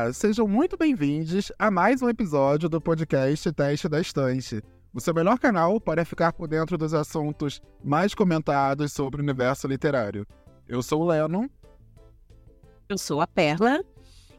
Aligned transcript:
Olá, 0.00 0.14
sejam 0.14 0.48
muito 0.48 0.78
bem-vindos 0.78 1.52
a 1.58 1.70
mais 1.70 2.00
um 2.00 2.08
episódio 2.08 2.70
do 2.70 2.80
podcast 2.80 3.52
Teste 3.52 3.86
da 3.86 4.00
Estante, 4.00 4.62
o 4.94 4.98
seu 5.00 5.12
melhor 5.12 5.38
canal 5.38 5.78
para 5.78 6.06
ficar 6.06 6.32
por 6.32 6.48
dentro 6.48 6.78
dos 6.78 6.94
assuntos 6.94 7.60
mais 7.84 8.14
comentados 8.14 8.94
sobre 8.94 9.20
o 9.20 9.22
universo 9.22 9.68
literário. 9.68 10.26
Eu 10.66 10.82
sou 10.82 11.02
o 11.02 11.06
Lennon. 11.06 11.46
Eu 12.88 12.96
sou 12.96 13.20
a 13.20 13.26
Perla. 13.26 13.84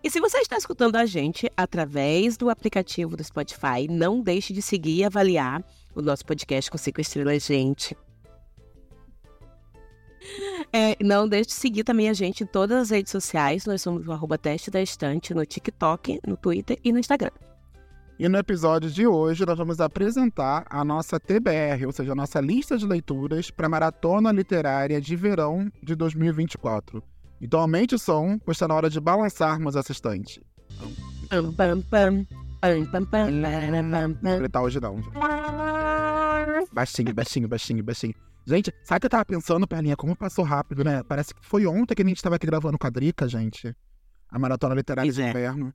E 0.03 0.09
se 0.09 0.19
você 0.19 0.39
está 0.39 0.57
escutando 0.57 0.95
a 0.95 1.05
gente 1.05 1.47
através 1.55 2.37
do 2.37 2.49
aplicativo 2.49 3.15
do 3.15 3.23
Spotify, 3.23 3.87
não 3.87 4.19
deixe 4.19 4.53
de 4.53 4.63
seguir 4.63 4.95
e 4.95 5.03
avaliar 5.03 5.63
o 5.93 6.01
nosso 6.01 6.25
podcast 6.25 6.71
com 6.71 6.77
cinco 6.79 7.01
estrelas, 7.01 7.45
gente. 7.45 7.95
É, 10.73 10.95
não 11.03 11.27
deixe 11.27 11.47
de 11.47 11.53
seguir 11.53 11.83
também 11.83 12.07
a 12.07 12.13
gente 12.13 12.43
em 12.43 12.47
todas 12.47 12.83
as 12.83 12.89
redes 12.91 13.11
sociais. 13.11 13.65
Nós 13.65 13.81
somos 13.81 14.07
o 14.07 14.11
arroba 14.11 14.37
teste 14.37 14.71
da 14.71 14.81
estante 14.81 15.33
no 15.33 15.45
TikTok, 15.45 16.21
no 16.25 16.37
Twitter 16.37 16.79
e 16.81 16.93
no 16.93 16.99
Instagram. 16.99 17.31
E 18.17 18.29
no 18.29 18.37
episódio 18.37 18.89
de 18.89 19.07
hoje 19.07 19.45
nós 19.45 19.57
vamos 19.57 19.81
apresentar 19.81 20.65
a 20.69 20.85
nossa 20.85 21.19
TBR, 21.19 21.85
ou 21.87 21.91
seja, 21.91 22.11
a 22.11 22.15
nossa 22.15 22.39
lista 22.39 22.77
de 22.77 22.85
leituras 22.85 23.49
para 23.49 23.65
a 23.65 23.69
Maratona 23.69 24.31
Literária 24.31 25.01
de 25.01 25.15
Verão 25.15 25.71
de 25.81 25.95
2024. 25.95 27.03
Então 27.41 27.59
aumente 27.59 27.95
o 27.95 27.99
som, 27.99 28.37
pois 28.45 28.55
está 28.55 28.67
na 28.67 28.75
hora 28.75 28.89
de 28.89 28.99
balançarmos 28.99 29.75
essa 29.75 29.91
estante. 29.91 30.41
Pam, 31.29 31.51
pam, 31.53 31.81
pam. 31.81 32.27
Tá 34.51 34.61
hoje 34.61 34.79
não. 34.79 35.01
Baixinho, 36.71 37.13
baixinho, 37.13 37.47
baixinho, 37.47 37.83
baixinho. 37.83 38.13
Gente, 38.45 38.73
sabe 38.83 38.97
o 38.97 38.99
que 39.01 39.05
eu 39.05 39.09
tava 39.09 39.25
pensando, 39.25 39.67
Perlinha? 39.67 39.95
Como 39.95 40.15
passou 40.15 40.43
rápido, 40.43 40.83
né? 40.83 41.03
Parece 41.03 41.33
que 41.33 41.45
foi 41.45 41.65
ontem 41.65 41.93
que 41.93 42.01
a 42.01 42.05
gente 42.05 42.21
tava 42.21 42.35
aqui 42.35 42.47
gravando 42.47 42.77
com 42.77 42.87
a 42.87 42.89
Drica, 42.89 43.27
gente. 43.27 43.75
A 44.29 44.39
Maratona 44.39 44.73
Literária 44.73 45.11
de 45.11 45.21
é. 45.21 45.29
Inverno. 45.29 45.73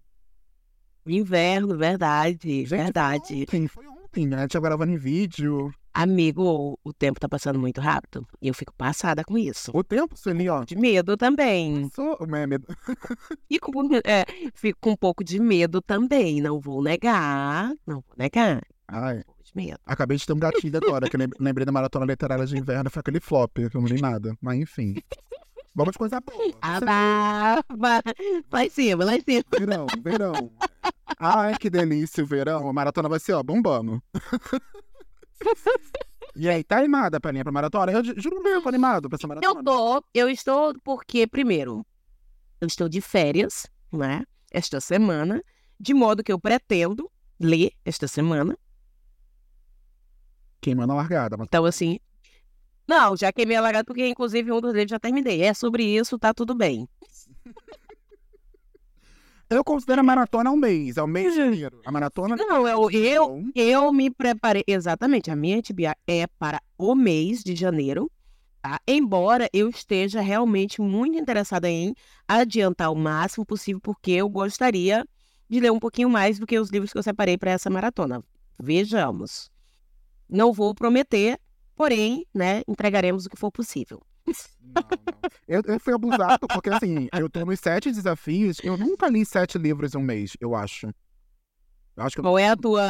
Inverno, 1.06 1.78
verdade, 1.78 2.66
Gente, 2.66 2.68
verdade. 2.68 3.28
Foi 3.28 3.42
ontem, 3.42 3.68
foi 3.68 3.86
ontem, 3.86 4.26
né? 4.26 4.38
A 4.38 4.40
gente 4.40 4.52
tava 4.52 4.66
gravando 4.66 4.92
em 4.92 4.96
vídeo. 4.96 5.72
Amigo, 5.94 6.78
o 6.84 6.92
tempo 6.92 7.20
tá 7.20 7.28
passando 7.28 7.58
muito 7.58 7.80
rápido 7.80 8.26
e 8.42 8.48
eu 8.48 8.54
fico 8.54 8.74
passada 8.74 9.24
com 9.24 9.38
isso. 9.38 9.70
O 9.72 9.82
tempo, 9.84 10.14
Sueli, 10.14 10.48
ó. 10.48 10.64
De 10.64 10.76
medo 10.76 11.16
também. 11.16 11.88
Sou 11.94 12.16
o 12.20 12.26
meme. 12.26 12.58
E 13.48 13.58
com, 13.60 13.72
é, 14.04 14.24
fico 14.54 14.78
com 14.80 14.90
um 14.90 14.96
pouco 14.96 15.22
de 15.22 15.38
medo 15.38 15.80
também, 15.80 16.42
não 16.42 16.60
vou 16.60 16.82
negar. 16.82 17.72
Não 17.86 18.00
vou 18.00 18.14
negar. 18.18 18.60
Ai, 18.88 19.22
medo. 19.56 19.78
acabei 19.86 20.16
de 20.16 20.26
ter 20.26 20.32
um 20.32 20.38
gatilho 20.38 20.76
agora, 20.76 21.08
que 21.08 21.16
eu 21.16 21.20
lem- 21.20 21.30
lembrei 21.40 21.64
da 21.64 21.72
Maratona 21.72 22.04
Literária 22.06 22.46
de 22.46 22.56
Inverno, 22.56 22.90
foi 22.90 23.00
aquele 23.00 23.18
flop, 23.20 23.52
que 23.70 23.76
eu 23.76 23.80
não 23.80 23.88
li 23.88 24.00
nada. 24.00 24.36
Mas 24.40 24.58
enfim. 24.58 24.94
Vamos 25.74 25.92
de 25.92 25.98
coisa 25.98 26.20
boa. 26.20 26.54
Abafa! 26.62 28.02
Lá 28.52 28.64
em 28.64 28.70
cima, 28.70 29.04
lá 29.04 29.16
em 29.16 29.20
cima. 29.20 29.44
Verão, 29.58 29.86
verão. 30.02 30.50
Ai, 31.18 31.54
que 31.58 31.68
delícia 31.68 32.24
o 32.24 32.26
verão. 32.26 32.68
A 32.68 32.72
maratona 32.72 33.08
vai 33.08 33.18
ser, 33.18 33.32
ó, 33.34 33.42
bombando. 33.42 34.02
E 36.34 36.48
aí, 36.48 36.62
tá 36.62 36.78
animada, 36.78 37.18
Pelinha, 37.20 37.42
pra 37.44 37.52
maratona? 37.52 37.92
Eu 37.92 38.04
ju- 38.04 38.14
juro 38.16 38.42
mesmo, 38.42 38.62
tô 38.62 38.68
animado 38.68 39.08
pra 39.08 39.16
essa 39.16 39.26
maratona. 39.26 39.58
Eu 39.60 39.64
tô, 39.64 40.04
eu 40.14 40.28
estou, 40.28 40.74
porque, 40.84 41.26
primeiro, 41.26 41.84
eu 42.60 42.66
estou 42.66 42.88
de 42.88 43.00
férias, 43.00 43.66
né? 43.92 44.22
Esta 44.52 44.80
semana, 44.80 45.42
de 45.80 45.94
modo 45.94 46.22
que 46.22 46.30
eu 46.32 46.38
pretendo 46.38 47.10
ler 47.40 47.72
esta 47.84 48.06
semana. 48.06 48.56
Queimando 50.66 50.94
a 50.94 50.96
largada. 50.96 51.36
Mas... 51.36 51.46
Então, 51.46 51.64
assim. 51.64 52.00
Não, 52.88 53.16
já 53.16 53.32
queimei 53.32 53.56
a 53.56 53.60
largada, 53.60 53.84
porque 53.84 54.04
inclusive 54.04 54.50
um 54.50 54.60
dos 54.60 54.72
livros 54.72 54.90
já 54.90 54.98
terminei. 54.98 55.40
É 55.42 55.54
sobre 55.54 55.84
isso, 55.84 56.18
tá 56.18 56.34
tudo 56.34 56.56
bem. 56.56 56.88
Eu 59.48 59.62
considero 59.62 60.00
a 60.00 60.02
maratona 60.02 60.50
um 60.50 60.56
mês, 60.56 60.96
é 60.96 61.02
o 61.04 61.06
mês 61.06 61.34
de 61.34 61.38
janeiro. 61.38 61.80
A 61.86 61.92
maratona... 61.92 62.34
Não, 62.34 62.66
eu, 62.66 62.90
eu, 62.90 63.38
Então, 63.38 63.52
eu 63.54 63.92
me 63.92 64.10
preparei. 64.10 64.64
Exatamente, 64.66 65.30
a 65.30 65.36
minha 65.36 65.62
TBA 65.62 65.94
é 66.04 66.26
para 66.26 66.60
o 66.76 66.96
mês 66.96 67.44
de 67.44 67.54
janeiro. 67.54 68.10
Tá? 68.60 68.80
Embora 68.88 69.48
eu 69.52 69.68
esteja 69.68 70.20
realmente 70.20 70.80
muito 70.80 71.16
interessada 71.16 71.70
em 71.70 71.94
adiantar 72.26 72.90
o 72.90 72.96
máximo 72.96 73.46
possível, 73.46 73.80
porque 73.80 74.10
eu 74.10 74.28
gostaria 74.28 75.06
de 75.48 75.60
ler 75.60 75.70
um 75.70 75.78
pouquinho 75.78 76.10
mais 76.10 76.40
do 76.40 76.46
que 76.46 76.58
os 76.58 76.70
livros 76.70 76.90
que 76.90 76.98
eu 76.98 77.04
separei 77.04 77.38
para 77.38 77.52
essa 77.52 77.70
maratona. 77.70 78.24
Vejamos. 78.58 79.48
Não 80.28 80.52
vou 80.52 80.74
prometer, 80.74 81.38
porém, 81.74 82.26
né, 82.34 82.62
entregaremos 82.66 83.26
o 83.26 83.30
que 83.30 83.36
for 83.38 83.50
possível. 83.50 84.02
Não, 84.60 84.82
não. 84.82 85.30
Eu, 85.46 85.62
eu 85.64 85.80
fui 85.80 85.94
abusado, 85.94 86.46
porque 86.48 86.68
assim, 86.68 87.08
eu 87.16 87.30
tô 87.30 87.44
nos 87.44 87.60
sete 87.60 87.92
desafios, 87.92 88.58
eu 88.62 88.76
nunca 88.76 89.08
li 89.08 89.24
sete 89.24 89.56
livros 89.56 89.94
em 89.94 89.98
um 89.98 90.02
mês, 90.02 90.36
eu 90.40 90.54
acho. 90.54 90.88
Acho 91.96 92.16
que 92.16 92.22
Qual 92.22 92.38
é 92.38 92.48
a 92.48 92.56
tua. 92.56 92.82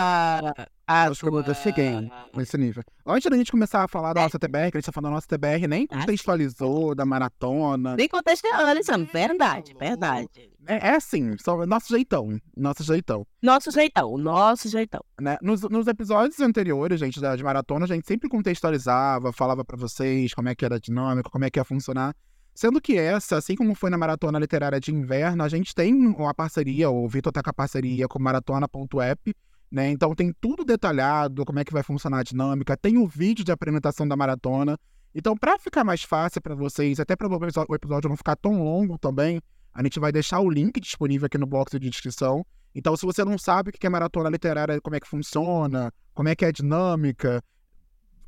A 0.88 1.02
acho 1.04 1.20
que 1.20 1.26
eu 1.26 1.44
tua... 1.44 1.54
cheguei 1.54 2.10
nesse 2.34 2.56
nível. 2.58 2.82
Antes 3.04 3.30
da 3.30 3.36
gente 3.36 3.50
começar 3.50 3.84
a 3.84 3.88
falar 3.88 4.12
da 4.12 4.22
nossa 4.22 4.38
TBR, 4.38 4.70
que 4.70 4.76
a 4.76 4.80
gente 4.80 4.86
tá 4.86 4.92
falando 4.92 5.10
da 5.10 5.14
nossa 5.16 5.26
TBR, 5.26 5.66
nem 5.68 5.86
Ah, 5.90 5.98
contextualizou 5.98 6.94
da 6.94 7.04
maratona. 7.04 7.96
Nem 7.96 8.08
contextualizando, 8.08 9.06
verdade, 9.12 9.74
verdade. 9.78 10.28
É, 10.66 10.88
é 10.88 10.96
assim, 10.96 11.36
só 11.38 11.64
nosso 11.66 11.88
jeitão, 11.88 12.38
nosso 12.56 12.82
jeitão. 12.82 13.24
Nosso 13.40 13.70
jeitão, 13.70 14.18
nosso 14.18 14.68
jeitão. 14.68 15.00
Né? 15.20 15.38
Nos, 15.40 15.62
nos 15.62 15.86
episódios 15.86 16.40
anteriores, 16.40 16.98
gente, 16.98 17.20
da, 17.20 17.36
de 17.36 17.44
maratona, 17.44 17.84
a 17.84 17.88
gente 17.88 18.06
sempre 18.06 18.28
contextualizava, 18.28 19.32
falava 19.32 19.64
pra 19.64 19.76
vocês 19.76 20.34
como 20.34 20.48
é 20.48 20.54
que 20.54 20.64
era 20.64 20.76
a 20.76 20.80
dinâmica, 20.80 21.30
como 21.30 21.44
é 21.44 21.50
que 21.50 21.58
ia 21.58 21.64
funcionar. 21.64 22.14
Sendo 22.56 22.80
que 22.80 22.96
essa, 22.96 23.36
assim 23.36 23.54
como 23.54 23.74
foi 23.74 23.90
na 23.90 23.98
Maratona 23.98 24.38
Literária 24.38 24.80
de 24.80 24.90
Inverno, 24.90 25.44
a 25.44 25.48
gente 25.48 25.74
tem 25.74 25.92
uma 25.94 26.32
parceria, 26.32 26.88
o 26.88 27.06
Vitor 27.06 27.30
tá 27.30 27.42
com 27.42 27.50
a 27.50 27.52
parceria 27.52 28.08
com 28.08 28.18
maratona.app, 28.18 29.36
né? 29.70 29.90
Então 29.90 30.14
tem 30.14 30.32
tudo 30.40 30.64
detalhado, 30.64 31.44
como 31.44 31.58
é 31.58 31.64
que 31.64 31.72
vai 31.72 31.82
funcionar 31.82 32.20
a 32.20 32.22
dinâmica, 32.22 32.74
tem 32.74 32.96
o 32.96 33.06
vídeo 33.06 33.44
de 33.44 33.52
apresentação 33.52 34.08
da 34.08 34.16
maratona. 34.16 34.78
Então, 35.14 35.36
para 35.36 35.58
ficar 35.58 35.84
mais 35.84 36.02
fácil 36.02 36.40
para 36.40 36.54
vocês, 36.54 36.98
até 36.98 37.14
para 37.14 37.28
o 37.28 37.74
episódio 37.74 38.08
não 38.08 38.16
ficar 38.16 38.36
tão 38.36 38.64
longo 38.64 38.96
também, 38.96 39.38
a 39.74 39.82
gente 39.82 40.00
vai 40.00 40.10
deixar 40.10 40.40
o 40.40 40.48
link 40.48 40.80
disponível 40.80 41.26
aqui 41.26 41.36
no 41.36 41.46
box 41.46 41.78
de 41.78 41.90
descrição. 41.90 42.42
Então, 42.74 42.96
se 42.96 43.04
você 43.04 43.22
não 43.22 43.36
sabe 43.36 43.68
o 43.68 43.72
que 43.74 43.86
é 43.86 43.90
maratona 43.90 44.30
literária, 44.30 44.80
como 44.80 44.96
é 44.96 45.00
que 45.00 45.06
funciona, 45.06 45.92
como 46.14 46.30
é 46.30 46.34
que 46.34 46.42
é 46.42 46.48
a 46.48 46.52
dinâmica, 46.52 47.44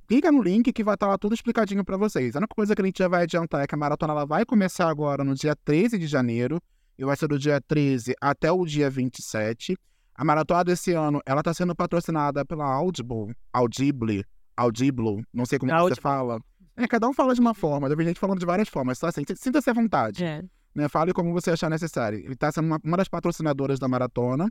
clica 0.09 0.33
no 0.33 0.43
link 0.43 0.73
que 0.73 0.83
vai 0.83 0.95
estar 0.95 1.07
lá 1.07 1.19
tudo 1.19 1.35
explicadinho 1.35 1.85
para 1.85 1.97
vocês. 1.99 2.35
A 2.35 2.39
única 2.39 2.55
coisa 2.55 2.75
que 2.75 2.81
a 2.81 2.85
gente 2.85 2.99
já 2.99 3.07
vai 3.09 3.25
adiantar 3.25 3.63
é 3.63 3.67
que 3.67 3.75
a 3.75 3.79
maratona 3.79 4.15
ela 4.15 4.25
vai 4.25 4.45
começar 4.45 4.89
agora 4.89 5.23
no 5.23 5.35
dia 5.35 5.55
13 5.55 5.99
de 5.99 6.07
janeiro, 6.07 6.61
e 6.99 7.05
vai 7.05 7.15
ser 7.15 7.29
do 7.29 7.39
dia 7.39 7.61
13 7.61 8.15
até 8.21 8.51
o 8.51 8.65
dia 8.65 8.91
27. 8.91 9.77
A 10.15 10.25
maratona 10.25 10.65
desse 10.65 10.93
ano, 10.93 11.21
ela 11.25 11.43
tá 11.43 11.55
sendo 11.55 11.77
patrocinada 11.77 12.45
pela 12.45 12.65
Audible, 12.65 13.33
Audible, 13.53 14.25
Audible, 14.57 15.23
não 15.33 15.47
sei 15.47 15.59
como 15.61 15.71
você 15.71 15.79
Audible. 15.79 16.01
fala. 16.01 16.41
É, 16.77 16.89
cada 16.89 17.07
um 17.09 17.13
fala 17.13 17.35
de 17.35 17.41
uma 17.41 17.55
forma, 17.55 17.89
deve 17.89 18.03
gente 18.05 18.19
falando 18.19 18.39
de 18.41 18.47
várias 18.47 18.69
formas, 18.69 18.99
só 18.99 19.09
assim, 19.09 19.23
sinta-se 19.37 19.69
à 19.69 19.73
vontade 19.73 20.25
É. 20.25 20.43
né? 20.75 20.89
Fale 20.89 21.13
como 21.13 21.33
você 21.33 21.51
achar 21.51 21.69
necessário. 21.69 22.19
Ele 22.21 22.33
está 22.33 22.51
sendo 22.51 22.67
uma, 22.67 22.81
uma 22.83 22.97
das 22.97 23.09
patrocinadoras 23.09 23.79
da 23.79 23.87
maratona. 23.87 24.51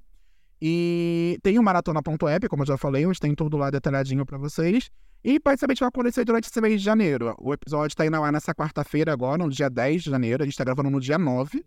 E 0.62 1.38
tem 1.44 1.59
o 1.59 1.63
maratona.app, 1.63 2.47
como 2.50 2.63
eu 2.63 2.68
já 2.68 2.78
falei, 2.78 3.06
onde 3.06 3.19
tem 3.19 3.34
tudo 3.35 3.57
lá 3.57 3.69
detalhadinho 3.69 4.25
para 4.25 4.38
vocês. 4.38 4.90
E 5.23 5.40
pode 5.40 5.59
saber 5.59 5.73
o 5.73 5.75
que 5.75 5.81
vai 5.81 5.90
acontecer 5.90 6.23
durante 6.23 6.47
esse 6.50 6.62
mês 6.62 6.79
de 6.79 6.85
janeiro. 6.85 7.35
O 7.40 7.53
episódio 7.53 7.88
está 7.94 8.06
indo 8.06 8.19
lá 8.19 8.31
nessa 8.31 8.53
quarta-feira 8.56 9.12
agora, 9.12 9.44
no 9.44 9.50
dia 9.50 9.69
10 9.69 10.03
de 10.03 10.09
janeiro. 10.09 10.44
A 10.44 10.45
gente 10.45 10.53
está 10.53 10.63
gravando 10.63 10.90
no 10.90 11.00
dia 11.00 11.18
9. 11.18 11.63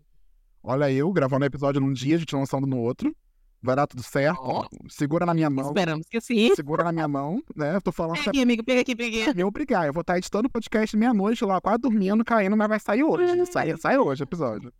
Olha 0.63 0.91
eu, 0.91 1.11
gravando 1.11 1.43
o 1.43 1.47
episódio 1.47 1.81
num 1.81 1.93
dia, 1.93 2.15
a 2.15 2.19
gente 2.19 2.35
lançando 2.35 2.67
no 2.67 2.77
outro. 2.77 3.15
Vai 3.63 3.75
dar 3.75 3.85
tudo 3.85 4.01
certo. 4.01 4.39
Ó. 4.41 4.67
Segura 4.89 5.25
na 5.25 5.33
minha 5.33 5.49
mão. 5.49 5.67
Esperamos 5.67 6.07
que 6.09 6.19
sim. 6.19 6.55
Segura 6.55 6.83
na 6.83 6.91
minha 6.91 7.07
mão, 7.07 7.43
né? 7.55 7.75
Eu 7.75 7.81
tô 7.81 7.91
falando 7.91 8.17
Pega 8.17 8.29
aqui, 8.31 8.41
amigo, 8.41 8.63
pega 8.63 8.81
aqui, 8.81 8.95
pega 8.95 9.23
aqui. 9.23 9.37
me 9.37 9.43
obrigar. 9.43 9.85
Eu 9.85 9.93
vou 9.93 10.01
estar 10.01 10.17
editando 10.17 10.47
o 10.47 10.51
podcast 10.51 10.97
meia-noite 10.97 11.45
lá, 11.45 11.61
quase 11.61 11.79
dormindo, 11.79 12.25
caindo, 12.25 12.57
mas 12.57 12.67
vai 12.67 12.79
sair 12.79 13.03
hoje. 13.03 13.45
Sai, 13.45 13.77
sai 13.77 13.97
hoje 13.97 14.23
o 14.23 14.25
episódio. 14.25 14.73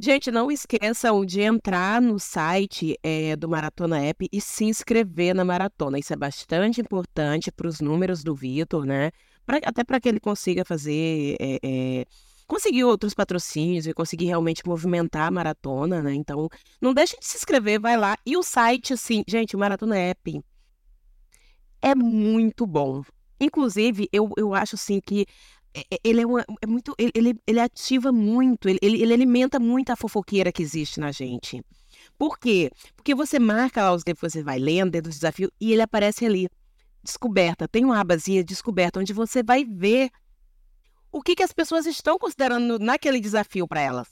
Gente, 0.00 0.30
não 0.30 0.50
esqueçam 0.50 1.26
de 1.26 1.42
entrar 1.42 2.00
no 2.00 2.18
site 2.18 2.98
eh, 3.02 3.36
do 3.36 3.46
Maratona 3.46 4.00
App 4.02 4.26
e 4.32 4.40
se 4.40 4.64
inscrever 4.64 5.34
na 5.34 5.44
maratona. 5.44 5.98
Isso 5.98 6.10
é 6.10 6.16
bastante 6.16 6.80
importante 6.80 7.52
para 7.52 7.68
os 7.68 7.80
números 7.82 8.24
do 8.24 8.34
Vitor, 8.34 8.86
né? 8.86 9.10
Pra- 9.44 9.60
até 9.62 9.84
para 9.84 10.00
que 10.00 10.08
ele 10.08 10.20
consiga 10.20 10.64
fazer. 10.64 11.36
eh, 11.38 11.58
eh, 11.62 12.06
conseguir 12.46 12.84
outros 12.84 13.12
patrocínios 13.12 13.86
e 13.86 13.92
conseguir 13.92 14.24
realmente 14.26 14.66
movimentar 14.66 15.26
a 15.26 15.30
maratona, 15.30 16.02
né? 16.02 16.14
Então, 16.14 16.48
não 16.80 16.94
deixem 16.94 17.18
de 17.20 17.26
se 17.26 17.36
inscrever, 17.36 17.78
vai 17.78 17.96
lá. 17.98 18.16
E 18.24 18.38
o 18.38 18.42
site, 18.42 18.94
assim, 18.94 19.22
gente, 19.28 19.54
o 19.54 19.58
Maratona 19.58 19.98
App 19.98 20.40
é 21.82 21.94
muito 21.94 22.66
bom. 22.66 23.02
Inclusive, 23.38 24.08
eu, 24.10 24.30
eu 24.38 24.54
acho 24.54 24.76
assim 24.76 24.98
que 25.00 25.22
é- 25.22 25.26
é- 25.26 25.28
ele 26.04 26.22
é, 26.22 26.26
uma- 26.26 26.44
é 26.62 26.66
muito. 26.66 26.94
Ele, 26.98 27.34
ele, 27.46 27.60
ativa 27.60 28.12
muito, 28.12 28.68
ele, 28.68 28.78
ele, 28.80 29.12
alimenta 29.12 29.58
muito 29.58 29.90
a 29.90 29.96
fofoqueira 29.96 30.52
que 30.52 30.62
existe 30.62 31.00
na 31.00 31.10
gente. 31.10 31.62
Por 32.18 32.38
quê? 32.38 32.70
Porque 32.94 33.14
você 33.14 33.38
marca 33.38 33.82
lá 33.82 33.92
os 33.94 34.02
livros 34.06 34.32
você 34.32 34.42
vai 34.42 34.58
lendo 34.58 34.92
dentro 34.92 35.10
do 35.10 35.14
desafio 35.14 35.50
e 35.60 35.72
ele 35.72 35.82
aparece 35.82 36.24
ali. 36.24 36.48
Descoberta. 37.02 37.68
Tem 37.68 37.84
uma 37.84 38.00
abazinha 38.00 38.42
descoberta, 38.42 39.00
onde 39.00 39.12
você 39.12 39.42
vai 39.42 39.64
ver 39.64 40.10
o 41.12 41.20
que, 41.22 41.34
que 41.34 41.42
as 41.42 41.52
pessoas 41.52 41.86
estão 41.86 42.18
considerando 42.18 42.78
naquele 42.78 43.20
desafio 43.20 43.68
para 43.68 43.80
elas. 43.80 44.08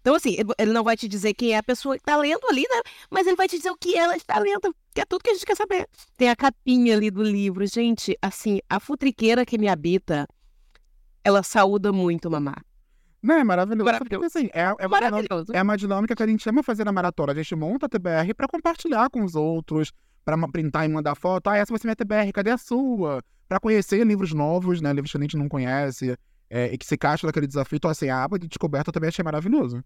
Então, 0.00 0.14
assim, 0.14 0.36
ele- 0.58 0.72
não 0.72 0.84
vai 0.84 0.96
te 0.96 1.08
dizer 1.08 1.34
quem 1.34 1.52
é 1.54 1.58
a 1.58 1.62
pessoa 1.62 1.96
que 1.98 2.04
tá 2.04 2.16
lendo 2.16 2.46
ali, 2.48 2.62
né? 2.62 2.82
Mas 3.10 3.26
ele 3.26 3.36
vai 3.36 3.48
te 3.48 3.56
dizer 3.56 3.70
o 3.70 3.76
que 3.76 3.96
ela 3.96 4.16
está 4.16 4.38
lendo, 4.38 4.74
que 4.94 5.00
é 5.00 5.04
tudo 5.04 5.22
que 5.22 5.30
a 5.30 5.34
gente 5.34 5.44
quer 5.44 5.56
saber. 5.56 5.88
Tem 6.16 6.28
a 6.28 6.36
capinha 6.36 6.94
ali 6.96 7.10
do 7.10 7.22
livro. 7.22 7.66
Gente, 7.66 8.16
assim, 8.22 8.60
a 8.70 8.78
futriqueira 8.78 9.44
que 9.44 9.58
me 9.58 9.66
habita, 9.68 10.26
ela 11.24 11.42
saúda 11.42 11.92
muito, 11.92 12.30
mamá. 12.30 12.54
Não, 13.22 13.34
é 13.34 13.44
maravilhoso. 13.44 13.84
Maravilhoso. 13.84 14.20
Porque, 14.20 14.38
assim, 14.38 14.48
é, 14.52 14.60
é, 14.60 14.64
uma 14.64 14.76
dinâmica, 15.00 15.10
Maravilhoso. 15.10 15.52
é 15.52 15.62
uma 15.62 15.76
dinâmica 15.76 16.14
que 16.14 16.22
a 16.22 16.26
gente 16.26 16.48
ama 16.48 16.62
fazer 16.62 16.84
na 16.84 16.92
maratona. 16.92 17.32
A 17.32 17.34
gente 17.34 17.54
monta 17.56 17.86
a 17.86 17.88
TBR 17.88 18.32
pra 18.34 18.46
compartilhar 18.46 19.10
com 19.10 19.24
os 19.24 19.34
outros, 19.34 19.92
pra 20.24 20.36
ma- 20.36 20.48
printar 20.48 20.84
e 20.84 20.88
mandar 20.88 21.14
foto. 21.16 21.48
Ah, 21.48 21.56
essa 21.56 21.72
vai 21.72 21.80
ser 21.80 21.88
minha 21.88 21.96
TBR, 21.96 22.32
cadê 22.32 22.50
a 22.50 22.58
sua? 22.58 23.20
Pra 23.48 23.58
conhecer 23.58 24.04
livros 24.06 24.32
novos, 24.32 24.80
né? 24.80 24.92
Livros 24.92 25.10
que 25.10 25.18
a 25.18 25.20
gente 25.20 25.36
não 25.36 25.48
conhece 25.48 26.16
é, 26.48 26.72
e 26.72 26.78
que 26.78 26.86
se 26.86 26.94
encaixa 26.94 27.26
naquele 27.26 27.46
desafio. 27.46 27.76
Então, 27.76 27.90
assim, 27.90 28.08
a 28.08 28.22
aba 28.22 28.38
de 28.38 28.46
descoberta 28.46 28.90
eu 28.90 28.92
também 28.92 29.08
achei 29.08 29.24
maravilhoso. 29.24 29.82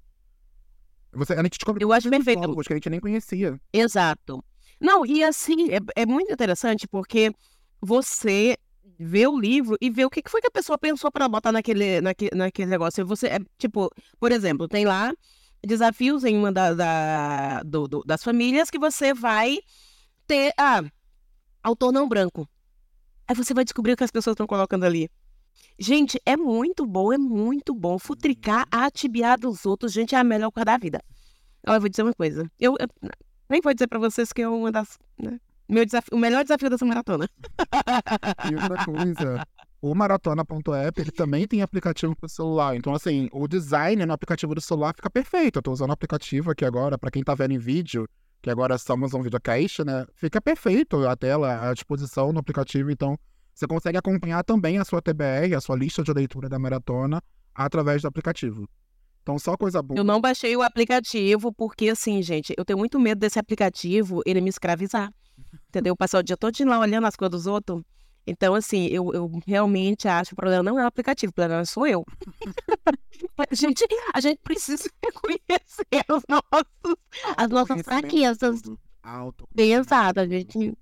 Você, 1.15 1.33
a 1.35 1.43
gente 1.43 1.59
descobre 1.59 1.85
Eu 1.85 1.93
acho 1.93 2.09
perfeito. 2.11 2.41
novos 2.47 2.67
que 2.67 2.73
a 2.73 2.77
gente 2.77 2.91
nem 2.91 3.01
conhecia. 3.01 3.59
Exato. 3.73 4.45
Não, 4.81 5.07
e 5.07 5.23
assim, 5.23 5.71
é, 5.71 5.79
é 5.97 6.05
muito 6.07 6.33
interessante 6.33 6.89
porque 6.89 7.33
você 7.81 8.57
vê 9.03 9.27
o 9.27 9.39
livro 9.39 9.77
e 9.81 9.91
vê 9.91 10.05
o 10.05 10.11
que 10.11 10.23
foi 10.29 10.41
que 10.41 10.47
a 10.47 10.51
pessoa 10.51 10.79
pensou 10.79 11.11
para 11.11 11.29
botar 11.29 11.53
naquele, 11.53 12.01
naquele, 12.01 12.31
naquele 12.35 12.71
negócio. 12.71 13.05
Você, 13.07 13.27
é, 13.29 13.39
tipo, 13.59 13.91
por 14.19 14.33
exemplo, 14.33 14.69
tem 14.69 14.85
lá 14.85 15.13
desafios 15.65 16.25
em 16.25 16.37
uma 16.37 16.51
da, 16.53 16.75
da- 16.75 17.63
do- 17.63 17.89
do- 17.89 18.03
das 18.05 18.23
famílias 18.23 18.71
que 18.71 18.79
você 18.79 19.13
vai 19.15 19.59
ter. 20.27 20.53
Ah, 20.59 20.83
autor 21.63 21.93
não 21.93 22.09
branco. 22.09 22.49
Aí 23.29 23.35
você 23.37 23.55
vai 23.55 23.65
descobrir 23.65 23.93
o 23.93 23.97
que 23.97 24.05
as 24.05 24.11
pessoas 24.11 24.35
estão 24.35 24.47
colocando 24.47 24.85
ali. 24.85 25.09
Gente, 25.79 26.21
é 26.27 26.37
muito 26.37 26.87
bom, 26.87 27.13
é 27.13 27.19
muito 27.19 27.75
bom. 27.75 27.99
Futricar 27.99 28.67
a 28.71 28.91
tibiar 28.91 29.39
dos 29.39 29.65
outros, 29.65 29.93
gente, 29.93 30.15
é 30.15 30.19
a 30.19 30.25
melhor 30.25 30.51
coisa 30.51 30.65
da 30.67 30.77
vida. 30.77 31.03
Olha, 31.67 31.77
eu 31.77 31.81
vou 31.81 31.89
dizer 31.89 32.03
uma 32.03 32.13
coisa. 32.15 32.51
Eu, 32.59 32.77
eu 32.81 32.89
nem 33.49 33.61
vou 33.61 33.73
dizer 33.73 33.87
pra 33.87 33.99
vocês 33.99 34.33
que 34.33 34.43
é 34.43 34.49
uma 34.49 34.71
das. 34.73 34.99
né, 35.19 35.39
meu 35.69 35.85
desafio, 35.85 36.17
o 36.17 36.19
melhor 36.19 36.43
desafio 36.43 36.71
dessa 36.71 36.85
maratona. 36.85 37.29
E 38.51 38.55
outra 38.55 38.85
coisa, 38.85 39.47
o 39.81 39.95
Maratona.app, 39.95 41.01
ele 41.01 41.11
também 41.11 41.47
tem 41.47 41.63
aplicativo 41.63 42.15
para 42.15 42.29
celular. 42.29 42.77
Então, 42.77 42.95
assim, 42.95 43.29
o 43.33 43.49
design 43.49 44.05
no 44.07 44.13
aplicativo 44.13 44.55
do 44.55 44.61
celular 44.61 44.95
fica 44.95 45.11
perfeito. 45.11 45.59
Eu 45.59 45.63
tô 45.63 45.73
usando 45.73 45.91
o 45.91 45.93
aplicativo 45.93 46.51
aqui 46.51 46.65
agora, 46.65 46.97
para 46.97 47.11
quem 47.11 47.23
tá 47.23 47.35
vendo 47.35 47.53
em 47.53 47.59
vídeo, 47.59 48.09
que 48.41 48.51
agora 48.51 48.77
estamos 48.77 49.13
um 49.13 49.23
videocast, 49.23 49.81
né? 49.85 50.07
Fica 50.15 50.41
perfeito 50.41 51.07
a 51.07 51.17
tela, 51.17 51.69
a 51.69 51.75
disposição 51.75 52.33
no 52.33 52.41
aplicativo. 52.41 52.91
Então, 52.91 53.19
você 53.55 53.67
consegue 53.67 53.99
acompanhar 53.99 54.45
também 54.45 54.79
a 54.79 54.85
sua 54.85 55.03
TBR, 55.03 55.55
a 55.57 55.61
sua 55.61 55.77
lista 55.77 56.03
de 56.03 56.13
leitura 56.13 56.49
da 56.49 56.59
maratona, 56.59 57.21
através 57.55 58.03
do 58.03 58.09
aplicativo. 58.09 58.69
Então, 59.23 59.39
só 59.39 59.57
coisa 59.57 59.83
boa. 59.83 59.99
Eu 59.99 60.05
não 60.05 60.21
baixei 60.21 60.57
o 60.57 60.63
aplicativo 60.63 61.53
porque, 61.53 61.89
assim, 61.89 62.23
gente, 62.23 62.55
eu 62.57 62.65
tenho 62.65 62.79
muito 62.79 62.99
medo 62.99 63.19
desse 63.19 63.39
aplicativo 63.39 64.21
ele 64.27 64.41
me 64.41 64.49
escravizar. 64.49 65.13
Entendeu? 65.69 65.97
Passar 65.97 66.19
o 66.19 66.23
dia 66.23 66.37
todo 66.37 66.55
lá 66.65 66.79
olhando 66.79 67.07
as 67.07 67.17
coisas 67.17 67.31
dos 67.31 67.47
outros. 67.47 67.83
Então, 68.27 68.55
assim, 68.55 68.87
eu, 68.87 69.13
eu 69.13 69.31
realmente 69.47 70.07
acho 70.07 70.31
que 70.31 70.35
o 70.35 70.37
problema 70.37 70.63
não 70.63 70.79
é 70.79 70.85
o 70.85 70.87
aplicativo, 70.87 71.31
o 71.31 71.35
problema 71.35 71.65
sou 71.65 71.87
eu. 71.87 72.05
a, 73.37 73.55
gente, 73.55 73.85
a 74.15 74.21
gente 74.21 74.39
precisa 74.43 74.89
reconhecer 75.05 76.05
os 76.09 76.23
nossos, 76.29 76.97
as 77.37 77.49
nossas 77.49 77.83
fraquezas. 77.83 78.63
Alto. 79.03 79.49
Exato, 79.57 80.21
a 80.21 80.27
gente. 80.27 80.73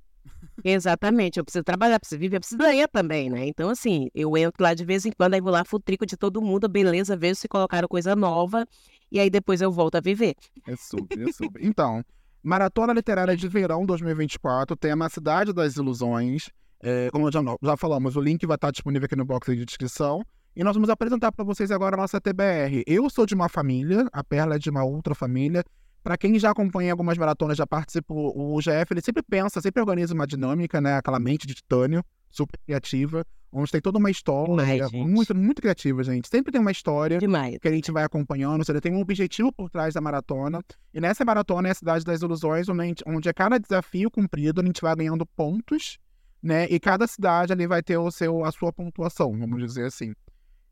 Exatamente, 0.63 1.39
eu 1.39 1.45
preciso 1.45 1.65
trabalhar, 1.65 1.99
preciso 1.99 2.19
viver, 2.19 2.39
preciso 2.39 2.63
ler 2.63 2.87
também, 2.89 3.31
né? 3.31 3.47
Então, 3.47 3.71
assim, 3.71 4.11
eu 4.15 4.37
entro 4.37 4.63
lá 4.63 4.75
de 4.75 4.85
vez 4.85 5.07
em 5.07 5.11
quando, 5.11 5.33
aí 5.33 5.41
vou 5.41 5.51
lá, 5.51 5.65
futrico 5.65 6.05
de 6.05 6.19
todo 6.19 6.43
mundo, 6.43 6.69
beleza, 6.69 7.17
vejo 7.17 7.37
se 7.37 7.49
colocaram 7.49 7.89
coisa 7.89 8.15
nova, 8.15 8.67
e 9.11 9.19
aí 9.19 9.31
depois 9.31 9.63
eu 9.63 9.73
volto 9.73 9.95
a 9.95 10.01
viver. 10.01 10.35
É 10.67 10.77
super, 10.77 11.19
é 11.19 11.33
super. 11.33 11.65
Então, 11.65 12.05
Maratona 12.43 12.95
Literária 12.95 13.37
de 13.37 13.47
Verão 13.49 13.85
2024, 13.85 14.75
tema 14.75 15.09
Cidade 15.11 15.53
das 15.53 15.77
Ilusões. 15.77 16.49
É, 16.83 17.11
como 17.11 17.31
já, 17.31 17.41
já 17.63 17.77
falamos, 17.77 18.17
o 18.17 18.21
link 18.21 18.47
vai 18.47 18.55
estar 18.55 18.71
disponível 18.71 19.05
aqui 19.05 19.15
no 19.15 19.27
box 19.27 19.55
de 19.55 19.65
descrição. 19.65 20.25
E 20.57 20.65
nós 20.65 20.75
vamos 20.75 20.89
apresentar 20.89 21.31
para 21.33 21.45
vocês 21.45 21.71
agora 21.71 21.97
a 21.97 21.99
nossa 21.99 22.21
TBR. 22.21 22.83
Eu 22.87 23.11
sou 23.11 23.27
de 23.27 23.35
uma 23.35 23.49
família, 23.49 24.07
a 24.11 24.25
Perla 24.25 24.57
é 24.57 24.59
de 24.59 24.71
uma 24.71 24.83
outra 24.83 25.15
família. 25.15 25.63
Para 26.03 26.17
quem 26.17 26.39
já 26.39 26.51
acompanha 26.51 26.93
algumas 26.93 27.19
maratonas, 27.19 27.59
já 27.59 27.67
participou, 27.67 28.33
o 28.37 28.59
GF 28.59 28.93
ele 28.93 29.03
sempre 29.03 29.23
pensa, 29.23 29.61
sempre 29.61 29.81
organiza 29.81 30.15
uma 30.15 30.27
dinâmica, 30.27 30.81
né? 30.81 30.97
Aquela 30.97 31.19
mente 31.19 31.47
de 31.47 31.55
titânio, 31.55 32.03
super 32.31 32.59
criativa, 32.65 33.25
onde 33.53 33.71
tem 33.71 33.81
toda 33.81 33.99
uma 33.99 34.11
história, 34.11 34.53
é 34.85 34.89
muito, 34.91 35.35
muito 35.35 35.61
criativa, 35.61 36.03
gente. 36.03 36.29
Sempre 36.29 36.53
tem 36.53 36.61
uma 36.61 36.71
história 36.71 37.19
Demais. 37.19 37.59
que 37.59 37.69
a 37.69 37.73
gente 37.73 37.91
vai 37.91 38.05
acompanhando, 38.05 38.65
você 38.65 38.81
tem 38.81 38.95
um 38.95 39.01
objetivo 39.01 39.53
por 39.53 39.69
trás 39.69 39.95
da 39.95 40.01
maratona. 40.01 40.63
E 40.95 41.01
nessa 41.01 41.25
maratona 41.25 41.69
é 41.69 41.71
a 41.73 41.75
Cidade 41.75 42.05
das 42.05 42.23
Ilusões, 42.23 42.69
onde, 42.69 43.03
onde 43.07 43.29
a 43.29 43.35
cada 43.35 43.59
desafio 43.59 44.11
cumprido, 44.11 44.61
a 44.61 44.65
gente 44.65 44.81
vai 44.81 44.95
ganhando 44.95 45.27
pontos, 45.27 45.99
né? 46.43 46.67
E 46.71 46.79
cada 46.81 47.07
cidade 47.07 47.53
ali 47.53 47.67
vai 47.67 47.83
ter 47.83 47.99
o 47.99 48.11
seu, 48.11 48.45
a 48.45 48.53
sua 48.53 48.73
pontuação, 48.73 49.37
vamos 49.39 49.63
dizer 49.63 49.87
assim. 49.87 50.15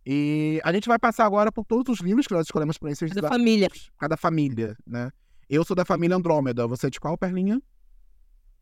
E 0.06 0.60
a 0.64 0.72
gente 0.72 0.88
vai 0.88 0.98
passar 0.98 1.26
agora 1.26 1.52
por 1.52 1.64
todos 1.64 1.98
os 1.98 2.00
livros 2.00 2.26
que 2.26 2.32
nós 2.34 2.46
escolhemos 2.46 2.78
para 2.78 2.90
esses 2.90 3.10
Da 3.10 3.14
desafios. 3.14 3.38
família, 3.38 3.68
Cada 3.98 4.16
família, 4.16 4.76
né? 4.86 5.10
Eu 5.48 5.64
sou 5.64 5.76
da 5.76 5.84
família 5.84 6.16
Andrômeda. 6.16 6.66
Você 6.66 6.86
é 6.86 6.90
de 6.90 7.00
qual, 7.00 7.16
Perlinha? 7.16 7.60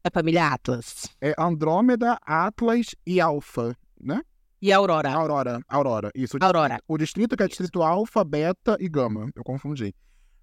da 0.05 0.11
família 0.11 0.47
Atlas. 0.53 1.09
É 1.21 1.35
Andrômeda, 1.37 2.17
Atlas 2.23 2.95
e 3.05 3.21
Alfa, 3.21 3.77
né? 4.01 4.21
E 4.63 4.73
Aurora. 4.73 5.11
Aurora. 5.13 5.61
Aurora. 5.69 6.11
Isso. 6.15 6.37
Aurora. 6.41 6.79
O 6.87 6.97
distrito 6.97 7.37
que 7.37 7.43
é 7.43 7.49
distrito 7.49 7.83
alfa, 7.83 8.23
beta 8.25 8.77
e 8.81 8.89
gama. 8.89 9.29
Eu 9.35 9.43
confundi. 9.43 9.93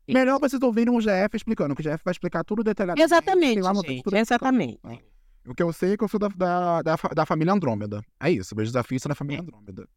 Melhor 0.07 0.38
vocês 0.40 0.62
ouvirem 0.62 0.94
o 0.94 1.00
GF 1.00 1.36
explicando, 1.36 1.74
que 1.75 1.81
o 1.81 1.84
GF 1.84 2.04
vai 2.04 2.12
explicar 2.12 2.44
tudo 2.44 2.62
detalhadamente. 2.62 3.06
Exatamente, 3.06 3.62
lá 3.62 3.74
no 3.74 3.81
gente. 3.81 4.04
Exatamente. 4.13 4.80
O 5.48 5.56
que 5.56 5.63
eu 5.63 5.72
sei 5.72 5.94
é 5.94 5.98
que 5.98 6.04
eu 6.04 6.10
sou 6.10 6.19
da, 6.19 6.28
da, 6.28 6.81
da, 6.81 6.95
da 7.16 7.25
família 7.25 7.54
Andrômeda. 7.54 8.01
É 8.19 8.30
isso, 8.30 8.54
meus 8.56 8.68
desafios 8.69 9.01
são 9.01 9.10
da 9.10 9.16
família 9.16 9.42
Andrômeda. 9.42 9.88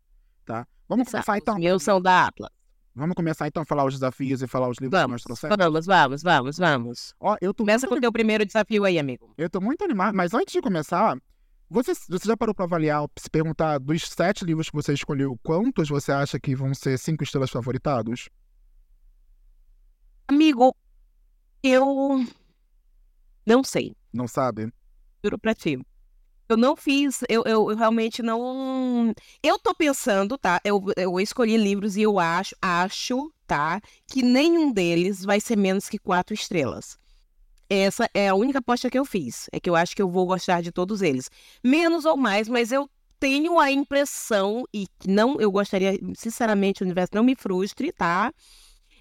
Tá? 0.47 0.67
Vamos 0.89 1.11
começar 1.11 1.33
Exato. 1.37 1.39
então. 1.43 1.55
Os 1.57 1.61
meus 1.61 1.83
são 1.83 2.01
da 2.01 2.27
Atlas. 2.27 2.51
Vamos 2.95 3.15
começar 3.15 3.47
então 3.47 3.63
a 3.63 3.67
falar 3.67 3.85
os 3.85 3.93
desafios 3.95 4.41
e 4.41 4.47
falar 4.47 4.69
os 4.71 4.79
livros 4.79 4.99
que 4.99 5.03
nós 5.03 5.23
Vamos, 5.23 5.23
trouxemos. 5.23 5.57
vamos, 5.59 5.87
vamos, 5.87 6.23
vamos, 6.23 6.59
vamos. 6.59 7.15
Ó, 7.21 7.37
eu 7.43 7.53
tô, 7.53 7.65
Começa 7.65 7.87
muito, 7.87 7.91
com 7.91 7.99
o 7.99 8.01
teu 8.01 8.13
primeiro 8.13 8.47
desafio 8.47 8.85
aí, 8.85 8.99
amigo. 8.99 9.35
eu 9.37 9.51
tô 9.51 9.61
muito 9.61 9.85
animado, 9.85 10.15
mas 10.15 10.33
antes 10.33 10.55
de 10.55 10.63
começar, 10.63 11.19
você, 11.69 11.93
você 12.09 12.27
já 12.29 12.37
parou 12.37 12.55
pra 12.55 12.65
avaliar, 12.65 13.05
se 13.19 13.29
perguntar 13.29 13.77
dos 13.79 14.03
sete 14.09 14.47
livros 14.47 14.71
que 14.71 14.77
você 14.77 14.95
escolheu, 14.95 15.39
quantos 15.43 15.91
você 15.91 16.11
acha 16.11 16.41
que 16.41 16.55
vão 16.55 16.73
ser 16.73 16.97
cinco 16.99 17.23
estrelas 17.23 17.51
favoritados? 17.51 18.31
Amigo, 20.29 20.75
eu 21.63 22.25
não 23.45 23.63
sei. 23.63 23.95
Não 24.13 24.27
sabe? 24.27 24.73
Juro 25.23 25.39
pra 25.39 25.55
ti. 25.55 25.79
Eu 26.49 26.57
não 26.57 26.77
fiz, 26.77 27.23
eu, 27.29 27.43
eu, 27.45 27.71
eu 27.71 27.77
realmente 27.77 28.23
não. 28.23 29.13
Eu 29.43 29.59
tô 29.59 29.75
pensando, 29.75 30.39
tá? 30.39 30.61
Eu, 30.65 30.85
eu 30.97 31.19
escolhi 31.19 31.57
livros 31.57 31.97
e 31.97 32.03
eu 32.03 32.19
acho, 32.19 32.55
acho, 32.63 33.33
tá? 33.47 33.81
Que 34.07 34.23
nenhum 34.23 34.73
deles 34.73 35.25
vai 35.25 35.41
ser 35.41 35.57
menos 35.57 35.89
que 35.89 35.99
quatro 35.99 36.35
estrelas. 36.35 36.99
Essa 37.69 38.09
é 38.15 38.29
a 38.29 38.35
única 38.35 38.61
aposta 38.61 38.89
que 38.89 38.99
eu 38.99 39.05
fiz. 39.05 39.49
É 39.53 39.59
que 39.59 39.69
eu 39.69 39.75
acho 39.75 39.97
que 39.97 40.03
eu 40.03 40.09
vou 40.09 40.25
gostar 40.25 40.63
de 40.63 40.71
todos 40.71 41.03
eles. 41.03 41.29
Menos 41.65 42.05
ou 42.05 42.17
mais, 42.17 42.49
mas 42.49 42.71
eu 42.71 42.89
tenho 43.19 43.59
a 43.59 43.71
impressão, 43.71 44.65
e 44.73 44.87
não, 45.07 45.41
eu 45.41 45.51
gostaria, 45.51 45.99
sinceramente, 46.15 46.83
o 46.83 46.85
universo 46.85 47.13
não 47.15 47.25
me 47.25 47.35
frustre, 47.35 47.91
tá? 47.91 48.33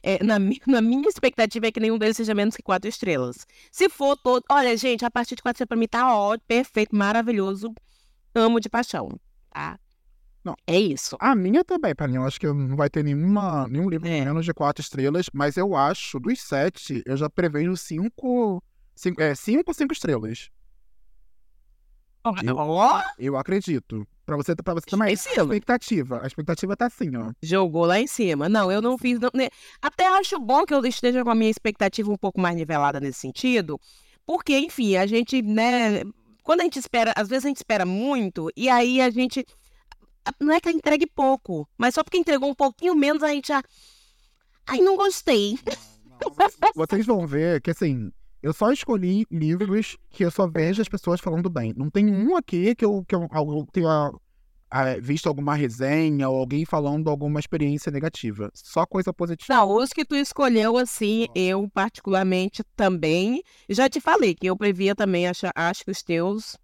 É, 0.07 0.23
na, 0.23 0.37
na 0.67 0.81
minha 0.81 1.09
expectativa 1.09 1.65
é 1.65 1.71
que 1.71 1.79
nenhum 1.79 1.97
deles 1.97 2.15
seja 2.17 2.35
menos 2.35 2.55
que 2.55 2.61
quatro 2.61 2.87
estrelas. 2.87 3.45
Se 3.71 3.89
for 3.89 4.15
todo. 4.15 4.43
Olha, 4.51 4.77
gente, 4.77 5.03
a 5.03 5.09
partir 5.09 5.35
de 5.35 5.41
quatro 5.41 5.55
estrelas 5.55 5.67
pra 5.69 5.77
mim 5.77 5.87
tá 5.87 6.15
ótimo, 6.15 6.45
perfeito, 6.47 6.95
maravilhoso. 6.95 7.73
Amo 8.35 8.59
de 8.59 8.69
paixão, 8.69 9.09
tá? 9.49 9.79
Não. 10.43 10.55
É 10.67 10.79
isso. 10.79 11.17
A 11.19 11.33
minha 11.35 11.63
também, 11.63 11.95
Palinha. 11.95 12.19
Eu 12.19 12.23
acho 12.25 12.39
que 12.39 12.45
não 12.45 12.75
vai 12.75 12.87
ter 12.87 13.03
nenhuma, 13.03 13.67
nenhum 13.67 13.89
livro 13.89 14.07
É. 14.07 14.23
menos 14.25 14.45
de 14.45 14.53
quatro 14.53 14.79
estrelas, 14.81 15.25
mas 15.33 15.57
eu 15.57 15.75
acho, 15.75 16.19
dos 16.19 16.39
sete, 16.39 17.01
eu 17.03 17.17
já 17.17 17.27
prevejo 17.27 17.75
cinco. 17.75 18.61
Cinco, 18.93 19.19
é, 19.23 19.33
cinco, 19.33 19.73
cinco 19.73 19.91
estrelas. 19.93 20.49
Eu- 22.43 22.57
Ó, 22.57 23.01
Eu 23.17 23.37
acredito. 23.37 24.07
Pra 24.25 24.35
você, 24.35 24.55
pra 24.55 24.73
você 24.73 24.95
uma 24.95 25.11
Em 25.11 25.15
cima. 25.15 25.43
expectativa. 25.43 26.19
A 26.23 26.27
expectativa 26.27 26.75
tá 26.75 26.87
assim, 26.87 27.15
ó. 27.15 27.31
jogou 27.43 27.85
lá 27.85 27.99
em 27.99 28.07
cima. 28.07 28.49
Não, 28.49 28.71
eu 28.71 28.81
não 28.81 28.97
fiz. 28.97 29.19
não- 29.19 29.29
né? 29.33 29.49
Até 29.81 30.07
acho 30.07 30.39
bom 30.39 30.65
que 30.65 30.73
eu 30.73 30.83
esteja 30.85 31.23
com 31.23 31.29
a 31.29 31.35
minha 31.35 31.51
expectativa 31.51 32.11
um 32.11 32.17
pouco 32.17 32.39
mais 32.41 32.55
nivelada 32.55 32.99
nesse 32.99 33.19
sentido, 33.19 33.79
porque, 34.25 34.57
enfim, 34.57 34.95
a 34.95 35.05
gente, 35.05 35.41
né? 35.43 36.03
Quando 36.43 36.61
a 36.61 36.63
gente 36.63 36.79
espera, 36.79 37.13
às 37.15 37.27
vezes 37.27 37.45
a 37.45 37.47
gente 37.49 37.57
espera 37.57 37.85
muito, 37.85 38.49
e 38.55 38.67
aí 38.69 38.99
a 39.01 39.09
gente. 39.09 39.45
Não 40.39 40.51
é 40.53 40.59
que 40.59 40.71
entregue 40.71 41.05
pouco, 41.05 41.67
mas 41.77 41.93
só 41.93 42.03
porque 42.03 42.17
entregou 42.17 42.49
um 42.49 42.55
pouquinho 42.55 42.95
menos, 42.95 43.21
a 43.21 43.27
gente 43.29 43.47
já. 43.49 43.61
Ai, 44.67 44.79
não 44.79 44.95
gostei. 44.97 45.59
Vocês 46.75 47.05
vão 47.05 47.27
ver 47.27 47.61
que, 47.61 47.69
assim, 47.71 48.11
eu 48.45 48.53
só 48.53 48.71
escolhi 48.71 49.25
livros 49.31 49.97
que 50.11 50.23
eu 50.23 50.29
só 50.29 50.45
vejo 50.45 50.79
as 50.79 50.87
pessoas 50.87 51.19
falando 51.19 51.49
bem. 51.49 51.73
Não 51.75 51.89
tem 51.89 52.07
um 52.07 52.37
aqui 52.37 52.75
que 52.75 52.85
eu, 52.85 53.03
que 53.03 53.15
eu, 53.15 53.27
eu 53.33 53.67
tenho 53.71 53.87
a, 53.87 54.11
ah, 54.69 54.95
visto 55.01 55.25
alguma 55.25 55.55
resenha 55.55 56.29
ou 56.29 56.37
alguém 56.37 56.63
falando 56.63 57.09
alguma 57.09 57.39
experiência 57.39 57.91
negativa. 57.91 58.51
Só 58.53 58.85
coisa 58.85 59.11
positiva. 59.11 59.51
Não, 59.51 59.75
os 59.75 59.91
que 59.91 60.05
tu 60.05 60.15
escolheu, 60.15 60.77
assim, 60.77 61.25
eu 61.33 61.67
particularmente 61.73 62.63
também. 62.75 63.41
Já 63.67 63.89
te 63.89 63.99
falei 63.99 64.35
que 64.35 64.45
eu 64.45 64.55
previa 64.55 64.93
também, 64.93 65.27
acho, 65.27 65.47
acho 65.55 65.83
que 65.83 65.89
os 65.89 66.03
teus 66.03 66.55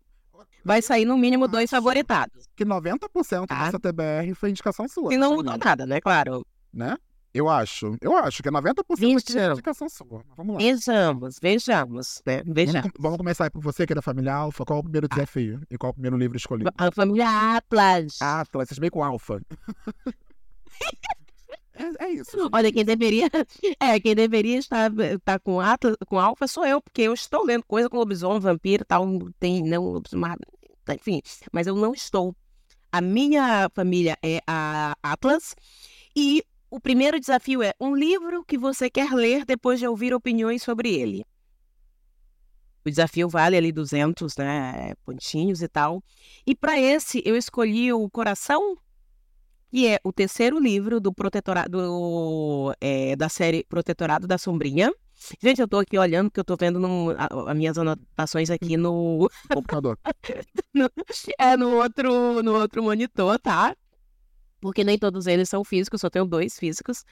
vai 0.64 0.84
sair 0.84 1.06
no 1.06 1.18
mínimo 1.18 1.48
dois 1.48 1.74
Acho 1.74 1.82
favoritados. 1.82 2.48
Que 2.56 2.64
90% 2.64 3.48
Tá. 3.48 3.66
dessa 3.66 3.80
TBR 3.80 4.36
foi 4.36 4.52
indicação 4.52 4.88
sua. 4.88 5.12
E 5.12 5.18
não 5.18 5.34
mudou 5.34 5.58
nada, 5.58 5.88
né? 5.88 6.00
Claro. 6.00 6.46
Né? 6.72 6.96
Eu 7.34 7.48
acho. 7.50 7.96
Eu 8.02 8.16
acho 8.18 8.44
que 8.44 8.50
é 8.50 8.52
90% 8.52 8.84
aqui 8.94 9.06
Isso. 9.16 9.38
é 9.40 9.52
indicação 9.52 9.88
sua. 9.88 10.22
Vamos 10.36 10.56
lá. 10.56 10.60
Vejamos, 10.62 11.40
vejamos, 11.42 12.22
né? 12.26 12.40
Vamos, 12.44 12.54
Vejamos. 12.56 12.92
com- 12.92 13.02
vamos 13.02 13.18
começar 13.18 13.46
aí 13.46 13.50
por 13.50 13.62
você, 13.62 13.88
que 13.88 13.94
é 13.94 13.96
da 13.96 14.02
família 14.02 14.34
Alfa. 14.34 14.66
Qual 14.66 14.78
é 14.78 14.80
o 14.82 14.84
primeiro 14.84 15.08
desafio? 15.08 15.62
E 15.70 15.78
qual 15.78 15.90
é 15.90 15.92
o 15.92 15.94
primeiro 15.94 16.18
livro 16.18 16.36
escolhido? 16.36 16.70
A 16.78 16.92
família 16.92 17.56
Atlas. 17.56 18.18
Ah, 18.22 18.44
então 18.48 18.60
vocês 18.66 18.78
meio 18.80 18.92
com 18.92 19.02
Alfa. 19.04 19.42
é, 21.74 22.04
é 22.06 22.10
isso. 22.12 22.32
gente. 22.38 22.50
Olha, 22.54 22.72
quem 22.72 22.84
deveria. 22.86 23.30
É, 23.80 24.00
quem 24.00 24.14
deveria 24.16 24.58
estar, 24.58 24.92
estar 25.00 25.40
com, 25.40 25.60
Atlas, 25.62 25.96
com 26.08 26.20
Alfa 26.20 26.48
sou 26.48 26.66
eu, 26.66 26.82
porque 26.82 27.02
eu 27.04 27.14
estou 27.14 27.46
lendo 27.46 27.64
coisa 27.66 27.90
com 27.90 27.98
lobisomem, 27.98 28.40
vampiro 28.40 28.84
e 28.84 28.86
tal. 28.86 29.08
Tem, 29.40 29.64
não, 29.64 29.84
lobisomem, 29.86 30.36
enfim. 30.90 31.22
Mas 31.52 31.66
eu 31.68 31.76
não 31.76 31.94
estou. 31.94 32.36
A 32.92 33.00
minha 33.00 33.70
família 33.74 34.18
é 34.22 34.42
a 34.46 34.96
Atlas. 35.02 35.56
E 36.14 36.44
o 36.72 36.80
primeiro 36.80 37.20
desafio 37.20 37.62
é 37.62 37.74
um 37.80 37.94
livro 37.96 38.44
que 38.46 38.58
você 38.58 38.90
quer 38.90 39.12
ler 39.14 39.46
depois 39.46 39.78
de 39.80 39.86
ouvir 39.86 40.14
opiniões 40.14 40.64
sobre 40.64 40.90
ele. 40.90 41.26
O 42.84 42.90
desafio 42.90 43.30
vale 43.30 43.56
ali 43.58 43.72
200, 43.72 44.36
né, 44.38 44.94
pontinhos 45.06 45.62
e 45.62 45.68
tal. 45.68 46.02
E 46.48 46.56
para 46.56 46.80
esse 46.80 47.22
eu 47.26 47.36
escolhi 47.36 47.94
o 47.94 48.10
Coração, 48.10 48.76
que 49.70 49.86
é 49.86 50.00
o 50.04 50.12
terceiro 50.12 50.58
livro 50.60 51.00
do 51.00 51.14
protetorado 51.14 51.78
do, 51.78 52.76
é, 52.82 53.16
da 53.16 53.30
série 53.30 53.64
Protetorado 53.66 54.26
da 54.26 54.38
Sombrinha. 54.38 54.92
Gente, 55.40 55.62
eu 55.62 55.68
tô 55.68 55.78
aqui 55.78 55.98
olhando 55.98 56.30
porque 56.32 56.40
eu 56.40 56.46
tô 56.46 56.56
vendo 56.58 56.80
no, 56.80 57.12
a- 57.12 57.52
as 57.52 57.56
minhas 57.58 57.78
anotações 57.78 58.50
aqui 58.50 58.76
no, 58.78 59.30
Computador. 59.54 60.00
é 61.38 61.56
no 61.58 61.76
outro, 61.76 62.42
no 62.42 62.56
outro 62.56 62.82
monitor, 62.82 63.38
tá? 63.40 63.76
Porque 64.62 64.84
nem 64.84 64.98
todos 64.98 65.28
eles 65.28 65.50
são 65.50 65.64
físicos, 65.64 66.00
só 66.00 66.10
tenho 66.10 66.26
dois 66.26 66.58
físicos. 66.58 67.04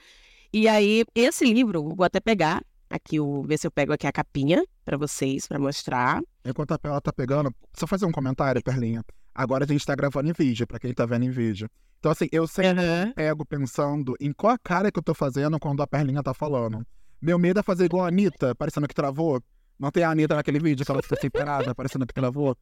E 0.53 0.67
aí, 0.67 1.03
esse 1.13 1.51
livro, 1.51 1.93
vou 1.95 2.05
até 2.05 2.19
pegar 2.19 2.63
aqui, 2.89 3.19
o, 3.19 3.43
ver 3.43 3.57
se 3.57 3.67
eu 3.67 3.71
pego 3.71 3.93
aqui 3.93 4.07
a 4.07 4.11
capinha 4.11 4.63
pra 4.85 4.97
vocês, 4.97 5.47
pra 5.47 5.59
mostrar. 5.59 6.21
Enquanto 6.45 6.71
a 6.71 6.79
ela 6.83 7.01
tá 7.01 7.13
pegando, 7.13 7.53
só 7.73 7.85
fazer 7.85 8.05
um 8.05 8.11
comentário, 8.11 8.63
Perlinha. 8.63 9.03
Agora 9.33 9.63
a 9.63 9.67
gente 9.67 9.85
tá 9.85 9.95
gravando 9.95 10.29
em 10.29 10.33
vídeo, 10.33 10.65
pra 10.65 10.79
quem 10.79 10.93
tá 10.93 11.05
vendo 11.05 11.25
em 11.25 11.29
vídeo. 11.29 11.69
Então, 11.99 12.11
assim, 12.11 12.27
eu 12.31 12.47
sempre 12.47 12.81
pego 13.13 13.45
pensando 13.45 14.15
em 14.19 14.31
qual 14.31 14.53
a 14.53 14.57
cara 14.57 14.91
que 14.91 14.97
eu 14.97 15.03
tô 15.03 15.13
fazendo 15.13 15.59
quando 15.59 15.81
a 15.81 15.87
Perlinha 15.87 16.23
tá 16.23 16.33
falando. 16.33 16.85
Meu 17.21 17.37
medo 17.37 17.59
é 17.59 17.63
fazer 17.63 17.85
igual 17.85 18.05
a 18.05 18.07
Anitta, 18.07 18.55
parecendo 18.55 18.87
que 18.87 18.93
travou. 18.93 19.41
Não 19.77 19.91
tem 19.91 20.03
a 20.03 20.09
Anitta 20.09 20.35
naquele 20.35 20.59
vídeo 20.59 20.85
que 20.85 20.91
ela 20.91 21.01
fica 21.01 21.17
sem 21.19 21.29
parada, 21.29 21.73
parecendo 21.75 22.07
que 22.07 22.13
travou. 22.13 22.55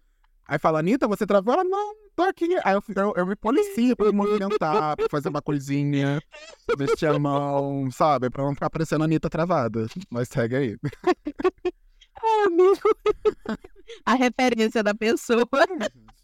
Aí 0.48 0.58
fala, 0.58 0.80
Anitta, 0.80 1.08
você 1.08 1.25
travou? 1.25 1.54
Ela, 1.54 1.63
não, 1.63 1.94
tô 2.16 2.24
aqui. 2.24 2.48
Aí 2.63 2.74
eu, 2.74 2.84
eu, 2.96 3.13
eu 3.18 3.25
me 3.25 3.36
policio 3.36 3.96
pra 3.98 4.06
me 4.06 4.13
movimentar, 4.13 4.96
pra 4.96 5.10
fazer 5.10 5.27
uma 5.27 5.42
coisinha, 5.42 6.22
vestir 6.77 7.10
a 7.10 7.20
mão, 7.20 7.92
sabe? 7.92 8.30
Pra 8.30 8.44
não 8.44 8.54
ficar 8.54 8.70
parecendo 8.70 9.04
a 9.04 9.06
Anitta 9.06 9.30
travada. 9.30 9.88
Mas 10.10 10.30
segue 10.30 10.56
aí. 10.56 10.77
Ai, 12.24 12.46
amigo. 12.46 12.98
a 14.06 14.13
referência 14.16 14.82
da 14.82 14.96
pessoa. 14.96 15.48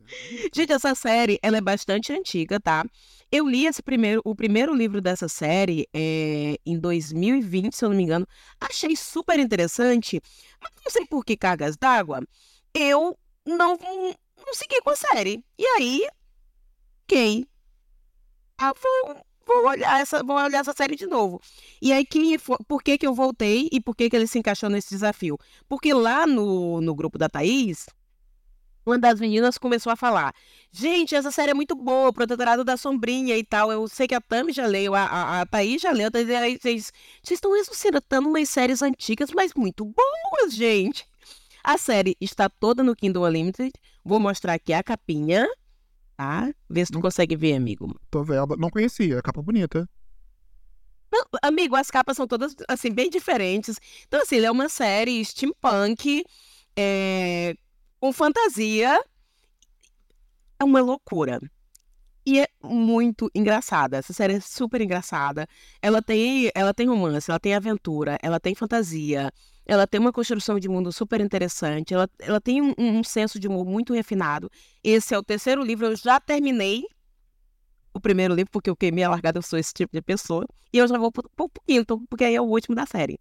Gente, 0.53 0.71
essa 0.71 0.95
série, 0.95 1.39
ela 1.41 1.57
é 1.57 1.61
bastante 1.61 2.11
antiga, 2.13 2.59
tá? 2.59 2.85
Eu 3.31 3.47
li 3.47 3.65
esse 3.65 3.81
primeiro, 3.81 4.21
o 4.23 4.35
primeiro 4.35 4.73
livro 4.73 5.01
dessa 5.01 5.27
série 5.27 5.87
é, 5.93 6.57
em 6.65 6.77
2020, 6.77 7.73
se 7.73 7.83
eu 7.83 7.89
não 7.89 7.97
me 7.97 8.03
engano. 8.03 8.27
Achei 8.59 8.95
super 8.95 9.39
interessante, 9.39 10.21
mas 10.61 10.71
não 10.83 10.91
sei 10.91 11.05
por 11.07 11.25
que 11.25 11.35
cargas 11.35 11.75
d'água, 11.77 12.21
eu 12.73 13.17
não, 13.45 13.77
não 14.45 14.53
segui 14.53 14.81
com 14.81 14.89
a 14.91 14.95
série. 14.95 15.43
E 15.57 15.65
aí, 15.65 16.07
ok. 17.05 17.47
Ah, 18.57 18.73
vou, 18.73 19.17
vou 19.45 19.67
olhar 19.67 19.99
essa, 20.01 20.23
vou 20.23 20.35
olhar 20.37 20.59
essa 20.59 20.73
série 20.73 20.95
de 20.95 21.05
novo. 21.07 21.41
E 21.81 21.91
aí, 21.91 22.05
quem, 22.05 22.37
fo- 22.37 22.57
por 22.67 22.81
que, 22.83 22.97
que 22.97 23.05
eu 23.07 23.13
voltei 23.13 23.67
e 23.71 23.81
por 23.81 23.95
que, 23.95 24.09
que 24.09 24.15
ele 24.15 24.27
se 24.27 24.39
encaixou 24.39 24.69
nesse 24.69 24.89
desafio? 24.89 25.37
Porque 25.67 25.93
lá 25.93 26.25
no, 26.27 26.79
no 26.81 26.95
grupo 26.95 27.17
da 27.17 27.29
Thaís, 27.29 27.87
uma 28.85 28.99
das 28.99 29.19
meninas 29.19 29.57
começou 29.57 29.91
a 29.91 29.95
falar: 29.95 30.33
Gente, 30.71 31.15
essa 31.15 31.31
série 31.31 31.51
é 31.51 31.53
muito 31.53 31.75
boa, 31.75 32.11
Protetorado 32.13 32.63
da 32.63 32.77
Sombrinha 32.77 33.37
e 33.37 33.43
tal. 33.43 33.71
Eu 33.71 33.87
sei 33.87 34.07
que 34.07 34.15
a 34.15 34.21
Tami 34.21 34.51
já 34.53 34.65
leu, 34.65 34.93
a, 34.95 35.03
a, 35.03 35.41
a 35.41 35.45
Thaís 35.45 35.81
já 35.81 35.91
leu. 35.91 36.09
Aí 36.13 36.57
Vocês 36.59 36.91
vocês 37.23 37.37
estão 37.37 37.53
ressuscitando 37.53 38.27
umas 38.29 38.49
séries 38.49 38.81
antigas, 38.81 39.31
mas 39.31 39.53
muito 39.55 39.85
boas, 39.85 40.53
gente. 40.53 41.05
A 41.63 41.77
série 41.77 42.15
está 42.19 42.49
toda 42.49 42.83
no 42.83 42.95
Kindle 42.95 43.23
Unlimited. 43.23 43.71
Vou 44.03 44.19
mostrar 44.19 44.53
aqui 44.53 44.73
a 44.73 44.83
capinha, 44.83 45.47
tá? 46.17 46.53
Vê 46.69 46.85
se 46.85 46.91
tu 46.91 46.95
Não- 46.95 47.01
consegue 47.01 47.35
ver, 47.35 47.53
amigo. 47.55 47.97
Tô 48.11 48.23
vendo. 48.23 48.57
Não 48.57 48.69
conhecia, 48.69 49.21
capa 49.21 49.41
bonita. 49.41 49.87
Não, 51.11 51.23
amigo, 51.43 51.75
as 51.75 51.89
capas 51.91 52.17
são 52.17 52.27
todas, 52.27 52.55
assim, 52.67 52.91
bem 52.91 53.09
diferentes. 53.09 53.79
Então, 54.07 54.21
assim, 54.21 54.37
ele 54.37 54.47
é 54.47 54.51
uma 54.51 54.67
série 54.67 55.23
steampunk, 55.23 56.25
é, 56.75 57.55
com 57.99 58.11
fantasia. 58.11 58.99
É 60.59 60.63
uma 60.63 60.81
loucura. 60.81 61.39
E 62.25 62.39
é 62.39 62.47
muito 62.63 63.29
engraçada. 63.35 63.97
Essa 63.97 64.11
série 64.13 64.33
é 64.33 64.39
super 64.39 64.81
engraçada. 64.81 65.47
Ela 65.81 66.01
tem, 66.01 66.49
ela 66.55 66.73
tem 66.73 66.87
romance, 66.87 67.29
ela 67.29 67.39
tem 67.39 67.53
aventura, 67.53 68.17
ela 68.23 68.39
tem 68.39 68.55
fantasia, 68.55 69.31
ela 69.65 69.87
tem 69.87 69.99
uma 69.99 70.11
construção 70.11 70.59
de 70.59 70.67
mundo 70.67 70.91
super 70.91 71.21
interessante, 71.21 71.93
ela, 71.93 72.09
ela 72.19 72.41
tem 72.41 72.61
um, 72.61 72.73
um 72.77 73.03
senso 73.03 73.39
de 73.39 73.47
humor 73.47 73.65
muito 73.65 73.93
refinado. 73.93 74.49
Esse 74.83 75.13
é 75.13 75.17
o 75.17 75.23
terceiro 75.23 75.63
livro, 75.63 75.85
eu 75.87 75.95
já 75.95 76.19
terminei 76.19 76.83
o 77.93 77.99
primeiro 77.99 78.33
livro, 78.33 78.51
porque 78.51 78.69
eu 78.69 78.75
queimei 78.75 79.03
a 79.03 79.09
largada, 79.09 79.37
eu 79.37 79.43
sou 79.43 79.57
esse 79.59 79.73
tipo 79.73 79.93
de 79.93 80.01
pessoa. 80.01 80.45
E 80.73 80.79
eu 80.79 80.87
já 80.87 80.97
vou 80.97 81.11
pro, 81.11 81.29
pro 81.35 81.51
quinto, 81.67 82.01
porque 82.09 82.23
aí 82.23 82.35
é 82.35 82.41
o 82.41 82.45
último 82.45 82.75
da 82.75 82.85
série. 82.85 83.19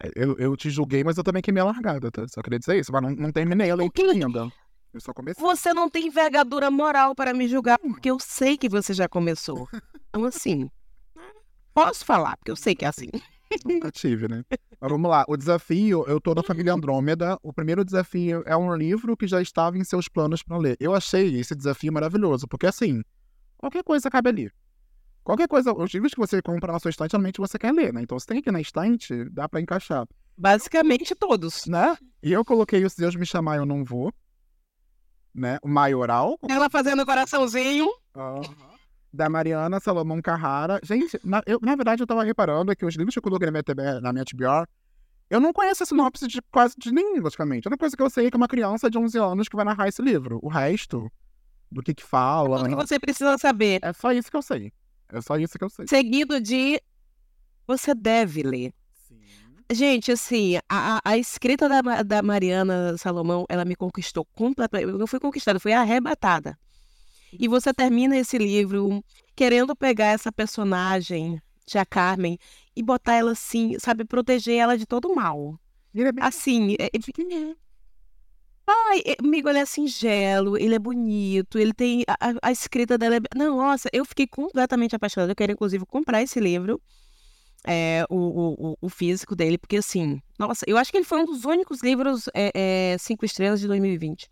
É, 0.00 0.10
Eu, 0.14 0.36
eu 0.38 0.56
te 0.56 0.70
julguei, 0.70 1.02
mas 1.02 1.16
eu 1.18 1.24
também 1.24 1.42
queimei 1.42 1.62
a 1.62 1.66
largada, 1.66 2.10
tá? 2.10 2.26
Só 2.28 2.40
queria 2.40 2.58
dizer 2.58 2.78
isso, 2.78 2.92
mas 2.92 3.02
não, 3.02 3.10
não 3.10 3.32
terminei 3.32 3.70
a 3.70 3.74
leitura 3.74 4.12
ainda. 4.12 4.50
Eu 4.92 5.00
só 5.00 5.12
comecei. 5.12 5.42
Você 5.42 5.74
não 5.74 5.90
tem 5.90 6.06
envergadura 6.06 6.70
moral 6.70 7.14
para 7.16 7.34
me 7.34 7.48
julgar, 7.48 7.78
porque 7.80 8.08
eu 8.08 8.18
sei 8.20 8.56
que 8.56 8.68
você 8.68 8.94
já 8.94 9.08
começou. 9.08 9.68
Então, 10.14 10.26
assim, 10.26 10.70
posso 11.74 12.04
falar, 12.04 12.36
porque 12.36 12.52
eu 12.52 12.54
sei 12.54 12.72
que 12.72 12.84
é 12.84 12.88
assim. 12.88 13.08
Nunca 13.64 13.90
tive, 13.90 14.28
né? 14.28 14.44
Mas 14.80 14.90
vamos 14.90 15.10
lá. 15.10 15.24
O 15.28 15.36
desafio, 15.36 16.04
eu 16.06 16.20
tô 16.20 16.34
na 16.34 16.42
família 16.42 16.72
Andrômeda. 16.72 17.38
O 17.42 17.52
primeiro 17.52 17.84
desafio 17.84 18.42
é 18.46 18.56
um 18.56 18.74
livro 18.74 19.16
que 19.16 19.26
já 19.26 19.40
estava 19.40 19.78
em 19.78 19.84
seus 19.84 20.08
planos 20.08 20.42
para 20.42 20.56
ler. 20.56 20.76
Eu 20.80 20.94
achei 20.94 21.38
esse 21.38 21.54
desafio 21.54 21.92
maravilhoso, 21.92 22.46
porque 22.48 22.66
assim, 22.66 23.02
qualquer 23.56 23.82
coisa 23.82 24.10
cabe 24.10 24.28
ali. 24.28 24.50
Qualquer 25.22 25.48
coisa, 25.48 25.72
os 25.72 25.90
livros 25.92 26.12
que 26.12 26.20
você 26.20 26.42
compra 26.42 26.72
na 26.72 26.78
sua 26.78 26.90
estante, 26.90 27.14
normalmente 27.14 27.38
você 27.38 27.58
quer 27.58 27.72
ler, 27.72 27.94
né? 27.94 28.02
Então, 28.02 28.18
se 28.20 28.26
tem 28.26 28.38
aqui 28.38 28.50
na 28.50 28.60
estante, 28.60 29.24
dá 29.30 29.48
pra 29.48 29.60
encaixar, 29.60 30.06
Basicamente 30.36 31.14
todos. 31.14 31.64
né? 31.66 31.96
E 32.22 32.32
eu 32.32 32.44
coloquei 32.44 32.84
o 32.84 32.90
Se 32.90 32.98
Deus 32.98 33.16
Me 33.16 33.24
Chamar, 33.24 33.56
Eu 33.56 33.64
Não 33.64 33.84
Vou, 33.84 34.12
né? 35.34 35.58
O 35.62 35.68
Maioral, 35.68 36.38
Ela 36.48 36.68
fazendo 36.68 37.06
coraçãozinho. 37.06 37.88
Da 39.14 39.28
Mariana 39.28 39.78
Salomão 39.80 40.20
Carrara. 40.20 40.80
Gente, 40.82 41.18
na, 41.24 41.42
eu, 41.46 41.58
na 41.62 41.76
verdade, 41.76 42.02
eu 42.02 42.06
tava 42.06 42.24
reparando 42.24 42.74
que 42.74 42.84
os 42.84 42.94
livros 42.96 43.14
que 43.14 43.18
eu 43.18 43.22
coloquei 43.22 43.46
na 43.46 43.52
minha, 43.52 43.62
TB, 43.62 44.00
na 44.00 44.12
minha 44.12 44.24
TBR, 44.24 44.66
eu 45.30 45.40
não 45.40 45.52
conheço 45.52 45.82
a 45.82 45.86
sinopse 45.86 46.26
de 46.26 46.42
quase 46.50 46.74
de 46.76 46.92
nenhum, 46.92 47.20
praticamente. 47.20 47.66
A 47.66 47.70
única 47.70 47.78
coisa 47.80 47.96
que 47.96 48.02
eu 48.02 48.10
sei 48.10 48.26
é 48.26 48.30
que 48.30 48.36
é 48.36 48.38
uma 48.38 48.48
criança 48.48 48.90
de 48.90 48.98
11 48.98 49.18
anos 49.18 49.48
que 49.48 49.56
vai 49.56 49.64
narrar 49.64 49.88
esse 49.88 50.02
livro. 50.02 50.38
O 50.42 50.48
resto, 50.48 51.10
do 51.70 51.82
que 51.82 51.94
que 51.94 52.02
fala, 52.02 52.58
Tudo 52.58 52.68
que 52.70 52.74
você 52.74 52.98
precisa 52.98 53.38
saber. 53.38 53.78
é 53.82 53.92
só 53.92 54.12
isso 54.12 54.30
que 54.30 54.36
eu 54.36 54.42
sei. 54.42 54.72
É 55.10 55.20
só 55.20 55.36
isso 55.38 55.56
que 55.58 55.64
eu 55.64 55.70
sei. 55.70 55.86
Seguido 55.86 56.40
de. 56.40 56.80
Você 57.66 57.94
deve 57.94 58.42
ler. 58.42 58.72
Gente, 59.72 60.12
assim, 60.12 60.58
a, 60.68 61.00
a- 61.02 61.16
escrita 61.16 61.66
da, 61.68 62.02
da 62.02 62.22
Mariana 62.22 62.96
Salomão, 62.98 63.46
ela 63.48 63.64
me 63.64 63.74
conquistou 63.74 64.24
completamente. 64.34 64.90
Eu 64.90 64.98
não 64.98 65.06
fui 65.06 65.18
conquistada, 65.18 65.56
eu 65.56 65.60
fui 65.60 65.72
arrebatada. 65.72 66.58
E 67.38 67.48
você 67.48 67.72
termina 67.72 68.16
esse 68.16 68.38
livro 68.38 69.02
querendo 69.36 69.74
pegar 69.74 70.06
essa 70.06 70.30
personagem, 70.32 71.40
Tia 71.66 71.84
Carmen, 71.84 72.38
e 72.76 72.82
botar 72.82 73.14
ela 73.14 73.32
assim, 73.32 73.76
sabe, 73.78 74.04
proteger 74.04 74.56
ela 74.56 74.76
de 74.78 74.86
todo 74.86 75.14
mal. 75.14 75.58
É. 75.96 76.02
Assim, 76.20 76.74
é- 76.78 76.86
é- 76.86 77.54
Ai, 78.66 79.02
é, 79.04 79.16
amigo, 79.20 79.48
ele 79.48 79.58
é 79.58 79.66
singelo, 79.66 80.56
ele 80.56 80.74
é 80.74 80.78
bonito, 80.78 81.58
ele 81.58 81.72
tem. 81.74 82.02
A, 82.08 82.48
a- 82.48 82.52
escrita 82.52 82.96
dela 82.96 83.16
é. 83.16 83.20
Não, 83.36 83.56
nossa, 83.58 83.88
eu 83.92 84.04
fiquei 84.06 84.26
completamente 84.26 84.96
apaixonada. 84.96 85.32
Eu 85.32 85.36
quero, 85.36 85.52
inclusive, 85.52 85.84
comprar 85.86 86.22
esse 86.22 86.40
livro, 86.40 86.80
é, 87.66 88.04
o, 88.10 88.16
o, 88.16 88.72
o- 88.72 88.76
o 88.82 88.88
físico 88.88 89.36
dele, 89.36 89.58
porque, 89.58 89.76
assim, 89.76 90.20
nossa, 90.38 90.64
eu 90.68 90.76
acho 90.78 90.90
que 90.90 90.96
ele 90.98 91.04
foi 91.04 91.20
um 91.20 91.26
dos 91.26 91.44
únicos 91.44 91.82
livros 91.82 92.28
é, 92.34 92.92
é, 92.94 92.98
cinco 92.98 93.24
estrelas 93.24 93.60
de 93.60 93.66
2020. 93.68 94.30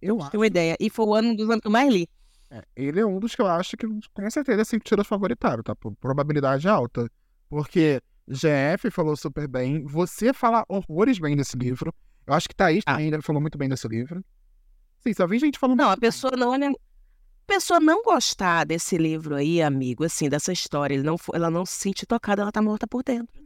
Eu 0.00 0.20
acho. 0.20 0.30
ter 0.30 0.36
uma 0.36 0.46
ideia. 0.46 0.76
E 0.80 0.88
foi 0.88 1.06
o 1.06 1.14
ano 1.14 1.36
dos 1.36 1.48
anos 1.48 1.60
que 1.60 1.66
eu 1.66 1.72
mais 1.72 1.92
li. 1.92 2.08
É, 2.50 2.64
ele 2.74 3.00
é 3.00 3.06
um 3.06 3.20
dos 3.20 3.34
que 3.34 3.42
eu 3.42 3.46
acho 3.46 3.76
que 3.76 3.86
com 3.86 4.30
certeza 4.30 4.62
assim, 4.62 4.78
tira 4.78 5.04
favoritário, 5.04 5.62
tá? 5.62 5.74
Por 5.74 5.94
probabilidade 5.96 6.68
alta. 6.68 7.10
Porque 7.48 8.00
GF 8.28 8.90
falou 8.90 9.16
super 9.16 9.46
bem, 9.48 9.84
você 9.84 10.32
fala 10.32 10.64
horrores 10.68 11.18
bem 11.18 11.36
desse 11.36 11.56
livro. 11.56 11.94
Eu 12.26 12.34
acho 12.34 12.48
que 12.48 12.54
Thaís 12.54 12.82
ah. 12.86 12.94
também 12.94 13.20
falou 13.20 13.40
muito 13.40 13.58
bem 13.58 13.68
desse 13.68 13.88
livro. 13.88 14.24
Sim, 15.00 15.14
só 15.14 15.26
vi 15.26 15.38
gente 15.38 15.58
falando. 15.58 15.78
Não, 15.78 15.90
a 15.90 15.96
pessoa 15.96 16.36
não 16.36 16.54
é. 16.54 16.68
A 16.68 16.72
pessoa 17.46 17.80
não 17.80 18.02
gostar 18.04 18.64
desse 18.64 18.96
livro 18.96 19.34
aí, 19.34 19.60
amigo, 19.60 20.04
assim, 20.04 20.28
dessa 20.28 20.52
história, 20.52 21.02
não, 21.02 21.16
ela 21.34 21.50
não 21.50 21.66
se 21.66 21.72
sente 21.72 22.06
tocada, 22.06 22.42
ela 22.42 22.52
tá 22.52 22.62
morta 22.62 22.86
por 22.86 23.02
dentro. 23.02 23.42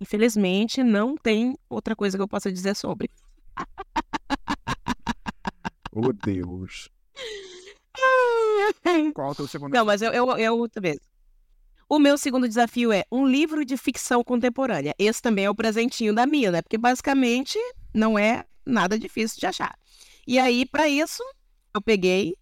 Infelizmente, 0.00 0.82
não 0.82 1.16
tem 1.16 1.56
outra 1.68 1.94
coisa 1.94 2.18
que 2.18 2.22
eu 2.22 2.26
possa 2.26 2.50
dizer 2.52 2.74
sobre. 2.74 3.08
Oh, 5.94 6.12
Deus. 6.12 6.88
Qual 9.14 9.28
é 9.28 9.30
o 9.30 9.34
teu 9.34 9.46
segundo? 9.46 9.72
Não, 9.72 9.84
mas 9.84 10.02
eu, 10.02 10.12
eu, 10.12 10.30
eu 10.36 10.58
outra 10.58 10.80
vez. 10.80 10.98
O 11.88 11.98
meu 11.98 12.18
segundo 12.18 12.48
desafio 12.48 12.92
é 12.92 13.04
um 13.12 13.26
livro 13.26 13.64
de 13.64 13.76
ficção 13.76 14.24
contemporânea. 14.24 14.94
Esse 14.98 15.22
também 15.22 15.44
é 15.44 15.50
o 15.50 15.54
presentinho 15.54 16.14
da 16.14 16.26
minha, 16.26 16.50
né? 16.50 16.62
Porque 16.62 16.78
basicamente 16.78 17.58
não 17.92 18.18
é 18.18 18.44
nada 18.66 18.98
difícil 18.98 19.38
de 19.38 19.46
achar. 19.46 19.78
E 20.26 20.38
aí, 20.38 20.66
para 20.66 20.88
isso, 20.88 21.22
eu 21.74 21.80
peguei 21.80 22.34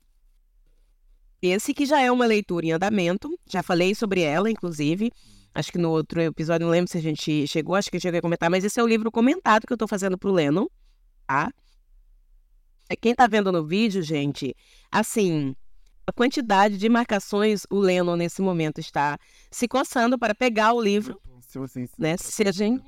esse 1.43 1.75
que 1.75 1.85
já 1.85 2.01
é 2.01 2.11
uma 2.11 2.25
leitura 2.25 2.67
em 2.67 2.73
andamento. 2.73 3.37
Já 3.47 3.63
falei 3.63 3.95
sobre 3.95 4.23
ela, 4.23 4.49
inclusive. 4.49 5.11
Acho 5.55 5.73
que 5.73 5.79
no 5.79 5.91
outro 5.91 6.21
episódio, 6.21 6.65
não 6.65 6.73
lembro 6.73 6.91
se 6.91 6.97
a 6.97 7.03
gente 7.03 7.47
chegou, 7.47 7.75
acho 7.75 7.91
que 7.91 7.97
eu 7.97 8.01
cheguei 8.01 8.21
a 8.21 8.23
comentar, 8.23 8.49
mas 8.49 8.65
esse 8.65 8.81
é 8.81 8.83
o 8.83 8.87
livro 8.87 9.11
comentado 9.11 9.67
que 9.67 9.73
eu 9.73 9.75
estou 9.75 9.89
fazendo 9.89 10.17
pro 10.17 10.33
Lennon, 10.33 10.67
tá? 11.27 11.53
É, 12.93 12.97
quem 12.97 13.15
tá 13.15 13.27
vendo 13.27 13.51
no 13.51 13.65
vídeo, 13.65 14.03
gente, 14.03 14.55
assim, 14.91 15.57
a 16.07 16.13
quantidade 16.13 16.77
de 16.77 16.89
marcações 16.91 17.67
o 17.71 17.79
Lennon 17.79 18.17
nesse 18.17 18.43
momento 18.43 18.81
está 18.81 19.19
se 19.51 19.67
coçando 19.67 20.19
para 20.19 20.35
pegar 20.35 20.75
o 20.75 20.81
livro, 20.81 21.19
né? 21.99 22.17
Se 22.19 22.47
a 22.47 22.53
gente 22.53 22.85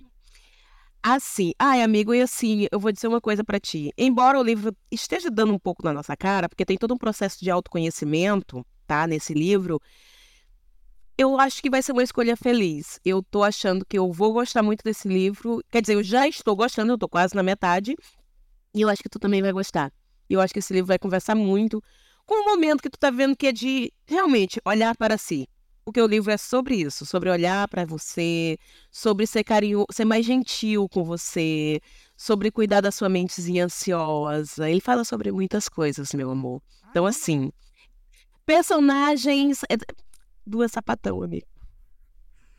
Assim, 1.07 1.53
ai 1.59 1.83
amigo, 1.83 2.15
e 2.15 2.23
assim, 2.23 2.67
eu 2.73 2.81
vou 2.81 2.91
dizer 2.91 3.09
uma 3.09 3.21
coisa 3.21 3.45
para 3.45 3.61
ti. 3.61 3.93
Embora 3.97 4.41
o 4.41 4.43
livro 4.43 4.75
esteja 4.91 5.31
dando 5.31 5.53
um 5.53 5.59
pouco 5.59 5.85
na 5.85 5.93
nossa 5.93 6.17
cara, 6.17 6.49
porque 6.49 6.65
tem 6.65 6.79
todo 6.79 6.95
um 6.95 6.99
processo 6.99 7.39
de 7.41 7.51
autoconhecimento, 7.51 8.65
tá, 8.87 9.07
nesse 9.07 9.35
livro, 9.35 9.79
eu 11.19 11.39
acho 11.39 11.61
que 11.61 11.69
vai 11.69 11.83
ser 11.83 11.93
uma 11.93 12.03
escolha 12.03 12.37
feliz. 12.39 12.99
Eu 13.05 13.23
tô 13.23 13.43
achando 13.43 13.85
que 13.85 13.99
eu 13.99 14.11
vou 14.11 14.33
gostar 14.33 14.63
muito 14.63 14.83
desse 14.83 15.07
livro. 15.07 15.63
Quer 15.71 15.83
dizer, 15.83 15.95
eu 15.95 16.03
já 16.03 16.27
estou 16.27 16.57
gostando, 16.57 16.95
eu 16.95 16.99
tô 16.99 17.07
quase 17.07 17.35
na 17.35 17.43
metade. 17.43 17.95
E 18.75 18.81
eu 18.81 18.89
acho 18.89 19.03
que 19.03 19.09
tu 19.09 19.19
também 19.19 19.41
vai 19.41 19.53
gostar. 19.53 19.93
Eu 20.29 20.41
acho 20.41 20.53
que 20.53 20.59
esse 20.59 20.73
livro 20.73 20.89
vai 20.89 20.99
conversar 20.99 21.35
muito 21.35 21.83
com 22.27 22.35
o 22.35 22.45
momento 22.45 22.83
que 22.83 22.91
tu 22.91 22.99
tá 22.99 23.11
vendo 23.11 23.37
que 23.37 23.47
é 23.47 23.53
de 23.53 23.93
realmente 24.07 24.61
olhar 24.65 24.97
para 24.97 25.17
si. 25.17 25.49
Porque 25.85 26.01
o 26.01 26.07
livro 26.07 26.33
é 26.33 26.39
sobre 26.39 26.77
isso, 26.77 27.05
sobre 27.05 27.29
olhar 27.29 27.69
para 27.69 27.85
você, 27.85 28.57
sobre 28.91 29.27
ser 29.27 29.45
carinhoso, 29.45 29.87
ser 29.93 30.07
mais 30.07 30.25
gentil 30.25 30.89
com 30.89 31.05
você, 31.05 31.79
sobre 32.17 32.51
cuidar 32.51 32.81
da 32.81 32.91
sua 32.91 33.11
mentezinha 33.11 33.67
ansiosa. 33.67 34.69
Ele 34.69 34.81
fala 34.81 35.05
sobre 35.05 35.31
muitas 35.31 35.69
coisas, 35.69 36.15
meu 36.15 36.31
amor. 36.31 36.63
Então, 36.91 37.05
assim, 37.05 37.53
personagens. 38.47 39.63
É, 39.65 39.77
duas 40.47 40.73
sapatão, 40.73 41.23
amigo. 41.23 41.47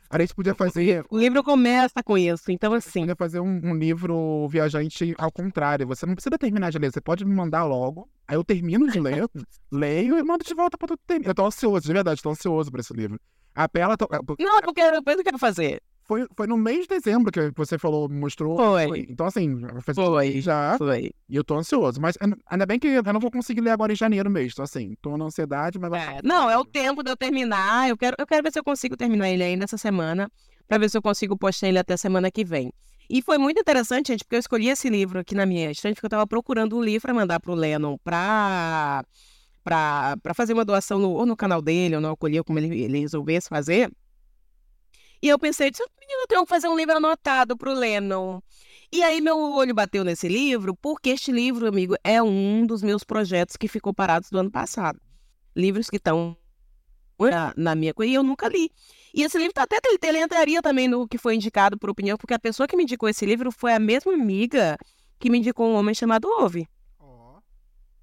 A 0.08 0.20
gente 0.20 0.34
podia 0.34 0.54
fazer. 0.54 1.04
O 1.10 1.18
livro 1.18 1.42
começa 1.42 2.02
com 2.04 2.16
isso, 2.16 2.50
então 2.50 2.72
assim. 2.72 3.00
Podia 3.00 3.16
fazer 3.16 3.40
um, 3.40 3.60
um, 3.64 3.74
livro 3.74 4.46
viajante 4.48 5.14
ao 5.18 5.32
contrário. 5.32 5.86
Você 5.86 6.06
não 6.06 6.14
precisa 6.14 6.38
terminar 6.38 6.70
de 6.70 6.78
ler, 6.78 6.92
você 6.92 7.00
pode 7.00 7.24
me 7.24 7.34
mandar 7.34 7.64
logo. 7.64 8.08
Aí 8.28 8.36
eu 8.36 8.44
termino 8.44 8.90
de 8.90 9.00
ler, 9.00 9.28
leio 9.70 10.18
e 10.18 10.22
mando 10.22 10.44
de 10.44 10.54
volta 10.54 10.78
pra 10.78 10.88
tu 10.88 10.96
terminar. 11.06 11.30
Eu 11.30 11.34
tô 11.34 11.46
ansioso, 11.46 11.86
de 11.86 11.92
verdade, 11.92 12.22
tô 12.22 12.30
ansioso 12.30 12.70
pra 12.70 12.80
esse 12.80 12.92
livro. 12.92 13.20
A 13.54 13.68
Pela. 13.68 13.96
Tô... 13.96 14.06
Não, 14.38 14.60
porque 14.60 14.90
depois 14.90 15.16
eu 15.16 15.24
quero 15.24 15.38
fazer. 15.38 15.82
Foi, 16.06 16.24
foi 16.36 16.46
no 16.46 16.56
mês 16.56 16.82
de 16.82 16.88
dezembro 16.88 17.32
que 17.32 17.50
você 17.56 17.76
falou, 17.78 18.08
mostrou. 18.08 18.56
Foi. 18.56 18.86
foi. 18.86 19.06
Então, 19.10 19.26
assim, 19.26 19.60
foi. 19.94 20.40
já. 20.40 20.76
Foi. 20.78 21.10
E 21.28 21.34
eu 21.34 21.42
tô 21.42 21.56
ansioso. 21.56 22.00
Mas 22.00 22.16
ainda 22.46 22.64
bem 22.64 22.78
que 22.78 22.86
eu 22.86 23.02
não 23.02 23.20
vou 23.20 23.30
conseguir 23.30 23.60
ler 23.60 23.70
agora 23.70 23.92
em 23.92 23.96
janeiro 23.96 24.30
mesmo. 24.30 24.50
Então, 24.52 24.64
assim, 24.64 24.94
tô 25.02 25.16
na 25.16 25.24
ansiedade, 25.24 25.78
mas. 25.78 25.92
É, 25.92 26.20
não, 26.22 26.48
é 26.48 26.56
o 26.56 26.64
tempo 26.64 27.02
de 27.02 27.10
eu 27.10 27.16
terminar. 27.16 27.88
Eu 27.88 27.96
quero, 27.96 28.14
eu 28.18 28.26
quero 28.26 28.42
ver 28.42 28.52
se 28.52 28.58
eu 28.58 28.64
consigo 28.64 28.96
terminar 28.96 29.28
ele 29.28 29.42
ainda 29.42 29.64
essa 29.64 29.76
semana, 29.76 30.30
pra 30.68 30.78
ver 30.78 30.88
se 30.88 30.96
eu 30.96 31.02
consigo 31.02 31.36
postar 31.36 31.68
ele 31.68 31.78
até 31.78 31.96
semana 31.96 32.30
que 32.30 32.44
vem. 32.44 32.72
E 33.10 33.20
foi 33.20 33.38
muito 33.38 33.60
interessante, 33.60 34.08
gente, 34.08 34.24
porque 34.24 34.36
eu 34.36 34.40
escolhi 34.40 34.68
esse 34.68 34.88
livro 34.88 35.18
aqui 35.18 35.34
na 35.34 35.46
minha 35.46 35.70
estante, 35.70 35.94
porque 35.94 36.06
eu 36.06 36.10
tava 36.10 36.26
procurando 36.26 36.76
um 36.76 36.82
livro 36.82 37.02
pra 37.02 37.14
mandar 37.14 37.40
pro 37.40 37.54
Lennon 37.54 37.96
pra. 37.98 39.04
Pra, 39.64 40.16
pra 40.22 40.32
fazer 40.32 40.52
uma 40.52 40.64
doação 40.64 40.96
no, 40.96 41.10
ou 41.10 41.26
no 41.26 41.36
canal 41.36 41.60
dele, 41.60 41.96
ou 41.96 42.00
no 42.00 42.10
Acolher, 42.10 42.44
como 42.44 42.60
ele, 42.60 42.82
ele 42.84 43.00
resolvesse 43.00 43.48
fazer. 43.48 43.90
E 45.26 45.28
eu 45.28 45.40
pensei, 45.40 45.72
menino, 45.72 46.20
eu 46.22 46.26
tenho 46.28 46.42
que 46.44 46.48
fazer 46.48 46.68
um 46.68 46.76
livro 46.76 46.98
anotado 46.98 47.56
pro 47.56 47.74
Lennon. 47.74 48.40
E 48.92 49.02
aí 49.02 49.20
meu 49.20 49.36
olho 49.36 49.74
bateu 49.74 50.04
nesse 50.04 50.28
livro, 50.28 50.72
porque 50.76 51.10
este 51.10 51.32
livro, 51.32 51.66
amigo, 51.66 51.96
é 52.04 52.22
um 52.22 52.64
dos 52.64 52.80
meus 52.80 53.02
projetos 53.02 53.56
que 53.56 53.66
ficou 53.66 53.92
parados 53.92 54.30
do 54.30 54.38
ano 54.38 54.52
passado. 54.52 55.00
Livros 55.56 55.90
que 55.90 55.96
estão 55.96 56.36
na, 57.18 57.52
na, 57.56 57.74
minha 57.74 57.92
coisa 57.92 58.12
e 58.12 58.14
eu 58.14 58.22
nunca 58.22 58.46
li. 58.46 58.70
E 59.12 59.24
esse 59.24 59.36
livro 59.36 59.52
tá 59.52 59.64
até 59.64 59.80
ele 60.04 60.22
entraria 60.22 60.62
também 60.62 60.86
no 60.86 61.08
que 61.08 61.18
foi 61.18 61.34
indicado 61.34 61.76
por 61.76 61.90
opinião, 61.90 62.16
porque 62.16 62.34
a 62.34 62.38
pessoa 62.38 62.68
que 62.68 62.76
me 62.76 62.84
indicou 62.84 63.08
esse 63.08 63.26
livro 63.26 63.50
foi 63.50 63.72
a 63.72 63.80
mesma 63.80 64.14
amiga 64.14 64.78
que 65.18 65.28
me 65.28 65.38
indicou 65.38 65.68
um 65.68 65.74
homem 65.74 65.92
chamado 65.92 66.28
Ove. 66.38 66.68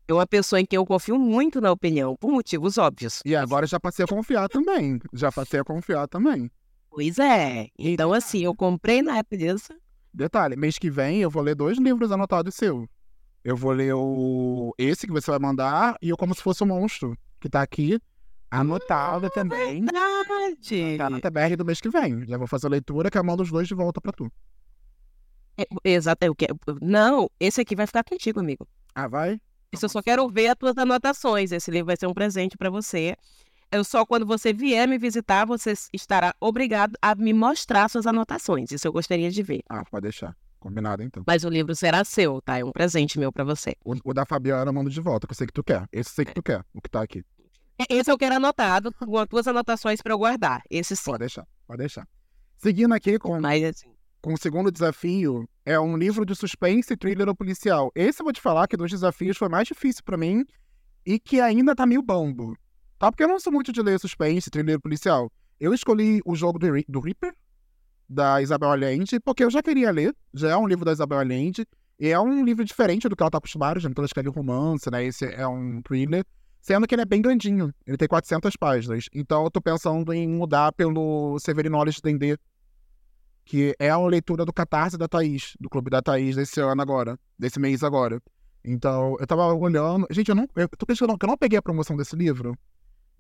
É 0.10 0.14
uma 0.14 0.28
pessoa 0.28 0.60
em 0.60 0.66
quem 0.66 0.76
eu 0.76 0.86
confio 0.86 1.18
muito 1.18 1.62
na 1.62 1.72
opinião, 1.72 2.18
por 2.18 2.30
motivos 2.30 2.78
óbvios. 2.78 3.22
E 3.24 3.34
agora 3.34 3.66
já 3.66 3.80
passei 3.80 4.04
a 4.04 4.08
confiar 4.10 4.50
também. 4.50 5.00
Já 5.14 5.32
passei 5.32 5.62
a 5.62 5.64
confiar 5.64 6.06
também. 6.10 6.52
Pois 6.94 7.18
é. 7.18 7.70
Então, 7.78 8.14
assim, 8.14 8.44
eu 8.44 8.56
comprei 8.56 9.02
na 9.02 9.18
época 9.18 9.36
disso. 9.36 9.74
Detalhe, 10.14 10.56
mês 10.56 10.78
que 10.78 10.92
vem 10.92 11.22
eu 11.22 11.30
vou 11.30 11.42
ler 11.42 11.56
dois 11.56 11.80
livros 11.80 12.12
anotados 12.12 12.54
seu. 12.54 12.88
Eu 13.44 13.58
vou 13.58 13.72
ler 13.72 13.94
o 13.96 14.76
esse 14.78 15.08
que 15.08 15.12
você 15.12 15.32
vai 15.32 15.40
mandar 15.40 15.98
e 16.00 16.14
o 16.14 16.18
Como 16.18 16.36
Se 16.36 16.44
Fosse 16.44 16.64
um 16.64 16.68
Monstro, 16.68 17.18
que 17.42 17.50
tá 17.50 17.64
aqui, 17.64 18.00
anotado 18.50 19.26
ah, 19.26 19.30
também. 19.32 19.84
Verdade! 19.84 20.98
Tá 21.00 21.10
na 21.10 21.20
TBR 21.20 21.56
do 21.58 21.66
mês 21.66 21.82
que 21.82 21.90
vem. 21.90 22.28
Já 22.28 22.38
vou 22.38 22.46
fazer 22.46 22.68
a 22.68 22.70
leitura 22.70 23.10
que 23.10 23.18
eu 23.18 23.24
mando 23.24 23.42
os 23.42 23.50
dois 23.50 23.68
de 23.68 23.74
volta 23.74 24.00
pra 24.00 24.12
tu. 24.12 24.32
É, 25.58 25.66
exato, 25.84 26.24
eu 26.24 26.36
quero. 26.36 26.56
Não, 26.80 27.28
esse 27.40 27.60
aqui 27.60 27.76
vai 27.76 27.88
ficar 27.88 28.04
contigo, 28.04 28.40
amigo. 28.40 28.68
Ah, 28.94 29.08
vai? 29.08 29.42
Isso 29.72 29.86
eu 29.86 29.90
só 29.90 30.00
quero 30.04 30.30
ver 30.30 30.50
as 30.50 30.56
tuas 30.56 30.78
anotações. 30.78 31.52
Esse 31.52 31.72
livro 31.72 31.88
vai 31.88 31.98
ser 31.98 32.06
um 32.06 32.14
presente 32.14 32.56
para 32.56 32.70
você. 32.70 33.16
Eu 33.74 33.84
só 33.84 34.06
quando 34.06 34.24
você 34.24 34.54
vier 34.54 34.88
me 34.88 35.00
visitar, 35.00 35.46
você 35.46 35.74
estará 35.92 36.36
obrigado 36.40 36.96
a 37.02 37.16
me 37.16 37.34
mostrar 37.34 37.90
suas 37.90 38.06
anotações. 38.06 38.72
Isso 38.72 38.88
eu 38.88 38.94
gostaria 38.94 39.32
de 39.32 39.42
ver. 39.42 39.64
Ah, 39.68 39.84
pode 39.84 40.04
deixar. 40.04 40.38
Combinado, 40.60 41.02
então. 41.02 41.24
Mas 41.26 41.44
o 41.44 41.50
livro 41.50 41.76
será 41.76 42.06
seu, 42.06 42.40
tá? 42.40 42.60
É 42.60 42.64
um 42.64 42.72
presente 42.72 43.18
meu 43.18 43.32
para 43.32 43.44
você. 43.44 43.76
O, 43.84 43.96
o, 44.04 44.14
da 44.14 44.28
Fabiana 44.28 44.70
eu 44.70 44.74
mando 44.74 44.92
de 44.92 45.02
volta, 45.02 45.26
que 45.26 45.34
eu 45.34 45.36
sei 45.36 45.48
que 45.48 45.54
tu 45.54 45.64
quer. 45.64 45.88
Esse 45.92 46.12
eu 46.12 46.14
sei 46.14 46.26
que 46.26 46.32
é. 46.32 46.34
tu 46.36 46.44
quer, 46.44 46.64
o 46.72 46.80
que 46.80 46.88
tá 46.88 47.02
aqui. 47.02 47.26
É, 47.80 47.96
esse 47.96 48.12
eu 48.12 48.18
quero 48.18 48.36
anotado, 48.36 48.94
com 48.94 49.18
as 49.18 49.28
tuas 49.28 49.48
anotações 49.48 50.04
para 50.04 50.14
eu 50.14 50.20
guardar. 50.20 50.62
Esse 50.70 50.96
sim. 50.96 51.06
Pode 51.06 51.20
deixar, 51.22 51.48
pode 51.66 51.80
deixar. 51.80 52.08
Seguindo 52.58 52.94
aqui 52.94 53.18
com, 53.18 53.42
Mas, 53.42 53.64
assim... 53.64 53.92
com 54.22 54.36
o 54.36 54.38
segundo 54.38 54.72
desafio, 54.72 55.50
é 55.66 55.80
um 55.80 55.98
livro 55.98 56.28
de 56.28 56.36
suspense, 56.36 56.96
thriller 56.96 57.28
ou 57.28 57.36
policial. 57.36 57.92
Esse 57.96 58.22
eu 58.22 58.24
vou 58.24 58.34
te 58.34 58.40
falar 58.40 58.68
que 58.68 58.78
dos 58.78 58.92
desafios 58.92 59.36
foi 59.36 59.50
mais 59.50 59.68
difícil 59.68 60.04
para 60.06 60.16
mim 60.16 60.46
e 61.04 61.20
que 61.20 61.42
ainda 61.42 61.76
tá 61.76 61.88
meio 61.88 62.04
bombo 62.04 62.56
tá? 62.98 63.12
Porque 63.12 63.24
eu 63.24 63.28
não 63.28 63.40
sou 63.40 63.52
muito 63.52 63.72
de 63.72 63.82
ler 63.82 64.00
suspense, 64.00 64.50
thriller 64.50 64.80
policial. 64.80 65.32
Eu 65.60 65.74
escolhi 65.74 66.22
o 66.26 66.36
jogo 66.36 66.60
do, 66.60 66.68
do 66.88 67.00
Reaper, 67.00 67.34
da 68.08 68.42
Isabel 68.42 68.72
Allende, 68.72 69.20
porque 69.20 69.44
eu 69.44 69.50
já 69.50 69.62
queria 69.62 69.92
ler, 69.92 70.16
já 70.34 70.50
é 70.52 70.58
um 70.58 70.68
livro 70.68 70.86
da 70.86 70.92
Isabel 70.92 71.20
Allende, 71.20 71.66
e 72.00 72.10
é 72.10 72.20
um 72.20 72.44
livro 72.44 72.66
diferente 72.66 73.08
do 73.08 73.16
que 73.16 73.24
ela 73.24 73.32
tá 73.32 73.38
acostumada, 73.38 73.80
já 73.80 73.90
ela 73.96 74.06
escreve 74.06 74.30
romance, 74.30 74.90
né? 74.92 75.06
Esse 75.06 75.26
é 75.26 75.48
um 75.48 75.82
thriller, 75.82 76.26
sendo 76.62 76.88
que 76.88 76.96
ele 76.96 77.02
é 77.02 77.06
bem 77.06 77.22
grandinho, 77.22 77.74
ele 77.86 77.98
tem 77.98 78.08
400 78.08 78.56
páginas. 78.58 79.06
Então 79.14 79.44
eu 79.44 79.52
tô 79.52 79.62
pensando 79.62 80.12
em 80.14 80.28
mudar 80.28 80.72
pelo 80.74 81.38
Severino 81.40 81.84
de 81.86 82.02
Dendê, 82.02 82.38
que 83.46 83.76
é 83.80 83.90
a 83.90 83.98
leitura 83.98 84.46
do 84.46 84.54
Catarse 84.54 84.98
da 84.98 85.08
Thaís, 85.08 85.54
do 85.60 85.70
Clube 85.70 85.90
da 85.90 86.02
Thaís 86.02 86.36
desse 86.36 86.60
ano 86.62 86.82
agora, 86.82 87.20
desse 87.38 87.60
mês 87.60 87.84
agora. 87.84 88.22
Então, 88.66 89.18
eu 89.20 89.28
tava 89.28 89.54
olhando. 89.54 90.08
Gente, 90.10 90.30
eu 90.30 90.36
não. 90.36 90.48
Eu 90.56 90.70
tô 90.70 90.86
pensando 90.86 91.18
que 91.18 91.26
eu 91.26 91.28
não 91.28 91.38
peguei 91.38 91.60
a 91.60 91.62
promoção 91.62 91.98
desse 91.98 92.16
livro 92.16 92.58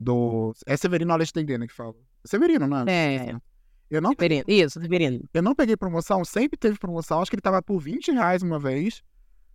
do. 0.04 0.54
É 0.66 0.78
Severino 0.78 1.14
Alexandre, 1.14 1.58
né, 1.58 1.68
que 1.68 1.74
fala. 1.74 1.96
Severino, 2.26 2.68
não 2.68 2.86
é? 2.88 3.16
É. 3.16 3.36
Eu 3.90 4.02
não 4.02 4.12
Severino. 4.12 4.44
Isso, 4.48 4.80
Severino. 4.80 5.24
Eu 5.34 5.42
não 5.42 5.56
peguei 5.56 5.78
promoção, 5.78 6.24
sempre 6.26 6.58
teve 6.58 6.78
promoção. 6.78 7.22
Acho 7.22 7.32
que 7.32 7.36
ele 7.36 7.42
tava 7.42 7.62
por 7.62 7.80
20 7.80 8.12
reais 8.12 8.44
uma 8.44 8.60
vez. 8.60 9.02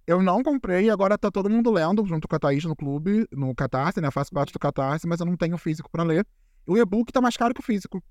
Eu 0.06 0.22
não 0.22 0.42
comprei 0.42 0.86
e 0.86 0.90
agora 0.90 1.18
tá 1.18 1.30
todo 1.30 1.50
mundo 1.50 1.70
lendo 1.70 2.04
junto 2.06 2.26
com 2.26 2.34
a 2.34 2.38
Thaís 2.38 2.64
no 2.64 2.74
clube, 2.74 3.26
no 3.30 3.54
Catarse, 3.54 4.00
né? 4.00 4.10
Faço 4.10 4.30
parte 4.32 4.52
do 4.52 4.58
Catarse, 4.58 5.06
mas 5.06 5.20
eu 5.20 5.26
não 5.26 5.36
tenho 5.36 5.58
físico 5.58 5.90
para 5.90 6.02
ler. 6.02 6.26
O 6.66 6.78
e-book 6.78 7.12
tá 7.12 7.20
mais 7.20 7.36
caro 7.36 7.52
que 7.52 7.60
o 7.60 7.62
físico. 7.62 8.02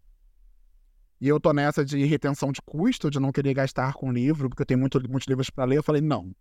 E 1.20 1.28
eu 1.28 1.40
tô 1.40 1.52
nessa 1.52 1.84
de 1.84 2.04
retenção 2.06 2.52
de 2.52 2.62
custo, 2.62 3.10
de 3.10 3.20
não 3.20 3.32
querer 3.32 3.54
gastar 3.56 3.94
com 3.94 4.12
livro, 4.12 4.50
porque 4.50 4.62
eu 4.62 4.66
tenho 4.66 4.80
muito, 4.80 5.00
muitos 5.10 5.28
livros 5.28 5.50
para 5.50 5.66
ler. 5.66 5.78
Eu 5.78 5.84
falei, 5.84 6.02
não, 6.02 6.32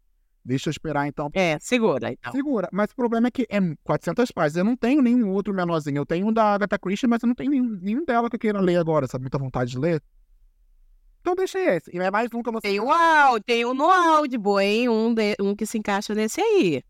Deixa 0.46 0.68
eu 0.68 0.70
esperar 0.70 1.08
então. 1.08 1.28
É, 1.34 1.58
segura 1.60 2.12
então. 2.12 2.30
Segura. 2.30 2.68
Mas 2.72 2.92
o 2.92 2.94
problema 2.94 3.26
é 3.26 3.30
que 3.32 3.46
é 3.50 3.58
400 3.82 4.30
páginas. 4.30 4.56
Eu 4.56 4.64
não 4.64 4.76
tenho 4.76 5.02
nenhum 5.02 5.32
outro 5.32 5.52
menorzinho. 5.52 5.98
Eu 5.98 6.06
tenho 6.06 6.28
um 6.28 6.32
da 6.32 6.54
Agatha 6.54 6.78
Christie, 6.78 7.08
mas 7.08 7.20
eu 7.20 7.26
não 7.26 7.34
tenho 7.34 7.50
nenhum, 7.50 7.78
nenhum 7.82 8.04
dela 8.04 8.30
que 8.30 8.36
eu 8.36 8.40
queira 8.40 8.60
ler 8.60 8.76
agora, 8.76 9.08
sabe? 9.08 9.22
Muita 9.22 9.38
vontade 9.38 9.72
de 9.72 9.78
ler. 9.78 10.00
Então 11.20 11.34
deixei 11.34 11.64
esse. 11.66 11.90
E 11.92 11.98
é 11.98 12.10
mais 12.12 12.28
um 12.32 12.40
que 12.40 12.48
eu 12.48 12.52
não 12.52 12.60
sei. 12.60 12.70
Tem 12.70 12.80
o 12.80 12.88
áudio, 12.88 13.44
tem 13.44 13.66
um 13.66 13.74
no 13.74 13.90
áudio, 13.90 14.60
hein? 14.60 14.88
Um, 14.88 15.12
de, 15.12 15.34
um 15.40 15.56
que 15.56 15.66
se 15.66 15.76
encaixa 15.78 16.14
nesse 16.14 16.40
aí. 16.40 16.84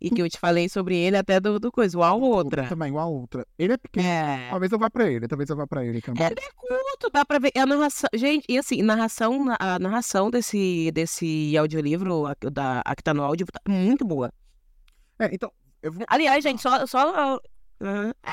E 0.00 0.08
que 0.08 0.22
eu 0.22 0.30
te 0.30 0.38
falei 0.38 0.66
sobre 0.66 0.96
ele 0.96 1.16
até 1.16 1.38
do, 1.38 1.60
do 1.60 1.70
coisa, 1.70 1.98
o 1.98 2.02
A 2.02 2.14
Outra. 2.14 2.66
Também, 2.66 2.90
o 2.90 2.98
A 2.98 3.04
Outra. 3.04 3.46
Ele 3.58 3.74
é 3.74 3.76
pequeno. 3.76 4.08
É. 4.08 4.48
Talvez 4.48 4.72
eu 4.72 4.78
vá 4.78 4.88
pra 4.88 5.10
ele, 5.10 5.28
talvez 5.28 5.50
eu 5.50 5.56
vá 5.56 5.66
pra 5.66 5.84
ele. 5.84 6.00
também. 6.00 6.22
É, 6.22 6.28
é 6.28 6.50
curto, 6.56 7.10
dá 7.12 7.22
pra 7.22 7.38
ver. 7.38 7.52
É 7.54 7.60
a 7.60 7.66
narração. 7.66 8.08
Gente, 8.14 8.46
e 8.48 8.56
assim, 8.56 8.80
narração, 8.80 9.44
a 9.58 9.78
narração 9.78 10.30
desse, 10.30 10.90
desse 10.92 11.54
audiolivro, 11.56 12.26
a, 12.26 12.34
da, 12.50 12.80
a 12.82 12.96
que 12.96 13.02
tá 13.02 13.12
no 13.12 13.22
áudio, 13.22 13.46
tá 13.46 13.60
muito 13.68 14.02
boa. 14.02 14.32
É, 15.18 15.28
então. 15.34 15.52
Vou... 15.82 16.06
Aliás, 16.08 16.42
gente, 16.42 16.62
só. 16.62 16.86
só 16.86 17.38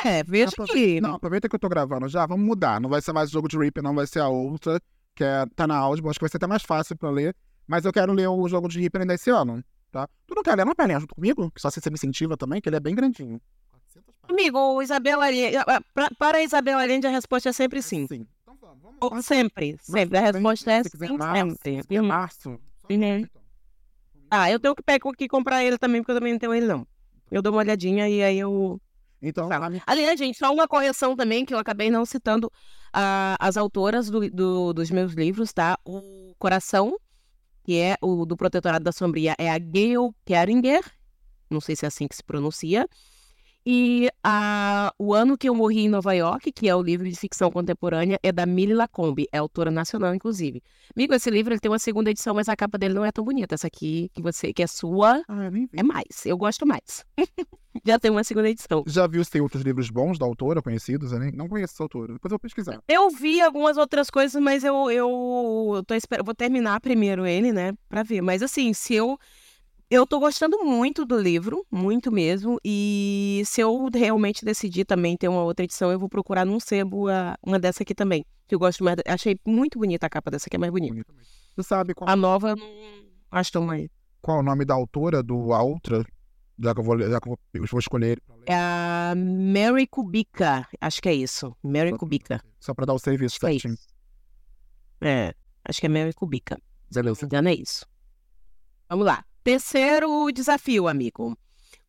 é, 0.06 0.24
veja 0.24 0.52
que. 0.68 1.02
Não, 1.02 1.16
aproveita 1.16 1.50
que 1.50 1.56
eu 1.56 1.60
tô 1.60 1.68
gravando 1.68 2.08
já, 2.08 2.26
vamos 2.26 2.46
mudar. 2.46 2.80
Não 2.80 2.90
vai 2.90 3.02
ser 3.02 3.12
mais 3.12 3.30
o 3.30 3.34
jogo 3.34 3.50
de 3.50 3.58
Reaper, 3.58 3.84
não 3.84 3.94
vai 3.94 4.08
ser 4.08 4.20
a 4.20 4.30
outra, 4.30 4.80
que 5.14 5.24
é, 5.24 5.46
tá 5.54 5.68
na 5.68 5.76
áudio, 5.76 6.10
acho 6.10 6.18
que 6.20 6.24
vai 6.24 6.30
ser 6.30 6.38
até 6.38 6.48
mais 6.48 6.64
fácil 6.64 6.96
pra 6.96 7.10
ler. 7.10 7.36
Mas 7.68 7.84
eu 7.84 7.92
quero 7.92 8.14
ler 8.14 8.28
o 8.28 8.48
jogo 8.48 8.70
de 8.70 8.80
Reaper 8.80 9.02
ainda 9.02 9.16
esse 9.16 9.30
ano 9.30 9.62
tá? 9.98 10.10
Tu 10.28 10.36
não 10.36 10.44
quer 10.44 10.56
ler 10.56 10.64
uma 10.64 10.76
perninha 10.76 11.00
junto 11.00 11.16
comigo? 11.16 11.50
Que 11.52 11.62
só 11.62 11.70
se 11.70 11.82
você 11.82 11.90
me 11.90 11.96
incentiva 11.96 12.38
também, 12.38 12.62
que 12.62 12.70
ele 12.70 12.76
é 12.76 12.80
bem 12.80 12.94
grandinho. 12.94 13.42
Amigo, 14.30 14.60
o 14.60 14.82
Isabel 14.82 15.22
Allende, 15.22 15.58
para 16.20 16.44
Isabel 16.44 16.78
Allende 16.78 17.08
a 17.08 17.10
resposta 17.10 17.50
é 17.50 17.54
sempre 17.54 17.82
sim. 17.82 18.06
sim. 18.08 18.28
Então 18.42 18.58
vamos, 18.60 18.98
vamos. 19.00 19.26
Sempre, 19.26 19.78
sempre. 19.82 20.18
A 20.18 20.22
resposta 20.22 20.72
é 20.72 20.84
sim, 20.84 20.90
sempre. 21.64 22.02
Março. 22.02 22.60
Uhum. 22.90 23.26
Ah, 24.30 24.52
eu 24.52 24.60
tenho 24.60 24.76
que 24.76 24.84
pegar 24.84 25.10
aqui 25.10 25.28
comprar 25.28 25.64
ele 25.64 25.78
também, 25.78 26.02
porque 26.02 26.12
eu 26.12 26.18
também 26.18 26.34
não 26.34 26.40
tenho 26.40 26.54
ele, 26.54 26.68
não. 26.68 26.86
Eu 27.32 27.42
dou 27.42 27.54
uma 27.54 27.60
olhadinha 27.60 28.08
e 28.10 28.22
aí 28.22 28.38
eu. 28.38 28.80
Então. 29.22 29.48
Tá. 29.50 29.60
Aliás, 29.86 30.20
gente, 30.20 30.38
só 30.38 30.54
uma 30.54 30.68
correção 30.68 31.16
também, 31.16 31.46
que 31.46 31.54
eu 31.54 31.58
acabei 31.58 31.90
não 31.90 32.06
citando 32.06 32.48
uh, 32.48 33.36
as 33.40 33.58
autoras 33.58 34.10
do, 34.10 34.30
do, 34.30 34.74
dos 34.74 34.92
meus 34.92 35.14
livros, 35.14 35.54
tá? 35.54 35.78
O 35.86 36.36
Coração 36.38 36.98
que 37.68 37.82
é 37.82 37.98
o 38.02 38.26
do 38.26 38.38
Protetorado 38.38 38.86
da 38.86 38.94
Sombria, 38.94 39.36
é 39.38 39.52
a 39.52 39.58
Gail 39.58 40.16
Keringer, 40.24 40.82
não 41.50 41.60
sei 41.60 41.76
se 41.76 41.84
é 41.84 41.90
assim 41.90 42.08
que 42.08 42.16
se 42.16 42.24
pronuncia, 42.24 42.88
e 43.70 44.10
a, 44.24 44.94
O 44.98 45.14
Ano 45.14 45.38
Que 45.38 45.50
Eu 45.50 45.54
Morri 45.54 45.82
em 45.82 45.90
Nova 45.90 46.14
York, 46.14 46.54
que 46.54 46.70
é 46.70 46.76
o 46.76 46.82
livro 46.82 47.06
de 47.06 47.14
ficção 47.18 47.52
contemporânea, 47.52 48.18
é 48.24 48.32
da 48.32 48.46
Millie 48.46 48.74
Lacombe, 48.74 49.28
é 49.30 49.40
autora 49.40 49.70
nacional, 49.70 50.16
inclusive. 50.16 50.64
Amigo, 50.96 51.14
esse 51.14 51.30
livro 51.30 51.54
ele 51.54 51.60
tem 51.60 51.70
uma 51.70 51.78
segunda 51.78 52.10
edição, 52.10 52.34
mas 52.34 52.48
a 52.48 52.56
capa 52.56 52.78
dele 52.78 52.94
não 52.94 53.04
é 53.04 53.12
tão 53.12 53.26
bonita. 53.26 53.56
Essa 53.56 53.68
aqui, 53.68 54.10
que 54.14 54.22
você 54.22 54.54
que 54.54 54.64
é 54.64 54.68
sua, 54.68 55.22
ah, 55.28 55.50
é 55.74 55.84
mais. 55.84 56.26
Eu 56.26 56.38
gosto 56.38 56.66
mais. 56.66 57.04
Já 57.86 58.00
tem 58.00 58.10
uma 58.10 58.24
segunda 58.24 58.50
edição. 58.50 58.86
Já 58.88 59.06
viu 59.06 59.22
se 59.22 59.32
tem 59.32 59.42
outros 59.42 59.62
livros 59.64 59.90
bons 59.90 60.18
da 60.18 60.26
autora, 60.26 60.62
conhecidos? 60.62 61.12
Eu 61.12 61.20
nem, 61.20 61.34
não 61.34 61.50
conheço 61.50 61.74
essa 61.74 61.84
autora. 61.84 62.14
Depois 62.14 62.32
eu 62.32 62.36
vou 62.36 62.40
pesquisar. 62.40 62.82
Eu 62.88 63.10
vi 63.10 63.42
algumas 63.42 63.76
outras 63.76 64.10
coisas, 64.10 64.42
mas 64.42 64.64
eu, 64.64 64.90
eu 64.90 65.84
tô 65.86 65.94
esper... 65.94 66.24
vou 66.24 66.34
terminar 66.34 66.80
primeiro 66.80 67.26
ele, 67.26 67.52
né, 67.52 67.74
pra 67.90 68.02
ver. 68.02 68.22
Mas 68.22 68.42
assim, 68.42 68.74
se 68.74 68.94
eu 68.96 69.20
eu 69.90 70.06
tô 70.06 70.20
gostando 70.20 70.64
muito 70.64 71.06
do 71.06 71.18
livro, 71.18 71.66
muito 71.72 72.12
mesmo. 72.12 72.60
E 72.64 73.42
se 73.46 73.62
eu 73.62 73.90
realmente 73.94 74.44
decidir 74.44 74.86
também 74.86 75.16
ter 75.16 75.28
uma 75.28 75.44
outra 75.44 75.64
edição, 75.64 75.92
eu 75.92 76.00
vou 76.00 76.10
procurar 76.10 76.46
num 76.46 76.60
sebo 76.60 77.08
a, 77.08 77.38
uma 77.42 77.58
dessa 77.58 77.84
aqui 77.84 77.96
também. 77.96 78.26
Que 78.48 78.56
eu 78.56 78.60
gosto 78.60 78.84
mais. 78.84 78.98
Achei 79.08 79.38
muito 79.46 79.80
bonita 79.80 80.06
a 80.06 80.10
capa 80.10 80.30
dessa 80.32 80.48
aqui, 80.48 80.56
é 80.56 80.60
mais 80.60 80.72
bonita. 80.72 81.06
Você 81.56 81.68
sabe 81.68 81.94
qual... 81.94 82.10
A 82.10 82.16
nova, 82.16 82.56
não 82.56 82.68
acho 83.32 83.52
tão 83.52 83.66
mais. 83.66 83.88
Qual 84.22 84.38
é 84.38 84.40
o 84.42 84.44
nome 84.44 84.66
da 84.66 84.74
autora 84.74 85.24
do 85.24 85.54
A 85.54 85.62
Outra? 85.62 86.06
Já 86.60 86.74
que 86.74 86.80
eu 86.80 86.84
vou, 86.84 87.00
já 87.00 87.22
que 87.22 87.30
eu 87.30 87.38
vou 87.70 87.80
escolher. 87.80 88.22
É 88.46 88.56
a 88.56 89.14
Mary 89.16 89.86
Kubica. 89.88 90.68
Acho 90.82 91.02
que 91.02 91.10
é 91.10 91.14
isso. 91.14 91.56
Mary 91.62 91.92
só, 91.92 91.98
Kubica. 91.98 92.42
Só 92.60 92.74
pra 92.74 92.86
dar 92.86 92.94
o 92.94 93.00
serviço 93.00 93.36
acho 93.36 93.40
certinho. 93.40 93.76
É, 95.02 95.10
é, 95.10 95.34
acho 95.66 95.80
que 95.80 95.86
é 95.86 95.90
Mary 95.90 96.14
Kubica. 96.14 96.60
Beleza. 96.92 97.26
Engano 97.26 97.50
é 97.50 97.54
isso. 97.54 97.86
Vamos 98.90 99.06
lá. 99.06 99.24
Terceiro 99.48 100.30
desafio, 100.30 100.90
amigo. 100.90 101.38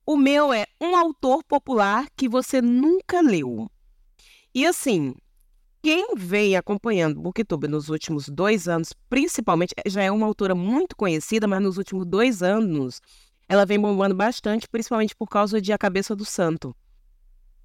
O 0.07 0.17
meu 0.17 0.53
é 0.53 0.65
um 0.81 0.95
autor 0.95 1.43
popular 1.43 2.07
que 2.17 2.29
você 2.29 2.63
nunca 2.63 3.21
leu. 3.21 3.69
E 4.55 4.65
assim, 4.65 5.13
quem 5.83 6.15
vem 6.15 6.55
acompanhando 6.55 7.19
o 7.19 7.21
Booktube 7.21 7.67
nos 7.67 7.89
últimos 7.89 8.29
dois 8.29 8.69
anos, 8.69 8.93
principalmente, 9.11 9.75
já 9.89 10.05
é 10.05 10.09
uma 10.13 10.25
autora 10.25 10.55
muito 10.55 10.95
conhecida, 10.95 11.49
mas 11.49 11.61
nos 11.61 11.79
últimos 11.79 12.07
dois 12.07 12.45
anos 12.45 13.01
ela 13.49 13.67
vem 13.67 13.81
bombando 13.81 14.15
bastante, 14.15 14.69
principalmente 14.69 15.17
por 15.17 15.27
causa 15.27 15.61
de 15.61 15.73
A 15.73 15.79
Cabeça 15.79 16.15
do 16.15 16.25
Santo. 16.25 16.73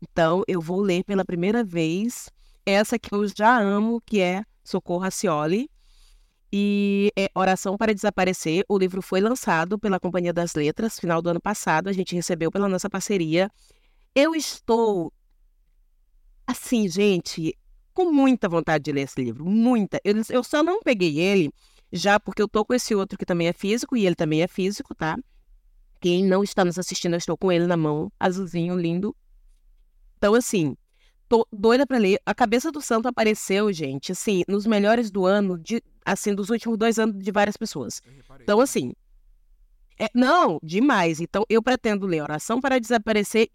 Então, 0.01 0.43
eu 0.47 0.59
vou 0.59 0.81
ler 0.81 1.03
pela 1.03 1.23
primeira 1.23 1.63
vez 1.63 2.31
essa 2.65 2.97
que 2.97 3.13
eu 3.13 3.27
já 3.27 3.61
amo, 3.61 4.01
que 4.03 4.19
é 4.19 4.43
Socorro 4.63 5.01
Racioli, 5.01 5.69
e 6.55 7.11
é 7.17 7.31
Oração 7.33 7.75
para 7.75 7.95
Desaparecer. 7.95 8.63
O 8.69 8.77
livro 8.77 9.01
foi 9.01 9.19
lançado 9.19 9.79
pela 9.79 9.99
Companhia 9.99 10.31
das 10.31 10.53
Letras, 10.53 10.99
final 10.99 11.19
do 11.19 11.31
ano 11.31 11.41
passado. 11.41 11.87
A 11.87 11.91
gente 11.91 12.13
recebeu 12.13 12.51
pela 12.51 12.69
nossa 12.69 12.87
parceria. 12.87 13.49
Eu 14.13 14.35
estou, 14.35 15.11
assim, 16.45 16.87
gente, 16.87 17.57
com 17.91 18.11
muita 18.11 18.47
vontade 18.47 18.83
de 18.83 18.91
ler 18.91 19.01
esse 19.01 19.19
livro. 19.19 19.43
Muita. 19.43 19.99
Eu, 20.03 20.13
eu 20.29 20.43
só 20.43 20.61
não 20.61 20.79
peguei 20.79 21.19
ele 21.19 21.51
já 21.91 22.19
porque 22.19 22.43
eu 22.43 22.47
tô 22.47 22.63
com 22.63 22.75
esse 22.75 22.93
outro 22.93 23.17
que 23.17 23.25
também 23.25 23.47
é 23.47 23.53
físico, 23.53 23.97
e 23.97 24.05
ele 24.05 24.15
também 24.15 24.43
é 24.43 24.47
físico, 24.47 24.93
tá? 24.93 25.17
Quem 25.99 26.23
não 26.23 26.43
está 26.43 26.63
nos 26.63 26.77
assistindo, 26.77 27.13
eu 27.13 27.17
estou 27.17 27.35
com 27.35 27.51
ele 27.51 27.65
na 27.65 27.77
mão, 27.77 28.11
azulzinho, 28.19 28.77
lindo. 28.77 29.15
Então, 30.19 30.35
assim, 30.35 30.77
tô 31.27 31.47
doida 31.51 31.87
para 31.87 31.97
ler. 31.97 32.19
A 32.27 32.35
Cabeça 32.35 32.71
do 32.71 32.79
Santo 32.79 33.07
apareceu, 33.07 33.73
gente, 33.73 34.11
assim, 34.11 34.43
nos 34.47 34.67
melhores 34.67 35.09
do 35.09 35.25
ano, 35.25 35.57
de, 35.57 35.81
assim, 36.05 36.33
dos 36.33 36.49
últimos 36.49 36.77
dois 36.77 36.99
anos 36.99 37.23
de 37.23 37.31
várias 37.31 37.57
pessoas. 37.57 38.01
Então, 38.41 38.59
assim. 38.59 38.93
É, 39.99 40.07
não, 40.13 40.59
demais. 40.63 41.21
Então, 41.21 41.45
eu 41.47 41.61
pretendo 41.61 42.07
ler 42.07 42.23
Oração 42.23 42.59
para 42.59 42.79
Desaparecer 42.79 43.49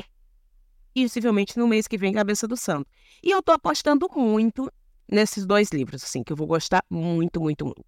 e 0.95 1.03
possivelmente 1.03 1.59
no 1.59 1.67
mês 1.67 1.87
que 1.87 1.99
vem 1.99 2.13
Cabeça 2.13 2.47
do 2.47 2.57
Santo. 2.57 2.89
E 3.23 3.31
eu 3.31 3.43
tô 3.43 3.53
apostando 3.53 4.09
muito 4.15 4.71
nesses 5.11 5.47
dois 5.47 5.71
livros, 5.71 6.05
assim, 6.05 6.23
que 6.23 6.33
eu 6.33 6.37
vou 6.37 6.47
gostar 6.47 6.85
muito, 6.89 7.41
muito, 7.41 7.65
muito. 7.65 7.85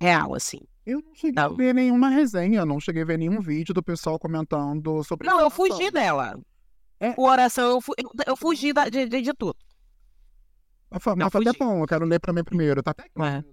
Real, 0.00 0.34
assim. 0.34 0.60
Eu 0.86 1.02
não 1.02 1.14
cheguei 1.14 1.30
então, 1.30 1.52
a 1.52 1.56
ver 1.56 1.74
nenhuma 1.74 2.08
resenha, 2.08 2.64
não 2.64 2.80
cheguei 2.80 3.02
a 3.02 3.04
ver 3.04 3.18
nenhum 3.18 3.40
vídeo 3.40 3.74
do 3.74 3.82
pessoal 3.82 4.18
comentando 4.18 5.04
sobre 5.04 5.28
Não, 5.28 5.40
eu 5.40 5.50
fugi 5.50 5.90
dela. 5.90 6.40
É. 6.98 7.14
O 7.16 7.26
oração, 7.26 7.70
eu, 7.70 7.80
fu 7.80 7.92
eu, 7.96 8.10
eu 8.26 8.36
fugi 8.36 8.72
da, 8.72 8.88
de, 8.88 9.06
de, 9.06 9.20
de, 9.20 9.34
tudo. 9.34 9.56
Mas, 10.90 11.02
foi 11.02 11.46
até 11.46 11.58
bom, 11.58 11.82
eu 11.82 11.86
quero 11.86 12.04
ler 12.04 12.18
pra 12.18 12.32
mim 12.32 12.42
primeiro. 12.42 12.82
Tá. 12.82 12.94
É. 12.98 13.44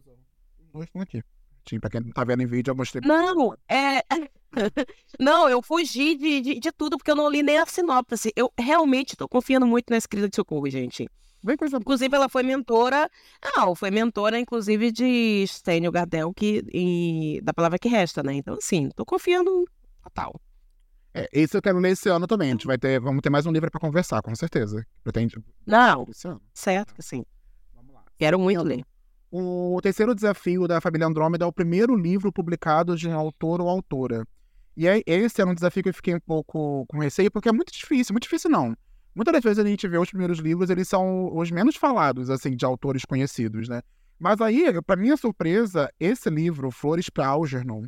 Estão 0.75 1.01
aqui. 1.01 1.23
Sim, 1.67 1.79
pra 1.79 1.89
quem 1.89 1.99
não 1.99 2.11
tá 2.11 2.23
vendo 2.23 2.43
em 2.43 2.47
vídeo, 2.47 2.71
eu 2.71 2.75
mostrei. 2.75 3.01
Não, 3.05 3.53
é. 3.67 4.01
não, 5.19 5.49
eu 5.49 5.61
fugi 5.61 6.15
de, 6.15 6.41
de, 6.41 6.59
de, 6.59 6.71
tudo 6.71 6.97
porque 6.97 7.11
eu 7.11 7.15
não 7.15 7.29
li 7.29 7.43
nem 7.43 7.57
a 7.57 7.65
sinopse. 7.65 8.31
Eu 8.35 8.51
realmente 8.57 9.17
tô 9.17 9.27
confiando 9.27 9.67
muito 9.67 9.89
na 9.89 9.97
escrita 9.97 10.29
de 10.29 10.35
Socorro, 10.35 10.69
gente. 10.69 11.09
Bem 11.43 11.57
coisa... 11.57 11.77
Inclusive, 11.77 12.15
ela 12.15 12.29
foi 12.29 12.43
mentora. 12.43 13.09
Não, 13.55 13.75
foi 13.75 13.91
mentora, 13.91 14.39
inclusive, 14.39 14.91
de 14.91 15.45
Stênio 15.47 15.91
Gardel, 15.91 16.33
que, 16.33 16.63
em, 16.71 17.41
da 17.43 17.53
palavra 17.53 17.77
que 17.77 17.89
resta, 17.89 18.23
né? 18.23 18.33
Então, 18.33 18.55
assim, 18.55 18.89
tô 18.95 19.05
confiando 19.05 19.65
total. 20.01 20.39
É, 21.13 21.27
esse 21.33 21.57
eu 21.57 21.61
quero 21.61 21.79
ler 21.79 21.91
esse 21.91 22.07
ano 22.09 22.27
também. 22.27 22.49
A 22.49 22.51
gente 22.51 22.67
vai 22.67 22.77
ter, 22.77 22.99
vamos 22.99 23.21
ter 23.21 23.29
mais 23.29 23.45
um 23.45 23.51
livro 23.51 23.69
para 23.69 23.79
conversar, 23.79 24.21
com 24.21 24.33
certeza. 24.35 24.85
Pretende. 25.03 25.35
Não, 25.65 26.07
certo 26.53 26.95
que 26.95 27.01
sim. 27.01 27.25
Vamos 27.75 27.93
lá. 27.93 28.03
Quero 28.17 28.39
muito 28.39 28.63
ler. 28.63 28.85
O 29.29 29.79
terceiro 29.81 30.15
desafio 30.15 30.67
da 30.67 30.79
família 30.79 31.05
Andrômeda 31.05 31.43
é 31.43 31.47
o 31.47 31.51
primeiro 31.51 31.95
livro 31.95 32.31
publicado 32.31 32.95
de 32.95 33.09
autor 33.11 33.59
ou 33.59 33.67
autora. 33.67 34.25
E 34.75 34.87
aí, 34.87 35.03
esse 35.05 35.41
era 35.41 35.49
um 35.49 35.55
desafio 35.55 35.83
que 35.83 35.89
eu 35.89 35.93
fiquei 35.93 36.15
um 36.15 36.19
pouco 36.19 36.85
com 36.87 36.99
receio, 36.99 37.31
porque 37.31 37.49
é 37.49 37.51
muito 37.51 37.73
difícil, 37.73 38.13
muito 38.13 38.23
difícil 38.23 38.49
não. 38.49 38.75
Muitas 39.13 39.33
das 39.33 39.43
vezes 39.43 39.59
a 39.59 39.67
gente 39.67 39.87
vê 39.87 39.97
os 39.97 40.09
primeiros 40.09 40.37
livros, 40.37 40.69
eles 40.69 40.87
são 40.87 41.35
os 41.35 41.49
menos 41.51 41.75
falados, 41.75 42.29
assim, 42.29 42.55
de 42.55 42.63
autores 42.63 43.03
conhecidos, 43.03 43.67
né? 43.67 43.81
Mas 44.19 44.39
aí, 44.39 44.65
para 44.83 44.95
minha 44.95 45.17
surpresa, 45.17 45.91
esse 45.99 46.29
livro, 46.29 46.71
Flores 46.71 47.09
para 47.09 47.27
Algernon, 47.27 47.85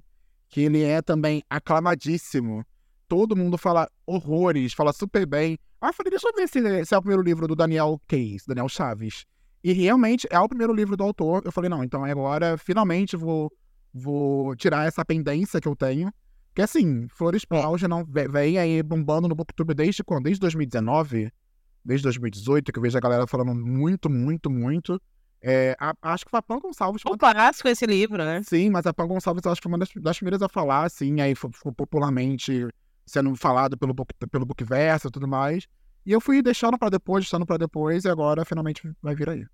que 0.49 0.61
ele 0.61 0.81
é 0.81 1.01
também 1.01 1.43
aclamadíssimo, 1.49 2.65
todo 3.07 3.35
mundo 3.35 3.57
fala 3.57 3.89
horrores, 4.05 4.73
fala 4.73 4.91
super 4.91 5.25
bem. 5.25 5.57
Ah, 5.79 5.89
eu 5.89 5.93
falei, 5.93 6.09
deixa 6.09 6.27
eu 6.27 6.33
ver 6.33 6.47
se, 6.47 6.85
se 6.85 6.93
é 6.93 6.97
o 6.97 7.01
primeiro 7.01 7.21
livro 7.21 7.47
do 7.47 7.55
Daniel 7.55 8.01
Case, 8.07 8.43
Daniel 8.47 8.67
Chaves. 8.67 9.25
E 9.63 9.73
realmente 9.73 10.27
é 10.29 10.39
o 10.39 10.47
primeiro 10.47 10.73
livro 10.73 10.95
do 10.95 11.03
autor. 11.03 11.41
Eu 11.45 11.51
falei, 11.51 11.69
não, 11.69 11.83
então 11.83 12.03
agora 12.05 12.57
finalmente 12.57 13.15
vou, 13.17 13.51
vou 13.93 14.55
tirar 14.55 14.87
essa 14.87 15.03
pendência 15.03 15.59
que 15.59 15.67
eu 15.67 15.75
tenho. 15.75 16.11
Que 16.55 16.61
assim, 16.61 17.07
Flores 17.09 17.45
Paul 17.45 17.77
já 17.77 17.87
não 17.87 18.03
vem 18.05 18.57
aí 18.57 18.81
bombando 18.81 19.27
no 19.27 19.35
Booktube 19.35 19.73
desde 19.73 20.03
quando? 20.03 20.23
Desde 20.23 20.39
2019? 20.41 21.31
Desde 21.83 22.03
2018, 22.03 22.71
que 22.71 22.77
eu 22.79 22.83
vejo 22.83 22.97
a 22.97 23.01
galera 23.01 23.27
falando 23.27 23.53
muito, 23.55 24.09
muito, 24.09 24.49
muito. 24.49 25.01
É, 25.41 25.75
a- 25.79 25.93
acho 26.01 26.25
que 26.25 26.31
foi 26.31 26.39
a 26.39 26.43
Pan 26.43 26.59
Gonçalves. 26.59 27.01
O 27.05 27.17
clássico 27.17 27.67
esse 27.69 27.85
livro, 27.85 28.17
né? 28.17 28.41
Sim, 28.43 28.69
mas 28.69 28.85
a 28.85 28.93
Pan 28.93 29.07
Gonçalves 29.07 29.43
eu 29.45 29.51
acho 29.51 29.61
que 29.61 29.63
foi 29.63 29.71
uma 29.71 29.77
das, 29.77 29.89
das 29.95 30.17
primeiras 30.17 30.41
a 30.41 30.49
falar, 30.49 30.83
assim, 30.83 31.21
aí 31.21 31.33
ficou 31.35 31.71
popularmente 31.71 32.67
sendo 33.05 33.33
falado 33.35 33.77
pelo, 33.77 33.95
pelo 34.29 34.45
Bookverso 34.45 35.07
e 35.07 35.11
tudo 35.11 35.27
mais. 35.27 35.65
E 36.05 36.11
eu 36.11 36.21
fui 36.21 36.41
deixando 36.41 36.77
pra 36.77 36.89
depois, 36.89 37.23
deixando 37.23 37.45
pra 37.45 37.57
depois, 37.57 38.05
e 38.05 38.09
agora 38.09 38.45
finalmente 38.45 38.89
vai 39.01 39.15
vir 39.15 39.29
aí. 39.29 39.45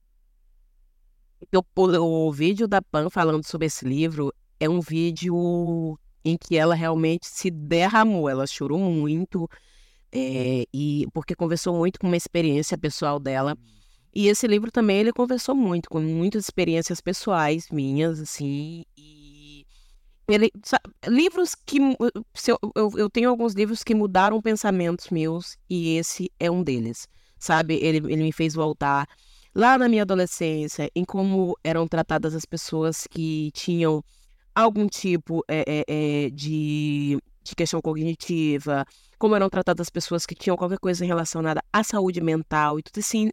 O, 1.53 1.81
o, 1.81 2.27
o 2.27 2.31
vídeo 2.31 2.67
da 2.67 2.81
Pan 2.81 3.09
falando 3.09 3.45
sobre 3.45 3.67
esse 3.67 3.85
livro 3.85 4.33
é 4.59 4.69
um 4.69 4.79
vídeo 4.79 5.97
em 6.23 6.37
que 6.37 6.57
ela 6.57 6.73
realmente 6.73 7.27
se 7.27 7.51
derramou, 7.51 8.27
ela 8.29 8.47
chorou 8.47 8.79
muito, 8.79 9.47
é, 10.11 10.65
e 10.73 11.05
porque 11.13 11.35
conversou 11.35 11.75
muito 11.75 11.99
com 11.99 12.07
uma 12.07 12.17
experiência 12.17 12.77
pessoal 12.77 13.19
dela. 13.19 13.55
E 14.13 14.27
esse 14.27 14.47
livro 14.47 14.71
também 14.71 14.97
ele 14.99 15.11
conversou 15.11 15.53
muito 15.53 15.89
com 15.89 15.99
muitas 15.99 16.45
experiências 16.45 17.01
pessoais 17.01 17.69
minhas, 17.69 18.19
assim, 18.19 18.85
e 18.97 19.24
ele, 20.27 20.51
sa- 20.63 20.81
livros 21.07 21.55
que 21.55 21.77
eu, 21.79 22.57
eu, 22.75 22.91
eu 22.97 23.09
tenho 23.09 23.29
alguns 23.29 23.53
livros 23.53 23.83
que 23.83 23.93
mudaram 23.93 24.41
pensamentos 24.41 25.09
meus 25.09 25.57
e 25.69 25.97
esse 25.97 26.31
é 26.39 26.49
um 26.49 26.63
deles, 26.63 27.07
sabe? 27.39 27.75
Ele, 27.75 27.97
ele 28.11 28.23
me 28.23 28.31
fez 28.31 28.53
voltar 28.53 29.07
lá 29.53 29.77
na 29.77 29.87
minha 29.87 30.01
adolescência, 30.01 30.89
em 30.95 31.05
como 31.05 31.57
eram 31.63 31.87
tratadas 31.87 32.35
as 32.35 32.45
pessoas 32.45 33.07
que 33.09 33.51
tinham 33.53 34.03
algum 34.53 34.87
tipo 34.87 35.43
é, 35.47 35.83
é, 35.87 36.25
é, 36.25 36.29
de, 36.29 37.19
de 37.43 37.55
questão 37.55 37.81
cognitiva, 37.81 38.85
como 39.17 39.35
eram 39.35 39.49
tratadas 39.49 39.85
as 39.87 39.89
pessoas 39.89 40.25
que 40.25 40.35
tinham 40.35 40.57
qualquer 40.57 40.79
coisa 40.79 41.05
relacionada 41.05 41.61
à 41.71 41.83
saúde 41.83 42.21
mental 42.21 42.79
e 42.79 42.83
tudo 42.83 42.99
assim. 42.99 43.31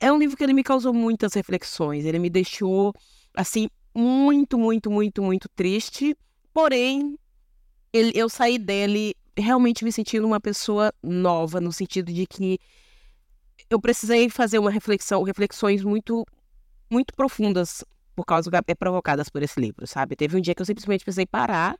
É 0.00 0.12
um 0.12 0.18
livro 0.18 0.36
que 0.36 0.44
ele 0.44 0.52
me 0.52 0.62
causou 0.62 0.92
muitas 0.92 1.34
reflexões, 1.34 2.04
ele 2.04 2.18
me 2.18 2.28
deixou, 2.30 2.92
assim, 3.34 3.68
muito, 3.98 4.56
muito, 4.56 4.88
muito, 4.88 5.20
muito 5.20 5.48
triste, 5.56 6.16
porém, 6.54 7.18
ele- 7.92 8.12
eu 8.14 8.28
saí 8.28 8.56
dele 8.56 9.12
realmente 9.36 9.84
me 9.84 9.90
sentindo 9.90 10.24
uma 10.24 10.40
pessoa 10.40 10.92
nova, 11.02 11.60
no 11.60 11.72
sentido 11.72 12.12
de 12.12 12.24
que 12.24 12.60
eu 13.68 13.80
precisei 13.80 14.30
fazer 14.30 14.60
uma 14.60 14.70
reflexão, 14.70 15.24
reflexões 15.24 15.82
muito, 15.82 16.24
muito 16.88 17.12
profundas 17.12 17.84
por 18.14 18.24
causa 18.24 18.48
é 18.68 18.74
provocadas 18.74 19.28
por 19.28 19.42
esse 19.42 19.60
livro, 19.60 19.84
sabe? 19.84 20.14
Teve 20.14 20.36
um 20.36 20.40
dia 20.40 20.54
que 20.54 20.62
eu 20.62 20.66
simplesmente 20.66 21.04
precisei 21.04 21.26
parar 21.26 21.76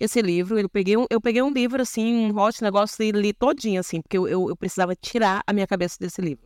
esse 0.00 0.20
livro, 0.20 0.58
eu 0.58 0.68
peguei 0.68 0.96
um, 0.96 1.06
eu 1.10 1.20
peguei 1.20 1.42
um 1.42 1.52
livro 1.52 1.80
assim, 1.80 2.32
um 2.32 2.36
hot 2.36 2.60
negócio 2.60 3.04
e 3.04 3.12
li 3.12 3.32
todinho 3.32 3.78
assim, 3.78 4.00
porque 4.00 4.18
eu, 4.18 4.26
eu, 4.26 4.48
eu 4.48 4.56
precisava 4.56 4.96
tirar 4.96 5.42
a 5.46 5.52
minha 5.52 5.66
cabeça 5.66 5.96
desse 6.00 6.20
livro. 6.20 6.44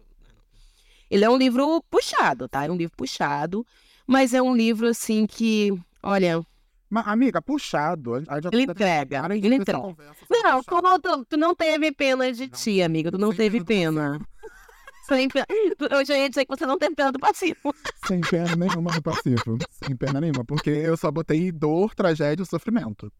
Ele 1.10 1.24
é 1.24 1.30
um 1.30 1.38
livro 1.38 1.82
puxado, 1.90 2.48
tá? 2.48 2.66
É 2.66 2.70
um 2.70 2.76
livro 2.76 2.94
puxado, 2.96 3.66
mas 4.06 4.32
é 4.34 4.40
um 4.42 4.54
livro 4.54 4.86
assim 4.88 5.26
que, 5.26 5.72
olha, 6.02 6.44
Mas, 6.88 7.06
amiga, 7.08 7.42
puxado. 7.42 8.16
ele 8.52 8.62
entrega, 8.62 9.28
de 9.28 9.34
ele 9.46 9.54
entrega. 9.56 9.80
conversa, 9.80 10.24
Não, 10.30 10.62
como 10.64 10.98
tu, 11.00 11.24
tu 11.24 11.36
não 11.36 11.54
teve 11.54 11.92
pena 11.92 12.32
de 12.32 12.42
Não. 12.42 12.48
ti, 12.50 12.82
amiga, 12.82 13.10
tu 13.10 13.18
não 13.18 13.28
Sem 13.28 13.36
teve 13.36 13.64
pena 13.64 14.18
do. 14.18 14.26
Sem 15.08 15.28
pena. 15.28 15.46
Eu 15.90 16.04
já 16.04 16.18
ia 16.18 16.28
dizer 16.28 16.44
que 16.44 16.56
você 16.56 16.66
não 16.66 16.78
tem 16.78 16.92
pena 16.92 17.12
do 17.12 17.18
passivo. 17.20 17.72
Sem 18.08 18.20
pena 18.20 18.56
nenhuma 18.56 18.92
no 18.92 19.00
passivo. 19.02 19.56
Sem 19.70 19.94
pena 19.96 20.20
nenhuma. 20.20 20.44
Porque 20.44 20.68
eu 20.70 20.96
só 20.96 21.12
botei 21.12 21.52
dor, 21.52 21.94
tragédia 21.94 22.42
e 22.42 22.46
sofrimento. 22.46 23.12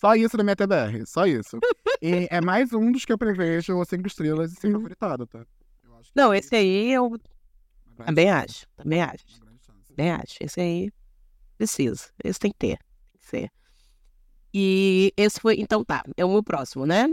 Só 0.00 0.14
isso 0.14 0.36
na 0.36 0.44
minha 0.44 0.54
TBR. 0.54 1.04
Só 1.04 1.26
isso. 1.26 1.58
E 2.00 2.28
é 2.30 2.40
mais 2.40 2.72
um 2.72 2.92
dos 2.92 3.04
que 3.04 3.12
eu 3.12 3.18
prevejo 3.18 3.84
cinco 3.86 4.06
estrelas 4.06 4.52
e 4.52 4.56
sem 4.56 4.70
favoritado, 4.70 5.26
tá? 5.26 5.44
Eu 5.84 5.96
acho 5.96 6.12
que 6.12 6.20
Não, 6.20 6.32
esse 6.32 6.54
aí 6.54 6.92
eu 6.92 7.18
também 8.04 8.30
acho, 8.30 8.66
também 8.76 9.02
acho. 9.02 9.24
Também 9.96 10.12
acho. 10.12 10.36
Esse 10.40 10.60
aí 10.60 10.92
precisa. 11.56 12.10
Esse 12.22 12.38
tem 12.38 12.50
que 12.50 12.58
ter. 12.58 12.78
Tem 12.78 13.20
que 13.20 13.26
ser. 13.26 13.50
E 14.52 15.12
esse 15.16 15.40
foi. 15.40 15.56
Então 15.58 15.84
tá, 15.84 16.04
é 16.16 16.24
o 16.24 16.30
meu 16.30 16.42
próximo, 16.42 16.86
né? 16.86 17.08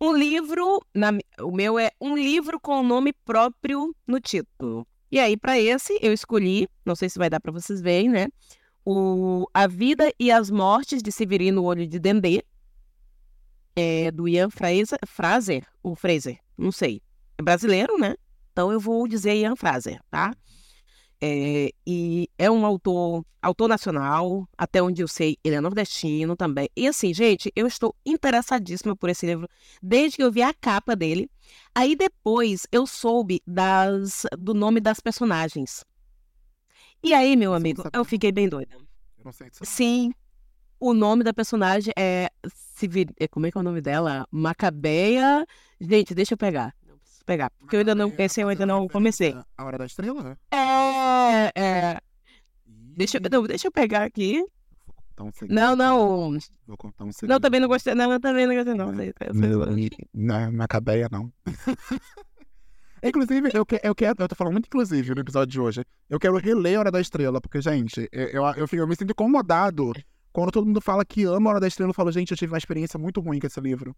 Um 0.00 0.14
livro. 0.16 0.80
na 0.94 1.10
o 1.40 1.52
meu 1.52 1.78
é 1.78 1.90
um 2.00 2.16
livro 2.16 2.58
com 2.58 2.82
nome 2.82 3.12
próprio 3.12 3.94
no 4.06 4.18
título. 4.20 4.86
E 5.10 5.20
aí, 5.20 5.36
pra 5.36 5.58
esse, 5.58 5.98
eu 6.02 6.12
escolhi, 6.12 6.68
não 6.84 6.96
sei 6.96 7.08
se 7.08 7.18
vai 7.18 7.30
dar 7.30 7.40
pra 7.40 7.52
vocês 7.52 7.80
verem, 7.80 8.08
né? 8.08 8.26
O 8.84 9.46
A 9.54 9.66
Vida 9.66 10.12
e 10.18 10.30
as 10.30 10.50
Mortes 10.50 11.02
de 11.02 11.12
Severino 11.12 11.62
Olho 11.62 11.86
de 11.86 11.98
Dendê. 11.98 12.44
É 13.76 14.10
do 14.10 14.26
Ian 14.26 14.50
Fraser, 14.50 14.98
Fraser, 15.06 15.66
ou 15.82 15.94
Fraser, 15.94 16.38
não 16.56 16.72
sei. 16.72 17.02
É 17.38 17.42
brasileiro, 17.42 17.98
né? 17.98 18.16
Então 18.52 18.72
eu 18.72 18.80
vou 18.80 19.06
dizer 19.06 19.34
Ian 19.34 19.54
Fraser, 19.54 20.00
tá? 20.10 20.34
É, 21.20 21.70
e 21.86 22.28
é 22.38 22.50
um 22.50 22.66
autor, 22.66 23.24
autor 23.40 23.68
nacional, 23.68 24.46
até 24.56 24.82
onde 24.82 25.02
eu 25.02 25.08
sei, 25.08 25.38
ele 25.42 25.56
é 25.56 25.60
nordestino 25.60 26.36
também. 26.36 26.68
E 26.76 26.86
assim, 26.86 27.14
gente, 27.14 27.50
eu 27.56 27.66
estou 27.66 27.94
interessadíssima 28.04 28.94
por 28.94 29.08
esse 29.08 29.24
livro 29.24 29.48
desde 29.82 30.16
que 30.16 30.22
eu 30.22 30.30
vi 30.30 30.42
a 30.42 30.52
capa 30.52 30.94
dele. 30.94 31.30
Aí 31.74 31.96
depois 31.96 32.66
eu 32.70 32.86
soube 32.86 33.42
das, 33.46 34.26
do 34.38 34.52
nome 34.52 34.80
das 34.80 35.00
personagens. 35.00 35.84
E 37.02 37.14
aí, 37.14 37.36
meu 37.36 37.54
amigo, 37.54 37.82
eu 37.92 38.04
fiquei 38.04 38.32
bem 38.32 38.48
doida. 38.48 38.74
Eu 38.74 39.24
não 39.24 39.32
sei. 39.32 39.48
Sim, 39.62 40.12
o 40.78 40.92
nome 40.92 41.24
da 41.24 41.32
personagem 41.32 41.92
é, 41.96 42.30
é- 43.18 43.28
Como 43.28 43.46
é 43.46 43.50
que 43.50 43.56
é 43.56 43.60
o 43.60 43.64
nome 43.64 43.80
dela? 43.80 44.26
Macabeia. 44.30 45.46
Gente, 45.80 46.14
deixa 46.14 46.34
eu 46.34 46.38
pegar. 46.38 46.74
Pegar, 47.26 47.50
porque 47.58 47.74
eu 47.76 47.80
ainda 47.80 47.94
não. 47.94 48.12
Esse 48.16 48.40
eu 48.40 48.48
ainda 48.48 48.64
não 48.64 48.86
comecei. 48.88 49.36
A 49.58 49.64
Hora 49.64 49.76
da 49.76 49.84
Estrela? 49.84 50.38
É, 50.52 51.52
é. 51.60 52.00
Deixa, 52.64 53.18
eu- 53.18 53.30
não, 53.30 53.42
deixa 53.46 53.66
eu 53.66 53.72
pegar 53.72 54.04
aqui. 54.04 54.44
Vou 54.86 54.94
contar 54.94 55.24
um. 55.24 55.48
Não, 55.48 55.74
não. 55.76 56.38
Vou 56.66 56.76
contar 56.76 57.04
um 57.04 57.12
segredo. 57.12 57.32
Não, 57.34 57.40
também 57.40 57.60
não 57.60 57.68
gostei. 57.68 57.94
Não, 57.94 58.12
eu 58.12 58.20
também 58.20 58.46
não 58.46 58.54
gostei, 58.54 58.74
não. 58.74 58.92
Não, 58.92 59.02
Eu 59.02 59.12
sei- 59.12 59.12
eu 59.28 59.34
Não, 59.34 59.40
sei- 59.74 59.90
não, 60.14 60.52
na. 60.52 61.30
Inclusive, 63.02 63.50
eu, 63.52 63.66
que, 63.66 63.80
eu 63.82 63.94
quero. 63.94 64.16
Eu 64.22 64.28
tô 64.28 64.34
falando 64.34 64.54
muito 64.54 64.66
inclusive 64.66 65.14
no 65.14 65.20
episódio 65.20 65.52
de 65.52 65.60
hoje. 65.60 65.84
Eu 66.08 66.18
quero 66.18 66.36
reler 66.38 66.78
Hora 66.78 66.90
da 66.90 67.00
Estrela, 67.00 67.40
porque, 67.40 67.60
gente, 67.60 68.08
eu, 68.10 68.28
eu, 68.28 68.44
eu, 68.56 68.68
fico- 68.68 68.82
eu 68.82 68.86
me 68.88 68.96
sinto 68.96 69.10
incomodado 69.10 69.92
quando 70.32 70.50
todo 70.50 70.66
mundo 70.66 70.80
fala 70.80 71.04
que 71.04 71.24
ama 71.24 71.50
Hora 71.50 71.60
da 71.60 71.68
Estrela. 71.68 71.90
Eu 71.90 71.94
falo, 71.94 72.10
gente, 72.10 72.30
eu 72.30 72.36
tive 72.36 72.52
uma 72.52 72.58
experiência 72.58 72.98
muito 72.98 73.20
ruim 73.20 73.38
com 73.38 73.46
esse 73.46 73.60
livro. 73.60 73.94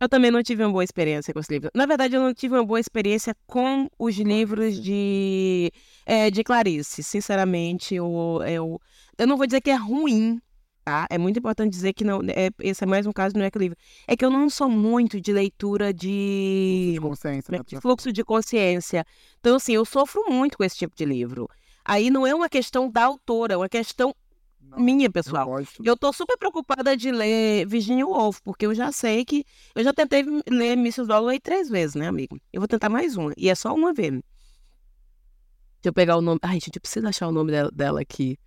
Eu 0.00 0.08
também 0.08 0.30
não 0.30 0.42
tive 0.42 0.64
uma 0.64 0.72
boa 0.72 0.82
experiência 0.82 1.34
com 1.34 1.40
esse 1.40 1.52
livro. 1.52 1.70
Na 1.74 1.84
verdade, 1.84 2.16
eu 2.16 2.22
não 2.22 2.32
tive 2.32 2.54
uma 2.54 2.64
boa 2.64 2.80
experiência 2.80 3.36
com 3.46 3.86
os 3.98 4.16
livros 4.16 4.82
de, 4.82 5.70
é, 6.06 6.30
de 6.30 6.42
Clarice. 6.42 7.02
Sinceramente, 7.02 7.94
eu, 7.94 8.40
eu, 8.48 8.80
eu 9.18 9.26
não 9.26 9.36
vou 9.36 9.46
dizer 9.46 9.60
que 9.60 9.68
é 9.68 9.74
ruim, 9.74 10.40
tá? 10.82 11.06
É 11.10 11.18
muito 11.18 11.38
importante 11.38 11.70
dizer 11.70 11.92
que 11.92 12.02
não. 12.02 12.20
É, 12.34 12.48
esse 12.60 12.82
é 12.82 12.86
mais 12.86 13.06
um 13.06 13.12
caso, 13.12 13.36
não 13.36 13.44
é 13.44 13.50
que 13.50 13.58
livro. 13.58 13.76
É 14.08 14.16
que 14.16 14.24
eu 14.24 14.30
não 14.30 14.48
sou 14.48 14.70
muito 14.70 15.20
de 15.20 15.34
leitura 15.34 15.92
de. 15.92 16.92
De 16.94 17.00
consciência. 17.00 17.52
né? 17.52 17.60
de 17.66 17.78
fluxo 17.78 18.10
de 18.10 18.24
consciência. 18.24 19.04
Então, 19.38 19.56
assim, 19.56 19.74
eu 19.74 19.84
sofro 19.84 20.24
muito 20.30 20.56
com 20.56 20.64
esse 20.64 20.78
tipo 20.78 20.96
de 20.96 21.04
livro. 21.04 21.46
Aí 21.84 22.08
não 22.08 22.26
é 22.26 22.34
uma 22.34 22.48
questão 22.48 22.90
da 22.90 23.04
autora, 23.04 23.52
é 23.52 23.56
uma 23.58 23.68
questão 23.68 24.14
Não, 24.60 24.78
minha, 24.78 25.10
pessoal. 25.10 25.48
Eu 25.82 25.96
tô 25.96 26.12
super 26.12 26.36
preocupada 26.36 26.96
de 26.96 27.10
ler 27.10 27.66
Virginia 27.66 28.06
Woolf, 28.06 28.40
porque 28.42 28.66
eu 28.66 28.74
já 28.74 28.92
sei 28.92 29.24
que. 29.24 29.44
Eu 29.74 29.82
já 29.82 29.92
tentei 29.92 30.24
ler 30.48 30.72
Mrs. 30.72 31.06
Dalloway 31.06 31.40
três 31.40 31.68
vezes, 31.68 31.94
né, 31.96 32.06
amigo? 32.06 32.38
Eu 32.52 32.60
vou 32.60 32.68
tentar 32.68 32.88
mais 32.88 33.16
uma. 33.16 33.32
E 33.36 33.48
é 33.48 33.54
só 33.54 33.74
uma 33.74 33.92
vez. 33.92 34.12
Deixa 34.12 35.86
eu 35.86 35.92
pegar 35.92 36.16
o 36.16 36.20
nome. 36.20 36.38
Ai, 36.42 36.60
gente, 36.60 36.76
eu 36.76 36.80
preciso 36.80 37.08
achar 37.08 37.26
o 37.26 37.32
nome 37.32 37.50
dela, 37.50 37.70
dela 37.72 38.00
aqui. 38.00 38.38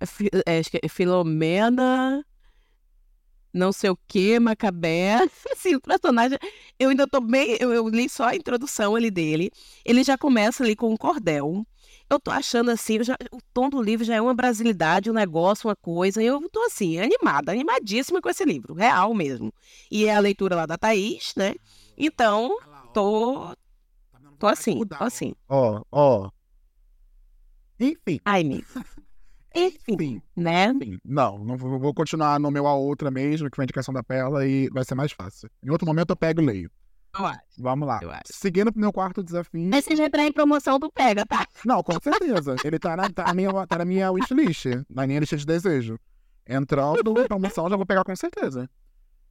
É, 0.00 0.54
é, 0.54 0.58
acho 0.58 0.70
que 0.70 0.80
é 0.82 0.88
Filomena. 0.88 2.24
Não 3.52 3.72
sei 3.72 3.90
o 3.90 3.98
que, 4.08 4.38
Macabé. 4.40 5.18
Assim, 5.52 5.74
o 5.74 5.80
personagem. 5.80 6.38
Eu 6.78 6.90
ainda 6.90 7.06
tô 7.06 7.20
bem. 7.20 7.56
Eu, 7.60 7.72
eu 7.72 7.88
li 7.88 8.08
só 8.08 8.28
a 8.28 8.36
introdução 8.36 8.94
ali 8.94 9.10
dele. 9.10 9.50
Ele 9.84 10.02
já 10.04 10.16
começa 10.16 10.62
ali 10.62 10.74
com 10.74 10.92
um 10.92 10.96
cordel. 10.96 11.66
Eu 12.08 12.20
tô 12.20 12.30
achando 12.30 12.70
assim, 12.70 13.02
já- 13.02 13.16
o 13.32 13.38
tom 13.52 13.68
do 13.70 13.80
livro 13.82 14.04
já 14.04 14.14
é 14.14 14.20
uma 14.20 14.34
brasilidade, 14.34 15.10
um 15.10 15.14
negócio, 15.14 15.68
uma 15.68 15.76
coisa. 15.76 16.22
e 16.22 16.26
Eu 16.26 16.48
tô 16.50 16.60
assim, 16.64 16.98
animada, 16.98 17.50
animadíssima 17.52 18.20
com 18.20 18.28
esse 18.28 18.44
livro, 18.44 18.74
real 18.74 19.12
mesmo. 19.14 19.52
E 19.90 20.06
é 20.06 20.14
a 20.14 20.20
leitura 20.20 20.54
lá 20.54 20.66
da 20.66 20.76
Thaís, 20.78 21.32
né? 21.36 21.54
Então, 21.96 22.56
tô, 22.92 23.56
tô 24.38 24.46
assim, 24.46 24.84
tô 24.86 25.04
assim. 25.04 25.34
Ó, 25.48 25.82
ó. 25.90 26.30
Enfim. 27.80 28.20
Ai, 28.24 28.42
amigo. 28.42 28.66
Enfim, 29.56 29.92
Enfim. 29.94 30.22
né? 30.36 30.72
Enfim, 30.74 30.98
não, 31.04 31.38
não 31.38 31.56
vou, 31.56 31.78
vou 31.78 31.94
continuar 31.94 32.40
no 32.40 32.50
meu 32.50 32.66
a 32.66 32.74
outra 32.74 33.08
mesmo, 33.10 33.48
que 33.48 33.54
foi 33.56 33.62
a 33.62 33.66
indicação 33.66 33.94
da 33.94 34.02
Perla, 34.02 34.44
e 34.46 34.68
vai 34.70 34.84
ser 34.84 34.96
mais 34.96 35.12
fácil. 35.12 35.48
Em 35.62 35.70
outro 35.70 35.86
momento 35.86 36.10
eu 36.10 36.16
pego 36.16 36.40
e 36.40 36.44
leio. 36.44 36.70
Eu 37.16 37.26
acho. 37.26 37.40
Vamos 37.58 37.86
lá. 37.86 38.00
Eu 38.02 38.10
acho. 38.10 38.22
Seguindo 38.26 38.72
pro 38.72 38.80
meu 38.80 38.92
quarto 38.92 39.22
desafio. 39.22 39.68
Mas 39.70 39.84
você 39.84 39.94
já 39.96 40.06
entrar 40.06 40.24
em 40.24 40.32
promoção 40.32 40.78
do 40.78 40.90
Pega, 40.90 41.24
tá? 41.24 41.46
Não, 41.64 41.82
com 41.82 41.98
certeza. 42.00 42.56
Ele 42.64 42.78
tá 42.78 42.96
na, 42.96 43.10
tá 43.10 43.24
na 43.24 43.34
minha, 43.34 43.66
tá 43.66 43.78
na 43.78 43.84
minha 43.84 44.10
wishlist, 44.10 44.66
na 44.88 45.06
minha 45.06 45.20
lista 45.20 45.36
de 45.36 45.46
desejo. 45.46 45.98
Entrando 46.46 47.18
em 47.20 47.26
promoção, 47.26 47.70
já 47.70 47.76
vou 47.76 47.86
pegar 47.86 48.04
com 48.04 48.14
certeza. 48.14 48.68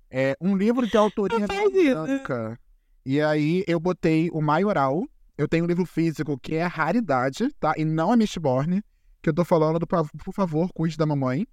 É 0.09 0.35
um 0.39 0.55
livro 0.55 0.87
de 0.87 0.95
autoria 0.95 1.45
britânica. 1.45 2.59
E 3.05 3.19
aí 3.19 3.63
eu 3.67 3.79
botei 3.79 4.29
o 4.31 4.41
Maioral, 4.41 5.03
eu 5.37 5.47
tenho 5.47 5.65
um 5.65 5.67
livro 5.67 5.85
físico 5.85 6.37
que 6.39 6.55
é 6.55 6.63
raridade, 6.63 7.49
tá? 7.59 7.73
E 7.75 7.83
não 7.83 8.13
é 8.13 8.15
Mistborn, 8.15 8.81
que 9.21 9.29
eu 9.29 9.33
tô 9.33 9.43
falando 9.43 9.79
do 9.79 9.87
Por 9.87 10.33
favor, 10.33 10.71
cuide 10.73 10.95
da 10.95 11.05
mamãe. 11.05 11.45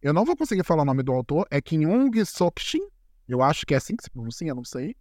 Eu 0.00 0.12
não 0.12 0.24
vou 0.24 0.36
conseguir 0.36 0.64
falar 0.64 0.82
o 0.82 0.86
nome 0.86 1.02
do 1.02 1.12
autor, 1.12 1.46
é 1.50 1.60
Kim 1.60 1.82
Young 1.82 2.24
Sokshin. 2.24 2.80
Eu 3.28 3.42
acho 3.42 3.66
que 3.66 3.74
é 3.74 3.76
assim 3.76 3.96
que 3.96 4.04
se 4.04 4.10
pronuncia, 4.10 4.54
não 4.54 4.64
sei. 4.64 4.94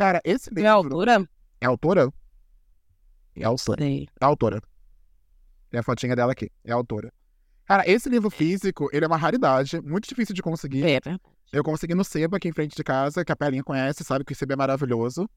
Cara, 0.00 0.18
esse 0.24 0.48
livro. 0.48 0.64
É 0.64 0.66
a 0.66 0.72
altura? 0.72 1.28
É 1.60 1.66
autora? 1.66 2.10
É 3.36 3.44
autora. 3.44 3.82
Sei. 3.82 4.08
É 4.18 4.24
autora. 4.24 4.62
Tem 5.68 5.78
a 5.78 5.82
fotinha 5.82 6.16
dela 6.16 6.32
aqui. 6.32 6.50
É 6.64 6.72
autora. 6.72 7.12
Cara, 7.66 7.86
esse 7.86 8.08
livro 8.08 8.30
físico, 8.30 8.88
ele 8.94 9.04
é 9.04 9.06
uma 9.06 9.18
raridade, 9.18 9.78
muito 9.82 10.08
difícil 10.08 10.34
de 10.34 10.40
conseguir. 10.40 10.82
É, 10.84 11.00
verdade. 11.00 11.20
Eu 11.52 11.62
consegui 11.62 11.94
no 11.94 12.02
Sebo 12.02 12.34
aqui 12.34 12.48
em 12.48 12.52
frente 12.52 12.74
de 12.74 12.82
casa, 12.82 13.22
que 13.26 13.30
a 13.30 13.36
Pelinha 13.36 13.62
conhece, 13.62 14.02
sabe 14.02 14.24
que 14.24 14.32
o 14.32 14.34
Sebo 14.34 14.54
é 14.54 14.56
maravilhoso. 14.56 15.28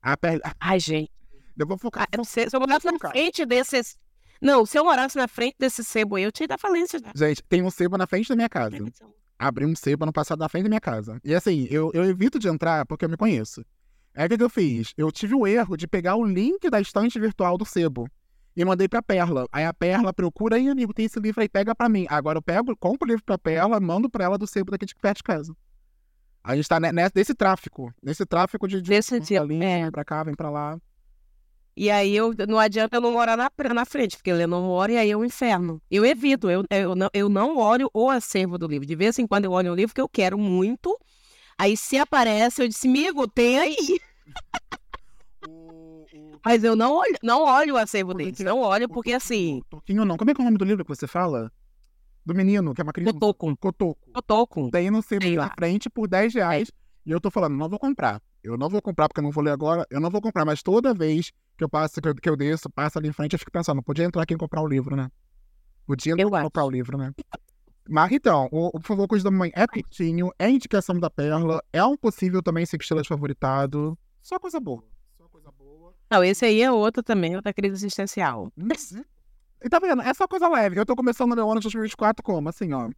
A 0.00 0.16
Pel... 0.16 0.38
Ai, 0.60 0.78
gente. 0.78 1.10
Eu 1.58 1.66
vou 1.66 1.76
focar. 1.76 2.06
Ah, 2.16 2.22
se, 2.22 2.46
eu 2.52 2.60
morasse 2.60 2.86
na 2.86 2.96
frente 3.00 3.44
desses. 3.44 3.98
Não, 4.40 4.64
se 4.64 4.78
eu 4.78 4.84
morasse 4.84 5.16
na 5.16 5.26
frente 5.26 5.56
desse 5.58 5.82
sebo 5.82 6.14
aí, 6.14 6.22
eu 6.22 6.30
tinha 6.30 6.46
da 6.46 6.56
falência 6.58 7.00
já. 7.00 7.10
Gente, 7.12 7.42
tem 7.48 7.60
um 7.60 7.70
Sebo 7.70 7.98
na 7.98 8.06
frente 8.06 8.28
da 8.28 8.36
minha 8.36 8.48
casa. 8.48 8.76
Abri 9.36 9.66
um 9.66 9.74
Sebo 9.74 10.04
ano 10.04 10.12
passado 10.12 10.38
na 10.38 10.48
frente 10.48 10.62
da 10.62 10.68
minha 10.68 10.80
casa. 10.80 11.20
E 11.24 11.34
assim, 11.34 11.66
eu, 11.70 11.90
eu 11.92 12.04
evito 12.04 12.38
de 12.38 12.46
entrar 12.46 12.86
porque 12.86 13.04
eu 13.04 13.08
me 13.08 13.16
conheço. 13.16 13.64
Aí 14.14 14.26
o 14.26 14.28
que, 14.28 14.36
que 14.36 14.42
eu 14.44 14.50
fiz? 14.50 14.92
Eu 14.96 15.10
tive 15.10 15.34
o 15.34 15.46
erro 15.46 15.76
de 15.76 15.86
pegar 15.86 16.16
o 16.16 16.24
link 16.24 16.68
da 16.68 16.80
estante 16.80 17.18
virtual 17.18 17.56
do 17.56 17.64
Sebo. 17.64 18.06
E 18.54 18.64
mandei 18.64 18.86
pra 18.86 19.02
Perla. 19.02 19.46
Aí 19.50 19.64
a 19.64 19.72
Perla 19.72 20.12
procura 20.12 20.56
aí, 20.56 20.68
amigo, 20.68 20.92
tem 20.92 21.06
esse 21.06 21.18
livro 21.18 21.40
aí, 21.40 21.48
pega 21.48 21.74
pra 21.74 21.88
mim. 21.88 22.04
Agora 22.10 22.36
eu 22.38 22.42
pego, 22.42 22.76
compro 22.76 23.06
o 23.06 23.08
livro 23.08 23.24
pra 23.24 23.38
Perla, 23.38 23.80
mando 23.80 24.10
pra 24.10 24.24
ela 24.24 24.36
do 24.36 24.46
Sebo 24.46 24.70
daqui 24.70 24.84
de 24.84 24.94
perto 24.94 25.18
de 25.18 25.22
casa. 25.22 25.56
A 26.44 26.54
gente 26.54 26.68
tá 26.68 26.78
ne- 26.78 26.92
ne- 26.92 27.10
nesse 27.14 27.34
tráfico. 27.34 27.92
Nesse 28.02 28.26
tráfico 28.26 28.68
de. 28.68 28.82
de 28.82 28.90
Desse 28.90 29.18
link, 29.18 29.32
é. 29.64 29.82
Vem 29.82 29.90
pra 29.90 30.04
cá, 30.04 30.22
vem 30.22 30.34
pra 30.34 30.50
lá. 30.50 30.78
E 31.74 31.90
aí 31.90 32.14
eu, 32.14 32.34
não 32.46 32.58
adianta 32.58 32.96
eu 32.96 33.00
não 33.00 33.12
morar 33.12 33.34
na, 33.34 33.50
na 33.72 33.84
frente, 33.86 34.16
porque 34.18 34.28
ele 34.30 34.46
não 34.46 34.60
mora 34.60 34.92
e 34.92 34.96
aí 34.98 35.10
é 35.10 35.16
um 35.16 35.24
inferno. 35.24 35.80
Eu 35.90 36.04
evito, 36.04 36.50
eu, 36.50 36.64
eu, 36.68 36.94
não, 36.94 37.08
eu 37.14 37.28
não 37.30 37.56
olho 37.56 37.88
o 37.94 38.10
acervo 38.10 38.58
do 38.58 38.66
livro. 38.66 38.86
De 38.86 38.94
vez 38.94 39.18
em 39.18 39.26
quando 39.26 39.46
eu 39.46 39.52
olho 39.52 39.72
um 39.72 39.74
livro 39.74 39.94
que 39.94 40.00
eu 40.00 40.08
quero 40.08 40.36
muito. 40.36 40.94
Aí 41.62 41.76
se 41.76 41.96
aparece, 41.96 42.60
eu 42.60 42.66
disse, 42.66 42.88
amigo, 42.88 43.28
tem 43.28 43.60
aí. 43.60 43.76
Mas 46.44 46.64
eu 46.64 46.74
não 46.74 46.94
olho, 46.96 47.14
não 47.22 47.44
olho 47.44 47.74
o 47.74 47.76
acervo 47.76 48.12
deles. 48.14 48.36
que- 48.36 48.42
Não 48.42 48.58
olho, 48.58 48.88
porque 48.88 49.12
assim, 49.12 49.62
Toquinho 49.70 50.04
não. 50.04 50.16
Como 50.16 50.28
é 50.28 50.34
que 50.34 50.40
é 50.40 50.42
o 50.42 50.44
nome 50.44 50.58
do 50.58 50.64
livro 50.64 50.84
que 50.84 50.88
você 50.92 51.06
fala? 51.06 51.52
Do 52.26 52.34
menino, 52.34 52.74
que 52.74 52.80
é 52.80 52.84
uma 52.84 52.92
criança. 52.92 53.12
Cotoco. 53.12 53.96
Com. 54.48 54.70
Tem 54.70 54.90
no 54.90 55.00
Sebo 55.02 55.22
Sei 55.22 55.36
na 55.36 55.50
frente 55.50 55.88
por 55.88 56.08
10 56.08 56.34
reais. 56.34 56.68
E 57.06 57.12
eu 57.12 57.20
tô 57.20 57.30
falando, 57.30 57.56
não 57.56 57.68
vou 57.68 57.78
comprar. 57.78 58.20
Eu 58.42 58.58
não 58.58 58.68
vou 58.68 58.82
comprar 58.82 59.06
porque 59.08 59.20
eu 59.20 59.24
não 59.24 59.30
vou 59.30 59.44
ler 59.44 59.52
agora. 59.52 59.86
Eu 59.88 60.00
não 60.00 60.10
vou 60.10 60.20
comprar, 60.20 60.44
mas 60.44 60.64
toda 60.64 60.92
vez 60.92 61.30
que 61.56 61.62
eu 61.62 61.68
passo, 61.68 62.00
que 62.02 62.08
eu, 62.08 62.14
que 62.16 62.28
eu 62.28 62.36
desço, 62.36 62.68
passo 62.70 62.98
ali 62.98 63.08
em 63.08 63.12
frente, 63.12 63.34
eu 63.34 63.38
fico 63.38 63.52
pensando, 63.52 63.80
podia 63.80 64.04
entrar 64.04 64.22
aqui 64.22 64.34
e 64.34 64.36
comprar 64.36 64.62
o 64.62 64.66
livro, 64.66 64.96
né? 64.96 65.08
Podia 65.86 66.12
entrar 66.12 66.24
Eu 66.24 66.30
comprar 66.30 66.64
o 66.64 66.70
livro, 66.70 66.98
né? 66.98 67.12
Mas 67.88 68.12
então, 68.12 68.48
o, 68.52 68.68
o 68.68 68.72
Por 68.72 68.82
favor, 68.82 69.08
Coisa 69.08 69.24
da 69.24 69.30
Mamãe 69.30 69.50
é 69.54 69.66
curtinho, 69.66 70.30
é 70.38 70.48
indicação 70.48 70.98
da 70.98 71.10
Perla, 71.10 71.62
é 71.72 71.84
um 71.84 71.96
possível 71.96 72.42
também 72.42 72.62
estrelas 72.62 73.06
favoritado. 73.06 73.98
Só 74.20 74.38
coisa 74.38 74.60
boa. 74.60 74.84
Só 75.16 75.28
coisa 75.28 75.50
boa. 75.50 75.94
Não, 76.10 76.22
esse 76.22 76.44
aí 76.44 76.62
é 76.62 76.70
outro 76.70 77.02
também, 77.02 77.34
outra 77.34 77.52
crise 77.52 77.74
existencial. 77.74 78.52
E 79.64 79.68
tá 79.68 79.78
vendo? 79.78 80.02
É 80.02 80.12
só 80.14 80.26
coisa 80.26 80.48
leve. 80.48 80.78
Eu 80.78 80.86
tô 80.86 80.94
começando 80.96 81.34
no 81.34 81.50
ano 81.50 81.60
de 81.60 81.64
2024 81.64 82.22
como? 82.22 82.48
Assim, 82.48 82.72
ó. 82.72 82.90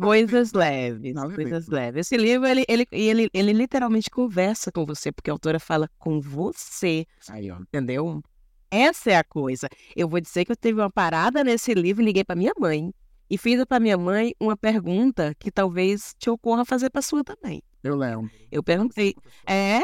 Coisas 0.00 0.52
leves, 0.52 1.14
coisas 1.34 1.66
leves. 1.66 2.06
Esse 2.06 2.16
livro, 2.16 2.46
ele, 2.46 2.64
ele, 2.68 2.86
ele, 2.92 3.30
ele 3.34 3.52
literalmente 3.52 4.08
conversa 4.08 4.70
com 4.70 4.86
você, 4.86 5.10
porque 5.10 5.28
a 5.28 5.32
autora 5.32 5.58
fala 5.58 5.90
com 5.98 6.20
você, 6.20 7.04
Aí, 7.28 7.50
ó. 7.50 7.56
entendeu? 7.56 8.22
Essa 8.70 9.10
é 9.10 9.16
a 9.16 9.24
coisa. 9.24 9.68
Eu 9.96 10.08
vou 10.08 10.20
dizer 10.20 10.44
que 10.44 10.52
eu 10.52 10.56
teve 10.56 10.80
uma 10.80 10.90
parada 10.90 11.42
nesse 11.42 11.74
livro 11.74 12.02
e 12.02 12.06
liguei 12.06 12.22
para 12.22 12.36
minha 12.36 12.52
mãe. 12.58 12.92
E 13.30 13.36
fiz 13.36 13.62
para 13.64 13.78
minha 13.80 13.98
mãe 13.98 14.34
uma 14.40 14.56
pergunta 14.56 15.34
que 15.38 15.50
talvez 15.50 16.14
te 16.18 16.30
ocorra 16.30 16.64
fazer 16.64 16.90
para 16.90 17.02
sua 17.02 17.22
também. 17.22 17.62
Eu 17.82 17.94
lembro. 17.94 18.30
Eu 18.50 18.62
perguntei, 18.62 19.14
é, 19.46 19.80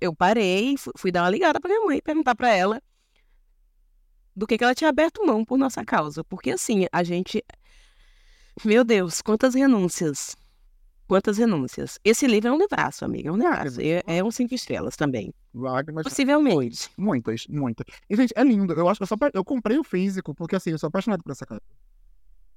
eu 0.00 0.14
parei, 0.14 0.76
fu- 0.76 0.92
fui 0.96 1.12
dar 1.12 1.22
uma 1.22 1.30
ligada 1.30 1.60
para 1.60 1.68
minha 1.68 1.84
mãe, 1.84 2.00
perguntar 2.02 2.34
para 2.34 2.54
ela 2.54 2.82
do 4.34 4.46
que, 4.46 4.56
que 4.56 4.64
ela 4.64 4.74
tinha 4.74 4.88
aberto 4.90 5.24
mão 5.24 5.44
por 5.44 5.58
nossa 5.58 5.84
causa. 5.84 6.24
Porque 6.24 6.50
assim, 6.50 6.86
a 6.90 7.02
gente. 7.02 7.44
Meu 8.64 8.84
Deus, 8.84 9.20
quantas 9.20 9.54
renúncias. 9.54 10.34
Quantas 11.06 11.36
renúncias. 11.36 11.98
Esse 12.02 12.26
livro 12.26 12.48
é 12.48 12.52
um 12.52 12.58
livraço, 12.58 13.04
amiga, 13.04 13.28
é 13.28 13.32
um 13.32 13.36
livraço. 13.36 13.80
É, 13.80 14.02
é 14.06 14.24
um 14.24 14.30
cinco 14.30 14.54
estrelas 14.54 14.96
também. 14.96 15.34
Lágrimas. 15.54 16.04
Possivelmente. 16.04 16.90
Muitas, 16.96 17.46
muitas. 17.48 17.84
E, 18.08 18.16
gente, 18.16 18.32
é 18.34 18.42
lindo. 18.42 18.72
Eu 18.72 18.88
acho 18.88 18.98
que 18.98 19.02
eu 19.02 19.06
só 19.06 19.16
eu 19.34 19.44
comprei 19.44 19.78
o 19.78 19.84
físico, 19.84 20.34
porque 20.34 20.56
assim, 20.56 20.70
eu 20.70 20.78
sou 20.78 20.88
apaixonado 20.88 21.22
por 21.22 21.32
essa 21.32 21.44
capa. 21.44 21.62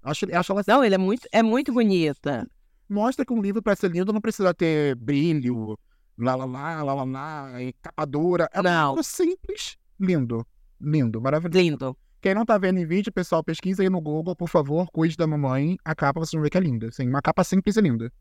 Acho, 0.05 0.25
acho 0.31 0.51
ela 0.51 0.63
Não, 0.67 0.83
ele 0.83 0.93
é 0.95 0.97
muito, 0.99 1.27
é 1.31 1.41
muito 1.41 1.73
bonita. 1.73 2.47
mostra 2.87 3.25
que 3.25 3.33
um 3.33 3.41
livro 3.41 3.61
para 3.61 3.75
ser 3.75 3.89
lindo 3.89 4.13
não 4.13 4.21
precisa 4.21 4.53
ter 4.53 4.95
brilho, 4.95 5.77
lá 6.15 6.35
lá 6.35 6.45
lá, 6.45 6.83
lá 6.83 6.93
lá 6.93 7.03
lá, 7.03 7.51
capa 7.81 8.05
dura. 8.05 8.47
É 8.53 8.59
um 8.59 8.63
Não. 8.63 8.89
livro 8.91 9.03
simples, 9.03 9.77
lindo. 9.99 10.45
Lindo, 10.79 11.19
maravilhoso. 11.19 11.57
Lindo. 11.57 11.97
Quem 12.21 12.35
não 12.35 12.45
tá 12.45 12.57
vendo 12.57 12.79
em 12.79 12.85
vídeo, 12.85 13.11
pessoal, 13.11 13.43
pesquisa 13.43 13.81
aí 13.81 13.89
no 13.89 13.99
Google, 13.99 14.35
por 14.35 14.47
favor, 14.49 14.87
cuide 14.91 15.17
da 15.17 15.25
mamãe. 15.25 15.77
A 15.83 15.95
capa 15.95 16.19
vocês 16.19 16.33
vão 16.33 16.41
ver 16.43 16.49
que 16.49 16.57
é 16.57 16.61
linda. 16.61 16.87
Assim, 16.89 17.07
uma 17.07 17.21
capa 17.21 17.43
simples 17.43 17.75
e 17.75 17.81
linda. 17.81 18.11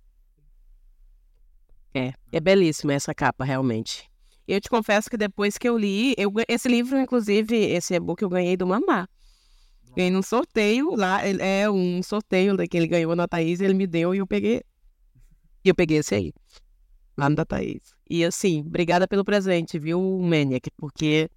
É, 1.95 2.13
é 2.33 2.41
belíssima 2.41 2.93
essa 2.95 3.15
capa, 3.15 3.45
realmente. 3.45 4.11
Eu 4.47 4.61
te 4.61 4.69
confesso 4.69 5.09
que 5.09 5.17
depois 5.17 5.57
que 5.57 5.69
eu 5.69 5.79
li, 5.79 6.15
eu, 6.19 6.31
esse 6.49 6.69
livro, 6.69 6.99
inclusive, 6.99 7.57
esse 7.57 7.95
e-book 7.95 8.21
eu 8.23 8.29
ganhei 8.29 8.57
do 8.57 8.67
Mamá. 8.67 9.09
Ganhei 9.97 10.11
num 10.11 10.23
sorteio 10.23 10.95
lá, 10.97 11.21
é 11.25 11.71
um 11.71 12.03
sorteio 12.03 12.57
que 12.69 12.77
ele 12.77 12.87
ganhou 12.87 13.15
na 13.15 13.29
Thaís, 13.29 13.61
ele 13.61 13.75
me 13.75 13.87
deu 13.87 14.15
e 14.15 14.19
eu 14.19 14.27
peguei. 14.27 14.63
E 15.65 15.69
eu 15.69 15.75
peguei 15.75 15.99
esse 15.99 16.15
aí, 16.15 16.33
lá 17.17 17.29
no 17.31 17.37
da 17.37 17.45
Thaís. 17.45 17.95
E 18.09 18.25
assim, 18.25 18.61
obrigada 18.61 19.07
pelo 19.09 19.25
presente, 19.25 19.79
viu, 19.79 20.01
Maniac? 20.21 20.71
Porque 20.77 21.31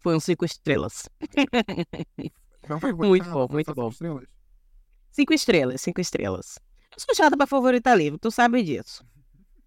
foi 0.00 0.14
um 0.16 0.20
cinco 0.20 0.44
estrelas. 0.44 1.08
Então, 2.62 2.80
foi 2.80 2.92
Muito 2.92 3.30
bom, 3.30 3.46
muito 3.50 3.74
bom. 3.74 3.88
estrelas? 3.88 4.24
Cinco 5.10 5.34
estrelas, 5.34 5.80
cinco 5.80 6.00
estrelas. 6.00 6.58
Eu 6.92 7.00
sou 7.00 7.14
chata 7.14 7.36
pra 7.36 7.46
favoritar 7.46 7.96
livro, 7.96 8.18
tu 8.18 8.30
sabe 8.30 8.62
disso. 8.62 9.04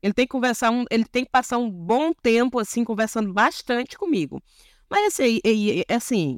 Ele 0.01 0.13
tem 0.13 0.25
que 0.25 0.31
conversar, 0.31 0.71
um, 0.71 0.85
ele 0.89 1.05
tem 1.05 1.25
que 1.25 1.31
passar 1.31 1.57
um 1.57 1.69
bom 1.69 2.13
tempo, 2.13 2.59
assim, 2.59 2.83
conversando 2.83 3.33
bastante 3.33 3.97
comigo. 3.97 4.41
Mas 4.89 5.07
assim, 5.07 5.39
e- 5.43 5.81
e- 5.81 5.85
assim, 5.93 6.37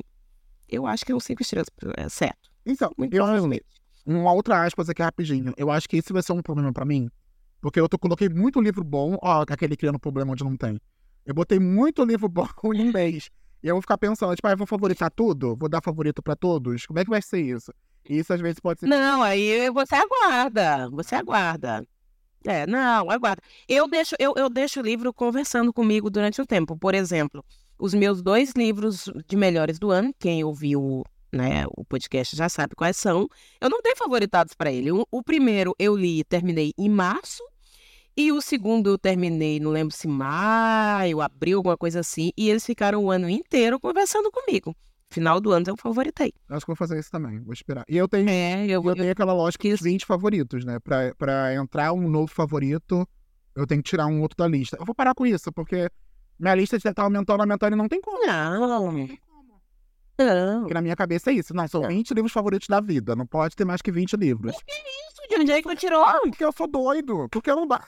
eu 0.69 0.85
acho 0.85 1.05
que 1.05 1.11
é 1.11 1.15
um 1.15 1.19
cinco 1.19 1.41
estrelas, 1.41 1.67
é 1.97 2.09
certo. 2.09 2.49
Então, 2.65 2.91
Muito 2.97 3.13
eu, 3.13 3.23
provavelmente. 3.23 3.65
uma 4.05 4.31
outra 4.31 4.63
aspas 4.63 4.89
aqui 4.89 5.01
rapidinho. 5.01 5.53
Eu 5.57 5.71
acho 5.71 5.87
que 5.87 5.97
esse 5.97 6.13
vai 6.13 6.21
ser 6.21 6.33
um 6.33 6.41
problema 6.41 6.71
pra 6.71 6.85
mim. 6.85 7.09
Porque 7.61 7.79
eu 7.79 7.89
tô, 7.89 7.97
coloquei 7.97 8.29
muito 8.29 8.61
livro 8.61 8.83
bom, 8.83 9.17
ó, 9.21 9.43
aquele 9.47 9.75
criando 9.75 9.99
problema 9.99 10.31
onde 10.31 10.43
não 10.43 10.55
tem. 10.55 10.79
Eu 11.25 11.33
botei 11.33 11.59
muito 11.59 12.03
livro 12.03 12.29
bom 12.29 12.47
em 12.73 12.81
inglês. 12.81 13.29
E 13.61 13.67
eu 13.67 13.75
vou 13.75 13.81
ficar 13.81 13.97
pensando, 13.97 14.33
tipo, 14.35 14.47
ah, 14.47 14.51
eu 14.51 14.57
vou 14.57 14.67
favoritar 14.67 15.11
tudo? 15.11 15.55
Vou 15.55 15.67
dar 15.67 15.81
favorito 15.81 16.21
pra 16.23 16.35
todos? 16.35 16.85
Como 16.85 16.99
é 16.99 17.03
que 17.03 17.09
vai 17.09 17.21
ser 17.21 17.41
isso? 17.41 17.73
E 18.07 18.17
isso 18.17 18.31
às 18.31 18.39
vezes 18.39 18.59
pode 18.59 18.79
ser. 18.79 18.87
Não, 18.87 19.21
aí 19.21 19.69
você 19.71 19.95
aguarda, 19.95 20.89
você 20.89 21.15
aguarda. 21.15 21.85
É, 22.45 22.65
não, 22.65 23.11
aguarda. 23.11 23.41
Eu 23.67 23.87
deixo, 23.89 24.15
eu, 24.17 24.33
eu 24.37 24.49
deixo 24.49 24.79
o 24.79 24.83
livro 24.83 25.13
conversando 25.13 25.73
comigo 25.73 26.09
durante 26.09 26.41
o 26.41 26.45
tempo. 26.45 26.77
Por 26.77 26.95
exemplo, 26.95 27.43
os 27.79 27.93
meus 27.93 28.21
dois 28.21 28.51
livros 28.55 29.09
de 29.27 29.35
melhores 29.35 29.79
do 29.79 29.89
ano, 29.89 30.13
quem 30.19 30.43
ouviu 30.43 31.03
né, 31.31 31.65
o 31.77 31.85
podcast 31.85 32.35
já 32.35 32.49
sabe 32.49 32.75
quais 32.75 32.97
são. 32.97 33.27
Eu 33.61 33.69
não 33.69 33.81
tenho 33.81 33.95
favoritados 33.95 34.53
para 34.53 34.71
ele. 34.71 34.91
O, 34.91 35.07
o 35.11 35.23
primeiro 35.23 35.73
eu 35.79 35.95
li 35.95 36.19
e 36.19 36.23
terminei 36.23 36.73
em 36.77 36.89
março. 36.89 37.43
E 38.17 38.31
o 38.31 38.41
segundo 38.41 38.89
eu 38.89 38.97
terminei, 38.97 39.59
não 39.59 39.71
lembro 39.71 39.95
se 39.95 40.07
maio, 40.07 41.21
abril, 41.21 41.59
alguma 41.59 41.77
coisa 41.77 42.01
assim. 42.01 42.31
E 42.35 42.49
eles 42.49 42.65
ficaram 42.65 43.05
o 43.05 43.11
ano 43.11 43.29
inteiro 43.29 43.79
conversando 43.79 44.29
comigo. 44.29 44.75
Final 45.11 45.39
do 45.39 45.51
ano 45.51 45.65
eu 45.67 45.77
favoritei. 45.77 46.33
Acho 46.49 46.65
que 46.65 46.71
eu 46.71 46.75
vou 46.75 46.87
fazer 46.87 46.99
isso 46.99 47.09
também, 47.09 47.39
vou 47.39 47.53
esperar. 47.53 47.85
E 47.87 47.97
eu 47.97 48.07
tenho, 48.07 48.29
É, 48.29 48.65
eu, 48.65 48.83
eu 48.83 48.95
tenho 48.95 49.11
aquela 49.11 49.33
lógica 49.33 49.69
dos 49.69 49.81
20 49.81 50.05
favoritos, 50.05 50.65
né? 50.65 50.79
Pra, 50.79 51.15
pra 51.15 51.53
entrar 51.55 51.93
um 51.93 52.07
novo 52.09 52.31
favorito, 52.31 53.07
eu 53.55 53.65
tenho 53.65 53.81
que 53.81 53.89
tirar 53.89 54.05
um 54.07 54.21
outro 54.21 54.37
da 54.37 54.47
lista. 54.47 54.77
Eu 54.79 54.85
vou 54.85 54.93
parar 54.93 55.15
com 55.15 55.25
isso, 55.25 55.51
porque 55.51 55.89
minha 56.39 56.55
lista 56.55 56.79
já 56.79 56.93
tá 56.93 57.03
aumentando, 57.03 57.41
aumentando 57.41 57.73
e 57.73 57.77
não 57.77 57.87
tem 57.87 58.01
como. 58.01 58.25
Não. 58.25 58.91
Não. 60.17 60.59
Porque 60.61 60.73
na 60.73 60.81
minha 60.81 60.95
cabeça 60.95 61.31
é 61.31 61.33
isso. 61.33 61.53
Não, 61.53 61.67
são 61.67 61.81
Não. 61.81 61.89
20 61.89 62.13
livros 62.13 62.31
favoritos 62.33 62.67
da 62.67 62.81
vida. 62.81 63.15
Não 63.15 63.25
pode 63.25 63.55
ter 63.55 63.65
mais 63.65 63.81
que 63.81 63.91
20 63.91 64.13
livros. 64.17 64.55
Isso, 64.55 65.27
de 65.29 65.35
onde 65.35 65.51
é 65.51 65.61
que 65.61 65.69
tu 65.69 65.75
tirou? 65.75 66.05
Porque 66.23 66.43
eu 66.43 66.51
sou 66.51 66.67
doido. 66.67 67.27
Porque 67.29 67.49
eu 67.49 67.55
não 67.55 67.67
dá. 67.67 67.83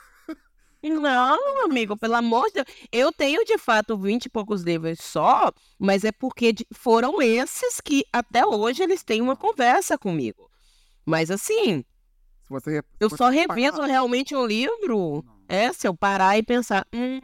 Não, 0.84 1.64
amigo, 1.66 1.96
pelo 1.96 2.16
amor 2.16 2.48
de 2.48 2.54
Deus. 2.56 2.66
Eu 2.92 3.12
tenho, 3.12 3.46
de 3.46 3.58
fato, 3.60 3.96
vinte 3.98 4.26
e 4.26 4.30
poucos 4.30 4.64
livros 4.64 5.00
só, 5.00 5.52
mas 5.78 6.04
é 6.04 6.12
porque 6.12 6.56
foram 6.74 7.22
esses 7.22 7.80
que 7.80 8.04
até 8.12 8.44
hoje 8.46 8.82
eles 8.82 9.04
têm 9.04 9.22
uma 9.22 9.36
conversa 9.36 9.96
comigo. 9.96 10.50
Mas 11.06 11.30
assim, 11.30 11.84
Se 12.48 12.50
você. 12.50 12.82
eu 13.00 13.10
só 13.12 13.30
reviso 13.30 13.82
realmente 13.84 14.36
um 14.36 14.44
livro, 14.46 15.24
é 15.48 15.72
se 15.72 15.88
eu 15.88 15.96
parar 15.96 16.38
e 16.40 16.44
pensar, 16.44 16.88
hum, 16.92 17.20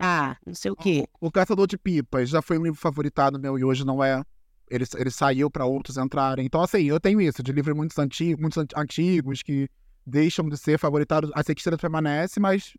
Ah, 0.00 0.36
não 0.46 0.54
sei 0.54 0.70
o 0.70 0.76
quê. 0.76 1.06
O 1.20 1.30
Caçador 1.30 1.66
de 1.66 1.76
Pipas 1.76 2.30
já 2.30 2.40
foi 2.40 2.58
um 2.58 2.62
livro 2.62 2.80
favoritado 2.80 3.38
meu 3.38 3.58
e 3.58 3.64
hoje 3.64 3.84
não 3.84 4.02
é. 4.02 4.24
Ele, 4.70 4.84
ele 4.96 5.10
saiu 5.10 5.50
para 5.50 5.66
outros 5.66 5.96
entrarem. 5.96 6.46
Então, 6.46 6.62
assim, 6.62 6.84
eu 6.84 6.98
tenho 6.98 7.20
isso, 7.20 7.42
de 7.42 7.52
livros 7.52 7.76
muito 7.76 7.98
antigos, 8.00 8.40
muito 8.40 8.66
antigos 8.76 9.42
que 9.42 9.68
deixam 10.06 10.48
de 10.48 10.56
ser 10.56 10.78
favoritados. 10.78 11.30
A 11.34 11.42
Sexta 11.42 11.76
permanece, 11.76 12.40
mas. 12.40 12.72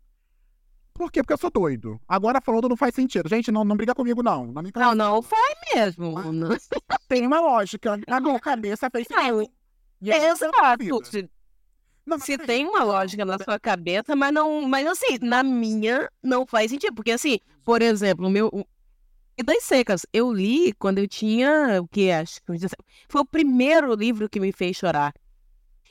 Por 0.94 1.10
quê? 1.10 1.22
Porque 1.22 1.32
eu 1.32 1.38
sou 1.38 1.50
doido. 1.50 2.00
Agora 2.08 2.40
falando 2.40 2.68
não 2.68 2.76
faz 2.76 2.94
sentido. 2.94 3.28
Gente, 3.28 3.50
não, 3.52 3.64
não 3.64 3.76
briga 3.76 3.94
comigo, 3.94 4.22
não. 4.22 4.46
Não, 4.46 4.62
me 4.62 4.70
não, 4.74 4.94
não 4.94 5.22
faz 5.22 5.54
mesmo. 5.74 6.14
Tem 7.08 7.26
uma 7.26 7.40
lógica. 7.40 7.98
Na 8.08 8.20
minha 8.20 8.38
cabeça 8.40 8.90
fez 8.90 9.06
sentido. 9.06 9.50
Exato. 10.02 11.06
Se, 11.06 11.30
não, 12.04 12.18
se 12.18 12.36
tem 12.36 12.66
uma 12.66 12.82
lógica 12.82 13.24
na 13.24 13.38
sua 13.38 13.58
cabeça, 13.58 14.16
mas 14.16 14.32
não. 14.32 14.62
Mas 14.62 14.86
assim, 14.86 15.18
na 15.20 15.42
minha 15.42 16.10
não 16.22 16.44
faz 16.46 16.70
sentido. 16.70 16.94
Porque, 16.94 17.12
assim, 17.12 17.38
por 17.64 17.80
exemplo, 17.80 18.26
o 18.26 18.30
meu. 18.30 18.50
E 19.38 19.42
das 19.42 19.62
secas, 19.64 20.04
eu 20.12 20.32
li 20.32 20.72
quando 20.74 20.98
eu 20.98 21.08
tinha 21.08 21.80
o 21.80 21.88
que 21.88 22.10
acho 22.10 22.40
que 22.42 22.66
foi 23.08 23.20
o 23.20 23.24
primeiro 23.24 23.94
livro 23.94 24.28
que 24.28 24.40
me 24.40 24.52
fez 24.52 24.76
chorar. 24.76 25.14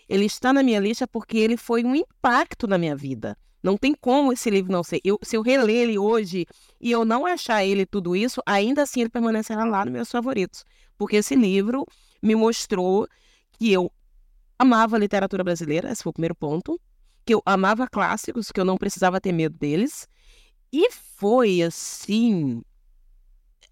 Ele 0.07 0.26
está 0.26 0.51
na 0.53 0.62
minha 0.62 0.80
lista 0.80 1.07
porque 1.07 1.38
ele 1.38 1.57
foi 1.57 1.84
um 1.84 1.95
impacto 1.95 2.68
na 2.68 2.78
minha 2.78 2.95
vida. 2.95 3.38
Não 3.64 3.78
tem 3.78 3.95
como 3.95 4.34
esse 4.34 4.49
livro 4.49 4.72
não 4.72 4.84
ser. 4.84 4.99
Eu, 5.03 5.18
se 5.24 5.38
eu 5.38 5.41
reler 5.41 5.76
ele 5.76 5.97
hoje 5.97 6.45
e 6.80 6.91
eu 6.91 7.05
não 7.05 7.26
achar 7.26 7.64
ele 7.64 7.86
tudo 7.86 8.16
isso, 8.16 8.41
ainda 8.45 8.84
assim 8.84 9.01
ele 9.01 9.09
permanecerá 9.09 9.64
lá 9.64 9.86
nos 9.86 9.93
meus 9.93 10.12
favoritos. 10.12 10.64
Porque 10.97 11.18
esse 11.18 11.36
livro 11.36 11.86
me 12.22 12.36
mostrou 12.36 13.07
que 13.53 13.72
eu 13.72 13.91
amava 14.62 14.97
literatura 14.97 15.43
brasileira, 15.43 15.91
esse 15.91 16.03
foi 16.03 16.12
o 16.12 16.14
primeiro 16.14 16.36
ponto. 16.36 16.80
Que 17.26 17.34
eu 17.34 17.41
amava 17.45 17.88
clássicos, 17.88 18.51
que 18.51 18.59
eu 18.59 18.66
não 18.66 18.78
precisava 18.78 19.22
ter 19.22 19.32
medo 19.32 19.57
deles. 19.57 20.07
E 20.72 20.91
foi 20.91 21.62
assim. 21.62 22.64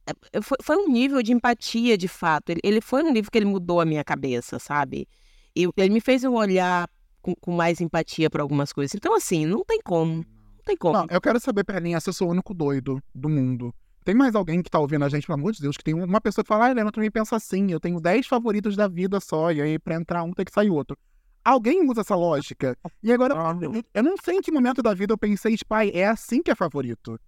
É, 0.06 0.42
foi, 0.42 0.78
um 0.78 0.92
nível 0.92 1.22
de 1.22 1.32
empatia, 1.32 1.98
de 1.98 2.08
fato. 2.08 2.52
Ele, 2.64 2.82
foi 2.82 3.04
um 3.04 3.12
livro 3.12 3.32
que 3.32 3.38
ele 3.38 3.46
mudou 3.46 3.80
a 3.80 3.86
minha 3.86 4.04
cabeça, 4.04 4.60
sabe? 4.60 5.08
ele 5.56 5.90
me 5.90 6.00
fez 6.00 6.24
eu 6.24 6.34
olhar 6.34 6.90
com, 7.22 7.52
mais 7.52 7.82
empatia 7.82 8.30
para 8.30 8.42
algumas 8.42 8.72
coisas. 8.72 8.96
Então, 8.96 9.16
assim, 9.16 9.46
não 9.46 9.64
tem 9.64 9.80
como. 9.84 10.18
Não 10.18 10.64
tem 10.66 10.78
como. 10.78 10.94
Não, 10.94 11.08
eu 11.10 11.20
quero 11.20 11.40
saber, 11.40 11.64
Perlinha, 11.64 12.00
se 12.00 12.10
eu 12.10 12.14
sou 12.14 12.28
o 12.28 12.32
único 12.32 12.54
doido 12.54 13.02
do 13.14 13.28
mundo. 13.28 13.74
Tem 14.04 14.16
mais 14.16 14.34
alguém 14.34 14.62
que 14.62 14.70
tá 14.70 14.80
ouvindo 14.80 15.06
a 15.06 15.10
gente, 15.10 15.28
pelo 15.28 15.38
amor 15.38 15.52
de 15.52 15.62
Deus, 15.62 15.78
que 15.78 15.84
tem 15.84 15.93
uma 15.93 16.22
pessoa 16.22 16.43
que 16.43 16.47
fala, 16.47 16.66
ah, 16.66 16.72
Helena, 16.72 16.91
também 16.91 17.12
pensa 17.12 17.36
assim, 17.36 17.72
eu 17.72 17.80
tenho 17.80 18.00
10 18.00 18.28
favoritos 18.28 18.76
da 18.76 18.88
vida 18.88 19.20
só, 19.20 19.52
e 19.52 19.62
aí 19.62 19.78
pra 19.78 19.95
entrar 19.95 20.24
um 20.24 20.34
tem 20.34 20.45
que 20.45 20.54
sair 20.54 20.70
outro. 20.70 20.97
Alguém 21.43 21.89
usa 21.89 22.02
essa 22.02 22.16
lógica. 22.16 22.78
E 23.02 23.12
agora, 23.12 23.34
ah, 23.36 23.58
eu, 23.62 23.84
eu 23.93 24.04
não 24.04 24.16
sei 24.24 24.38
em 24.38 24.41
que 24.41 24.52
momento 24.52 24.82
da 24.82 24.93
vida 24.93 25.14
eu 25.14 25.18
pensei, 25.18 25.56
pai, 25.68 25.91
é 25.93 26.08
assim 26.08 26.41
que 26.41 26.52
é 26.52 26.56
favorito. 26.56 27.20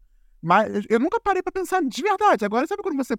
Mas 0.42 0.86
eu 0.90 1.00
nunca 1.00 1.20
parei 1.20 1.44
para 1.44 1.52
pensar 1.52 1.82
de 1.84 2.02
verdade. 2.02 2.44
Agora, 2.44 2.66
sabe 2.66 2.82
quando 2.82 2.98
você 2.98 3.16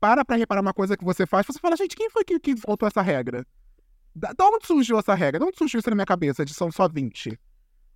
para 0.00 0.24
pra 0.24 0.36
reparar 0.36 0.60
uma 0.60 0.74
coisa 0.74 0.96
que 0.96 1.04
você 1.04 1.26
faz, 1.26 1.46
você 1.46 1.60
fala, 1.60 1.76
gente, 1.76 1.94
quem 1.94 2.10
foi 2.10 2.24
que, 2.24 2.40
que 2.40 2.54
voltou 2.54 2.88
essa 2.88 3.02
regra? 3.02 3.46
Da, 4.14 4.32
da 4.32 4.46
onde 4.46 4.66
surgiu 4.66 4.98
essa 4.98 5.14
regra? 5.14 5.38
De 5.38 5.46
onde 5.46 5.56
surgiu 5.56 5.78
isso 5.78 5.88
na 5.88 5.94
minha 5.94 6.06
cabeça 6.06 6.44
de 6.44 6.52
são 6.52 6.72
só 6.72 6.88
20? 6.88 7.38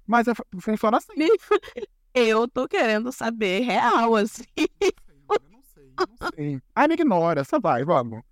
Mas 0.06 0.28
é, 0.28 0.32
funciona 0.60 0.98
assim. 0.98 1.12
Eu 2.18 2.48
tô 2.48 2.66
querendo 2.66 3.12
saber 3.12 3.60
real, 3.60 4.16
assim. 4.16 4.42
Eu 4.56 5.38
não 5.50 5.60
sei, 5.62 5.92
eu 5.98 6.08
não 6.18 6.30
sei. 6.34 6.62
Ai, 6.74 6.88
me 6.88 6.94
ignora, 6.94 7.44
só 7.44 7.60
vai, 7.60 7.84
vamos. 7.84 8.22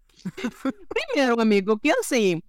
Primeiro, 0.89 1.39
amigo, 1.39 1.78
que 1.78 1.91
assim. 1.91 2.41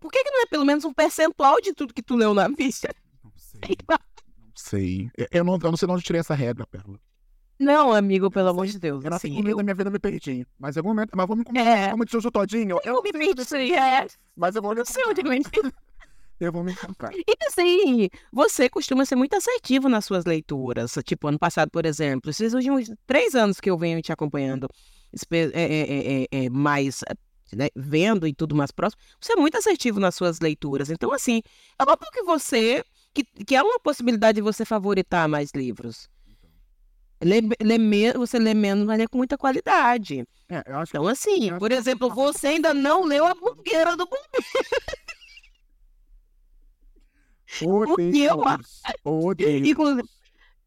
Por 0.00 0.10
que, 0.10 0.24
que 0.24 0.30
não 0.32 0.42
é 0.42 0.46
pelo 0.46 0.64
menos 0.64 0.84
um 0.84 0.92
percentual 0.92 1.60
de 1.60 1.72
tudo 1.72 1.94
que 1.94 2.02
tu 2.02 2.16
leu 2.16 2.34
na 2.34 2.50
ficha? 2.56 2.92
Não 3.22 3.30
sei. 3.36 3.76
Não 3.88 4.52
sei. 4.56 5.10
Eu 5.30 5.44
não, 5.44 5.54
eu 5.54 5.70
não 5.70 5.76
sei 5.76 5.86
de 5.86 5.94
onde 5.94 6.02
tirei 6.02 6.18
essa 6.18 6.34
regra, 6.34 6.66
Perla. 6.66 6.98
Não, 7.56 7.92
amigo, 7.92 8.28
pelo 8.28 8.48
amor 8.48 8.66
de 8.66 8.80
Deus. 8.80 9.04
Eu 9.04 9.14
assim, 9.14 9.48
eu... 9.48 9.56
da 9.56 9.62
minha 9.62 9.76
vida 9.76 9.88
me 9.88 10.00
perdi. 10.00 10.44
Mas 10.58 10.74
em 10.74 10.80
algum 10.80 10.88
momento. 10.88 11.10
Mas 11.14 11.26
vou 11.28 11.36
me 11.36 11.44
comer 11.44 11.60
é. 11.60 11.90
como 11.92 12.04
de 12.04 12.10
Jojo 12.10 12.32
Todinho. 12.32 12.80
Eu, 12.82 12.94
eu 12.96 13.02
me 13.02 13.12
perdi, 13.12 13.74
é. 13.74 14.08
Mas 14.34 14.56
eu 14.56 14.62
vou 14.62 14.74
me 14.74 14.84
sei 14.84 15.04
onde 15.04 15.20
eu 15.20 15.26
vou 16.50 16.64
me 16.64 16.72
encontrar. 16.72 17.12
E 17.14 17.24
assim, 17.46 18.08
você 18.32 18.68
costuma 18.68 19.04
ser 19.04 19.14
muito 19.14 19.36
assertivo 19.36 19.88
nas 19.88 20.04
suas 20.04 20.24
leituras. 20.24 20.94
Tipo, 21.04 21.28
ano 21.28 21.38
passado, 21.38 21.70
por 21.70 21.86
exemplo, 21.86 22.30
esses 22.30 22.54
últimos 22.54 22.90
três 23.06 23.34
anos 23.34 23.60
que 23.60 23.70
eu 23.70 23.78
venho 23.78 24.00
te 24.02 24.10
acompanhando 24.10 24.68
é, 25.30 26.26
é, 26.32 26.44
é, 26.44 26.50
mais 26.50 27.00
né, 27.54 27.68
vendo 27.76 28.26
e 28.26 28.34
tudo 28.34 28.54
mais 28.56 28.70
próximo, 28.70 29.02
você 29.20 29.34
é 29.34 29.36
muito 29.36 29.56
assertivo 29.56 30.00
nas 30.00 30.14
suas 30.14 30.40
leituras. 30.40 30.90
Então, 30.90 31.12
assim, 31.12 31.42
é 31.78 31.82
óbvio 31.82 32.10
que 32.10 32.22
você. 32.22 32.84
Que, 33.14 33.24
que 33.24 33.54
é 33.54 33.62
uma 33.62 33.78
possibilidade 33.78 34.36
de 34.36 34.42
você 34.42 34.64
favoritar 34.64 35.28
mais 35.28 35.50
livros. 35.54 36.08
Lê, 37.22 37.40
lê 37.60 37.78
me, 37.78 38.12
você 38.14 38.38
lê 38.38 38.52
menos, 38.52 38.84
mas 38.84 38.98
lê 38.98 39.06
com 39.06 39.18
muita 39.18 39.38
qualidade. 39.38 40.26
É, 40.48 40.64
então, 40.88 41.06
assim, 41.06 41.56
por 41.58 41.70
exemplo, 41.70 42.10
você 42.10 42.48
ainda 42.48 42.74
não 42.74 43.04
leu 43.04 43.24
a 43.24 43.34
bugueira 43.34 43.96
do 43.96 44.06
bombeiro. 44.06 44.22
Porque 47.58 48.18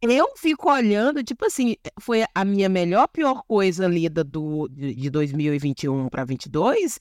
eu, 0.02 0.12
eu 0.12 0.34
fico 0.38 0.72
olhando, 0.72 1.24
tipo 1.24 1.46
assim, 1.46 1.76
foi 2.00 2.24
a 2.34 2.46
minha 2.46 2.70
melhor, 2.70 3.08
pior 3.08 3.44
coisa 3.48 3.88
lida 3.88 4.24
do, 4.24 4.68
de 4.70 5.10
2021 5.10 6.10
para 6.10 6.24
2022 6.26 7.00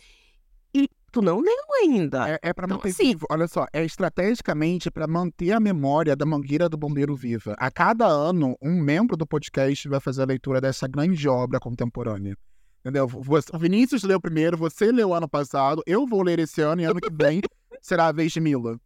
tu 1.14 1.22
não 1.22 1.38
leu 1.38 1.54
ainda. 1.80 2.28
É, 2.28 2.38
é 2.42 2.52
para 2.52 2.66
então, 2.66 2.78
manter 2.78 2.88
assim, 2.88 3.04
vivo. 3.04 3.26
Olha 3.30 3.46
só, 3.46 3.66
é 3.72 3.84
estrategicamente 3.84 4.90
para 4.90 5.06
manter 5.06 5.52
a 5.52 5.60
memória 5.60 6.16
da 6.16 6.26
Mangueira 6.26 6.68
do 6.68 6.76
Bombeiro 6.76 7.14
viva. 7.14 7.54
A 7.56 7.70
cada 7.70 8.04
ano, 8.04 8.56
um 8.60 8.80
membro 8.80 9.16
do 9.16 9.24
podcast 9.24 9.88
vai 9.88 10.00
fazer 10.00 10.22
a 10.22 10.26
leitura 10.26 10.60
dessa 10.60 10.88
grande 10.88 11.28
obra 11.28 11.60
contemporânea. 11.60 12.36
Entendeu? 12.80 13.08
O 13.08 13.58
Vinícius 13.58 14.02
leu 14.02 14.20
primeiro, 14.20 14.56
você 14.56 14.90
leu 14.90 15.14
ano 15.14 15.28
passado, 15.28 15.82
eu 15.86 16.04
vou 16.04 16.20
ler 16.20 16.40
esse 16.40 16.60
ano 16.60 16.82
e 16.82 16.84
ano 16.84 17.00
que 17.00 17.10
vem 17.10 17.40
será 17.80 18.08
a 18.08 18.12
vez 18.12 18.32
de 18.32 18.40
Mila. 18.40 18.76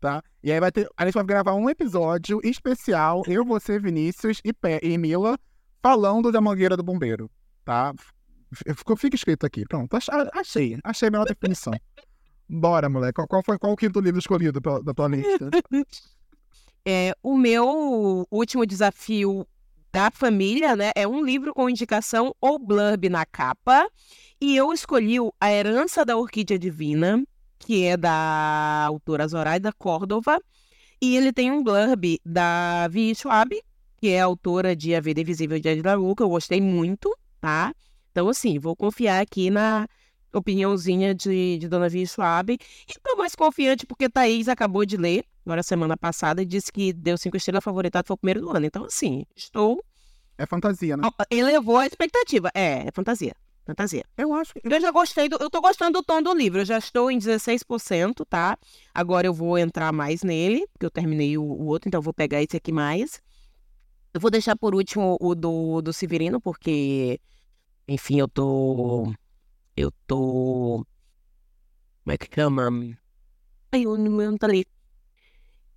Tá? 0.00 0.22
E 0.42 0.52
aí 0.52 0.60
vai 0.60 0.70
ter. 0.70 0.88
A 0.96 1.04
gente 1.04 1.14
vai 1.14 1.24
gravar 1.24 1.54
um 1.54 1.68
episódio 1.68 2.40
especial, 2.44 3.22
eu, 3.26 3.44
você, 3.44 3.78
Vinícius 3.78 4.40
e, 4.44 4.54
e 4.82 4.96
Mila, 4.96 5.36
falando 5.82 6.30
da 6.30 6.40
Mangueira 6.40 6.76
do 6.76 6.82
Bombeiro. 6.84 7.28
Tá? 7.64 7.92
Ficou, 8.76 8.96
fica 8.96 9.16
escrito 9.16 9.44
aqui. 9.44 9.64
Pronto, 9.66 9.96
achei. 10.32 10.78
Achei 10.84 11.08
a 11.08 11.10
melhor 11.10 11.26
definição. 11.26 11.72
Bora, 12.48 12.88
moleque. 12.88 13.14
Qual, 13.14 13.28
qual 13.28 13.42
foi 13.42 13.58
qual 13.58 13.72
o 13.72 13.76
quinto 13.76 14.00
livro 14.00 14.18
escolhido 14.18 14.62
pela, 14.62 14.82
da 14.82 14.94
tua 14.94 15.08
lista? 15.08 15.50
É, 16.90 17.14
o 17.22 17.36
meu 17.36 18.26
último 18.30 18.64
desafio 18.64 19.46
da 19.92 20.10
família, 20.10 20.74
né? 20.74 20.90
É 20.94 21.06
um 21.06 21.22
livro 21.22 21.52
com 21.52 21.68
indicação 21.68 22.34
ou 22.40 22.58
blurb 22.58 23.10
na 23.10 23.26
capa. 23.26 23.86
E 24.40 24.56
eu 24.56 24.72
escolhi 24.72 25.16
A 25.38 25.52
Herança 25.52 26.02
da 26.02 26.16
Orquídea 26.16 26.58
Divina, 26.58 27.22
que 27.58 27.84
é 27.84 27.96
da 27.96 28.84
autora 28.86 29.26
Zoraida 29.26 29.72
Córdova. 29.72 30.40
E 31.00 31.16
ele 31.16 31.32
tem 31.32 31.50
um 31.52 31.62
blurb 31.62 32.20
da 32.24 32.88
Vi 32.88 33.14
Schwab, 33.14 33.50
que 34.00 34.08
é 34.08 34.20
autora 34.20 34.74
de 34.74 34.94
A 34.94 35.00
Vida 35.00 35.20
Invisível 35.20 35.58
de 35.60 35.68
Edna 35.68 35.96
que 36.16 36.22
eu 36.22 36.28
gostei 36.28 36.60
muito, 36.60 37.16
tá? 37.40 37.72
Então, 38.10 38.28
assim, 38.28 38.58
vou 38.58 38.74
confiar 38.74 39.20
aqui 39.20 39.50
na 39.50 39.86
opiniãozinha 40.32 41.14
de, 41.14 41.58
de 41.58 41.68
Dona 41.68 41.88
Via 41.88 42.06
Schwab. 42.06 42.52
E 42.52 43.00
tô 43.02 43.16
mais 43.16 43.34
confiante 43.34 43.86
porque 43.86 44.08
Thaís 44.08 44.48
acabou 44.48 44.84
de 44.84 44.96
ler, 44.96 45.24
agora 45.44 45.62
semana 45.62 45.96
passada, 45.96 46.42
e 46.42 46.46
disse 46.46 46.72
que 46.72 46.92
deu 46.92 47.16
cinco 47.16 47.36
estrelas 47.36 47.64
favoritado 47.64 48.06
foi 48.06 48.14
o 48.14 48.18
primeiro 48.18 48.40
do 48.40 48.50
ano. 48.50 48.66
Então, 48.66 48.84
assim, 48.84 49.24
estou. 49.36 49.82
É 50.36 50.46
fantasia, 50.46 50.96
né? 50.96 51.08
Elevou 51.30 51.76
a 51.76 51.86
expectativa. 51.86 52.50
É, 52.54 52.88
é 52.88 52.90
fantasia. 52.92 53.34
Fantasia. 53.68 54.02
Eu 54.16 54.32
acho 54.32 54.54
que. 54.54 54.60
Eu 54.64 54.80
já 54.80 54.90
gostei 54.90 55.28
do. 55.28 55.36
Eu 55.36 55.50
tô 55.50 55.60
gostando 55.60 55.98
do 55.98 56.02
tom 56.02 56.22
do 56.22 56.32
livro. 56.32 56.60
Eu 56.60 56.64
já 56.64 56.78
estou 56.78 57.10
em 57.10 57.18
16%, 57.18 58.24
tá? 58.26 58.56
Agora 58.94 59.26
eu 59.26 59.34
vou 59.34 59.58
entrar 59.58 59.92
mais 59.92 60.22
nele, 60.22 60.66
porque 60.72 60.86
eu 60.86 60.90
terminei 60.90 61.36
o, 61.36 61.42
o 61.42 61.66
outro, 61.66 61.86
então 61.86 61.98
eu 61.98 62.02
vou 62.02 62.14
pegar 62.14 62.42
esse 62.42 62.56
aqui 62.56 62.72
mais. 62.72 63.20
Eu 64.14 64.22
vou 64.22 64.30
deixar 64.30 64.56
por 64.56 64.74
último 64.74 65.18
o 65.20 65.34
do, 65.34 65.82
do 65.82 65.92
Severino, 65.92 66.40
porque 66.40 67.20
enfim, 67.86 68.18
eu 68.18 68.26
tô. 68.26 69.12
Eu 69.76 69.92
tô. 70.06 70.86
Como 72.04 72.14
é 72.14 72.16
que 72.16 72.34
chama? 72.34 72.70
Aí 73.70 73.86
o 73.86 73.98
meu 73.98 74.30
não 74.30 74.38
tá 74.38 74.46
ali. 74.46 74.64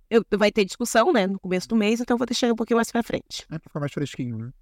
Eu, 0.08 0.24
vai 0.38 0.50
ter 0.50 0.64
discussão, 0.64 1.12
né, 1.12 1.26
no 1.26 1.38
começo 1.38 1.68
do 1.68 1.76
mês, 1.76 2.00
então 2.00 2.16
vou 2.16 2.26
deixar 2.26 2.50
um 2.50 2.56
pouquinho 2.56 2.76
mais 2.76 2.90
pra 2.90 3.02
frente. 3.02 3.44
É 3.50 3.58
pra 3.58 3.68
ficar 3.68 3.80
mais 3.80 3.92
fresquinho, 3.92 4.38
né? 4.38 4.52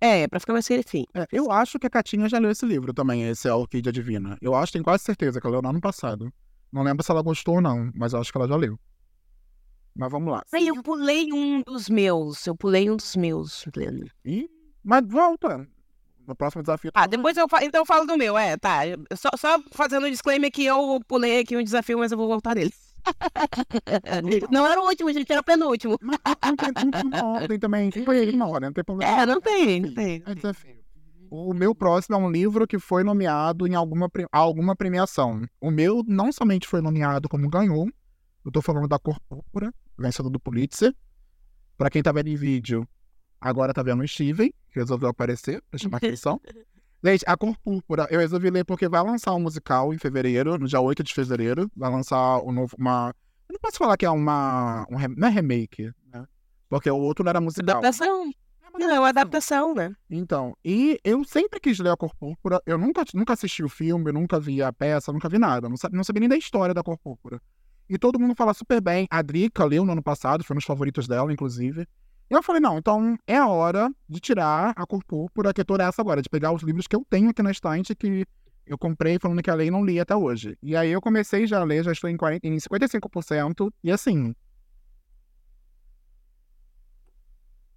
É, 0.00 0.28
pra 0.28 0.38
ficar 0.38 0.52
mais 0.52 0.66
fresquinho. 0.66 1.06
É, 1.14 1.26
eu 1.32 1.50
acho 1.50 1.78
que 1.78 1.86
a 1.86 1.90
Catinha 1.90 2.28
já 2.28 2.38
leu 2.38 2.50
esse 2.50 2.66
livro 2.66 2.92
também, 2.92 3.28
esse 3.28 3.48
Orquídea 3.48 3.92
Divina. 3.92 4.36
Eu 4.40 4.54
acho, 4.54 4.72
tenho 4.72 4.84
quase 4.84 5.04
certeza 5.04 5.40
que 5.40 5.46
ela 5.46 5.56
leu 5.56 5.62
no 5.62 5.70
ano 5.70 5.80
passado. 5.80 6.32
Não 6.72 6.82
lembro 6.82 7.02
se 7.02 7.10
ela 7.10 7.22
gostou 7.22 7.56
ou 7.56 7.60
não, 7.60 7.90
mas 7.94 8.12
eu 8.12 8.20
acho 8.20 8.30
que 8.30 8.38
ela 8.38 8.48
já 8.48 8.56
leu. 8.56 8.78
Mas 9.94 10.10
vamos 10.10 10.30
lá. 10.30 10.44
Eu 10.52 10.82
pulei 10.82 11.32
um 11.32 11.62
dos 11.62 11.88
meus. 11.88 12.46
Eu 12.46 12.54
pulei 12.54 12.90
um 12.90 12.96
dos 12.96 13.16
meus, 13.16 13.64
Leno. 13.74 14.06
Ih, 14.24 14.48
mas 14.84 15.02
volta 15.08 15.66
no 16.26 16.34
próximo 16.34 16.62
desafio. 16.62 16.90
Ah, 16.94 17.06
depois 17.06 17.36
eu, 17.36 17.46
então 17.62 17.80
eu 17.80 17.86
falo 17.86 18.04
do 18.04 18.16
meu, 18.16 18.36
é, 18.36 18.56
tá. 18.56 18.80
Só, 19.14 19.30
só 19.36 19.62
fazendo 19.72 20.06
um 20.06 20.10
disclaimer 20.10 20.50
que 20.50 20.64
eu 20.64 21.00
pulei 21.06 21.40
aqui 21.40 21.56
um 21.56 21.62
desafio, 21.62 21.98
mas 21.98 22.12
eu 22.12 22.18
vou 22.18 22.28
voltar 22.28 22.54
nele. 22.54 22.74
Não 24.50 24.66
era 24.66 24.80
o 24.80 24.86
último, 24.86 25.12
gente, 25.12 25.30
era 25.30 25.40
o 25.40 25.44
penúltimo. 25.44 25.98
Mas 26.00 26.18
não 26.44 26.90
tem, 26.90 27.02
uma 27.04 27.24
ordem 27.24 27.58
também. 27.58 27.90
Foi 28.04 28.30
uma 28.30 28.48
ordem, 28.48 28.68
não 28.68 28.74
tem 28.74 28.84
problema. 28.84 29.22
É, 29.22 29.26
não 29.26 29.40
tem, 29.40 29.80
não 29.80 29.94
tem. 29.94 30.22
É 30.26 30.34
desafio. 30.34 30.76
O 31.30 31.52
meu 31.52 31.74
próximo 31.74 32.14
é 32.14 32.18
um 32.18 32.30
livro 32.30 32.66
que 32.66 32.78
foi 32.78 33.02
nomeado 33.02 33.66
em 33.66 33.74
alguma, 33.74 34.08
alguma 34.30 34.76
premiação. 34.76 35.42
O 35.60 35.70
meu 35.70 36.04
não 36.06 36.30
somente 36.30 36.68
foi 36.68 36.80
nomeado 36.80 37.28
como 37.28 37.48
ganhou, 37.48 37.88
eu 38.44 38.52
tô 38.52 38.62
falando 38.62 38.86
da 38.86 38.98
Cor 38.98 39.18
Púrpura, 39.28 39.74
vencedor 39.98 40.30
do 40.30 40.38
Pulitzer. 40.38 40.94
Pra 41.76 41.90
quem 41.90 42.00
tá 42.02 42.12
vendo 42.12 42.28
em 42.28 42.36
vídeo, 42.36 42.88
agora 43.40 43.74
tá 43.74 43.82
vendo 43.82 44.02
o 44.02 44.08
Steven, 44.08 44.52
que 44.70 44.78
resolveu 44.78 45.08
aparecer 45.08 45.60
pra 45.68 45.78
chamar 45.78 45.96
atenção. 45.98 46.40
Gente, 47.04 47.24
a 47.26 47.36
Cor 47.36 47.56
Púrpura, 47.58 48.06
eu 48.10 48.18
resolvi 48.18 48.50
ler 48.50 48.64
porque 48.64 48.88
vai 48.88 49.02
lançar 49.02 49.34
um 49.34 49.40
musical 49.40 49.92
em 49.92 49.98
fevereiro, 49.98 50.58
no 50.58 50.66
dia 50.66 50.80
8 50.80 51.02
de 51.02 51.14
fevereiro. 51.14 51.70
Vai 51.76 51.90
lançar 51.90 52.40
um 52.40 52.52
novo, 52.52 52.74
uma... 52.78 53.14
Eu 53.48 53.52
não 53.52 53.60
posso 53.60 53.78
falar 53.78 53.96
que 53.96 54.06
é 54.06 54.10
uma... 54.10 54.86
Um, 54.90 54.96
não 55.16 55.28
é 55.28 55.30
remake, 55.30 55.92
né? 56.12 56.26
Porque 56.68 56.90
o 56.90 56.96
outro 56.96 57.24
não 57.24 57.30
era 57.30 57.40
musical. 57.40 57.78
Adaptação. 57.78 58.30
Não, 58.78 58.90
é 58.90 58.98
uma 58.98 59.08
adaptação, 59.08 59.74
né? 59.74 59.94
então, 60.10 60.54
e 60.62 61.00
eu 61.02 61.24
sempre 61.24 61.58
quis 61.58 61.78
ler 61.78 61.90
a 61.90 61.96
Cor 61.96 62.14
Púrpura. 62.14 62.60
Eu 62.66 62.76
nunca, 62.76 63.04
nunca 63.14 63.32
assisti 63.32 63.64
o 63.64 63.70
filme, 63.70 64.10
eu 64.10 64.12
nunca 64.12 64.38
vi 64.38 64.62
a 64.62 64.70
peça, 64.70 65.12
nunca 65.12 65.30
vi 65.30 65.38
nada. 65.38 65.66
Não 65.68 65.78
sabia, 65.78 65.96
não 65.96 66.04
sabia 66.04 66.20
nem 66.20 66.28
da 66.28 66.36
história 66.36 66.74
da 66.74 66.82
Cor 66.82 66.98
Púrpura. 66.98 67.40
E 67.88 67.96
todo 67.96 68.18
mundo 68.18 68.34
fala 68.34 68.52
super 68.52 68.80
bem. 68.80 69.06
A 69.10 69.22
Drica 69.22 69.64
leu 69.64 69.84
no 69.84 69.92
ano 69.92 70.02
passado, 70.02 70.44
foi 70.44 70.54
um 70.54 70.58
dos 70.58 70.66
favoritos 70.66 71.08
dela, 71.08 71.32
inclusive. 71.32 71.86
E 72.28 72.34
eu 72.34 72.42
falei, 72.42 72.60
não, 72.60 72.78
então 72.78 73.16
é 73.26 73.36
a 73.36 73.46
hora 73.46 73.90
de 74.08 74.18
tirar 74.18 74.72
a 74.76 74.86
Púrpura, 74.86 75.54
que 75.54 75.60
é 75.60 75.64
toda 75.64 75.84
essa 75.84 76.02
agora, 76.02 76.20
de 76.20 76.28
pegar 76.28 76.52
os 76.52 76.62
livros 76.62 76.86
que 76.86 76.96
eu 76.96 77.06
tenho 77.08 77.30
aqui 77.30 77.42
na 77.42 77.52
estante, 77.52 77.94
que 77.94 78.26
eu 78.66 78.76
comprei 78.76 79.18
falando 79.20 79.42
que 79.42 79.50
a 79.50 79.54
lei 79.54 79.70
não 79.70 79.84
li 79.84 80.00
até 80.00 80.16
hoje. 80.16 80.58
E 80.60 80.74
aí 80.74 80.90
eu 80.90 81.00
comecei 81.00 81.46
já 81.46 81.60
a 81.60 81.64
ler, 81.64 81.84
já 81.84 81.92
estou 81.92 82.10
em, 82.10 82.16
40, 82.16 82.46
em 82.46 82.56
55%. 82.56 83.72
E 83.82 83.92
assim, 83.92 84.34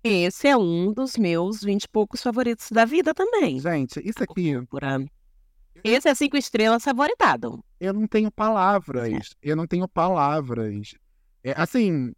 Esse 0.03 0.47
é 0.47 0.57
um 0.57 0.93
dos 0.93 1.15
meus 1.17 1.61
vinte 1.61 1.83
e 1.83 1.89
poucos 1.89 2.23
favoritos 2.23 2.71
da 2.71 2.85
vida 2.85 3.13
também. 3.13 3.59
gente, 3.59 4.01
isso 4.03 4.23
aqui. 4.23 4.53
Esse 5.83 6.09
é 6.09 6.15
cinco 6.15 6.37
estrelas 6.37 6.83
favoritado. 6.83 7.63
eu 7.79 7.93
não 7.93 8.07
tenho 8.07 8.31
palavras. 8.31 9.35
Eu 9.41 9.55
não 9.55 9.67
tenho 9.67 9.87
palavras. 9.87 10.95
É, 11.43 11.53
assim, 11.55 12.13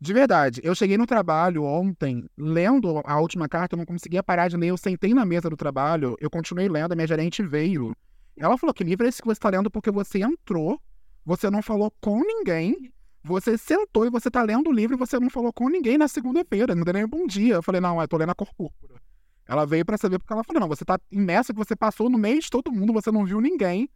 de 0.00 0.12
verdade, 0.12 0.60
eu 0.62 0.74
cheguei 0.74 0.98
no 0.98 1.06
trabalho 1.06 1.64
ontem, 1.64 2.28
lendo 2.36 3.00
a 3.04 3.20
última 3.20 3.48
carta, 3.48 3.74
eu 3.74 3.78
não 3.78 3.86
conseguia 3.86 4.22
parar 4.22 4.48
de 4.48 4.56
ler. 4.56 4.68
Eu 4.68 4.76
sentei 4.76 5.14
na 5.14 5.24
mesa 5.24 5.48
do 5.48 5.56
trabalho, 5.56 6.16
eu 6.20 6.28
continuei 6.28 6.68
lendo, 6.68 6.92
a 6.92 6.96
minha 6.96 7.06
gerente 7.06 7.42
veio. 7.42 7.96
Ela 8.36 8.58
falou: 8.58 8.74
Que 8.74 8.84
livro 8.84 9.06
é 9.06 9.08
esse 9.08 9.22
que 9.22 9.28
você 9.28 9.38
está 9.38 9.48
lendo? 9.48 9.70
Porque 9.70 9.90
você 9.90 10.20
entrou, 10.20 10.80
você 11.24 11.48
não 11.48 11.62
falou 11.62 11.92
com 12.00 12.20
ninguém, 12.20 12.92
você 13.22 13.56
sentou 13.56 14.04
e 14.04 14.10
você 14.10 14.28
está 14.28 14.42
lendo 14.42 14.68
o 14.68 14.72
livro 14.72 14.94
e 14.96 14.98
você 14.98 15.18
não 15.18 15.30
falou 15.30 15.52
com 15.52 15.68
ninguém 15.68 15.96
na 15.96 16.08
segunda-feira, 16.08 16.74
não 16.74 16.84
deu 16.84 16.94
nem 16.94 17.04
um 17.04 17.08
bom 17.08 17.26
dia. 17.26 17.54
Eu 17.54 17.62
falei: 17.62 17.80
Não, 17.80 18.00
eu 18.00 18.08
tô 18.08 18.16
lendo 18.16 18.30
a 18.30 18.34
cor 18.34 18.52
púrpura. 18.54 19.00
Ela 19.46 19.64
veio 19.64 19.84
pra 19.84 19.96
saber 19.96 20.18
porque 20.18 20.32
ela 20.32 20.44
falou: 20.44 20.60
Não, 20.60 20.68
você 20.68 20.84
tá 20.84 20.98
imersa 21.10 21.52
que 21.52 21.58
você 21.58 21.76
passou 21.76 22.10
no 22.10 22.18
meio 22.18 22.40
de 22.40 22.50
todo 22.50 22.72
mundo, 22.72 22.92
você 22.92 23.10
não 23.10 23.24
viu 23.24 23.40
ninguém. 23.40 23.88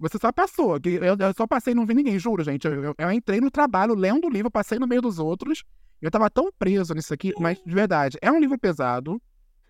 Você 0.00 0.18
só 0.18 0.32
passou. 0.32 0.78
Eu, 0.84 1.14
eu 1.16 1.34
só 1.36 1.46
passei 1.46 1.72
e 1.72 1.76
não 1.76 1.84
vi 1.86 1.94
ninguém, 1.94 2.18
juro, 2.18 2.42
gente. 2.42 2.66
Eu, 2.66 2.82
eu- 2.82 2.94
eu 2.98 3.12
entrei 3.12 3.40
no 3.40 3.50
trabalho 3.50 3.94
lendo 3.94 4.26
o 4.26 4.30
livro, 4.30 4.50
passei 4.50 4.78
no 4.78 4.86
meio 4.88 5.02
dos 5.02 5.18
outros. 5.18 5.62
Eu 6.00 6.10
tava 6.10 6.30
tão 6.30 6.50
preso 6.58 6.94
nisso 6.94 7.12
aqui, 7.12 7.32
mas 7.38 7.58
de 7.64 7.74
verdade, 7.74 8.16
é 8.22 8.32
um 8.32 8.40
livro 8.40 8.58
pesado. 8.58 9.20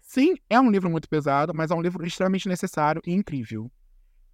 Sim, 0.01 0.35
é 0.49 0.59
um 0.61 0.71
livro 0.71 0.89
muito 0.89 1.09
pesado, 1.09 1.53
mas 1.55 1.71
é 1.71 1.75
um 1.75 1.83
livro 1.83 2.05
extremamente 2.07 2.49
necessário 2.49 3.03
e 3.07 3.13
incrível. 3.13 3.71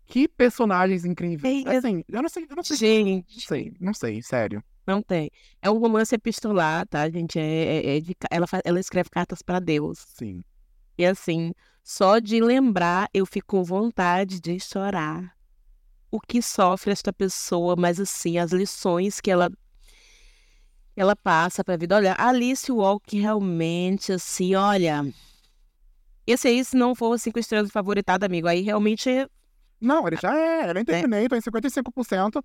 Que 0.05 0.29
personagens 0.29 1.05
incríveis. 1.05 1.67
Assim, 1.67 2.05
eu 2.09 2.23
não 2.23 2.29
sei, 2.29 2.47
eu 2.49 2.55
não 2.57 2.63
sei. 2.63 2.77
Gente, 2.77 3.35
Não 3.35 3.41
sei, 3.41 3.73
não 3.81 3.95
sei, 3.95 4.23
sério. 4.23 4.63
não 4.87 5.03
tem. 5.03 5.31
É 5.61 5.71
um 5.71 5.79
romance 5.79 6.15
epistolar, 6.15 6.87
tá, 6.87 7.09
gente? 7.11 7.39
É, 7.39 7.43
é- 7.43 7.97
é 7.97 8.01
de 8.01 8.15
ela, 8.31 8.47
fa- 8.47 8.61
ela 8.65 8.79
escreve 8.79 9.11
cartas 9.11 9.43
pra 9.43 9.59
Deus. 9.59 9.99
Sim. 10.17 10.45
E 10.99 11.05
assim, 11.05 11.53
só 11.83 12.19
de 12.19 12.41
lembrar, 12.41 13.09
eu 13.13 13.27
fico 13.27 13.49
com 13.49 13.65
vontade 13.65 14.41
de 14.41 14.61
chorar. 14.61 15.35
O 16.17 16.21
que 16.27 16.41
sofre 16.41 16.93
esta 16.93 17.13
pessoa, 17.13 17.77
mas 17.77 18.01
assim, 18.01 18.39
as 18.39 18.51
lições 18.51 19.21
que 19.21 19.31
ela 19.31 19.51
ela 20.97 21.15
passa 21.15 21.63
pra 21.63 21.77
vida. 21.77 21.95
Olha, 21.95 22.17
Alice 22.19 22.73
Walk 22.73 23.21
realmente, 23.21 24.13
assim, 24.13 24.55
olha. 24.55 25.05
Esse 26.27 26.49
aí, 26.49 26.65
se 26.65 26.75
não 26.75 26.95
for 26.95 27.19
cinco 27.19 27.39
estrelas 27.39 27.71
favoritado, 27.71 28.25
amigo, 28.25 28.49
aí 28.49 28.63
realmente 28.63 29.11
é 29.11 29.29
Não, 29.79 30.07
ele 30.07 30.17
já 30.17 30.35
é, 30.35 30.71
eu 30.71 30.73
nem 30.73 30.87
terminei, 30.87 31.29
tô 31.29 31.37
em 31.37 31.41
55%. 31.43 32.43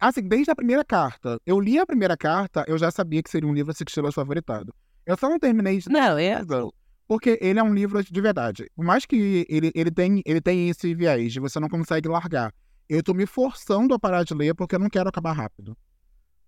Assim, 0.00 0.22
desde 0.22 0.50
a 0.50 0.56
primeira 0.56 0.84
carta. 0.84 1.38
Eu 1.46 1.60
li 1.60 1.78
a 1.78 1.86
primeira 1.86 2.16
carta, 2.16 2.64
eu 2.66 2.76
já 2.76 2.90
sabia 2.90 3.22
que 3.22 3.30
seria 3.30 3.48
um 3.48 3.54
livro 3.54 3.72
cinco 3.72 3.90
estrelas 3.90 4.12
favoritado. 4.12 4.74
Eu 5.06 5.16
só 5.16 5.28
não 5.28 5.38
terminei 5.38 5.78
de 5.78 5.88
Não, 5.88 6.18
é. 6.18 6.40
porque 7.06 7.38
ele 7.40 7.60
é 7.60 7.62
um 7.62 7.72
livro 7.72 8.02
de 8.02 8.20
verdade. 8.20 8.68
Por 8.74 8.84
mais 8.84 9.06
que 9.06 9.46
ele, 9.48 9.70
ele, 9.72 9.90
tem, 9.92 10.20
ele 10.26 10.40
tem 10.40 10.68
esse 10.68 10.92
viés 10.96 11.32
de 11.32 11.38
você 11.38 11.60
não 11.60 11.68
consegue 11.68 12.08
largar. 12.08 12.52
Eu 12.88 13.02
tô 13.02 13.14
me 13.14 13.26
forçando 13.26 13.94
a 13.94 13.98
parar 13.98 14.24
de 14.24 14.34
ler 14.34 14.54
porque 14.54 14.74
eu 14.74 14.78
não 14.78 14.90
quero 14.90 15.08
acabar 15.08 15.32
rápido. 15.32 15.76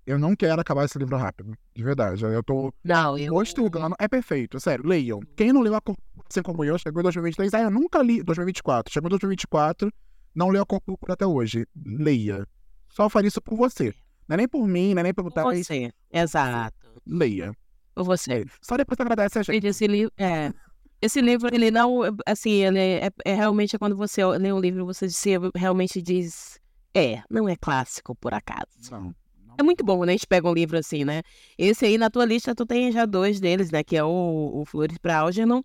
Eu 0.06 0.18
não 0.18 0.36
quero 0.36 0.60
acabar 0.60 0.84
esse 0.84 0.96
livro 0.98 1.16
rápido. 1.16 1.56
De 1.74 1.82
verdade. 1.82 2.22
Eu 2.24 2.42
tô 2.42 2.72
Não, 2.84 3.18
eu. 3.18 3.32
postergando. 3.32 3.96
É 3.98 4.06
perfeito, 4.06 4.60
sério. 4.60 4.86
Leiam. 4.86 5.20
Quem 5.36 5.52
não 5.52 5.62
leu 5.62 5.74
a 5.74 5.82
assim 6.30 6.42
como 6.42 6.64
eu, 6.64 6.78
chegou 6.78 7.00
em 7.00 7.02
2023. 7.02 7.54
Ah, 7.54 7.62
eu 7.62 7.70
nunca 7.70 8.00
li 8.02 8.22
2024. 8.22 8.92
Chegou 8.92 9.08
em 9.08 9.10
2024, 9.10 9.90
não 10.34 10.48
leu 10.50 10.62
a 10.62 10.66
Cor 10.66 10.80
Púrpura 10.80 11.14
até 11.14 11.26
hoje. 11.26 11.66
Leia. 11.74 12.46
Só 12.88 13.08
faria 13.08 13.28
isso 13.28 13.42
por 13.42 13.56
você. 13.56 13.92
Não 14.28 14.34
é 14.34 14.36
nem 14.36 14.48
por 14.48 14.66
mim, 14.66 14.94
não 14.94 15.00
é 15.00 15.02
nem 15.04 15.14
pelo 15.14 15.30
Por 15.30 15.42
você. 15.42 15.92
Exato. 16.12 16.76
Leia. 17.04 17.52
Por 17.94 18.04
você. 18.04 18.44
Só 18.60 18.76
depois 18.76 19.00
agradece 19.00 19.38
a 19.38 19.42
gente. 19.42 19.54
Gente, 19.54 19.66
esse 19.66 19.86
livro, 19.86 20.12
é, 20.16 20.52
esse 21.00 21.20
livro, 21.20 21.48
ele 21.52 21.70
não, 21.70 22.00
assim, 22.24 22.64
ele 22.64 22.78
é, 22.78 23.10
é 23.24 23.34
realmente 23.34 23.78
quando 23.78 23.96
você 23.96 24.24
lê 24.24 24.52
um 24.52 24.60
livro, 24.60 24.84
você 24.84 25.08
se 25.08 25.30
realmente 25.54 26.00
diz, 26.00 26.58
é, 26.94 27.22
não 27.30 27.48
é 27.48 27.56
clássico, 27.56 28.14
por 28.14 28.32
acaso. 28.34 28.66
Não. 28.90 29.14
É 29.58 29.62
muito 29.62 29.82
bom, 29.82 30.04
né? 30.04 30.12
A 30.12 30.16
gente 30.16 30.26
pega 30.26 30.48
um 30.48 30.52
livro 30.52 30.76
assim, 30.76 31.04
né? 31.04 31.22
Esse 31.56 31.86
aí, 31.86 31.96
na 31.96 32.10
tua 32.10 32.26
lista, 32.26 32.54
tu 32.54 32.66
tem 32.66 32.92
já 32.92 33.06
dois 33.06 33.40
deles, 33.40 33.70
né? 33.70 33.82
Que 33.82 33.96
é 33.96 34.04
o, 34.04 34.50
o 34.54 34.64
Flores 34.66 34.98
para 34.98 35.18
Algernon 35.20 35.62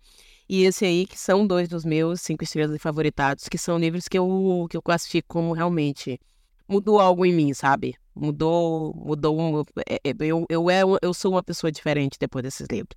e 0.48 0.64
esse 0.64 0.84
aí, 0.84 1.06
que 1.06 1.18
são 1.18 1.46
dois 1.46 1.68
dos 1.68 1.84
meus 1.84 2.20
cinco 2.22 2.42
estrelas 2.44 2.80
favoritados, 2.80 3.48
que 3.48 3.58
são 3.58 3.78
livros 3.78 4.08
que 4.08 4.18
eu, 4.18 4.66
que 4.70 4.76
eu 4.76 4.82
classifico 4.82 5.28
como 5.28 5.52
realmente 5.52 6.18
mudou 6.66 6.98
algo 7.00 7.26
em 7.26 7.34
mim, 7.34 7.52
sabe? 7.52 7.94
Mudou, 8.14 8.94
mudou, 8.94 9.38
um- 9.38 9.60
é, 9.88 9.96
é, 10.04 10.14
eu, 10.20 10.46
eu, 10.48 10.70
é, 10.70 10.82
eu 11.02 11.12
sou 11.14 11.32
uma 11.32 11.42
pessoa 11.42 11.70
diferente 11.70 12.16
depois 12.18 12.42
desses 12.42 12.66
livros. 12.70 12.96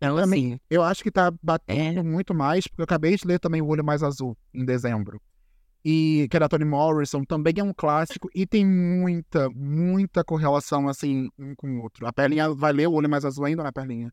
Então, 0.00 0.16
Também- 0.16 0.52
assim, 0.54 0.60
Eu 0.70 0.82
acho 0.82 1.02
que 1.02 1.10
tá 1.10 1.32
batendo 1.42 2.00
É. 2.00 2.02
muito 2.02 2.32
mais, 2.34 2.66
porque 2.66 2.80
eu 2.80 2.84
acabei 2.84 3.16
de 3.16 3.26
ler 3.26 3.38
também 3.40 3.60
O 3.60 3.66
Olho 3.66 3.84
Mais 3.84 4.02
Azul, 4.02 4.36
em 4.54 4.64
dezembro. 4.64 5.20
E 5.84 6.26
que 6.30 6.36
é 6.36 6.40
da 6.40 6.48
Toni 6.48 6.64
Morrison, 6.64 7.24
também 7.24 7.54
é 7.58 7.62
um 7.62 7.72
clássico 7.72 8.28
e 8.34 8.46
tem 8.46 8.64
muita, 8.66 9.48
muita 9.50 10.22
correlação, 10.24 10.88
assim, 10.88 11.28
um 11.38 11.54
com 11.56 11.78
o 11.78 11.82
outro. 11.82 12.06
A 12.06 12.12
Perlinha 12.12 12.52
vai 12.54 12.72
ler 12.72 12.88
O 12.88 12.92
Olho 12.92 13.08
Mais 13.08 13.24
Azul 13.24 13.44
ainda, 13.44 13.62
né, 13.62 13.70
Perlinha? 13.72 14.12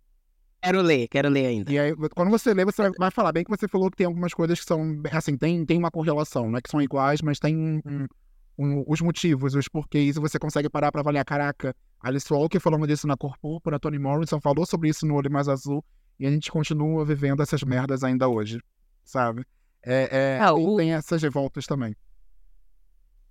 quero 0.62 0.82
ler, 0.82 1.08
quero 1.08 1.30
ler 1.30 1.46
ainda. 1.46 1.72
E 1.72 1.78
aí, 1.78 1.96
quando 2.16 2.32
você 2.32 2.52
lê, 2.52 2.66
você 2.66 2.90
vai- 2.98 3.12
falar 3.12 3.32
bem 3.32 3.44
que 3.44 3.50
você 3.52 3.68
falou 3.68 3.92
que 3.92 3.98
tem 3.98 4.08
algumas 4.08 4.34
coisas 4.34 4.60
que 4.60 4.66
são, 4.66 5.00
assim, 5.12 5.38
tem, 5.38 5.64
tem 5.64 5.78
uma 5.78 5.92
correlação, 5.92 6.50
não 6.50 6.58
é 6.58 6.62
que 6.62 6.72
são 6.72 6.82
iguais, 6.82 7.22
mas 7.22 7.38
tem 7.38 7.56
um- 7.56 7.82
um- 7.86 8.08
um- 8.58 8.84
os 8.88 9.00
motivos, 9.02 9.54
os 9.54 9.68
porquês, 9.68 10.16
e 10.18 10.20
você 10.20 10.40
consegue 10.40 10.68
parar 10.68 10.92
pra 10.92 11.02
avaliar, 11.02 11.24
caraca, 11.26 11.76
Alice 12.06 12.32
Walker 12.32 12.60
falando 12.60 12.86
disso 12.86 13.08
na 13.08 13.18
Cor 13.18 13.36
Púrpura, 13.40 13.80
Toni 13.80 13.98
Morrison 13.98 14.40
falou 14.40 14.66
sobre 14.66 14.90
isso 14.90 15.06
no 15.08 15.16
Olho 15.16 15.32
Mais 15.32 15.48
Azul, 15.50 15.84
e 16.20 16.26
a 16.28 16.30
gente 16.32 16.52
continua 16.52 17.04
vivendo 17.04 17.42
essas 17.42 17.64
merdas 17.64 18.04
ainda 18.04 18.30
hoje, 18.30 18.60
sabe? 19.04 19.44
É, 19.84 20.36
é, 20.36 20.40
Ah, 20.40 20.54
tem, 20.54 20.68
o- 20.68 20.78
tem 20.78 20.94
essas 20.94 21.22
revoltas 21.22 21.66
também. 21.66 21.96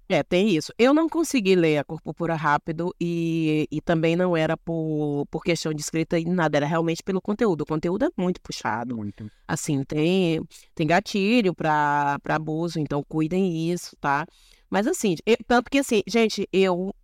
É, 0.09 0.23
tem 0.23 0.51
isso. 0.55 0.71
Eu 0.79 0.93
não 0.93 1.09
consegui 1.09 1.55
ler 1.55 1.79
a 1.79 1.85
Cor 1.85 2.01
Púrpura 2.03 2.35
rápido 2.35 2.95
e, 3.01 3.67
e 3.71 3.81
também 3.81 4.15
não 4.17 4.37
era 4.37 4.55
por, 4.57 5.25
por 5.31 5.43
questão 5.43 5.73
de 5.73 5.81
escrita 5.81 6.19
e 6.19 6.25
nada, 6.27 6.59
era 6.59 6.67
realmente 6.67 7.03
pelo 7.03 7.23
conteúdo. 7.23 7.63
O 7.63 7.67
conteúdo 7.67 8.05
é 8.05 8.11
muito 8.17 8.39
puxado. 8.43 8.95
Muito. 8.97 9.31
Assim, 9.49 9.83
tem, 9.83 10.43
tem 10.75 10.87
gatilho 10.87 11.55
pra, 11.55 12.19
pra 12.23 12.35
abuso, 12.37 12.79
então 12.79 13.03
cuidem 13.09 13.71
isso, 13.73 13.97
tá? 13.99 14.27
Mas 14.69 14.87
assim, 14.87 15.17
eu- 15.25 15.39
tanto 15.47 15.71
que 15.71 15.79
assim, 15.79 16.03
gente, 16.07 16.47
eu 16.53 16.95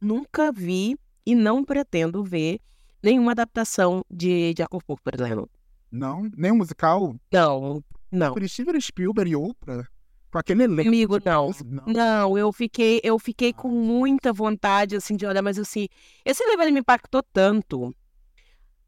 nunca 0.00 0.50
vi 0.50 0.98
e 1.24 1.34
não 1.34 1.64
pretendo 1.64 2.22
ver 2.24 2.60
nenhuma 3.02 3.32
adaptação 3.32 4.04
de, 4.10 4.54
de 4.54 4.62
A 4.62 4.66
Cor 4.66 4.82
Púrpura. 4.84 5.16
Não, 5.90 6.30
nem 6.36 6.52
um 6.52 6.56
musical. 6.56 7.16
Não, 7.32 7.82
não. 8.10 8.32
Por 8.32 8.48
Steven 8.48 8.80
Spielberg 8.80 9.30
e 9.30 9.36
Oprah, 9.36 9.86
com 10.30 10.38
aquele 10.38 10.64
elenco. 10.64 10.88
Amigo, 10.88 11.18
não. 11.24 11.50
não. 11.64 11.84
Não, 11.86 12.38
eu 12.38 12.52
fiquei, 12.52 13.00
eu 13.02 13.18
fiquei 13.18 13.52
com 13.52 13.68
muita 13.68 14.32
vontade, 14.32 14.96
assim, 14.96 15.16
de 15.16 15.26
olhar, 15.26 15.42
mas 15.42 15.58
assim, 15.58 15.88
esse 16.24 16.44
livro 16.46 16.62
ele 16.62 16.72
me 16.72 16.80
impactou 16.80 17.22
tanto. 17.22 17.94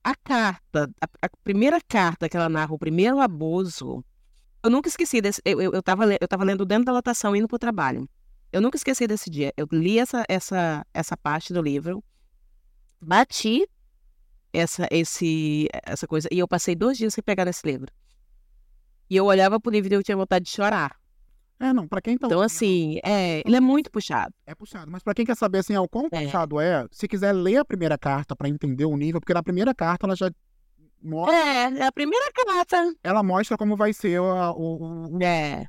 A 0.05 0.14
carta, 0.16 0.91
a, 1.01 1.26
a 1.26 1.28
primeira 1.45 1.80
carta 1.80 2.28
que 2.28 2.37
ela 2.37 2.49
narra, 2.49 2.74
o 2.74 2.78
primeiro 2.78 3.20
abuso, 3.20 4.05
eu 4.62 4.70
nunca 4.70 4.89
esqueci 4.89 5.20
desse. 5.20 5.41
Eu, 5.45 5.61
eu, 5.61 5.72
eu, 5.72 5.83
tava, 5.83 6.05
eu 6.20 6.28
tava 6.28 6.45
lendo 6.45 6.64
dentro 6.64 6.85
da 6.85 6.93
lotação, 6.93 7.35
indo 7.35 7.49
pro 7.49 7.59
trabalho. 7.59 8.09
Eu 8.53 8.61
nunca 8.61 8.76
esqueci 8.76 9.07
desse 9.07 9.30
dia. 9.30 9.53
Eu 9.57 9.66
li 9.72 9.99
essa, 9.99 10.24
essa, 10.28 10.87
essa 10.93 11.16
parte 11.16 11.53
do 11.53 11.62
livro, 11.62 12.03
bati 13.03 13.66
essa, 14.53 14.86
esse, 14.90 15.68
essa 15.84 16.07
coisa, 16.07 16.28
e 16.30 16.38
eu 16.38 16.46
passei 16.48 16.74
dois 16.74 16.96
dias 16.98 17.14
sem 17.14 17.22
pegar 17.24 17.44
nesse 17.44 17.66
livro. 17.66 17.90
E 19.11 19.16
eu 19.16 19.24
olhava 19.26 19.59
pro 19.61 19.70
livro 19.72 19.92
e 19.92 19.96
eu 19.96 20.03
tinha 20.03 20.16
vontade 20.16 20.44
de 20.44 20.50
chorar. 20.50 20.96
É, 21.61 21.72
não, 21.72 21.86
pra 21.86 22.00
quem 22.03 22.18
tá 22.18 22.26
Então, 22.26 22.40
assim, 22.40 22.98
é, 23.05 23.40
ele 23.46 23.55
é 23.57 23.61
muito 23.61 23.90
puxado. 23.90 24.34
É 24.46 24.55
puxado, 24.55 24.90
mas 24.90 25.03
pra 25.03 25.14
quem 25.14 25.24
quer 25.24 25.36
saber 25.36 25.59
assim, 25.59 25.76
o 25.76 25.88
quão 25.88 26.09
É. 26.11 26.24
puxado 26.24 26.59
é, 26.61 26.86
se 26.90 27.07
quiser 27.07 27.32
ler 27.32 27.59
a 27.59 27.64
primeira 27.64 27.96
carta 27.96 28.34
pra 28.34 28.48
entender 28.48 28.84
o 28.84 28.96
nível, 28.96 29.20
porque 29.20 29.34
na 29.34 29.42
primeira 29.42 29.72
carta 29.74 30.07
ela 30.07 30.16
já 30.16 30.30
mostra, 31.03 31.36
É, 31.36 31.64
é 31.78 31.86
a 31.86 31.92
primeira 31.92 32.30
carta. 32.32 32.92
ela 33.03 33.22
mostra 33.22 33.57
como 33.57 33.76
vai 33.76 33.92
ser 33.92 34.20
o, 34.20 34.24
o- 34.55 35.16
o 35.18 35.22
É, 35.22 35.66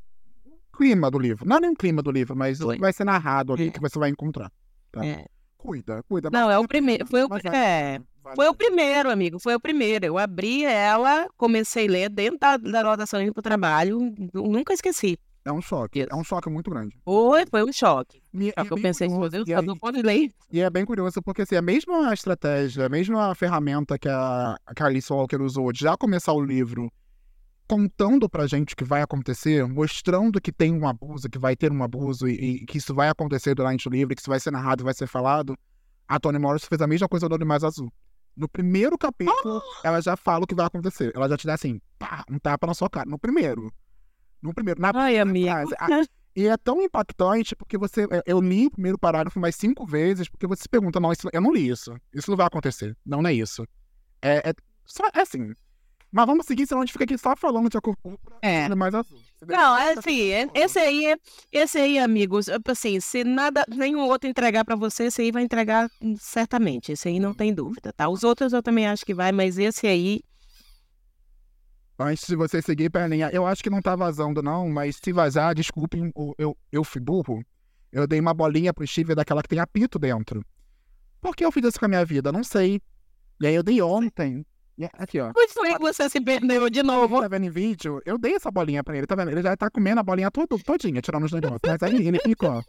clima 0.75 1.11
do 1.11 1.19
livro. 1.19 1.45
Não 1.47 1.57
é 1.57 1.59
nem 1.61 1.71
o 1.71 1.75
clima 1.75 2.01
do 2.01 2.11
livro, 2.11 2.35
mas 2.35 2.59
o 2.59 2.71
que 2.73 2.79
vai 2.79 2.91
ser 2.93 3.03
narrado 3.03 3.53
aqui 3.53 3.67
É. 3.67 3.71
que 3.71 3.79
você 3.79 3.99
vai 3.99 4.09
encontrar. 4.09 4.51
Tá. 4.91 5.05
é. 5.05 5.25
Cuida, 5.63 6.03
cuida. 6.03 6.29
Não, 6.29 6.51
é 6.51 6.59
o 6.59 6.67
primeiro. 6.67 7.07
Foi 7.07 7.23
o, 7.23 7.29
mas 7.29 7.43
é, 7.45 7.97
vale 8.21 8.35
foi 8.35 8.47
o 8.49 8.53
primeiro, 8.53 9.09
amigo. 9.09 9.39
Foi 9.39 9.55
o 9.55 9.59
primeiro. 9.61 10.05
Eu 10.05 10.17
abri 10.17 10.65
ela, 10.65 11.25
comecei 11.37 11.87
a 11.87 11.91
ler 11.91 12.09
dentro 12.09 12.37
da, 12.37 12.57
da 12.57 12.83
rotação 12.83 13.21
indo 13.21 13.33
pro 13.33 13.41
trabalho. 13.41 14.13
Nunca 14.33 14.73
esqueci. 14.73 15.17
É 15.45 15.51
um 15.53 15.61
choque, 15.61 16.05
é 16.09 16.15
um 16.15 16.23
choque 16.23 16.49
muito 16.49 16.69
grande. 16.69 16.97
Foi, 17.05 17.45
foi 17.45 17.63
um 17.63 17.71
choque. 17.71 18.21
E, 18.33 18.45
Só 18.45 18.49
e 18.49 18.51
que 18.51 18.59
é 18.59 18.77
eu 18.77 18.81
pensei, 18.81 19.07
meu 19.07 19.29
Deus, 19.29 19.47
e 19.47 19.51
eu 19.51 19.61
não 19.61 19.77
posso 19.77 20.01
ler. 20.01 20.33
E 20.51 20.59
é 20.59 20.69
bem 20.69 20.85
curioso, 20.85 21.21
porque 21.21 21.43
assim, 21.43 21.55
a 21.55 21.61
mesma 21.61 22.13
estratégia, 22.13 22.85
a 22.85 22.89
mesma 22.89 23.33
ferramenta 23.35 23.97
que 23.97 24.09
a, 24.09 24.57
que 24.75 24.83
a 24.83 24.85
Alice 24.85 25.11
Walker 25.11 25.41
usou 25.41 25.71
de 25.71 25.79
já 25.79 25.95
começar 25.95 26.33
o 26.33 26.41
livro 26.41 26.91
contando 27.73 28.29
pra 28.29 28.45
gente 28.47 28.73
o 28.73 28.77
que 28.77 28.83
vai 28.83 29.01
acontecer, 29.01 29.67
mostrando 29.67 30.39
que 30.39 30.51
tem 30.51 30.71
um 30.73 30.87
abuso, 30.87 31.29
que 31.29 31.39
vai 31.39 31.55
ter 31.55 31.71
um 31.71 31.83
abuso 31.83 32.27
e, 32.27 32.33
e 32.61 32.65
que 32.65 32.77
isso 32.77 32.93
vai 32.93 33.09
acontecer 33.09 33.55
durante 33.55 33.87
o 33.87 33.91
livro, 33.91 34.13
que 34.15 34.21
isso 34.21 34.29
vai 34.29 34.39
ser 34.39 34.51
narrado, 34.51 34.83
vai 34.83 34.93
ser 34.93 35.07
falado, 35.07 35.57
a 36.07 36.19
Toni 36.19 36.37
Morris 36.39 36.65
fez 36.65 36.81
a 36.81 36.87
mesma 36.87 37.07
coisa 37.07 37.27
do 37.27 37.35
Animais 37.35 37.63
Azul. 37.63 37.91
No 38.35 38.47
primeiro 38.47 38.97
capítulo, 38.97 39.61
ela 39.83 40.01
já 40.01 40.15
fala 40.15 40.43
o 40.43 40.47
que 40.47 40.55
vai 40.55 40.65
acontecer. 40.65 41.11
Ela 41.15 41.27
já 41.29 41.37
te 41.37 41.45
dá 41.47 41.53
assim, 41.53 41.79
pá, 41.99 42.23
um 42.29 42.37
tapa 42.39 42.65
na 42.67 42.73
sua 42.73 42.89
cara. 42.89 43.09
No 43.09 43.17
primeiro. 43.19 43.71
No 44.41 44.53
primeiro. 44.53 44.81
Na 44.81 44.91
Ai, 44.93 45.19
amigo. 45.19 45.47
frase. 45.47 45.73
A- 45.79 46.05
E 46.35 46.47
é 46.47 46.57
tão 46.57 46.81
impactante 46.81 47.55
porque 47.55 47.77
você. 47.77 48.05
é, 48.05 48.23
Eu 48.25 48.41
li 48.41 48.65
o 48.65 48.71
primeiro 48.71 48.97
parágrafo 48.97 49.39
mais 49.39 49.55
cinco 49.55 49.85
vezes, 49.85 50.27
porque 50.27 50.47
você 50.47 50.63
se 50.63 50.69
pergunta, 50.69 50.99
não, 50.99 51.11
isso, 51.11 51.29
eu 51.31 51.39
não 51.41 51.53
li 51.53 51.69
isso. 51.69 51.95
Isso 52.11 52.29
não 52.31 52.35
vai 52.37 52.47
acontecer. 52.47 52.97
Não, 53.05 53.21
não 53.21 53.29
é 53.29 53.33
isso. 53.33 53.63
É, 54.19 54.49
é, 54.49 54.53
só, 54.83 55.03
é 55.13 55.21
assim. 55.21 55.53
Mas 56.15 56.27
vamos 56.27 56.45
seguir, 56.45 56.67
senão 56.67 56.81
a 56.81 56.85
gente 56.85 56.93
fica 56.93 57.05
aqui 57.05 57.17
só 57.17 57.35
falando 57.35 57.67
de 57.69 57.75
Acupulcra 57.75 58.35
É. 58.39 58.67
e 58.67 58.75
mais 58.75 58.93
azul. 58.93 59.19
Não, 59.47 59.75
é 59.75 59.93
assim, 59.93 60.29
esse 60.53 60.77
aí, 60.77 61.17
esse 61.51 61.77
aí, 61.79 61.97
amigos, 61.97 62.45
assim, 62.67 62.99
se 62.99 63.23
nada, 63.23 63.65
nenhum 63.67 64.01
outro 64.01 64.29
entregar 64.29 64.63
pra 64.63 64.75
você, 64.75 65.05
esse 65.05 65.23
aí 65.23 65.31
vai 65.31 65.41
entregar 65.41 65.89
hum, 65.99 66.15
certamente, 66.19 66.91
esse 66.91 67.07
aí 67.07 67.19
não 67.19 67.33
tem 67.33 67.51
dúvida, 67.51 67.91
tá? 67.91 68.07
Os 68.07 68.23
outros 68.23 68.53
eu 68.53 68.61
também 68.61 68.85
acho 68.85 69.03
que 69.03 69.13
vai, 69.13 69.31
mas 69.31 69.57
esse 69.57 69.87
aí, 69.87 70.21
Antes 71.99 72.27
de 72.27 72.35
você 72.35 72.61
seguir, 72.61 72.89
Perninha, 72.89 73.29
eu 73.31 73.45
acho 73.45 73.63
que 73.63 73.69
não 73.69 73.81
tá 73.81 73.95
vazando, 73.95 74.41
não, 74.41 74.67
mas 74.69 74.97
se 75.01 75.13
vazar, 75.13 75.53
desculpem, 75.55 76.11
o- 76.15 76.33
eu, 76.37 76.57
eu 76.71 76.83
fui 76.83 76.99
burro. 76.99 77.43
Eu 77.91 78.07
dei 78.07 78.19
uma 78.19 78.33
bolinha 78.33 78.73
pro 78.73 78.85
Steve 78.85 79.13
daquela 79.15 79.41
que 79.43 79.47
tem 79.49 79.59
apito 79.59 79.99
dentro. 79.99 80.43
Por 81.21 81.35
que 81.35 81.45
eu 81.45 81.51
fiz 81.51 81.63
isso 81.63 81.79
com 81.79 81.85
a 81.85 81.87
minha 81.87 82.03
vida? 82.03 82.31
Não 82.31 82.43
sei. 82.43 82.81
E 83.39 83.47
aí 83.47 83.53
eu 83.55 83.61
dei 83.63 83.79
ontem. 83.81 84.43
E 84.77 84.85
Aqui, 84.93 85.19
ó. 85.19 85.31
foi 85.49 85.73
que 85.73 85.79
você 85.79 86.09
se 86.09 86.19
perdeu 86.19 86.69
de 86.69 86.81
novo? 86.81 87.21
Tá 87.21 87.27
vendo 87.27 87.45
em 87.45 87.49
vídeo? 87.49 88.01
Eu 88.05 88.17
dei 88.17 88.35
essa 88.35 88.49
bolinha 88.49 88.83
pra 88.83 88.97
ele, 88.97 89.05
tá 89.05 89.15
vendo? 89.15 89.29
Ele 89.29 89.41
já 89.41 89.55
tá 89.55 89.69
comendo 89.69 89.99
a 89.99 90.03
bolinha 90.03 90.31
todo, 90.31 90.57
todinha, 90.63 90.99
tirando 90.99 91.25
os 91.25 91.31
negócios. 91.31 91.59
Mas 91.63 91.83
aí 91.83 92.07
ele 92.07 92.19
fica, 92.19 92.49
ó. 92.49 92.63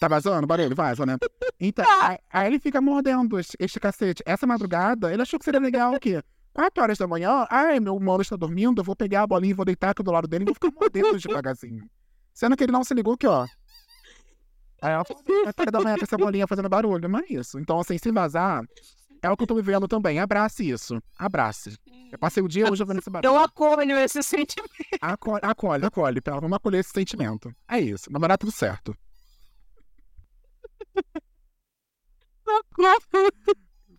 Tá 0.00 0.08
vazando 0.08 0.46
barulho? 0.46 0.74
Vaza, 0.74 1.06
né? 1.06 1.16
Então, 1.60 1.84
aí, 2.02 2.18
aí 2.30 2.46
ele 2.48 2.58
fica 2.58 2.80
mordendo 2.80 3.38
este, 3.38 3.80
cacete. 3.80 4.22
Essa 4.26 4.46
madrugada, 4.46 5.12
ele 5.12 5.22
achou 5.22 5.38
que 5.38 5.44
seria 5.44 5.60
legal 5.60 5.94
o 5.94 6.00
quê? 6.00 6.22
4 6.52 6.82
horas 6.82 6.98
da 6.98 7.06
manhã, 7.06 7.46
ai, 7.50 7.78
meu 7.80 7.98
mano 8.00 8.22
está 8.22 8.34
dormindo, 8.34 8.80
eu 8.80 8.84
vou 8.84 8.96
pegar 8.96 9.22
a 9.22 9.26
bolinha 9.26 9.50
e 9.50 9.54
vou 9.54 9.64
deitar 9.64 9.90
aqui 9.90 10.02
do 10.02 10.10
lado 10.10 10.26
dele 10.26 10.44
e 10.44 10.46
vou 10.46 10.54
ficar 10.54 10.70
mordendo 10.70 11.18
devagarzinho. 11.18 11.88
Sendo 12.32 12.56
que 12.56 12.64
ele 12.64 12.72
não 12.72 12.82
se 12.82 12.94
ligou 12.94 13.16
que, 13.16 13.26
ó. 13.26 13.46
Aí 14.82 14.92
ela 14.92 15.04
falou, 15.54 15.70
da 15.70 15.80
manhã 15.80 15.96
com 15.96 16.04
essa 16.04 16.16
bolinha 16.16 16.46
fazendo 16.46 16.68
barulho, 16.68 17.08
mas 17.08 17.30
é 17.30 17.34
isso. 17.34 17.58
Então, 17.58 17.78
assim, 17.78 17.96
se 17.98 18.10
vazar, 18.10 18.62
é 19.22 19.30
o 19.30 19.36
que 19.36 19.42
eu 19.42 19.46
tô 19.46 19.54
vivendo 19.54 19.88
também. 19.88 20.18
Abrace 20.18 20.68
isso. 20.68 21.02
Abrace. 21.18 21.76
Eu 22.10 22.18
passei 22.18 22.42
o 22.42 22.48
dia 22.48 22.70
hoje 22.70 22.82
ouvindo 22.82 22.98
esse 22.98 23.10
barulho. 23.10 23.32
Eu 23.32 23.38
acolho 23.38 23.96
esse 23.98 24.22
sentimento. 24.22 24.72
Acolhe, 25.00 25.40
acolhe, 25.42 25.84
acolhe. 25.84 26.20
Pera, 26.20 26.40
vamos 26.40 26.56
acolher 26.56 26.78
esse 26.78 26.90
sentimento. 26.90 27.52
É 27.68 27.80
isso. 27.80 28.10
Dar 28.10 28.38
tudo 28.38 28.52
certo. 28.52 28.96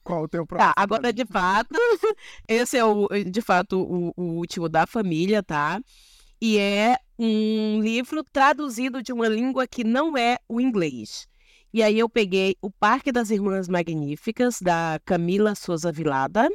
Qual 0.03 0.24
o 0.24 0.28
teu 0.28 0.45
próximo? 0.45 0.74
Tá, 0.74 0.82
agora 0.82 1.11
de 1.11 1.26
fato, 1.26 1.76
esse 2.47 2.78
é 2.78 2.86
o, 2.86 3.07
de 3.30 3.41
fato 3.41 3.82
o, 3.82 4.13
o 4.15 4.24
último 4.38 4.70
da 4.70 4.88
família, 4.88 5.43
tá? 5.43 5.82
E 6.41 6.57
é 6.57 6.97
um 7.20 7.82
livro 7.82 8.24
traduzido 8.24 9.01
de 9.03 9.11
uma 9.11 9.28
língua 9.28 9.68
que 9.68 9.84
não 9.84 10.18
é 10.18 10.38
o 10.47 10.61
inglês. 10.61 11.28
E 11.74 11.84
aí 11.84 11.99
eu 11.99 12.09
peguei 12.09 12.55
O 12.61 12.72
Parque 12.72 13.11
das 13.11 13.30
Irmãs 13.30 13.68
Magníficas, 13.68 14.59
da 14.61 14.99
Camila 15.05 15.53
Souza 15.55 15.91
Vilada. 15.91 16.49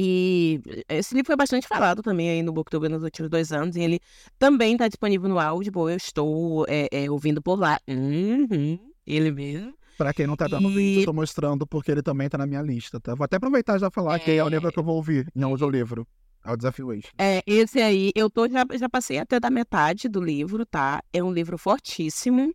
E 0.00 0.60
esse 0.88 1.12
livro 1.14 1.26
foi 1.26 1.36
bastante 1.36 1.66
falado 1.66 2.02
também 2.02 2.30
aí 2.30 2.42
no 2.42 2.52
Booktuber 2.52 2.88
nos 2.88 3.02
últimos 3.02 3.28
dois 3.30 3.52
anos. 3.52 3.74
E 3.76 3.80
ele 3.80 4.00
também 4.38 4.72
está 4.74 4.86
disponível 4.86 5.28
no 5.28 5.38
Audible. 5.40 5.82
Eu 5.90 5.96
estou 5.96 6.64
é, 6.68 6.88
é, 6.92 7.10
ouvindo 7.10 7.42
por 7.42 7.58
lá. 7.58 7.78
Uhum, 7.88 8.78
ele 9.06 9.30
mesmo. 9.32 9.74
Pra 9.96 10.14
quem 10.14 10.28
não 10.28 10.36
tá 10.36 10.46
dando 10.46 10.70
E- 10.70 10.74
vídeo, 10.74 11.00
eu 11.02 11.06
tô 11.06 11.12
mostrando 11.12 11.66
porque 11.66 11.90
ele 11.90 12.02
também 12.02 12.28
tá 12.28 12.38
na 12.38 12.46
minha 12.46 12.62
lista, 12.62 13.00
tá? 13.00 13.16
Vou 13.16 13.24
até 13.24 13.36
aproveitar 13.36 13.76
e 13.76 13.80
já 13.80 13.90
falar 13.90 14.20
que 14.20 14.30
é 14.30 14.42
o 14.44 14.46
É. 14.46 14.50
livro 14.50 14.70
que 14.70 14.78
eu 14.78 14.84
vou 14.84 14.94
ouvir 14.94 15.26
em 15.34 15.42
audiolivro. 15.42 16.06
É 16.44 16.52
o 16.52 16.56
Desafio 16.56 16.92
Extra. 16.92 17.10
É, 17.18 17.42
esse 17.44 17.80
aí, 17.82 18.12
eu 18.14 18.30
tô, 18.30 18.48
já, 18.48 18.64
já 18.78 18.88
passei 18.88 19.18
até 19.18 19.40
da 19.40 19.50
metade 19.50 20.08
do 20.08 20.20
livro, 20.20 20.64
tá? 20.64 21.02
É 21.12 21.20
um 21.22 21.32
livro 21.32 21.58
fortíssimo. 21.58 22.54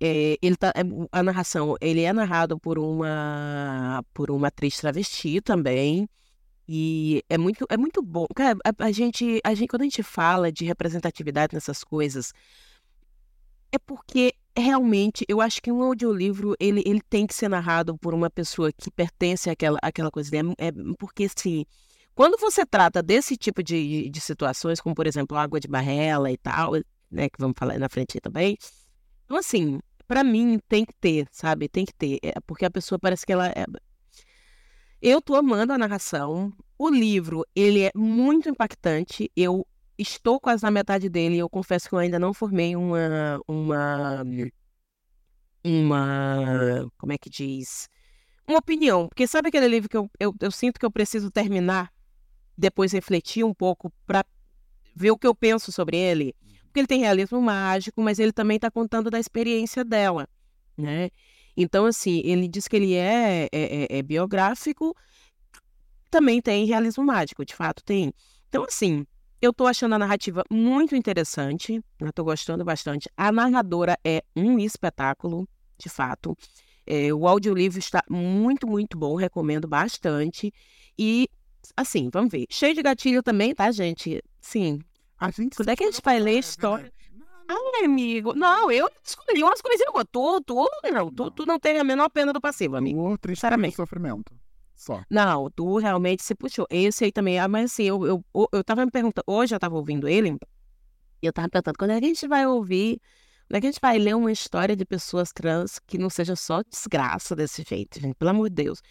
É, 0.00 0.38
ele 0.42 0.56
tá, 0.56 0.68
é, 0.68 0.82
a 1.10 1.22
narração, 1.22 1.76
ele 1.80 2.02
é 2.02 2.12
narrado 2.12 2.58
por 2.58 2.78
uma, 2.78 4.04
por 4.12 4.30
uma 4.30 4.48
atriz 4.48 4.76
travesti 4.78 5.40
também. 5.40 6.08
E 6.68 7.22
é 7.28 7.38
muito, 7.38 7.64
é 7.68 7.76
muito 7.76 8.02
bom. 8.02 8.26
A, 8.64 8.84
a 8.86 8.92
gente, 8.92 9.40
a 9.44 9.54
gente, 9.54 9.68
quando 9.68 9.82
a 9.82 9.84
gente 9.84 10.02
fala 10.02 10.50
de 10.50 10.64
representatividade 10.64 11.54
nessas 11.54 11.84
coisas, 11.84 12.32
é 13.70 13.78
porque 13.78 14.34
realmente 14.56 15.24
eu 15.28 15.40
acho 15.40 15.60
que 15.62 15.70
um 15.70 15.82
audiolivro 15.82 16.54
ele, 16.58 16.82
ele 16.86 17.00
tem 17.08 17.26
que 17.26 17.34
ser 17.34 17.48
narrado 17.48 17.96
por 17.98 18.14
uma 18.14 18.30
pessoa 18.30 18.72
que 18.72 18.90
pertence 18.90 19.48
àquela, 19.50 19.78
àquela 19.82 20.10
coisa. 20.10 20.34
É, 20.36 20.68
é 20.68 20.72
porque 20.98 21.24
assim. 21.24 21.64
Quando 22.14 22.38
você 22.40 22.64
trata 22.64 23.02
desse 23.02 23.36
tipo 23.36 23.62
de, 23.62 24.08
de 24.08 24.20
situações, 24.22 24.80
como 24.80 24.94
por 24.94 25.06
exemplo 25.06 25.36
água 25.36 25.60
de 25.60 25.68
barrela 25.68 26.32
e 26.32 26.38
tal, 26.38 26.72
né, 27.10 27.28
que 27.28 27.38
vamos 27.38 27.54
falar 27.58 27.78
na 27.78 27.90
frente 27.90 28.18
também, 28.20 28.56
então 29.26 29.36
assim, 29.36 29.80
pra 30.06 30.24
mim 30.24 30.58
tem 30.68 30.84
que 30.84 30.94
ter, 30.94 31.28
sabe? 31.30 31.68
Tem 31.68 31.84
que 31.84 31.94
ter, 31.94 32.18
é, 32.22 32.34
porque 32.46 32.64
a 32.64 32.70
pessoa 32.70 32.98
parece 32.98 33.24
que 33.26 33.32
ela 33.32 33.48
é... 33.48 33.64
Eu 35.00 35.20
tô 35.20 35.34
amando 35.34 35.72
a 35.72 35.78
narração. 35.78 36.52
O 36.78 36.88
livro, 36.88 37.44
ele 37.54 37.82
é 37.82 37.90
muito 37.94 38.48
impactante. 38.48 39.30
Eu 39.36 39.66
estou 39.98 40.40
quase 40.40 40.62
na 40.62 40.70
metade 40.70 41.08
dele. 41.08 41.38
Eu 41.38 41.48
confesso 41.48 41.88
que 41.88 41.94
eu 41.94 41.98
ainda 41.98 42.18
não 42.18 42.32
formei 42.32 42.74
uma 42.74 43.40
uma 43.46 44.24
uma 45.64 46.90
como 46.96 47.12
é 47.12 47.18
que 47.18 47.28
diz? 47.28 47.88
Uma 48.48 48.58
opinião, 48.58 49.08
porque 49.08 49.26
sabe 49.26 49.48
aquele 49.48 49.66
livro 49.66 49.88
que 49.88 49.96
eu, 49.96 50.08
eu, 50.20 50.34
eu 50.40 50.50
sinto 50.50 50.78
que 50.78 50.86
eu 50.86 50.90
preciso 50.90 51.30
terminar 51.30 51.92
depois 52.56 52.92
refletir 52.92 53.44
um 53.44 53.52
pouco 53.52 53.92
para 54.06 54.24
ver 54.94 55.10
o 55.10 55.18
que 55.18 55.26
eu 55.26 55.34
penso 55.34 55.72
sobre 55.72 55.96
ele. 55.96 56.34
Porque 56.76 56.80
ele 56.82 56.86
tem 56.88 57.00
realismo 57.00 57.40
mágico, 57.40 58.02
mas 58.02 58.18
ele 58.18 58.32
também 58.32 58.56
está 58.56 58.70
contando 58.70 59.10
da 59.10 59.18
experiência 59.18 59.82
dela, 59.82 60.28
né? 60.76 61.08
Então, 61.56 61.86
assim, 61.86 62.20
ele 62.22 62.46
diz 62.46 62.68
que 62.68 62.76
ele 62.76 62.92
é, 62.92 63.48
é, 63.50 63.84
é- 63.94 63.98
é 63.98 64.02
biográfico, 64.02 64.94
também 66.10 66.42
tem 66.42 66.66
realismo 66.66 67.02
mágico, 67.02 67.46
de 67.46 67.54
fato 67.54 67.82
tem. 67.82 68.12
Então, 68.50 68.62
assim, 68.64 69.06
eu 69.40 69.54
tô 69.54 69.66
achando 69.66 69.94
a 69.94 69.98
narrativa 69.98 70.44
muito 70.50 70.94
interessante, 70.94 71.82
eu 71.98 72.12
tô 72.12 72.22
gostando 72.24 72.62
bastante. 72.62 73.08
A 73.16 73.32
narradora 73.32 73.98
é 74.04 74.22
um 74.36 74.58
espetáculo, 74.58 75.48
de 75.78 75.88
fato. 75.88 76.36
É, 76.86 77.10
o 77.10 77.26
audiolivro 77.26 77.78
está 77.78 78.02
muito, 78.10 78.66
muito 78.66 78.98
bom, 78.98 79.16
recomendo 79.16 79.66
bastante. 79.66 80.52
E 80.98 81.26
Assim, 81.74 82.10
vamos 82.12 82.30
ver. 82.30 82.46
Cheio 82.50 82.74
de 82.74 82.82
gatilho 82.82 83.22
também, 83.22 83.54
tá, 83.54 83.72
gente? 83.72 84.22
Sim. 84.40 84.78
A 85.18 85.30
gente 85.30 85.56
Quando 85.56 85.68
é 85.68 85.76
que 85.76 85.84
a 85.84 85.90
gente 85.90 86.00
vai 86.04 86.18
ler 86.18 86.38
história? 86.38 86.84
né? 86.84 87.24
Ai, 87.48 87.84
amigo. 87.84 88.34
Não, 88.34 88.70
eu 88.70 88.90
escolhi 89.04 89.42
umas 89.42 89.60
coisinhas. 89.60 89.90
Tu, 90.10 90.40
tu, 90.42 90.68
não, 90.92 91.10
tu, 91.10 91.30
tu 91.30 91.46
não 91.46 91.58
teve 91.58 91.78
a 91.78 91.84
menor 91.84 92.10
pena 92.10 92.32
do 92.32 92.40
passivo, 92.40 92.76
amigo. 92.76 93.12
O 93.12 93.16
triste 93.16 93.40
Sinceramente. 93.40 93.76
sofrimento. 93.76 94.34
Só. 94.74 95.02
Não, 95.08 95.50
tu 95.50 95.78
realmente 95.78 96.22
se 96.22 96.34
puxou. 96.34 96.66
Esse 96.68 97.04
aí 97.04 97.12
também, 97.12 97.38
ah, 97.38 97.48
mas 97.48 97.72
assim, 97.72 97.84
eu, 97.84 98.04
eu, 98.04 98.48
eu 98.52 98.64
tava 98.64 98.84
me 98.84 98.90
perguntando, 98.90 99.24
hoje 99.26 99.54
eu 99.54 99.58
tava 99.58 99.74
ouvindo 99.74 100.06
ele, 100.06 100.36
e 101.22 101.26
eu 101.26 101.32
tava 101.32 101.48
perguntando, 101.48 101.78
quando 101.78 101.92
é 101.92 101.98
que 101.98 102.04
a 102.04 102.08
gente 102.08 102.28
vai 102.28 102.46
ouvir 102.46 103.00
Como 103.48 103.56
é 103.56 103.60
que 103.60 103.66
a 103.68 103.70
gente 103.70 103.80
vai 103.80 103.96
ler 103.96 104.14
uma 104.16 104.30
história 104.30 104.76
de 104.76 104.84
pessoas 104.84 105.32
trans 105.32 105.78
que 105.86 105.96
não 105.96 106.10
seja 106.10 106.36
só 106.36 106.62
desgraça 106.62 107.34
desse 107.34 107.64
jeito, 107.66 108.00
gente? 108.00 108.16
Pelo 108.16 108.30
amor 108.32 108.50
de 108.50 108.56
Deus. 108.56 108.82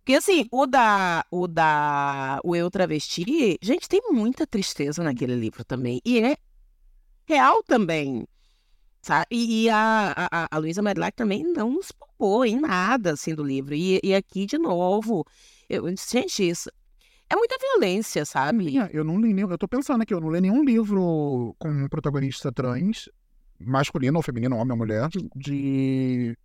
Porque 0.00 0.14
assim, 0.14 0.46
o 0.50 0.66
da, 0.66 1.24
o 1.30 1.46
da 1.46 2.40
o 2.42 2.56
Eu 2.56 2.70
Travesti, 2.70 3.58
gente, 3.62 3.88
tem 3.88 4.00
muita 4.10 4.46
tristeza 4.46 5.02
naquele 5.02 5.34
livro 5.34 5.64
também. 5.64 6.00
E 6.04 6.20
é 6.20 6.36
real 7.26 7.62
também. 7.62 8.26
Sabe? 9.02 9.26
E, 9.30 9.68
a, 9.70 10.28
a, 10.30 10.48
a 10.50 10.58
Luísa 10.58 10.82
Medlac 10.82 11.16
também 11.16 11.42
não 11.42 11.70
nos 11.70 11.90
poupou 11.92 12.44
em 12.44 12.60
nada 12.60 13.12
assim 13.12 13.34
do 13.34 13.44
livro. 13.44 13.74
E, 13.74 14.00
e 14.02 14.14
aqui, 14.14 14.46
de 14.46 14.58
novo, 14.58 15.24
eu, 15.68 15.84
gente, 15.96 16.48
isso 16.48 16.70
é 17.30 17.36
muita 17.36 17.56
violência, 17.58 18.24
sabe? 18.24 18.74
Eu 18.92 19.04
não 19.04 19.20
li 19.20 19.32
nenhum, 19.32 19.50
eu 19.50 19.58
tô 19.58 19.68
pensando 19.68 20.02
aqui, 20.02 20.12
eu 20.12 20.20
não 20.20 20.32
li 20.32 20.40
nenhum 20.40 20.64
livro 20.64 21.54
com 21.58 21.68
um 21.68 21.88
protagonista 21.88 22.50
trans, 22.50 23.08
masculino 23.58 24.18
ou 24.18 24.22
feminino, 24.22 24.56
homem 24.56 24.72
ou 24.72 24.76
mulher, 24.76 25.08
de 25.36 26.36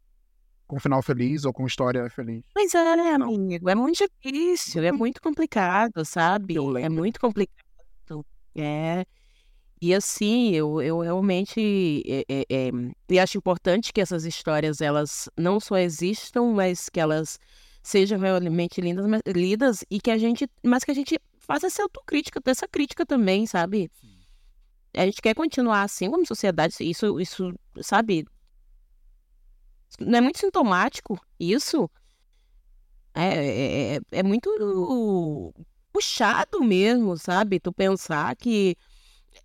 com 0.68 0.80
final 0.80 1.01
feliz 1.01 1.45
ou 1.45 1.53
com 1.53 1.66
história 1.66 2.09
feliz. 2.09 2.43
Mas 2.55 2.74
é, 2.74 2.95
né, 2.95 3.11
amigo? 3.13 3.70
É 3.70 3.76
muito 3.76 4.05
difícil, 4.22 4.84
é 4.84 4.91
muito 4.91 5.22
complicado, 5.22 6.03
sabe? 6.05 6.55
É 6.82 6.89
muito 6.89 7.20
complicado. 7.20 8.26
É. 8.55 9.05
E 9.82 9.93
assim, 9.93 10.51
eu, 10.51 10.82
eu 10.82 10.99
realmente 10.99 12.01
é, 12.07 12.24
é, 12.30 12.45
é, 12.49 12.72
e 13.09 13.20
acho 13.20 13.38
importante 13.38 13.91
que 13.91 14.01
essas 14.01 14.24
histórias 14.24 14.82
elas 14.82 15.30
não 15.38 15.59
só 15.59 15.78
existam, 15.78 16.53
mas 16.53 16.89
que 16.89 16.99
elas 16.99 17.38
sejam 17.84 18.18
realmente 18.18 18.82
lindas, 18.82 19.05
mas, 19.05 19.22
lidas 19.28 19.86
e 19.91 19.99
que 19.99 20.09
a 20.09 20.18
gente, 20.18 20.49
mas 20.63 20.84
que 20.84 20.91
a 20.91 20.93
gente 20.95 21.20
faça 21.39 21.68
essa 21.68 21.84
autocrítica, 21.84 22.41
essa 22.45 22.68
crítica 22.68 23.05
também, 23.05 23.45
sabe? 23.45 23.91
Sim. 24.01 24.16
A 24.95 25.05
gente 25.05 25.22
quer 25.22 25.36
continuar 25.36 25.84
assim 25.84 26.09
como 26.09 26.26
sociedade, 26.26 26.74
isso, 26.80 27.20
isso, 27.20 27.53
sabe? 27.82 28.26
Não 29.99 30.17
é 30.17 30.21
muito 30.21 30.39
sintomático 30.39 31.19
isso? 31.39 31.89
É, 33.13 33.23
é, 33.23 33.95
é, 33.95 33.99
é 34.11 34.23
muito 34.23 35.53
puxado 35.91 36.63
mesmo, 36.63 37.17
sabe? 37.17 37.59
Tu 37.59 37.71
pensar 37.71 38.36
que 38.36 38.75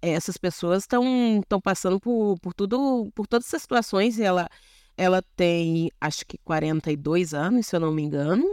essas 0.03 0.36
pessoas 0.36 0.82
estão 0.82 1.41
estão 1.41 1.61
passando 1.61 2.01
por, 2.01 2.38
por 2.41 2.55
tudo, 2.55 3.11
por 3.14 3.26
todas 3.26 3.47
essas 3.47 3.62
situações 3.62 4.18
e 4.18 4.22
ela 4.22 4.49
ela 4.97 5.22
tem 5.36 5.91
acho 6.01 6.26
que 6.26 6.38
42 6.38 7.32
anos, 7.32 7.66
se 7.66 7.76
eu 7.76 7.80
não 7.80 7.93
me 7.93 8.03
engano. 8.03 8.45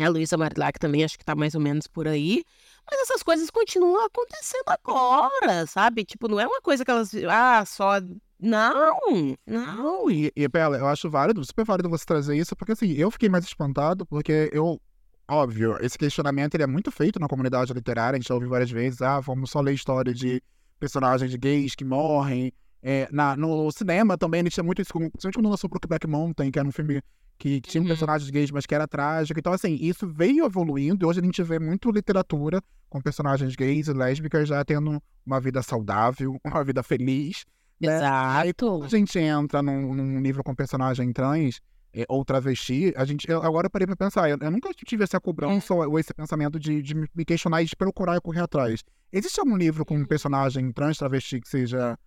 A 0.00 0.08
Luísa 0.08 0.36
Marilac 0.36 0.78
também 0.78 1.04
acho 1.04 1.18
que 1.18 1.24
tá 1.24 1.34
mais 1.34 1.54
ou 1.54 1.60
menos 1.60 1.86
por 1.86 2.08
aí. 2.08 2.42
Mas 2.90 3.00
essas 3.00 3.22
coisas 3.22 3.50
continuam 3.50 4.04
acontecendo 4.06 4.64
agora, 4.68 5.66
sabe? 5.66 6.04
Tipo, 6.04 6.28
não 6.28 6.40
é 6.40 6.46
uma 6.46 6.60
coisa 6.60 6.84
que 6.84 6.90
elas. 6.90 7.12
Ah, 7.28 7.64
só. 7.64 8.00
Não, 8.42 8.98
não. 9.46 10.10
E, 10.10 10.32
e 10.34 10.48
Bela, 10.48 10.76
eu 10.76 10.88
acho 10.88 11.08
válido, 11.08 11.44
super 11.44 11.64
válido 11.64 11.88
você 11.88 12.04
trazer 12.04 12.36
isso, 12.36 12.56
porque 12.56 12.72
assim, 12.72 12.90
eu 12.92 13.08
fiquei 13.10 13.28
mais 13.28 13.44
espantado, 13.44 14.04
porque 14.04 14.50
eu. 14.52 14.80
Óbvio, 15.28 15.78
esse 15.80 15.96
questionamento 15.96 16.54
ele 16.56 16.64
é 16.64 16.66
muito 16.66 16.90
feito 16.90 17.20
na 17.20 17.28
comunidade 17.28 17.72
literária, 17.72 18.16
a 18.16 18.20
gente 18.20 18.28
já 18.28 18.34
ouviu 18.34 18.50
várias 18.50 18.70
vezes, 18.70 19.00
ah, 19.00 19.20
vamos 19.20 19.50
só 19.50 19.60
ler 19.60 19.72
história 19.72 20.12
de 20.12 20.42
personagens 20.80 21.32
gays 21.36 21.76
que 21.76 21.84
morrem. 21.84 22.52
É, 22.82 23.08
na, 23.12 23.36
no 23.36 23.70
cinema 23.70 24.18
também 24.18 24.40
ele 24.40 24.50
tinha 24.50 24.64
muito 24.64 24.82
isso, 24.82 24.92
principalmente 24.92 25.34
quando 25.36 25.48
lançou 25.48 25.70
Brokeback 25.70 26.08
Mountain, 26.08 26.50
que 26.50 26.58
era 26.58 26.66
um 26.66 26.72
filme 26.72 27.00
que 27.38 27.60
tinha 27.60 27.80
uhum. 27.80 27.88
personagens 27.88 28.28
gays, 28.28 28.50
mas 28.50 28.66
que 28.66 28.74
era 28.74 28.88
trágico. 28.88 29.38
Então, 29.38 29.52
assim, 29.52 29.76
isso 29.80 30.06
veio 30.08 30.44
evoluindo 30.44 31.04
e 31.04 31.08
hoje 31.08 31.20
a 31.20 31.24
gente 31.24 31.42
vê 31.42 31.58
muito 31.58 31.90
literatura 31.90 32.60
com 32.88 33.00
personagens 33.00 33.54
gays 33.54 33.86
e 33.86 33.92
lésbicas 33.92 34.48
já 34.48 34.64
tendo 34.64 35.00
uma 35.24 35.40
vida 35.40 35.62
saudável, 35.62 36.36
uma 36.44 36.64
vida 36.64 36.82
feliz. 36.82 37.44
Né? 37.86 37.96
Exato. 37.96 38.38
Aí, 38.38 38.54
quando 38.54 38.84
a 38.84 38.88
gente 38.88 39.18
entra 39.18 39.62
num, 39.62 39.94
num 39.94 40.20
livro 40.20 40.42
com 40.42 40.54
personagem 40.54 41.12
trans 41.12 41.60
é, 41.94 42.04
ou 42.08 42.24
travesti, 42.24 42.92
a 42.96 43.04
gente, 43.04 43.28
eu, 43.28 43.42
agora 43.42 43.66
eu 43.66 43.70
parei 43.70 43.86
pra 43.86 43.96
pensar, 43.96 44.30
eu, 44.30 44.38
eu 44.40 44.50
nunca 44.50 44.70
tive 44.74 45.04
essa 45.04 45.20
cobrança 45.20 45.74
ou, 45.74 45.90
ou 45.90 45.98
esse 45.98 46.14
pensamento 46.14 46.58
de, 46.58 46.80
de 46.80 46.94
me 46.94 47.24
questionar 47.24 47.62
e 47.62 47.66
de 47.66 47.76
procurar 47.76 48.16
e 48.16 48.20
correr 48.20 48.40
atrás. 48.40 48.82
Existe 49.12 49.40
algum 49.40 49.56
livro 49.56 49.84
com 49.84 49.96
um 49.96 50.06
personagem 50.06 50.72
trans, 50.72 50.96
travesti 50.96 51.40
que 51.40 51.48
seja 51.48 51.98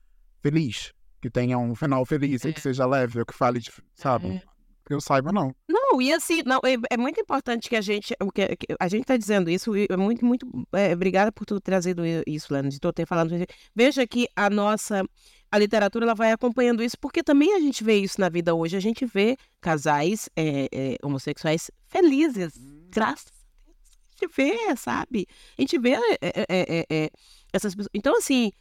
feliz? 0.42 0.92
Que 1.22 1.30
tenha 1.30 1.58
um 1.58 1.76
final 1.76 2.04
feliz, 2.06 2.44
é. 2.46 2.52
que 2.52 2.60
seja 2.60 2.86
leve, 2.86 3.20
ou 3.20 3.26
que 3.26 3.34
fale, 3.34 3.60
de, 3.60 3.72
sabe? 3.94 4.28
É. 4.28 4.42
Que 4.86 4.94
eu 4.94 5.02
saiba, 5.02 5.32
não. 5.32 5.56
Não, 5.68 6.00
e 6.00 6.14
assim, 6.14 6.44
não, 6.46 6.60
é, 6.64 6.76
é 6.92 6.98
muito 6.98 7.20
importante 7.20 7.70
que 7.70 7.76
a 7.76 7.82
gente, 7.82 8.16
o 8.22 8.32
que, 8.32 8.58
a 8.80 8.88
gente 8.88 9.02
está 9.02 9.18
dizendo 9.18 9.50
isso, 9.50 9.72
é 9.76 9.98
muito, 9.98 10.24
muito, 10.24 10.48
é, 10.74 10.94
obrigada 10.94 11.32
por 11.32 11.46
tu 11.46 11.60
trazido 11.60 12.04
isso, 12.28 12.54
Lana, 12.54 12.70
de 12.70 12.80
tu 12.80 12.94
ter 12.94 13.08
falado. 13.08 13.32
Veja 13.76 14.06
que 14.06 14.28
a 14.36 14.50
nossa, 14.50 15.04
a 15.56 15.60
literatura, 15.60 16.06
ela 16.06 16.14
vai 16.14 16.32
acompanhando 16.32 16.84
isso, 16.84 16.98
porque 17.00 17.24
também 17.24 17.54
a 17.56 17.60
gente 17.60 17.84
vê 17.84 17.98
isso 17.98 18.20
na 18.20 18.30
vida 18.30 18.54
hoje, 18.54 18.76
a 18.76 18.80
gente 18.80 19.06
vê 19.06 19.38
casais 19.62 20.30
é, 20.36 20.68
é, 20.72 20.98
homossexuais 21.02 21.72
felizes, 21.88 22.58
hum. 22.58 22.88
graças 22.90 23.28
a 23.28 23.62
Deus, 23.66 23.78
a 23.90 24.26
gente 24.26 24.36
vê, 24.36 24.76
sabe? 24.76 25.28
A 25.58 25.62
gente 25.62 25.80
vê 25.80 25.96
é, 26.22 27.10
essas 27.54 27.74
pessoas, 27.74 27.90
então 27.94 28.18
assim, 28.18 28.52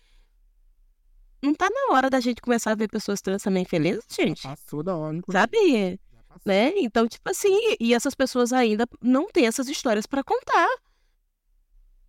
não 1.42 1.54
tá 1.54 1.68
na 1.68 1.94
hora 1.94 2.08
da 2.08 2.20
gente 2.20 2.40
começar 2.40 2.70
a 2.70 2.74
ver 2.76 2.88
pessoas 2.88 3.20
trans 3.20 3.42
também 3.42 3.64
felizes, 3.64 4.04
gente? 4.10 4.42
Passou 4.42 4.82
da 4.82 4.96
hora. 4.96 5.20
Sabe? 5.30 5.98
Né? 6.44 6.72
Então, 6.76 7.06
tipo 7.06 7.28
assim, 7.28 7.76
e 7.78 7.92
essas 7.92 8.14
pessoas 8.14 8.52
ainda 8.52 8.86
não 9.02 9.26
têm 9.28 9.46
essas 9.46 9.68
histórias 9.68 10.06
para 10.06 10.24
contar. 10.24 10.68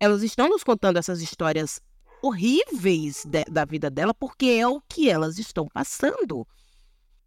Elas 0.00 0.22
estão 0.22 0.48
nos 0.48 0.64
contando 0.64 0.98
essas 0.98 1.20
histórias 1.20 1.80
horríveis 2.26 3.24
de, 3.24 3.44
da 3.44 3.64
vida 3.64 3.90
dela 3.90 4.14
porque 4.14 4.46
é 4.46 4.66
o 4.66 4.80
que 4.80 5.08
elas 5.08 5.38
estão 5.38 5.66
passando. 5.68 6.46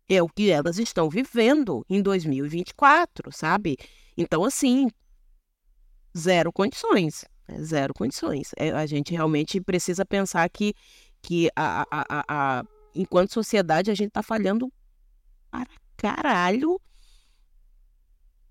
É 0.07 0.21
o 0.23 0.27
que 0.27 0.49
elas 0.49 0.79
estão 0.79 1.09
vivendo 1.09 1.85
em 1.89 2.01
2024, 2.01 3.31
sabe? 3.31 3.77
Então, 4.17 4.43
assim, 4.43 4.89
zero 6.17 6.51
condições. 6.51 7.25
Né? 7.47 7.61
Zero 7.63 7.93
condições. 7.93 8.51
É, 8.57 8.71
a 8.71 8.85
gente 8.85 9.11
realmente 9.11 9.61
precisa 9.61 10.05
pensar 10.05 10.49
que, 10.49 10.73
que 11.21 11.49
a, 11.55 11.81
a, 11.91 12.05
a, 12.09 12.25
a 12.59 12.63
enquanto 12.95 13.33
sociedade 13.33 13.91
a 13.91 13.95
gente 13.95 14.09
está 14.09 14.23
falhando 14.23 14.71
para 15.51 15.67
caralho 15.95 16.79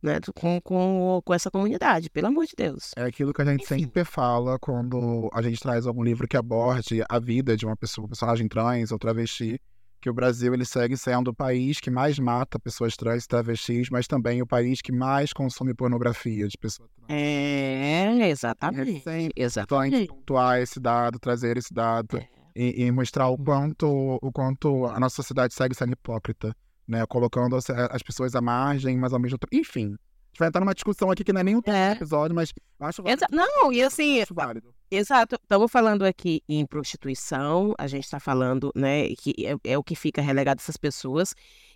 né, 0.03 0.18
com, 0.34 0.61
com, 0.61 1.20
com 1.24 1.34
essa 1.34 1.51
comunidade, 1.51 2.11
pelo 2.11 2.28
amor 2.28 2.46
de 2.46 2.55
Deus. 2.57 2.92
É 2.96 3.05
aquilo 3.05 3.32
que 3.32 3.42
a 3.42 3.44
gente 3.44 3.64
Enfim. 3.64 3.80
sempre 3.80 4.05
fala 4.05 4.59
quando 4.59 5.28
a 5.32 5.42
gente 5.42 5.61
traz 5.61 5.86
algum 5.86 6.03
livro 6.03 6.28
que 6.28 6.36
aborde 6.36 7.03
a 7.09 7.18
vida 7.18 7.57
de 7.57 7.66
uma 7.66 7.76
pessoa, 7.76 8.05
um 8.05 8.09
personagem 8.09 8.49
trans 8.49 8.92
ou 8.92 8.99
travesti, 8.99 9.61
que 10.01 10.09
o 10.09 10.14
Brasil 10.14 10.55
ele 10.55 10.64
segue 10.64 10.96
sendo 10.96 11.28
o 11.28 11.34
país 11.34 11.80
que 11.80 11.90
mais 11.90 12.18
mata 12.18 12.59
pessoas 12.59 12.96
trans 12.96 13.24
e 13.24 13.28
travestis, 13.28 13.90
mas 13.90 14.07
também 14.07 14.40
o 14.40 14.46
país 14.46 14.80
que 14.80 14.92
mais 14.92 15.32
consome 15.32 15.74
pornografia 15.74 16.46
de 16.46 16.57
pessoas 16.57 16.88
trans. 16.94 17.09
É, 17.11 18.28
exatamente. 18.28 19.03
É 19.09 19.28
exatamente. 19.34 20.07
pontuar 20.07 20.61
esse 20.61 20.78
dado, 20.78 21.18
trazer 21.18 21.57
esse 21.57 21.74
dado 21.74 22.18
é. 22.18 22.28
e, 22.55 22.84
e, 22.84 22.92
mostrar 22.92 23.28
o 23.28 23.36
quanto, 23.36 24.18
o 24.22 24.32
quanto 24.32 24.86
a 24.86 25.01
nossa 25.01 25.16
sociedade 25.16 25.53
segue 25.53 25.74
sendo 25.74 25.92
hipócrita 25.92 26.55
né? 26.89 27.05
Colocando 27.07 27.55
as, 27.55 27.68
as 27.68 28.03
pessoas 28.03 28.34
à 28.34 28.41
margem, 28.41 28.97
mas 28.97 29.12
ao 29.12 29.20
mesmo 29.20 29.39
tempo. 29.39 29.55
Enfim. 29.55 29.95
A 29.95 30.30
gente 30.30 30.39
vai 30.39 30.49
entrar 30.49 30.61
numa 30.61 30.74
discussão 30.74 31.11
aqui 31.11 31.24
que 31.24 31.32
não 31.32 31.41
é 31.41 31.45
nem 31.45 31.57
o 31.57 31.62
é. 31.66 31.93
episódio, 31.93 32.34
mas 32.34 32.53
acho 32.80 33.03
Exa 33.07 33.26
Não, 33.30 33.72
e 33.72 33.82
assim. 33.82 34.24
Válido. 34.30 34.74
Exato. 34.91 35.36
Estamos 35.43 35.70
falando 35.70 36.05
aqui 36.05 36.43
em 36.49 36.64
prostituição, 36.64 37.74
a 37.76 37.86
gente 37.86 38.05
está 38.05 38.20
falando, 38.20 38.72
né, 38.74 39.09
que 39.16 39.34
é, 39.45 39.72
é, 39.72 39.78
o 39.78 39.82
que 39.82 39.95
fica 39.95 40.22
relegado 40.22 40.59
a 40.59 40.62
essas 40.62 40.76
pessoas. 40.76 41.34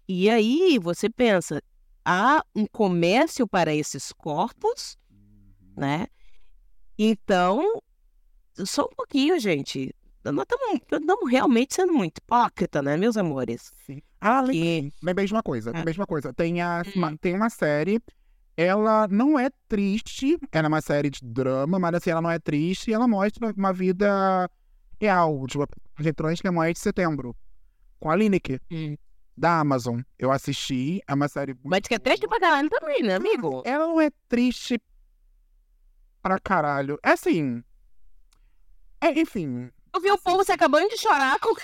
E 0.09 0.31
aí 0.31 0.79
você 0.79 1.11
pensa, 1.11 1.63
há 2.05 2.45
um 2.55 2.67
comércio 2.67 3.47
para 3.47 3.75
esses 3.75 4.13
corpos, 4.13 4.97
uhum. 5.11 5.75
né? 5.77 6.07
Então, 6.99 7.83
só 8.65 8.85
um 8.85 8.95
pouquinho, 8.95 9.39
gente 9.39 9.95
nós 10.31 10.47
estamos 10.91 11.31
realmente 11.31 11.75
sendo 11.75 11.93
muito 11.93 12.19
hipócrita, 12.19 12.81
né, 12.81 12.97
meus 12.97 13.17
amores? 13.17 13.73
Sim. 13.85 14.01
Ah, 14.21 14.41
lembrei, 14.41 14.93
lembrei 15.03 15.27
de 15.27 15.33
uma 15.33 15.43
coisa, 15.43 15.73
é. 15.75 15.85
de 15.85 15.99
uma 15.99 16.07
coisa. 16.07 16.33
Tem, 16.33 16.61
a, 16.61 16.83
uma, 16.95 17.09
hum. 17.09 17.17
tem 17.17 17.35
uma 17.35 17.51
série, 17.51 18.01
ela 18.57 19.09
não 19.09 19.39
é 19.39 19.51
triste, 19.69 20.39
ela 20.53 20.67
é 20.67 20.69
uma 20.69 20.81
série 20.81 21.11
de 21.11 21.21
drama, 21.25 21.79
mas 21.79 21.95
assim, 21.95 22.11
ela 22.11 22.23
não 22.23 22.31
é 22.31 22.39
triste, 22.39 22.93
ela 22.93 23.09
mostra 23.09 23.53
uma 23.57 23.73
vida 23.73 24.49
real, 25.01 25.35
uma 25.35 26.13
trans 26.15 26.41
que 26.41 26.47
é 26.47 26.51
mais 26.51 26.75
de 26.75 26.79
setembro, 26.79 27.35
com 27.99 28.11
a 28.11 28.17
Lineker. 28.17 28.61
Hum. 28.71 28.97
Da 29.35 29.61
Amazon. 29.61 30.01
Eu 30.19 30.31
assisti, 30.31 31.01
é 31.09 31.15
uma 31.15 31.27
série. 31.27 31.57
Mas 31.65 31.81
que 31.81 31.95
é 31.95 31.99
triste 31.99 32.29
pra 32.29 32.39
caralho 32.39 32.69
também, 32.69 33.03
né, 33.03 33.15
amigo? 33.15 33.63
Ela 33.65 33.87
não 33.87 33.99
é 33.99 34.11
triste 34.29 34.79
pra 36.23 36.39
caralho. 36.39 36.99
É 37.03 37.13
assim. 37.13 37.65
É, 39.01 39.19
enfim, 39.19 39.71
eu 39.95 40.01
vi 40.01 40.11
o 40.11 40.19
povo 40.19 40.45
se 40.45 40.53
acabando 40.53 40.89
de 40.89 40.99
chorar 40.99 41.39
com 41.39 41.55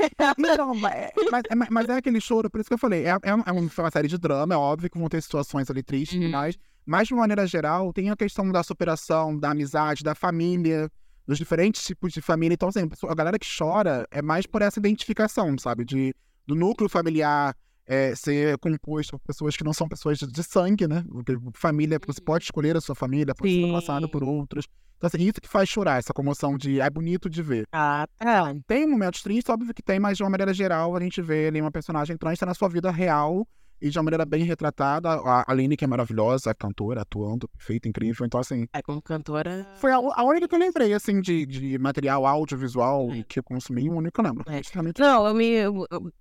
Não, 0.57 0.75
mas, 0.75 1.11
mas, 1.57 1.69
mas, 1.71 1.89
é 1.89 1.97
aquele 1.97 2.21
choro, 2.21 2.51
por 2.51 2.61
isso 2.61 2.69
que 2.69 2.75
eu 2.75 2.79
falei. 2.79 3.07
É, 3.07 3.17
é, 3.23 3.35
uma, 3.35 3.45
é 3.47 3.53
uma 3.53 3.91
série 3.91 4.09
de 4.09 4.19
drama, 4.19 4.55
é 4.55 4.57
óbvio 4.57 4.91
que 4.91 4.99
vão 4.99 5.09
ter 5.09 5.23
situações 5.23 5.71
ali 5.71 5.83
tristes, 5.83 6.19
uhum. 6.19 6.31
mas, 6.31 6.59
mas 6.85 7.09
de 7.09 7.15
uma 7.15 7.21
maneira 7.21 7.47
geral, 7.47 7.93
tem 7.93 8.11
a 8.11 8.17
questão 8.17 8.51
da 8.51 8.63
superação, 8.63 9.39
da 9.39 9.51
amizade, 9.51 10.05
da 10.05 10.15
família, 10.15 10.91
dos 11.27 11.39
diferentes 11.39 11.85
tipos 11.85 12.13
de 12.13 12.21
família. 12.21 12.55
Então, 12.55 12.69
assim, 12.69 12.89
a 13.09 13.15
galera 13.15 13.39
que 13.39 13.47
chora 13.47 14.07
é 14.11 14.23
mais 14.23 14.47
por 14.47 14.63
essa 14.63 14.79
identificação, 14.79 15.57
sabe? 15.59 15.85
De 15.85 16.15
do 16.47 16.55
núcleo 16.55 16.89
familiar 16.89 17.55
é, 17.87 18.15
ser 18.15 18.57
composto 18.59 19.19
por 19.19 19.27
pessoas 19.27 19.55
que 19.55 19.63
não 19.63 19.75
são 19.75 19.87
pessoas 19.87 20.19
de, 20.19 20.27
de 20.27 20.43
sangue, 20.43 20.87
né? 20.89 21.05
Porque 21.11 21.37
família, 21.55 22.01
você 22.07 22.21
pode 22.21 22.45
escolher 22.45 22.75
a 22.77 22.81
sua 22.81 22.95
família, 22.95 23.35
pode 23.35 23.53
ser 23.53 23.73
passado 23.73 24.09
por 24.09 24.25
outros. 24.25 24.67
Então, 24.99 25.07
assim, 25.07 25.23
isso 25.23 25.41
que 25.41 25.49
faz 25.49 25.69
chorar, 25.69 25.99
essa 25.99 26.13
comoção 26.13 26.59
de 26.59 26.81
é 26.81 26.91
bonito 26.91 27.31
de 27.31 27.41
ver. 27.41 27.67
Ah, 27.73 28.07
tá. 28.19 28.53
Tem 28.67 28.85
momentos 28.85 29.23
tristes, 29.23 29.49
óbvio 29.49 29.73
que 29.73 29.83
tem, 29.83 30.01
mas 30.01 30.17
de 30.17 30.25
uma 30.25 30.31
maneira 30.31 30.53
geral, 30.53 30.97
a 30.97 31.01
gente 31.01 31.23
vê 31.23 31.47
ali 31.47 31.61
uma 31.61 31.71
personagem 31.71 32.17
trans 32.17 32.41
na 32.41 32.53
sua 32.53 32.69
vida 32.69 32.91
real 32.91 33.47
e 33.81 33.91
de 33.91 33.97
uma 33.97 34.03
maneira 34.03 34.25
bem 34.25 34.43
retratada. 34.43 35.11
A 35.11 35.51
Aline, 35.51 35.77
que 35.77 35.85
é 35.85 35.89
maravilhosa, 35.89 36.53
cantora, 36.53 37.03
atuando, 37.03 37.49
perfeita, 37.49 37.89
incrível. 37.89 38.27
Então, 38.27 38.41
assim. 38.41 38.67
É, 38.73 38.83
como 38.83 39.01
cantora. 39.01 39.69
Foi 39.77 39.93
a, 39.93 39.97
a 39.97 40.25
única 40.25 40.49
que 40.49 40.55
eu 40.57 40.59
lembrei, 40.59 40.93
assim, 40.93 41.21
de, 41.21 41.47
de 41.47 41.79
material 41.79 42.27
audiovisual 42.27 43.09
é. 43.13 43.23
que 43.23 43.39
eu 43.39 43.45
consumi, 43.45 43.89
o 43.89 43.95
único 43.95 44.15
que 44.15 44.21
eu 44.21 44.25
lembro. 44.25 44.45
É. 44.49 44.61
Não, 44.99 45.29
eu 45.29 45.35
me. 45.35 45.47
Eu, 45.47 45.87
eu 45.93 46.13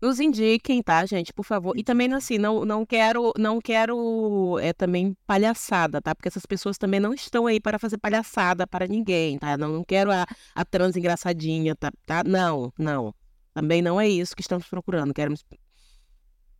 nos 0.00 0.20
indiquem, 0.20 0.82
tá, 0.82 1.04
gente, 1.04 1.32
por 1.32 1.44
favor. 1.44 1.76
E 1.76 1.82
também, 1.82 2.12
assim, 2.12 2.38
não, 2.38 2.64
não 2.64 2.86
quero, 2.86 3.32
não 3.36 3.60
quero 3.60 4.58
é, 4.60 4.72
também 4.72 5.16
palhaçada, 5.26 6.00
tá? 6.00 6.14
Porque 6.14 6.28
essas 6.28 6.46
pessoas 6.46 6.78
também 6.78 7.00
não 7.00 7.12
estão 7.12 7.46
aí 7.46 7.60
para 7.60 7.78
fazer 7.78 7.98
palhaçada 7.98 8.66
para 8.66 8.86
ninguém, 8.86 9.38
tá? 9.38 9.56
Não, 9.56 9.68
não 9.68 9.84
quero 9.84 10.12
a, 10.12 10.24
a 10.54 10.64
trans 10.64 10.96
engraçadinha, 10.96 11.74
tá, 11.74 11.90
tá? 12.06 12.22
Não, 12.24 12.72
não. 12.78 13.12
Também 13.52 13.82
não 13.82 14.00
é 14.00 14.08
isso 14.08 14.36
que 14.36 14.42
estamos 14.42 14.68
procurando. 14.68 15.12
Queremos, 15.12 15.44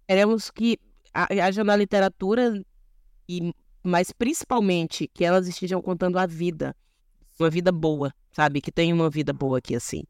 queremos 0.06 0.50
que 0.50 0.78
haja 1.14 1.62
na 1.62 1.76
literatura, 1.76 2.60
e, 3.28 3.54
mas 3.84 4.10
principalmente 4.10 5.08
que 5.14 5.24
elas 5.24 5.46
estejam 5.46 5.80
contando 5.80 6.18
a 6.18 6.26
vida. 6.26 6.74
Uma 7.38 7.50
vida 7.50 7.70
boa, 7.70 8.12
sabe? 8.32 8.60
Que 8.60 8.72
tenha 8.72 8.92
uma 8.92 9.08
vida 9.08 9.32
boa 9.32 9.58
aqui, 9.58 9.76
assim. 9.76 10.02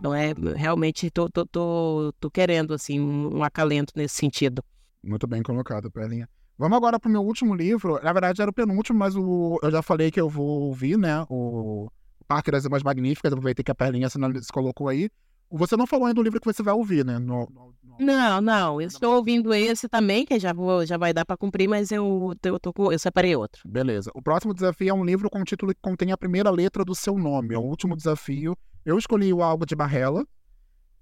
Não 0.00 0.14
é 0.14 0.32
realmente 0.56 1.10
tô, 1.10 1.28
tô, 1.28 1.44
tô, 1.44 2.12
tô 2.18 2.30
querendo 2.30 2.72
assim 2.72 2.98
um, 3.00 3.42
acalento 3.42 3.92
nesse 3.94 4.16
sentido. 4.16 4.64
Muito 5.02 5.26
bem 5.26 5.42
colocado, 5.42 5.90
Perlinha. 5.90 6.28
Vamos 6.56 6.76
agora 6.76 6.98
para 6.98 7.08
o 7.08 7.12
meu 7.12 7.22
último 7.22 7.54
livro. 7.54 8.00
Na 8.02 8.12
verdade, 8.12 8.40
era 8.40 8.50
o 8.50 8.54
penúltimo, 8.54 8.98
mas 8.98 9.16
o, 9.16 9.58
eu 9.62 9.70
já 9.70 9.82
falei 9.82 10.10
que 10.10 10.20
eu 10.20 10.28
vou 10.28 10.62
ouvir, 10.62 10.98
né? 10.98 11.24
O 11.28 11.88
Parque 12.26 12.50
das 12.50 12.64
Irmãs 12.64 12.82
Magníficas. 12.82 13.32
Aproveitei 13.32 13.62
que 13.62 13.70
a 13.70 13.74
Perlinha 13.74 14.08
se 14.08 14.18
colocou 14.52 14.88
aí. 14.88 15.10
Você 15.50 15.76
não 15.76 15.86
falou 15.86 16.06
ainda 16.06 16.14
do 16.14 16.22
livro 16.22 16.40
que 16.40 16.46
você 16.46 16.62
vai 16.62 16.72
ouvir, 16.72 17.04
né? 17.04 17.18
No, 17.18 17.48
no, 17.50 17.74
no... 17.82 17.96
Não, 17.98 18.40
não. 18.40 18.80
Eu 18.80 18.86
estou 18.86 19.16
ouvindo 19.16 19.52
esse 19.52 19.88
também, 19.88 20.24
que 20.24 20.38
já, 20.38 20.52
vou, 20.52 20.86
já 20.86 20.96
vai 20.96 21.12
dar 21.12 21.24
para 21.24 21.36
cumprir, 21.36 21.68
mas 21.68 21.90
eu, 21.90 22.34
eu, 22.42 22.60
tô, 22.60 22.92
eu 22.92 22.98
separei 22.98 23.34
outro. 23.34 23.60
Beleza. 23.68 24.10
O 24.14 24.22
próximo 24.22 24.54
desafio 24.54 24.90
é 24.90 24.94
um 24.94 25.04
livro 25.04 25.28
com 25.28 25.40
o 25.40 25.44
título 25.44 25.74
que 25.74 25.80
contém 25.82 26.12
a 26.12 26.16
primeira 26.16 26.50
letra 26.50 26.84
do 26.84 26.94
seu 26.94 27.18
nome. 27.18 27.54
É 27.54 27.58
o 27.58 27.62
último 27.62 27.96
desafio. 27.96 28.56
Eu 28.84 28.96
escolhi 28.96 29.32
o 29.32 29.42
Algo 29.42 29.66
de 29.66 29.74
Barrela. 29.74 30.24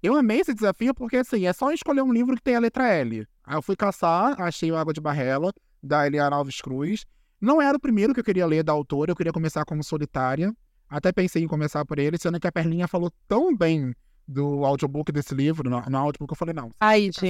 Eu 0.01 0.15
amei 0.15 0.39
esse 0.39 0.53
desafio 0.53 0.93
porque, 0.95 1.17
assim, 1.17 1.45
é 1.45 1.53
só 1.53 1.71
escolher 1.71 2.01
um 2.01 2.11
livro 2.11 2.35
que 2.35 2.41
tem 2.41 2.55
a 2.55 2.59
letra 2.59 2.87
L. 2.87 3.27
Aí 3.43 3.55
eu 3.55 3.61
fui 3.61 3.75
caçar, 3.75 4.39
achei 4.41 4.71
o 4.71 4.77
Água 4.77 4.93
de 4.93 5.01
Barrela, 5.01 5.53
da 5.83 6.07
Eliana 6.07 6.35
Alves 6.35 6.59
Cruz. 6.59 7.05
Não 7.39 7.61
era 7.61 7.77
o 7.77 7.81
primeiro 7.81 8.13
que 8.13 8.19
eu 8.19 8.23
queria 8.23 8.45
ler 8.45 8.63
da 8.63 8.71
autora, 8.71 9.11
eu 9.11 9.15
queria 9.15 9.31
começar 9.31 9.63
como 9.63 9.83
solitária. 9.83 10.53
Até 10.89 11.11
pensei 11.11 11.43
em 11.43 11.47
começar 11.47 11.85
por 11.85 11.99
ele, 11.99 12.17
sendo 12.17 12.39
que 12.39 12.47
a 12.47 12.51
Perlinha 12.51 12.87
falou 12.87 13.11
tão 13.27 13.55
bem 13.55 13.93
do 14.29 14.63
audiobook 14.63 15.11
desse 15.11 15.33
livro, 15.33 15.67
no, 15.67 15.81
no 15.81 15.97
audiobook, 15.97 16.31
eu 16.31 16.37
falei, 16.37 16.53
não. 16.53 16.71
Ai, 16.79 17.09
gente. 17.11 17.25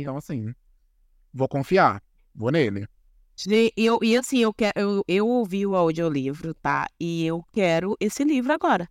Então, 0.00 0.16
assim, 0.16 0.54
vou 1.32 1.46
confiar, 1.46 2.02
vou 2.34 2.50
nele. 2.50 2.88
E, 3.46 3.72
eu, 3.76 3.98
e 4.02 4.16
assim, 4.16 4.38
eu, 4.38 4.52
quero, 4.52 4.72
eu, 4.74 5.04
eu 5.06 5.28
ouvi 5.28 5.66
o 5.66 5.76
audiolivro, 5.76 6.54
tá? 6.54 6.88
E 6.98 7.24
eu 7.26 7.44
quero 7.52 7.94
esse 8.00 8.24
livro 8.24 8.52
agora. 8.52 8.88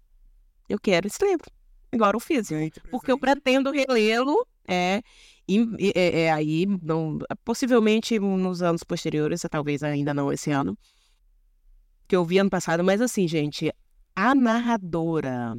Eu 0.70 0.80
quero 0.80 1.08
esse 1.08 1.26
livro. 1.26 1.52
Agora 1.92 2.16
o 2.16 2.20
fiz. 2.20 2.50
Porque 2.92 3.12
eu 3.12 3.18
pretendo 3.18 3.72
relê-lo, 3.72 4.46
é, 4.68 5.02
e, 5.50 5.92
é, 5.96 6.22
é, 6.22 6.32
aí, 6.32 6.66
não, 6.82 7.18
possivelmente 7.44 8.20
nos 8.20 8.62
anos 8.62 8.84
posteriores, 8.84 9.42
talvez 9.50 9.82
ainda 9.82 10.14
não 10.14 10.32
esse 10.32 10.52
ano, 10.52 10.78
que 12.08 12.16
eu 12.16 12.24
vi 12.24 12.38
ano 12.38 12.50
passado, 12.50 12.84
mas 12.84 13.02
assim, 13.02 13.28
gente, 13.28 13.74
a 14.16 14.36
narradora. 14.36 15.56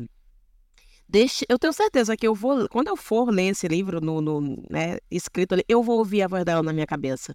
Deixa, 1.09 1.45
eu 1.49 1.59
tenho 1.59 1.73
certeza 1.73 2.17
que 2.17 2.27
eu 2.27 2.35
vou, 2.35 2.69
quando 2.69 2.89
eu 2.89 2.97
for 2.97 3.31
ler 3.31 3.49
esse 3.49 3.67
livro 3.67 3.99
no, 3.99 4.21
no 4.21 4.41
né, 4.69 4.99
escrito 5.11 5.55
ali, 5.55 5.65
eu 5.67 5.83
vou 5.83 5.99
ouvir 5.99 6.23
a 6.23 6.29
voz 6.29 6.45
dela 6.45 6.63
na 6.63 6.73
minha 6.73 6.87
cabeça. 6.87 7.35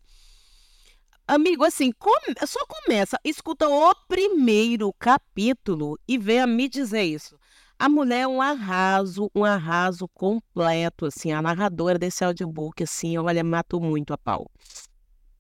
Amigo, 1.28 1.64
assim, 1.64 1.92
come, 1.92 2.36
só 2.46 2.60
começa, 2.68 3.18
escuta 3.24 3.68
o 3.68 3.96
primeiro 4.08 4.94
capítulo 5.00 5.98
e 6.08 6.18
venha 6.18 6.46
me 6.46 6.70
dizer 6.70 7.04
isso. 7.04 7.36
A 7.80 7.90
mulher 7.90 8.22
é 8.22 8.28
um 8.28 8.42
arraso, 8.42 9.32
um 9.34 9.44
arraso 9.44 10.08
completo, 10.10 11.08
assim. 11.08 11.32
A 11.32 11.42
narradora 11.42 11.98
desse 11.98 12.24
audiobook, 12.24 12.84
assim, 12.84 13.18
olha, 13.18 13.44
matou 13.44 13.82
muito 13.82 14.14
a 14.14 14.18
pau. 14.18 14.50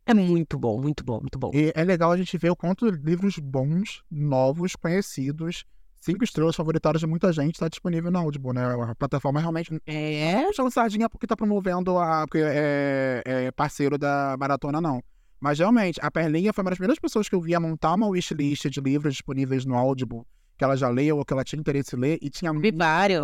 É 0.05 0.13
muito 0.13 0.57
bom, 0.57 0.81
muito 0.81 1.03
bom, 1.03 1.19
muito 1.19 1.37
bom. 1.37 1.51
E 1.53 1.71
é 1.75 1.83
legal 1.83 2.11
a 2.11 2.17
gente 2.17 2.37
ver 2.37 2.49
o 2.49 2.55
quanto 2.55 2.89
livros 2.89 3.37
bons, 3.37 4.03
novos, 4.09 4.75
conhecidos, 4.75 5.65
cinco 6.03 6.23
estrelas 6.23 6.55
favoritadas 6.55 6.99
de 6.99 7.07
muita 7.07 7.31
gente, 7.31 7.55
está 7.55 7.67
disponível 7.67 8.11
na 8.11 8.19
Audible, 8.19 8.53
né? 8.53 8.63
A 8.89 8.95
plataforma 8.95 9.39
realmente. 9.39 9.81
É. 9.85 10.43
Não 10.57 10.69
sardinha 10.69 11.09
porque 11.09 11.25
está 11.25 11.35
promovendo 11.35 11.97
a. 11.97 12.25
porque 12.27 12.43
é, 12.43 13.23
é 13.25 13.51
parceiro 13.51 13.97
da 13.97 14.35
maratona, 14.37 14.81
não. 14.81 15.01
Mas 15.39 15.59
realmente, 15.59 15.99
a 16.01 16.09
Perlinha 16.09 16.53
foi 16.53 16.63
uma 16.63 16.71
das 16.71 16.77
primeiras 16.77 16.99
pessoas 16.99 17.27
que 17.27 17.35
eu 17.35 17.41
vi 17.41 17.53
a 17.53 17.59
montar 17.59 17.93
uma 17.93 18.07
wishlist 18.07 18.69
de 18.69 18.79
livros 18.79 19.13
disponíveis 19.13 19.65
no 19.65 19.75
Audible 19.75 20.23
que 20.57 20.63
ela 20.63 20.77
já 20.77 20.87
leu 20.89 21.17
ou 21.17 21.25
que 21.25 21.33
ela 21.33 21.43
tinha 21.43 21.59
interesse 21.59 21.95
em 21.95 21.99
ler 21.99 22.19
e 22.21 22.29
tinha. 22.29 22.51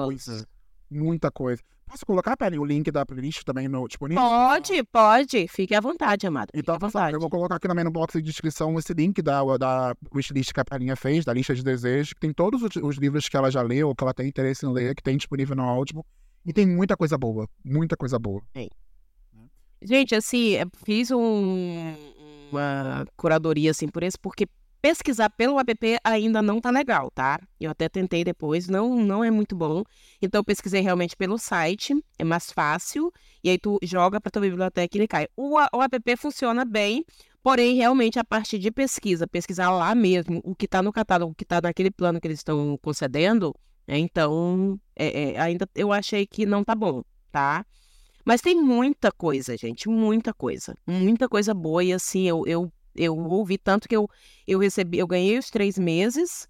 Coisa, 0.05 0.47
muita 0.89 1.31
coisa. 1.31 1.61
Posso 1.89 2.05
colocar, 2.05 2.37
Penny, 2.37 2.59
o 2.59 2.63
link 2.63 2.91
da 2.91 3.03
playlist 3.03 3.43
também 3.43 3.67
no 3.67 3.87
disponível? 3.87 4.23
Pode, 4.23 4.83
pode. 4.83 5.47
Fique 5.47 5.73
à 5.73 5.81
vontade, 5.81 6.27
amado. 6.27 6.49
Então, 6.53 6.75
à 6.75 6.77
vontade. 6.77 7.15
eu 7.15 7.19
vou 7.19 7.31
colocar 7.31 7.55
aqui 7.55 7.67
também 7.67 7.83
no 7.83 7.89
box 7.89 8.13
de 8.13 8.21
descrição 8.21 8.77
esse 8.77 8.93
link 8.93 9.19
da, 9.23 9.41
da 9.57 9.95
wishlist 10.13 10.53
que 10.53 10.59
a 10.59 10.65
Pelinha 10.65 10.95
fez, 10.95 11.25
da 11.25 11.33
lista 11.33 11.55
de 11.55 11.63
desejos, 11.63 12.13
que 12.13 12.19
tem 12.19 12.31
todos 12.31 12.61
os, 12.61 12.75
os, 12.75 12.97
livros 12.97 13.27
que 13.27 13.35
ela 13.35 13.49
já 13.49 13.63
leu, 13.63 13.95
que 13.95 14.03
ela 14.03 14.13
tem 14.13 14.27
interesse 14.27 14.67
em 14.67 14.71
ler, 14.71 14.93
que 14.93 15.01
tem 15.01 15.17
disponível 15.17 15.55
no 15.55 15.63
Audible. 15.63 16.03
E 16.45 16.53
tem 16.53 16.67
muita 16.67 16.95
coisa 16.95 17.17
boa. 17.17 17.49
Muita 17.65 17.97
coisa 17.97 18.19
boa. 18.19 18.43
Gente, 19.81 20.13
assim, 20.13 20.57
fiz 20.85 21.09
um, 21.09 21.95
uma 22.51 23.03
curadoria, 23.17 23.71
assim, 23.71 23.87
por 23.87 24.03
isso, 24.03 24.19
porque 24.21 24.45
pesquisar 24.81 25.29
pelo 25.29 25.59
app 25.59 25.99
ainda 26.03 26.41
não 26.41 26.59
tá 26.59 26.69
legal, 26.69 27.11
tá? 27.11 27.39
Eu 27.59 27.71
até 27.71 27.89
tentei 27.89 28.23
depois, 28.23 28.67
não, 28.67 28.95
não 28.95 29.23
é 29.23 29.31
muito 29.31 29.55
bom. 29.55 29.83
Então 30.21 30.39
eu 30.39 30.43
pesquisei 30.43 30.81
realmente 30.81 31.15
pelo 31.15 31.37
site, 31.37 31.93
é 32.17 32.23
mais 32.23 32.51
fácil, 32.51 33.11
e 33.43 33.49
aí 33.49 33.57
tu 33.57 33.77
joga 33.83 34.19
para 34.19 34.31
tua 34.31 34.41
biblioteca 34.41 34.95
e 34.95 34.99
ele 34.99 35.07
cai. 35.07 35.27
O, 35.35 35.55
o 35.55 35.83
app 35.83 36.17
funciona 36.17 36.65
bem, 36.65 37.05
porém 37.43 37.75
realmente 37.75 38.19
a 38.19 38.23
parte 38.23 38.57
de 38.57 38.71
pesquisa, 38.71 39.27
pesquisar 39.27 39.71
lá 39.71 39.93
mesmo 39.93 40.41
o 40.43 40.55
que 40.55 40.67
tá 40.67 40.81
no 40.81 40.91
catálogo, 40.91 41.31
o 41.31 41.35
que 41.35 41.45
tá 41.45 41.61
naquele 41.61 41.91
plano 41.91 42.19
que 42.19 42.27
eles 42.27 42.39
estão 42.39 42.77
concedendo, 42.81 43.55
é, 43.87 43.97
então 43.97 44.79
é, 44.95 45.31
é, 45.31 45.39
ainda 45.39 45.67
eu 45.75 45.91
achei 45.91 46.25
que 46.27 46.45
não 46.45 46.63
tá 46.63 46.75
bom, 46.75 47.03
tá? 47.31 47.65
Mas 48.23 48.41
tem 48.41 48.53
muita 48.53 49.11
coisa, 49.11 49.57
gente, 49.57 49.89
muita 49.89 50.31
coisa. 50.31 50.77
Muita 50.85 51.27
coisa 51.27 51.51
boa. 51.51 51.83
E 51.83 51.91
assim, 51.91 52.27
eu, 52.27 52.45
eu 52.45 52.71
eu 52.99 53.17
ouvi 53.17 53.57
tanto 53.57 53.87
que 53.87 53.95
eu, 53.95 54.07
eu 54.45 54.59
recebi, 54.59 54.99
eu 54.99 55.07
ganhei 55.07 55.37
os 55.37 55.49
três 55.49 55.79
meses 55.79 56.47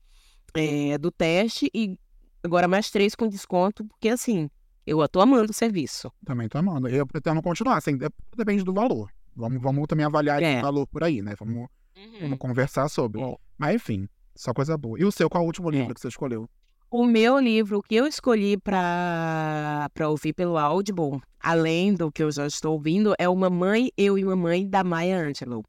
é, 0.56 0.98
do 0.98 1.12
teste 1.12 1.70
e 1.74 1.98
agora 2.44 2.68
mais 2.68 2.90
três 2.90 3.14
com 3.14 3.28
desconto, 3.28 3.86
porque 3.86 4.10
assim, 4.10 4.50
eu 4.86 5.08
tô 5.08 5.22
amando 5.22 5.52
o 5.52 5.54
serviço. 5.54 6.12
Também 6.26 6.50
tô 6.50 6.58
amando. 6.58 6.88
Eu 6.88 7.06
pretendo 7.06 7.42
continuar, 7.42 7.78
assim, 7.78 7.98
depende 8.36 8.64
do 8.64 8.74
valor. 8.74 9.12
Vamos, 9.36 9.62
vamos 9.62 9.88
também 9.88 10.06
avaliar 10.06 10.42
é. 10.42 10.58
o 10.58 10.62
valor 10.64 10.88
por 10.88 11.04
aí, 11.04 11.22
né? 11.22 11.36
Vamos, 11.40 11.70
uhum. 11.96 12.20
vamos 12.22 12.40
conversar 12.40 12.90
sobre. 12.90 13.22
É. 13.22 13.36
Mas 13.58 13.76
enfim, 13.76 14.10
só 14.36 14.54
coisa 14.54 14.76
boa. 14.76 15.00
E 15.00 15.06
o 15.06 15.12
seu, 15.12 15.30
qual 15.30 15.44
é 15.44 15.46
o 15.46 15.48
último 15.48 15.70
livro 15.70 15.92
é. 15.92 15.94
que 15.94 16.02
você 16.02 16.08
escolheu? 16.08 16.50
O 16.92 17.06
meu 17.06 17.38
livro 17.38 17.84
que 17.84 17.94
eu 17.94 18.08
escolhi 18.08 18.58
para 18.58 19.88
ouvir 20.08 20.34
pelo 20.34 20.58
Audible, 20.58 21.22
além 21.40 21.94
do 21.94 22.12
que 22.12 22.24
eu 22.24 22.32
já 22.32 22.48
estou 22.48 22.74
ouvindo, 22.74 23.14
é 23.20 23.30
o 23.30 23.36
Mamãe, 23.36 23.92
Eu 23.96 24.18
e 24.18 24.26
Mamãe, 24.26 24.68
da 24.68 24.84
Maya 24.84 25.20
Angelou. 25.20 25.64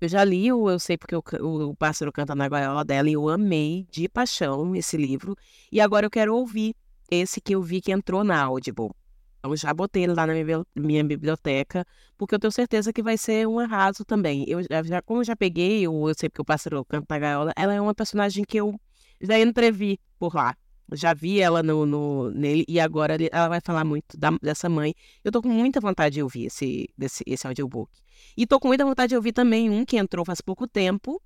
Eu 0.00 0.08
já 0.08 0.24
li, 0.24 0.52
o 0.52 0.68
eu 0.68 0.78
sei 0.78 0.98
porque 0.98 1.14
o, 1.16 1.22
o 1.70 1.76
Pássaro 1.76 2.12
Canta 2.12 2.34
na 2.34 2.48
Gaiola 2.48 2.84
dela, 2.84 3.08
e 3.08 3.14
eu 3.14 3.28
amei 3.28 3.86
de 3.90 4.08
paixão 4.08 4.74
esse 4.74 4.96
livro. 4.96 5.36
E 5.70 5.80
agora 5.80 6.06
eu 6.06 6.10
quero 6.10 6.34
ouvir 6.34 6.74
esse 7.10 7.40
que 7.40 7.54
eu 7.54 7.62
vi 7.62 7.80
que 7.80 7.92
entrou 7.92 8.24
na 8.24 8.42
Audible. 8.42 8.90
Então 9.38 9.54
já 9.56 9.72
botei 9.72 10.04
ele 10.04 10.14
lá 10.14 10.26
na 10.26 10.34
minha, 10.74 11.04
biblioteca, 11.04 11.86
porque 12.16 12.34
eu 12.34 12.38
tenho 12.38 12.50
certeza 12.50 12.92
que 12.92 13.02
vai 13.02 13.16
ser 13.16 13.46
um 13.46 13.58
arraso 13.58 14.04
também. 14.04 14.44
Eu 14.48 14.60
já, 14.62 15.02
como 15.02 15.20
eu 15.20 15.24
já 15.24 15.36
peguei, 15.36 15.82
eu, 15.82 16.08
eu 16.08 16.14
sei 16.14 16.28
porque 16.28 16.42
o 16.42 16.44
Pássaro 16.44 16.84
Canta 16.84 17.06
na 17.08 17.18
Gaiola, 17.18 17.52
ela 17.56 17.74
é 17.74 17.80
uma 17.80 17.94
personagem 17.94 18.44
que 18.44 18.58
eu 18.58 18.78
já 19.20 19.38
entrevi 19.38 19.98
por 20.18 20.34
lá 20.34 20.56
já 20.92 21.14
vi 21.14 21.40
ela 21.40 21.62
no, 21.62 21.86
no, 21.86 22.30
nele 22.30 22.64
e 22.68 22.78
agora 22.78 23.16
ela 23.32 23.48
vai 23.48 23.60
falar 23.60 23.84
muito 23.84 24.16
da, 24.16 24.30
dessa 24.42 24.68
mãe. 24.68 24.94
Eu 25.22 25.32
tô 25.32 25.40
com 25.42 25.48
muita 25.48 25.80
vontade 25.80 26.14
de 26.14 26.22
ouvir 26.22 26.46
esse, 26.46 26.88
desse, 26.96 27.24
esse 27.26 27.46
audiobook. 27.46 27.90
E 28.36 28.46
tô 28.46 28.60
com 28.60 28.68
muita 28.68 28.84
vontade 28.84 29.10
de 29.10 29.16
ouvir 29.16 29.32
também 29.32 29.70
um 29.70 29.84
que 29.84 29.96
entrou 29.96 30.24
faz 30.24 30.40
pouco 30.40 30.66
tempo, 30.66 31.20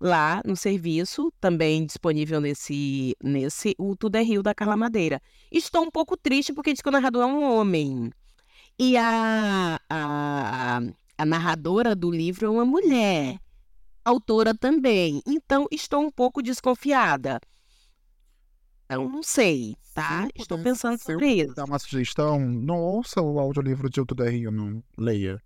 lá 0.00 0.42
no 0.44 0.56
serviço, 0.56 1.32
também 1.40 1.86
disponível 1.86 2.40
nesse, 2.40 3.16
nesse 3.22 3.74
o 3.78 3.96
Tudo 3.96 4.16
é 4.16 4.22
Rio 4.22 4.42
da 4.42 4.54
Carla 4.54 4.76
Madeira. 4.76 5.20
Estou 5.50 5.82
um 5.82 5.90
pouco 5.90 6.16
triste 6.16 6.52
porque 6.52 6.72
diz 6.72 6.82
que 6.82 6.88
o 6.88 6.92
narrador 6.92 7.22
é 7.22 7.26
um 7.26 7.42
homem. 7.42 8.10
E 8.78 8.96
a, 8.96 9.78
a, 9.88 10.80
a 11.18 11.26
narradora 11.26 11.94
do 11.94 12.10
livro 12.10 12.46
é 12.46 12.50
uma 12.50 12.64
mulher. 12.64 13.38
Autora 14.04 14.54
também. 14.54 15.22
Então, 15.26 15.68
estou 15.70 16.02
um 16.02 16.10
pouco 16.10 16.42
desconfiada. 16.42 17.40
Então, 18.92 19.08
não 19.08 19.22
sei, 19.22 19.76
tá? 19.94 20.28
Estou 20.34 20.58
pensando 20.58 20.98
sobre 20.98 21.26
isso. 21.26 21.54
dar 21.54 21.64
uma 21.64 21.78
sugestão, 21.78 22.38
não 22.38 22.78
ouça 22.78 23.20
o 23.22 23.38
audiolivro 23.38 23.88
de 23.88 24.00
O 24.00 24.06
Tudo 24.06 24.24
Rio, 24.24 24.50
não 24.50 24.82
leia. 24.98 25.42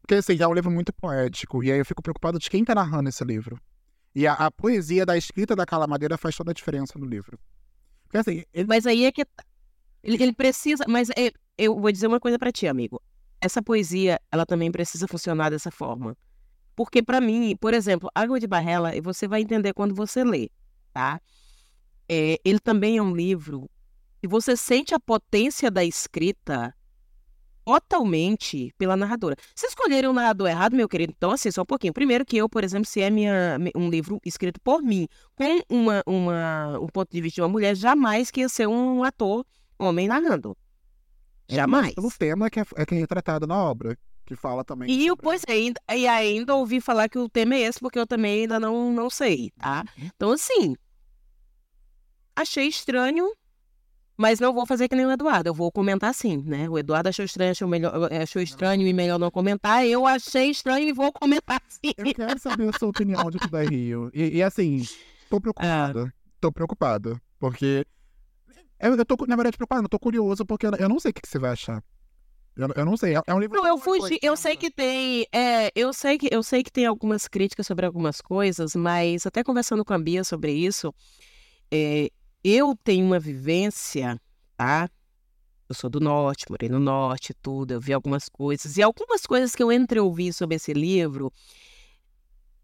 Porque, 0.00 0.14
assim, 0.14 0.40
é 0.40 0.48
um 0.48 0.54
livro 0.54 0.70
muito 0.70 0.92
poético. 0.92 1.62
E 1.62 1.70
aí 1.70 1.78
eu 1.78 1.84
fico 1.84 2.02
preocupado 2.02 2.38
de 2.38 2.48
quem 2.48 2.64
tá 2.64 2.74
narrando 2.74 3.10
esse 3.10 3.22
livro. 3.24 3.60
E 4.14 4.26
a, 4.26 4.32
a 4.32 4.50
poesia 4.50 5.04
da 5.04 5.16
escrita 5.18 5.54
da 5.54 5.66
Carla 5.66 5.86
Madeira 5.86 6.16
faz 6.16 6.34
toda 6.34 6.50
a 6.50 6.54
diferença 6.54 6.98
no 6.98 7.04
livro. 7.04 7.38
Porque, 8.04 8.16
assim, 8.16 8.42
ele... 8.54 8.66
Mas 8.66 8.86
aí 8.86 9.04
é 9.04 9.12
que. 9.12 9.24
Tá, 9.24 9.44
ele, 10.02 10.22
ele 10.22 10.32
precisa. 10.32 10.84
Mas 10.88 11.10
é, 11.10 11.30
eu 11.58 11.78
vou 11.78 11.92
dizer 11.92 12.06
uma 12.06 12.18
coisa 12.18 12.38
para 12.38 12.50
ti, 12.50 12.66
amigo. 12.66 13.02
Essa 13.38 13.62
poesia, 13.62 14.18
ela 14.32 14.46
também 14.46 14.72
precisa 14.72 15.06
funcionar 15.06 15.50
dessa 15.50 15.70
forma. 15.70 16.16
Porque, 16.74 17.02
para 17.02 17.20
mim, 17.20 17.54
por 17.60 17.74
exemplo, 17.74 18.08
Água 18.14 18.40
de 18.40 18.46
Barrela, 18.46 18.92
você 19.02 19.28
vai 19.28 19.42
entender 19.42 19.74
quando 19.74 19.94
você 19.94 20.24
lê, 20.24 20.48
tá? 20.92 21.20
É, 22.08 22.38
ele 22.44 22.58
também 22.58 22.96
é 22.96 23.02
um 23.02 23.14
livro 23.14 23.68
e 24.22 24.26
você 24.26 24.56
sente 24.56 24.94
a 24.94 25.00
potência 25.00 25.70
da 25.70 25.84
escrita 25.84 26.74
totalmente 27.64 28.72
pela 28.78 28.96
narradora. 28.96 29.36
Se 29.54 29.66
escolherem 29.66 30.08
um 30.08 30.12
narrador 30.14 30.48
errado, 30.48 30.74
meu 30.74 30.88
querido, 30.88 31.12
então 31.14 31.30
assim, 31.30 31.50
só 31.50 31.62
um 31.62 31.66
pouquinho. 31.66 31.92
Primeiro 31.92 32.24
que 32.24 32.38
eu, 32.38 32.48
por 32.48 32.64
exemplo, 32.64 32.86
se 32.86 33.02
é 33.02 33.10
minha, 33.10 33.58
um 33.76 33.90
livro 33.90 34.18
escrito 34.24 34.58
por 34.62 34.82
mim, 34.82 35.06
com 35.36 35.60
uma, 35.68 36.02
uma, 36.06 36.78
um 36.80 36.86
ponto 36.86 37.12
de 37.12 37.20
vista 37.20 37.34
de 37.36 37.42
uma 37.42 37.48
mulher, 37.48 37.76
jamais 37.76 38.30
que 38.30 38.40
ia 38.40 38.48
ser 38.48 38.66
um 38.66 39.04
ator 39.04 39.44
homem 39.78 40.08
narrando. 40.08 40.56
É, 41.46 41.56
jamais. 41.56 41.94
Pelo 41.94 42.10
tema 42.10 42.48
que 42.48 42.60
é, 42.60 42.64
é 42.76 42.86
que 42.86 42.94
é 42.94 42.98
retratado 42.98 43.46
na 43.46 43.56
obra, 43.56 43.98
que 44.24 44.34
fala 44.34 44.64
também. 44.64 44.90
E, 44.90 45.08
sobre... 45.08 45.22
pois, 45.22 45.42
ainda, 45.46 45.78
e 45.94 46.08
ainda 46.08 46.54
ouvi 46.54 46.80
falar 46.80 47.06
que 47.10 47.18
o 47.18 47.28
tema 47.28 47.54
é 47.54 47.60
esse, 47.60 47.78
porque 47.78 47.98
eu 47.98 48.06
também 48.06 48.40
ainda 48.42 48.58
não, 48.58 48.90
não 48.92 49.10
sei, 49.10 49.50
tá? 49.58 49.84
Uhum. 49.98 50.10
Então, 50.16 50.32
assim, 50.32 50.74
achei 52.42 52.66
estranho, 52.66 53.32
mas 54.16 54.40
não 54.40 54.52
vou 54.52 54.66
fazer 54.66 54.88
que 54.88 54.96
nem 54.96 55.06
o 55.06 55.10
Eduardo, 55.10 55.48
eu 55.48 55.54
vou 55.54 55.70
comentar 55.70 56.12
sim, 56.12 56.42
né? 56.44 56.68
O 56.68 56.78
Eduardo 56.78 57.08
achou 57.08 57.24
estranho, 57.24 57.52
achou, 57.52 57.68
melhor, 57.68 58.12
eh, 58.12 58.22
achou 58.22 58.42
estranho 58.42 58.86
e 58.86 58.92
melhor 58.92 59.18
não 59.18 59.30
comentar. 59.30 59.86
Eu 59.86 60.06
achei 60.06 60.50
estranho 60.50 60.88
e 60.88 60.92
vou 60.92 61.12
comentar 61.12 61.62
sim. 61.68 61.92
Eu 61.96 62.14
quero 62.14 62.38
saber 62.38 62.68
a 62.68 62.78
sua 62.78 62.88
opinião 62.88 63.30
de 63.30 63.38
tudo 63.38 63.56
aí, 63.56 63.68
Rio. 63.68 64.10
E, 64.12 64.38
e 64.38 64.42
assim, 64.42 64.82
tô 65.30 65.40
preocupado. 65.40 66.06
Ah. 66.06 66.12
Tô 66.40 66.50
preocupado. 66.50 67.20
Porque. 67.38 67.86
Eu, 68.80 68.94
eu 68.96 69.04
tô, 69.04 69.16
na 69.26 69.36
verdade, 69.36 69.56
preocupado, 69.56 69.84
eu 69.84 69.88
tô 69.88 69.98
curioso, 69.98 70.44
porque 70.44 70.66
eu, 70.66 70.88
não 70.88 71.00
sei 71.00 71.10
o 71.10 71.14
que, 71.14 71.20
que 71.20 71.28
você 71.28 71.38
vai 71.38 71.50
achar. 71.50 71.82
Eu, 72.56 72.68
eu, 72.74 72.84
não 72.84 72.96
sei, 72.96 73.16
é, 73.16 73.22
é 73.24 73.34
um 73.34 73.38
livro. 73.38 73.56
Não, 73.56 73.68
eu 73.68 73.78
fugi. 73.78 74.18
Eu 74.20 74.36
sei 74.36 74.56
que 74.56 74.68
tem. 74.68 75.26
É, 75.32 75.70
eu 75.76 75.92
sei 75.92 76.18
que 76.18 76.28
eu 76.28 76.42
sei 76.42 76.64
que 76.64 76.72
tem 76.72 76.86
algumas 76.86 77.28
críticas 77.28 77.68
sobre 77.68 77.86
algumas 77.86 78.20
coisas, 78.20 78.74
mas 78.74 79.26
até 79.26 79.44
conversando 79.44 79.84
com 79.84 79.92
a 79.92 79.98
Bia 79.98 80.24
sobre 80.24 80.52
isso, 80.52 80.92
é, 81.70 82.10
eu 82.42 82.76
tenho 82.82 83.06
uma 83.06 83.18
vivência, 83.18 84.20
tá? 84.56 84.88
Eu 85.68 85.74
sou 85.74 85.90
do 85.90 86.00
norte, 86.00 86.46
morei 86.48 86.68
no 86.68 86.78
norte, 86.78 87.34
tudo, 87.34 87.72
eu 87.72 87.80
vi 87.80 87.92
algumas 87.92 88.28
coisas. 88.28 88.76
E 88.76 88.82
algumas 88.82 89.26
coisas 89.26 89.54
que 89.54 89.62
eu 89.62 89.70
entreouvi 89.70 90.32
sobre 90.32 90.56
esse 90.56 90.72
livro, 90.72 91.30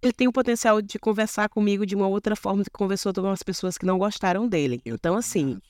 ele 0.00 0.12
tem 0.12 0.26
o 0.26 0.32
potencial 0.32 0.80
de 0.80 0.98
conversar 0.98 1.48
comigo 1.48 1.84
de 1.84 1.94
uma 1.94 2.08
outra 2.08 2.34
forma 2.34 2.64
que 2.64 2.70
conversou 2.70 3.12
com 3.12 3.30
as 3.30 3.42
pessoas 3.42 3.76
que 3.76 3.84
não 3.84 3.98
gostaram 3.98 4.48
dele. 4.48 4.80
Então, 4.84 5.16
assim. 5.16 5.60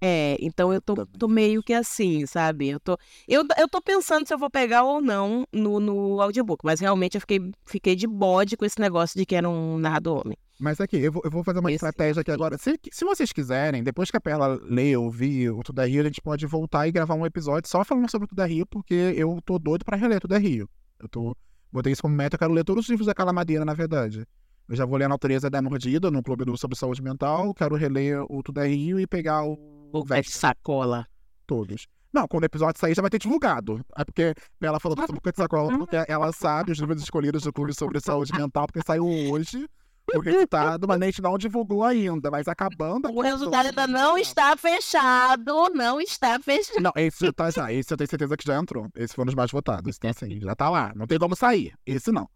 É, 0.00 0.36
então 0.40 0.72
eu 0.72 0.80
tô, 0.80 1.06
tô, 1.06 1.26
meio 1.26 1.62
que 1.62 1.72
assim, 1.72 2.26
sabe? 2.26 2.68
Eu 2.68 2.80
tô, 2.80 2.98
eu, 3.26 3.44
eu 3.58 3.68
tô 3.68 3.80
pensando 3.80 4.26
se 4.26 4.34
eu 4.34 4.38
vou 4.38 4.50
pegar 4.50 4.82
ou 4.82 5.00
não 5.00 5.46
no, 5.50 5.80
no 5.80 6.20
audiobook, 6.20 6.64
mas 6.64 6.80
realmente 6.80 7.14
eu 7.14 7.20
fiquei, 7.20 7.40
fiquei 7.64 7.96
de 7.96 8.06
bode 8.06 8.56
com 8.56 8.64
esse 8.64 8.78
negócio 8.78 9.18
de 9.18 9.24
que 9.24 9.34
era 9.34 9.48
um 9.48 9.78
narrador 9.78 10.22
homem. 10.24 10.36
Mas 10.58 10.80
aqui, 10.80 10.96
eu 10.96 11.12
vou, 11.12 11.22
eu 11.24 11.30
vou 11.30 11.44
fazer 11.44 11.60
uma 11.60 11.70
Esse... 11.70 11.76
estratégia 11.76 12.22
aqui 12.22 12.30
agora. 12.30 12.56
Se, 12.56 12.78
se 12.90 13.04
vocês 13.04 13.30
quiserem, 13.30 13.82
depois 13.82 14.10
que 14.10 14.16
a 14.16 14.20
Perla 14.20 14.58
lê, 14.62 14.96
ouvir 14.96 15.50
o 15.50 15.62
Tudo 15.62 15.82
é 15.82 15.86
Rio, 15.86 16.00
a 16.00 16.04
gente 16.04 16.22
pode 16.22 16.46
voltar 16.46 16.86
e 16.88 16.92
gravar 16.92 17.14
um 17.14 17.26
episódio 17.26 17.68
só 17.68 17.84
falando 17.84 18.10
sobre 18.10 18.24
o 18.24 18.28
Tudo 18.28 18.42
é 18.42 18.46
Rio, 18.46 18.66
porque 18.66 19.14
eu 19.16 19.38
tô 19.44 19.58
doido 19.58 19.84
pra 19.84 19.96
reler 19.96 20.20
Tudo 20.20 20.34
é 20.34 20.38
Rio. 20.38 20.68
Eu 20.98 21.08
tô. 21.08 21.36
Botei 21.70 21.92
isso 21.92 22.00
como 22.00 22.14
meta, 22.14 22.36
eu 22.36 22.38
quero 22.38 22.52
ler 22.52 22.64
todos 22.64 22.84
os 22.84 22.90
livros 22.90 23.06
da 23.06 23.14
Calamadeira, 23.14 23.64
na 23.64 23.74
verdade. 23.74 24.26
Eu 24.68 24.74
já 24.74 24.86
vou 24.86 24.96
ler 24.96 25.04
a 25.04 25.08
Natureza 25.08 25.50
da 25.50 25.60
Mordida 25.60 26.10
no 26.10 26.22
Clube 26.22 26.44
do 26.44 26.56
Sobre 26.56 26.76
Saúde 26.76 27.02
Mental, 27.02 27.52
quero 27.52 27.76
reler 27.76 28.24
o 28.28 28.42
Tudo 28.42 28.60
é 28.60 28.66
Rio 28.66 28.98
e 28.98 29.06
pegar 29.06 29.44
o. 29.44 29.58
O 30.00 30.24
sacola. 30.24 31.06
Todos. 31.46 31.86
Não, 32.12 32.26
quando 32.26 32.44
o 32.44 32.46
episódio 32.46 32.80
sair 32.80 32.94
já 32.94 33.02
vai 33.02 33.10
ter 33.10 33.18
divulgado. 33.18 33.84
É 33.96 34.04
porque 34.04 34.34
ela 34.60 34.80
falou 34.80 34.96
sobre 34.98 35.20
o 35.22 35.30
de 35.30 35.36
sacola, 35.36 35.76
porque 35.76 35.96
ela 36.08 36.32
sabe 36.32 36.72
os 36.72 36.78
livros 36.78 37.02
escolhidos 37.02 37.42
do 37.42 37.52
Clube 37.52 37.74
sobre 37.74 38.00
Saúde 38.00 38.32
Mental, 38.32 38.66
porque 38.66 38.80
saiu 38.86 39.06
hoje 39.06 39.68
o 40.14 40.20
resultado, 40.20 40.86
mas 40.86 41.02
a 41.02 41.04
gente 41.04 41.20
não 41.20 41.36
divulgou 41.36 41.84
ainda, 41.84 42.30
mas 42.30 42.46
acabando. 42.48 43.10
O 43.10 43.20
resultado 43.20 43.66
ainda 43.66 43.86
não 43.86 44.16
está 44.16 44.56
fechado, 44.56 45.68
não 45.74 46.00
está 46.00 46.38
fechado. 46.40 46.80
Não, 46.80 46.92
esse 46.96 47.30
tá 47.32 47.50
já, 47.50 47.72
esse 47.72 47.92
eu 47.92 47.96
tenho 47.96 48.08
certeza 48.08 48.36
que 48.36 48.46
já 48.46 48.56
entrou. 48.56 48.88
Esse 48.94 49.14
foi 49.14 49.22
um 49.22 49.26
dos 49.26 49.34
mais 49.34 49.50
votados. 49.50 49.96
Então, 49.96 50.10
assim, 50.10 50.40
já 50.40 50.54
tá 50.54 50.70
lá. 50.70 50.92
Não 50.94 51.06
tem 51.06 51.18
como 51.18 51.34
sair. 51.34 51.74
Esse 51.84 52.12
não. 52.12 52.28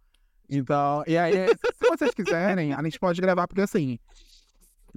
Então, 0.48 1.04
e 1.06 1.16
aí, 1.16 1.32
se 1.48 1.88
vocês 1.88 2.11
quiserem, 2.12 2.74
a 2.74 2.82
gente 2.82 2.98
pode 2.98 3.20
gravar, 3.20 3.46
porque 3.46 3.62
assim, 3.62 3.98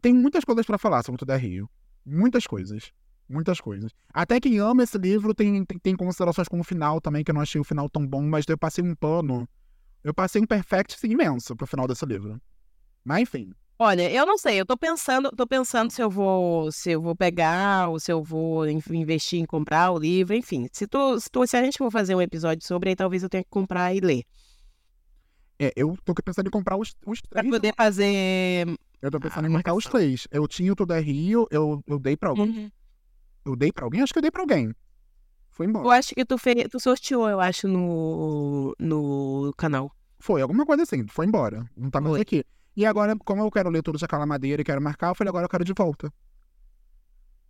tem 0.01 0.13
muitas 0.13 0.43
coisas 0.43 0.65
para 0.65 0.77
falar 0.77 1.03
sobre 1.03 1.15
o 1.15 1.19
Tudo 1.19 1.31
é 1.31 1.37
Rio. 1.37 1.69
Muitas 2.05 2.45
coisas. 2.47 2.91
Muitas 3.27 3.59
coisas. 3.61 3.91
Até 4.13 4.39
quem 4.39 4.59
ama 4.59 4.83
esse 4.83 4.97
livro 4.97 5.33
tem, 5.33 5.63
tem, 5.65 5.79
tem 5.79 5.95
considerações 5.95 6.47
com 6.47 6.59
o 6.59 6.63
final 6.63 6.99
também, 6.99 7.23
que 7.23 7.31
eu 7.31 7.35
não 7.35 7.41
achei 7.41 7.59
o 7.59 7.63
final 7.63 7.89
tão 7.89 8.05
bom, 8.05 8.21
mas 8.21 8.45
eu 8.47 8.57
passei 8.57 8.83
um 8.83 8.93
pano. 8.95 9.47
Eu 10.03 10.13
passei 10.13 10.41
um 10.41 10.45
perfect 10.45 10.97
imenso 11.07 11.55
pro 11.55 11.65
final 11.65 11.87
desse 11.87 12.05
livro. 12.05 12.39
Mas 13.03 13.21
enfim. 13.21 13.51
Olha, 13.79 14.09
eu 14.11 14.25
não 14.25 14.37
sei, 14.37 14.59
eu 14.59 14.65
tô 14.65 14.77
pensando, 14.77 15.31
tô 15.31 15.47
pensando 15.47 15.91
se 15.91 16.01
eu 16.01 16.09
vou, 16.09 16.71
se 16.71 16.91
eu 16.91 17.01
vou 17.01 17.15
pegar 17.15 17.89
ou 17.89 17.99
se 17.99 18.11
eu 18.11 18.23
vou 18.23 18.69
investir 18.69 19.39
em 19.39 19.45
comprar 19.45 19.91
o 19.91 19.97
livro, 19.97 20.35
enfim. 20.35 20.67
Se 20.71 20.85
tu, 20.85 21.19
se, 21.19 21.29
tu, 21.29 21.45
se 21.47 21.57
a 21.57 21.63
gente 21.63 21.77
for 21.77 21.91
fazer 21.91 22.13
um 22.13 22.21
episódio 22.21 22.65
sobre, 22.65 22.89
aí 22.89 22.95
talvez 22.95 23.23
eu 23.23 23.29
tenha 23.29 23.43
que 23.43 23.49
comprar 23.49 23.93
e 23.93 23.99
ler. 23.99 24.23
É, 25.59 25.71
eu 25.75 25.97
tô 26.05 26.13
pensando 26.13 26.47
em 26.47 26.51
comprar 26.51 26.77
os, 26.77 26.95
os 27.05 27.21
três. 27.21 27.29
Pra 27.29 27.43
poder 27.43 27.73
fazer. 27.75 28.67
Eu 29.03 29.11
tô 29.11 29.19
pensando 29.19 29.43
ah, 29.43 29.49
em 29.49 29.51
marcar 29.51 29.73
os 29.73 29.83
três. 29.83 30.29
Eu 30.31 30.47
tinha 30.47 30.71
o 30.71 30.75
Tudo 30.77 30.93
é 30.93 30.99
Rio, 31.01 31.45
eu, 31.51 31.83
eu 31.85 31.99
dei 31.99 32.15
pra 32.15 32.29
alguém. 32.29 32.47
Uhum. 32.47 32.71
Eu 33.43 33.53
dei 33.53 33.69
pra 33.69 33.83
alguém? 33.83 34.01
Acho 34.01 34.13
que 34.13 34.19
eu 34.19 34.21
dei 34.21 34.31
pra 34.31 34.41
alguém. 34.41 34.73
Foi 35.51 35.65
embora. 35.65 35.85
Eu 35.85 35.91
acho 35.91 36.15
que 36.15 36.23
tu, 36.23 36.37
fez, 36.37 36.69
tu 36.71 36.79
sorteou, 36.79 37.29
eu 37.29 37.41
acho, 37.41 37.67
no, 37.67 38.73
no 38.79 39.53
canal. 39.57 39.91
Foi, 40.19 40.41
alguma 40.41 40.65
coisa 40.65 40.83
assim. 40.83 41.05
Foi 41.07 41.25
embora. 41.25 41.69
Não 41.75 41.89
tá 41.89 41.99
mais 41.99 42.15
aqui. 42.15 42.45
E 42.77 42.85
agora, 42.85 43.13
como 43.25 43.41
eu 43.41 43.51
quero 43.51 43.69
ler 43.69 43.83
todos 43.83 44.01
aquela 44.03 44.25
madeira 44.25 44.61
e 44.61 44.65
quero 44.65 44.81
marcar, 44.81 45.09
eu 45.09 45.15
falei, 45.15 45.29
agora 45.29 45.45
eu 45.45 45.49
quero 45.49 45.65
de 45.65 45.73
volta. 45.77 46.09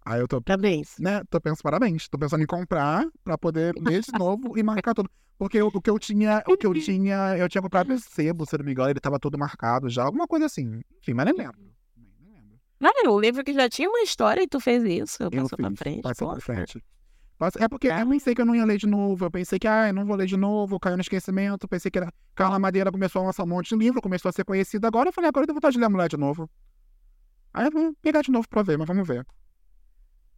Aí 0.06 0.20
eu 0.20 0.28
tô. 0.28 0.42
Parabéns. 0.42 0.96
Né? 1.00 1.22
Tô 1.30 1.40
pensando, 1.40 1.64
parabéns. 1.64 2.08
Tô 2.10 2.18
pensando 2.18 2.44
em 2.44 2.48
comprar 2.48 3.06
pra 3.24 3.38
poder 3.38 3.74
ler 3.80 4.02
de 4.02 4.12
novo 4.18 4.58
e 4.58 4.64
marcar 4.64 4.94
tudo. 4.94 5.10
Porque 5.38 5.62
o, 5.62 5.68
o, 5.68 5.82
que 5.82 5.90
eu 5.90 5.98
tinha, 5.98 6.44
o 6.48 6.58
que 6.58 6.68
eu 6.68 6.74
tinha, 6.80 7.38
eu 7.38 7.50
tinha 7.50 7.62
comprado 7.62 7.98
sebo, 8.00 8.46
se 8.46 8.58
não 8.58 8.66
me 8.66 8.72
engano, 8.72 8.90
ele 8.90 9.00
tava 9.00 9.20
todo 9.20 9.38
marcado 9.38 9.90
já, 9.90 10.04
alguma 10.04 10.28
coisa 10.28 10.46
assim. 10.46 10.82
Enfim, 11.02 11.14
mas 11.14 11.26
nem 11.26 11.36
lembro. 11.36 11.58
Não, 12.80 13.14
o 13.14 13.20
livro 13.20 13.44
que 13.46 13.54
já 13.54 13.70
tinha 13.70 13.88
uma 13.88 14.02
história 14.02 14.44
e 14.44 14.48
tu 14.48 14.60
fez 14.60 14.84
isso, 14.84 15.24
eu 15.24 15.32
passou 15.32 15.58
pra 15.58 15.72
frente. 15.72 16.02
Passou 16.02 16.32
pra 16.32 16.42
frente. 16.42 16.84
É 17.60 17.68
porque 17.68 17.88
eu 17.88 18.08
pensei 18.08 18.36
que 18.36 18.42
eu 18.42 18.46
não 18.46 18.56
ia 18.56 18.66
ler 18.66 18.78
de 18.78 18.88
novo. 18.88 19.26
Eu 19.26 19.32
pensei 19.32 19.60
que, 19.60 19.68
ah, 19.68 19.88
eu 19.88 19.94
não 19.94 20.06
vou 20.06 20.16
ler 20.16 20.28
de 20.28 20.38
novo, 20.38 20.80
caiu 20.80 20.96
no 20.96 21.02
esquecimento. 21.02 21.68
Pensei 21.68 21.90
que 21.90 21.98
era... 21.98 22.12
Carla 22.36 22.60
Madeira 22.60 22.92
começou 22.92 23.22
a 23.22 23.26
lançar 23.26 23.44
um 23.44 23.48
monte 23.48 23.70
de 23.70 23.76
livro, 23.76 24.02
começou 24.02 24.30
a 24.30 24.32
ser 24.32 24.46
conhecida. 24.46 24.88
Agora 24.88 25.10
eu 25.10 25.14
falei, 25.14 25.30
agora 25.30 25.44
eu 25.44 25.48
tenho 25.48 25.56
vontade 25.56 25.74
de 25.74 25.80
ler 25.80 25.86
a 25.86 25.90
mulher 25.90 26.10
de 26.10 26.18
novo. 26.18 26.50
Aí 27.54 27.66
eu 27.66 27.72
vou 27.72 27.94
pegar 28.02 28.22
de 28.22 28.32
novo 28.32 28.48
pra 28.48 28.64
ver, 28.64 28.78
mas 28.78 28.88
vamos 28.88 29.08
ver. 29.08 29.26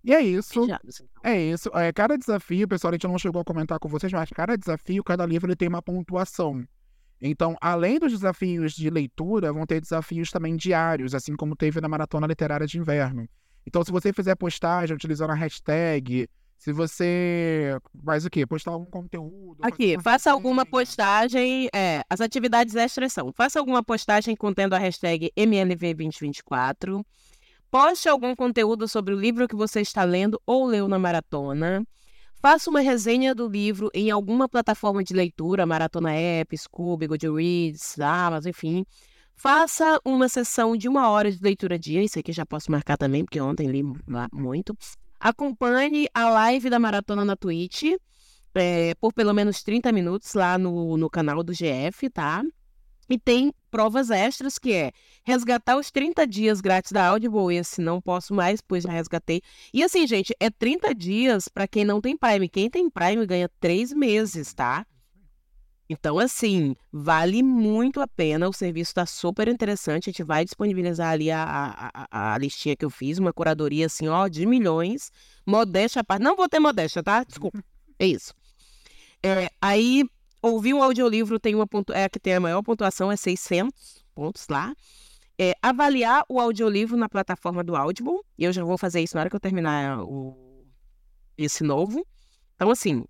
E 0.06 0.14
é 0.14 0.22
isso. 0.22 0.64
Então. 0.64 0.80
É 1.24 1.41
isso. 1.41 1.70
É, 1.74 1.91
cada 1.91 2.16
desafio, 2.16 2.68
pessoal, 2.68 2.91
a 2.91 2.95
gente 2.95 3.08
não 3.08 3.18
chegou 3.18 3.41
a 3.41 3.43
comentar 3.43 3.80
com 3.80 3.89
vocês, 3.89 4.14
mas 4.14 4.30
cada 4.30 4.56
desafio, 4.56 5.03
cada 5.03 5.26
livro, 5.26 5.47
ele 5.49 5.56
tem 5.56 5.68
uma 5.68 5.82
pontuação. 5.82 6.64
Então, 7.20 7.58
além 7.60 7.97
dos 7.97 8.12
desafios 8.12 8.74
de 8.74 8.89
leitura, 8.89 9.51
vão 9.51 9.66
ter 9.66 9.82
desafios 9.82 10.30
também 10.30 10.56
diários, 10.56 11.16
assim 11.16 11.36
como 11.36 11.56
teve 11.56 11.82
na 11.82 11.88
Maratona 11.88 12.28
Literária 12.28 12.68
de 12.68 12.78
Inverno. 12.78 13.28
Então, 13.66 13.84
se 13.84 13.91
você 13.91 14.14
fizer 14.14 14.36
postagem 14.36 14.95
utilizando 14.95 15.32
a 15.32 15.36
hashtag 15.36 16.30
se 16.58 16.72
você 16.72 17.78
faz 18.03 18.26
o 18.26 18.30
quê? 18.30 18.45
Postar 18.45 18.72
algum 18.72 18.86
conteúdo. 18.86 19.58
Aqui, 19.62 19.99
faça 20.01 20.32
alguma 20.32 20.66
postagem. 20.66 21.70
É, 21.74 22.01
as 22.10 22.22
atividades 22.22 22.76
extras 22.76 23.14
são: 23.14 23.32
faça 23.34 23.60
alguma 23.60 23.84
postagem 23.84 24.36
contendo 24.36 24.74
a 24.74 24.80
hashtag 24.80 25.32
MLV2024. 25.38 27.06
Poste 27.70 28.07
algum 28.07 28.36
conteúdo 28.36 28.88
sobre 28.88 29.13
o 29.13 29.20
livro 29.20 29.47
que 29.47 29.55
você 29.55 29.82
está 29.82 30.03
lendo 30.03 30.41
ou 30.45 30.66
leu 30.66 30.88
na 30.88 30.97
maratona. 30.97 31.86
Faça 32.41 32.70
uma 32.70 32.80
resenha 32.80 33.34
do 33.34 33.47
livro 33.47 33.89
em 33.93 34.11
alguma 34.11 34.47
plataforma 34.47 35.03
de 35.03 35.13
leitura, 35.13 35.66
Maratona 35.66 36.13
App, 36.13 36.55
Scooby, 36.55 37.07
Goodreads, 37.07 37.99
Amazon, 37.99 38.49
enfim. 38.49 38.86
Faça 39.36 39.99
uma 40.05 40.30
sessão 40.30 40.78
de 40.78 40.88
uma 40.88 41.09
hora 41.09 41.32
de 41.32 41.41
leitura 41.41 41.78
dia. 41.78 42.03
Isso 42.03 42.20
aqui 42.20 42.32
já 42.32 42.45
posso 42.45 42.72
marcar 42.72 42.97
também, 42.97 43.26
porque 43.26 43.41
ontem 43.41 43.68
li 43.68 43.84
muito. 44.32 44.78
Acompanhe 45.20 46.07
a 46.13 46.30
live 46.30 46.70
da 46.70 46.78
maratona 46.78 47.26
na 47.26 47.36
Twitch 47.36 47.84
é, 48.55 48.95
por 48.95 49.13
pelo 49.13 49.34
menos 49.34 49.61
30 49.61 49.91
minutos 49.91 50.34
lá 50.34 50.57
no, 50.57 50.97
no 50.97 51.09
canal 51.09 51.43
do 51.43 51.53
GF, 51.53 52.09
tá? 52.09 52.41
E 53.09 53.20
tem 53.20 53.53
provas 53.76 54.09
extras, 54.09 54.57
que 54.57 54.71
é 54.71 54.93
resgatar 55.26 55.76
os 55.76 55.91
30 55.91 56.26
dias 56.26 56.61
grátis 56.61 56.93
da 56.93 57.07
Audible. 57.07 57.53
Esse 57.53 57.82
não 57.82 57.99
posso 57.99 58.34
mais, 58.34 58.61
pois 58.61 58.84
já 58.84 58.89
resgatei. 58.89 59.41
E 59.73 59.84
assim, 59.84 60.07
gente, 60.07 60.34
é 60.39 60.49
30 60.49 60.95
dias 60.95 61.49
para 61.49 61.67
quem 61.67 61.84
não 61.84 61.99
tem 61.99 62.15
Prime. 62.15 62.47
Quem 62.47 62.69
tem 62.69 62.89
Prime 62.89 63.26
ganha 63.26 63.49
3 63.59 63.91
meses, 63.91 64.53
tá? 64.53 64.86
Então, 65.89 66.17
assim, 66.17 66.73
vale 66.89 67.43
muito 67.43 67.99
a 67.99 68.07
pena. 68.07 68.47
O 68.47 68.53
serviço 68.53 68.91
está 68.91 69.05
super 69.05 69.49
interessante. 69.49 70.09
A 70.09 70.11
gente 70.13 70.23
vai 70.23 70.45
disponibilizar 70.45 71.11
ali 71.11 71.30
a, 71.30 71.91
a, 71.93 72.34
a, 72.34 72.38
listinha 72.38 72.78
que 72.78 72.86
eu 72.86 72.89
fiz, 72.89 73.17
uma 73.17 73.34
curadoria 73.34 73.88
assim, 73.88 74.07
ó, 74.07 74.30
de 74.30 74.45
milhões. 74.45 75.11
Modéstia 75.45 75.99
à 75.99 76.03
parte. 76.03 76.23
Não 76.23 76.38
vou 76.38 76.47
ter 76.47 76.59
modéstia, 76.59 77.03
tá? 77.03 77.26
Desculpa. 77.26 77.61
É 77.99 78.07
isso. 78.07 78.34
É, 79.21 79.49
aí, 79.61 80.05
ouvir 80.52 80.74
um 80.74 80.84
audiolivro 80.84 81.39
tem 81.39 81.56
uma 81.56 81.68
pontu... 81.68 81.93
é 81.93 82.08
que 82.10 82.20
tem 82.20 82.36
a 82.36 82.39
maior 82.39 82.62
pontuação, 82.62 83.12
é 83.12 83.16
600 83.16 84.06
pontos 84.14 84.48
lá. 84.48 84.74
É, 85.38 85.54
avaliar 85.62 86.24
o 86.30 86.39
audiolivro 86.39 86.96
na 86.96 87.10
plataforma 87.10 87.64
do 87.64 87.76
Audible. 87.76 88.20
E 88.38 88.46
eu 88.46 88.54
já 88.54 88.64
vou 88.64 88.78
fazer 88.78 89.02
isso 89.02 89.16
na 89.16 89.22
hora 89.22 89.30
que 89.30 89.36
eu 89.36 89.39
terminar 89.39 90.02
o... 90.04 90.66
esse 91.38 91.64
novo. 91.64 92.06
Então, 92.56 92.72
assim, 92.72 93.04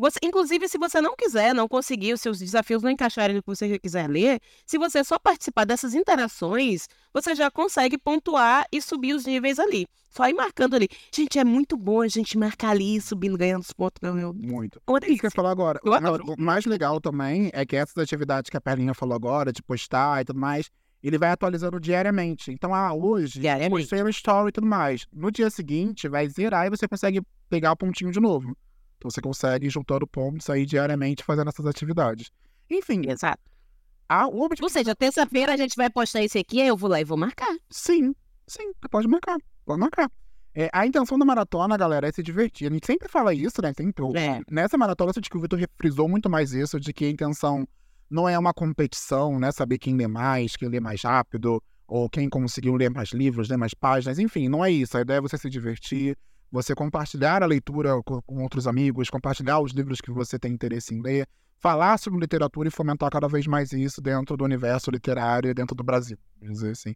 você, 0.00 0.18
inclusive, 0.22 0.66
se 0.68 0.78
você 0.78 1.00
não 1.00 1.14
quiser, 1.14 1.54
não 1.54 1.68
conseguir, 1.68 2.14
os 2.14 2.20
seus 2.20 2.38
desafios 2.38 2.82
não 2.82 2.90
encaixarem 2.90 3.36
no 3.36 3.42
que 3.42 3.48
você 3.48 3.78
quiser 3.78 4.08
ler, 4.08 4.40
se 4.66 4.78
você 4.78 5.04
só 5.04 5.18
participar 5.18 5.64
dessas 5.64 5.94
interações, 5.94 6.88
você 7.12 7.34
já 7.34 7.50
consegue 7.50 7.98
pontuar 7.98 8.66
e 8.72 8.80
subir 8.80 9.12
os 9.12 9.26
níveis 9.26 9.58
ali. 9.58 9.86
Só 10.08 10.28
ir 10.28 10.34
marcando 10.34 10.74
ali. 10.74 10.88
Gente, 11.14 11.38
é 11.38 11.44
muito 11.44 11.76
bom 11.76 12.00
a 12.00 12.08
gente 12.08 12.36
marcar 12.36 12.70
ali, 12.70 13.00
subindo, 13.00 13.38
ganhando 13.38 13.62
os 13.62 13.72
pontos. 13.72 14.00
Meu, 14.02 14.34
muito. 14.34 14.80
Uma 14.88 14.98
delícia. 14.98 15.14
Isso 15.14 15.20
que 15.20 15.26
eu 15.26 15.30
falar 15.30 15.50
agora. 15.50 15.78
O 15.84 16.40
mais 16.40 16.64
legal 16.64 17.00
também 17.00 17.50
é 17.52 17.64
que 17.64 17.76
essas 17.76 17.96
atividades 17.96 18.50
que 18.50 18.56
a 18.56 18.60
Perlinha 18.60 18.94
falou 18.94 19.14
agora, 19.14 19.52
de 19.52 19.62
postar 19.62 20.22
e 20.22 20.24
tudo 20.24 20.40
mais, 20.40 20.68
ele 21.02 21.16
vai 21.16 21.30
atualizando 21.30 21.78
diariamente. 21.78 22.50
Então, 22.50 22.74
ah, 22.74 22.92
hoje, 22.92 23.40
postei 23.68 24.00
uma 24.00 24.10
story 24.10 24.48
e 24.48 24.52
tudo 24.52 24.66
mais. 24.66 25.06
No 25.12 25.30
dia 25.30 25.48
seguinte, 25.48 26.08
vai 26.08 26.28
zerar 26.28 26.66
e 26.66 26.70
você 26.70 26.88
consegue 26.88 27.22
pegar 27.48 27.72
o 27.72 27.76
pontinho 27.76 28.10
de 28.10 28.18
novo. 28.18 28.56
Então 29.00 29.10
você 29.10 29.22
consegue 29.22 29.66
ir 29.66 29.70
juntando 29.70 30.06
pontos 30.06 30.50
aí 30.50 30.66
diariamente 30.66 31.24
fazendo 31.24 31.48
essas 31.48 31.64
atividades. 31.64 32.30
Enfim. 32.68 33.00
Exato. 33.08 33.40
A, 34.06 34.28
o 34.28 34.42
objetivo... 34.42 34.66
Ou 34.66 34.70
seja, 34.70 34.94
terça-feira 34.94 35.54
a 35.54 35.56
gente 35.56 35.74
vai 35.74 35.88
postar 35.88 36.22
esse 36.22 36.38
aqui, 36.38 36.60
aí 36.60 36.68
eu 36.68 36.76
vou 36.76 36.90
lá 36.90 37.00
e 37.00 37.04
vou 37.04 37.16
marcar. 37.16 37.56
Sim, 37.70 38.14
sim, 38.46 38.72
pode 38.90 39.08
marcar. 39.08 39.38
Pode 39.64 39.80
marcar. 39.80 40.10
É, 40.54 40.68
a 40.72 40.84
intenção 40.86 41.18
da 41.18 41.24
maratona, 41.24 41.76
galera, 41.78 42.08
é 42.08 42.12
se 42.12 42.22
divertir. 42.22 42.68
A 42.68 42.74
gente 42.74 42.86
sempre 42.86 43.08
fala 43.08 43.32
isso, 43.32 43.62
né? 43.62 43.72
Sempre. 43.74 44.04
É. 44.18 44.42
Nessa 44.50 44.76
maratona, 44.76 45.08
eu 45.08 45.14
acho 45.18 45.30
que 45.30 45.36
o 45.38 45.40
Vitor 45.40 45.58
refrisou 45.58 46.08
muito 46.08 46.28
mais 46.28 46.52
isso, 46.52 46.78
de 46.78 46.92
que 46.92 47.06
a 47.06 47.10
intenção 47.10 47.66
não 48.10 48.28
é 48.28 48.38
uma 48.38 48.52
competição, 48.52 49.38
né? 49.38 49.50
Saber 49.52 49.78
quem 49.78 49.96
lê 49.96 50.08
mais, 50.08 50.56
quem 50.56 50.68
lê 50.68 50.80
mais 50.80 51.02
rápido, 51.02 51.62
ou 51.86 52.10
quem 52.10 52.28
conseguiu 52.28 52.74
ler 52.74 52.90
mais 52.90 53.10
livros, 53.10 53.48
ler 53.48 53.56
mais 53.56 53.72
páginas. 53.72 54.18
Enfim, 54.18 54.48
não 54.48 54.62
é 54.62 54.70
isso. 54.70 54.98
A 54.98 55.00
ideia 55.00 55.18
é 55.18 55.20
você 55.22 55.38
se 55.38 55.48
divertir, 55.48 56.18
você 56.50 56.74
compartilhar 56.74 57.42
a 57.42 57.46
leitura 57.46 58.02
com, 58.02 58.20
com 58.22 58.42
outros 58.42 58.66
amigos, 58.66 59.08
compartilhar 59.08 59.60
os 59.60 59.72
livros 59.72 60.00
que 60.00 60.10
você 60.10 60.38
tem 60.38 60.52
interesse 60.52 60.94
em 60.94 61.00
ler, 61.00 61.28
falar 61.58 61.98
sobre 61.98 62.20
literatura 62.20 62.68
e 62.68 62.72
fomentar 62.72 63.10
cada 63.10 63.28
vez 63.28 63.46
mais 63.46 63.72
isso 63.72 64.00
dentro 64.00 64.36
do 64.36 64.44
universo 64.44 64.90
literário 64.90 65.50
e 65.50 65.54
dentro 65.54 65.76
do 65.76 65.84
Brasil, 65.84 66.18
dizer 66.40 66.72
assim. 66.72 66.94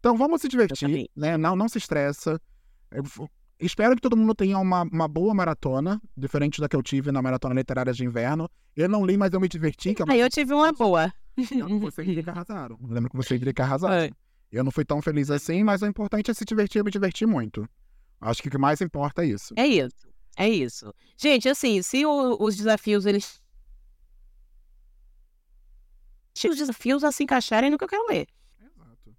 Então 0.00 0.16
vamos 0.16 0.40
se 0.40 0.48
divertir, 0.48 1.10
né? 1.14 1.36
Não, 1.36 1.54
não 1.54 1.68
se 1.68 1.78
estressa. 1.78 2.40
Eu, 2.90 3.04
espero 3.60 3.94
que 3.94 4.00
todo 4.00 4.16
mundo 4.16 4.34
tenha 4.34 4.58
uma, 4.58 4.82
uma 4.82 5.08
boa 5.08 5.34
maratona, 5.34 6.00
diferente 6.16 6.60
da 6.60 6.68
que 6.68 6.76
eu 6.76 6.82
tive 6.82 7.12
na 7.12 7.20
maratona 7.20 7.54
literária 7.54 7.92
de 7.92 8.04
inverno. 8.04 8.48
Eu 8.74 8.88
não 8.88 9.04
li, 9.04 9.16
mas 9.16 9.32
eu 9.32 9.40
me 9.40 9.48
diverti. 9.48 9.94
Que 9.94 10.02
é 10.02 10.04
uma... 10.04 10.16
eu 10.16 10.30
tive 10.30 10.54
uma 10.54 10.72
boa. 10.72 11.12
Você 11.80 12.02
e 12.02 12.14
Drica 12.14 12.32
arrasaram. 12.32 12.78
Lembro 12.82 13.10
que 13.10 13.16
você 13.16 13.34
e 13.34 13.38
Drica 13.38 13.62
arrasaram. 13.62 14.10
Eu 14.50 14.64
não 14.64 14.70
fui 14.70 14.84
tão 14.84 15.02
feliz 15.02 15.30
assim, 15.30 15.62
mas 15.62 15.82
o 15.82 15.86
importante 15.86 16.30
é 16.30 16.34
se 16.34 16.44
divertir. 16.44 16.80
Eu 16.80 16.84
me 16.84 16.90
diverti 16.90 17.26
muito. 17.26 17.68
Acho 18.20 18.42
que 18.42 18.48
o 18.48 18.50
que 18.50 18.58
mais 18.58 18.80
importa 18.80 19.22
é 19.22 19.26
isso. 19.26 19.54
É 19.56 19.66
isso. 19.66 20.08
É 20.36 20.48
isso. 20.48 20.94
Gente, 21.16 21.48
assim, 21.48 21.82
se 21.82 22.04
o, 22.06 22.36
os 22.40 22.56
desafios 22.56 23.06
eles 23.06 23.40
se 26.34 26.48
os 26.48 26.56
desafios 26.56 27.02
a 27.02 27.10
se 27.10 27.24
encaixarem 27.24 27.68
no 27.68 27.76
que 27.76 27.82
eu 27.82 27.88
quero 27.88 28.06
ler. 28.06 28.28
Exato. 28.60 29.16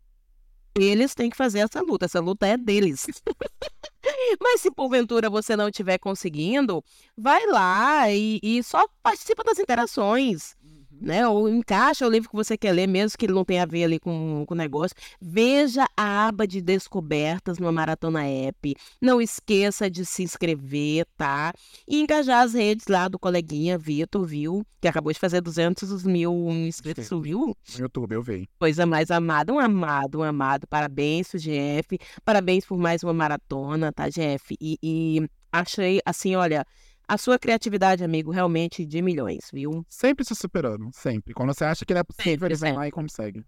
Eles 0.76 1.14
têm 1.14 1.30
que 1.30 1.36
fazer 1.36 1.60
essa 1.60 1.82
luta. 1.82 2.06
Essa 2.06 2.22
luta 2.22 2.48
é 2.48 2.56
deles. 2.56 3.06
Mas 4.40 4.62
se 4.62 4.72
porventura 4.72 5.30
você 5.30 5.56
não 5.56 5.68
estiver 5.68 5.98
conseguindo, 5.98 6.82
vai 7.18 7.46
lá 7.48 8.10
e, 8.10 8.40
e 8.42 8.64
só 8.64 8.88
participa 9.04 9.44
das 9.44 9.60
interações 9.60 10.56
né? 11.02 11.28
Ou 11.28 11.50
encaixa 11.50 12.06
o 12.06 12.10
livro 12.10 12.30
que 12.30 12.36
você 12.36 12.58
quer 12.58 12.72
ler, 12.72 12.88
mesmo 12.88 13.18
que 13.18 13.26
ele 13.26 13.34
não 13.34 13.46
tenha 13.46 13.64
a 13.64 13.66
ver 13.66 13.84
ali 13.84 14.00
com 14.00 14.46
o 14.48 14.56
negócio. 14.56 14.96
Veja 15.22 15.86
a 15.96 16.28
aba 16.28 16.48
de 16.48 16.62
descobertas 16.62 17.58
no 17.58 17.72
Maratona 17.72 18.26
App. 18.26 18.76
Não 19.02 19.22
esqueça 19.22 19.90
de 19.90 20.06
se 20.06 20.24
inscrever, 20.24 21.06
tá? 21.18 21.54
E 21.88 22.02
engajar 22.02 22.44
as 22.44 22.54
redes 22.54 22.88
lá 22.88 23.08
do 23.08 23.20
coleguinha 23.20 23.78
Vitor, 23.78 24.26
viu? 24.26 24.66
Que 24.82 24.88
acabou 24.88 25.12
de 25.12 25.20
fazer 25.20 25.42
200 25.42 26.04
mil 26.04 26.34
inscritos, 26.52 27.08
Sim. 27.08 27.22
viu? 27.22 27.56
No 27.76 27.80
YouTube, 27.80 28.14
eu 28.14 28.22
vi. 28.22 28.48
Coisa 28.60 28.86
mais 28.86 29.12
amada, 29.12 29.54
um 29.54 29.60
amado, 29.60 30.20
um 30.20 30.24
amado. 30.24 30.68
Parabéns 30.68 31.30
GF. 31.34 31.98
Parabéns 32.24 32.66
por 32.66 32.78
mais 32.78 33.04
uma 33.04 33.14
maratona, 33.14 33.92
tá, 33.92 34.08
GF? 34.10 34.56
E, 34.60 34.78
e 34.82 35.30
achei, 35.52 36.00
assim, 36.06 36.36
olha 36.36 36.66
a 37.10 37.18
sua 37.18 37.40
criatividade, 37.40 38.04
amigo, 38.04 38.30
realmente 38.30 38.86
de 38.86 39.02
milhões, 39.02 39.50
viu? 39.52 39.84
Sempre 39.90 40.24
se 40.24 40.36
superando, 40.36 40.92
sempre. 40.94 41.34
Quando 41.34 41.52
você 41.52 41.66
acha 41.66 41.84
que 41.84 41.92
não 41.92 42.02
é 42.02 42.04
possível, 42.04 42.32
sempre, 42.32 42.46
ele 42.48 42.56
vai 42.56 42.74
lá 42.74 42.88
e 42.88 42.92
consegue. 42.92 43.44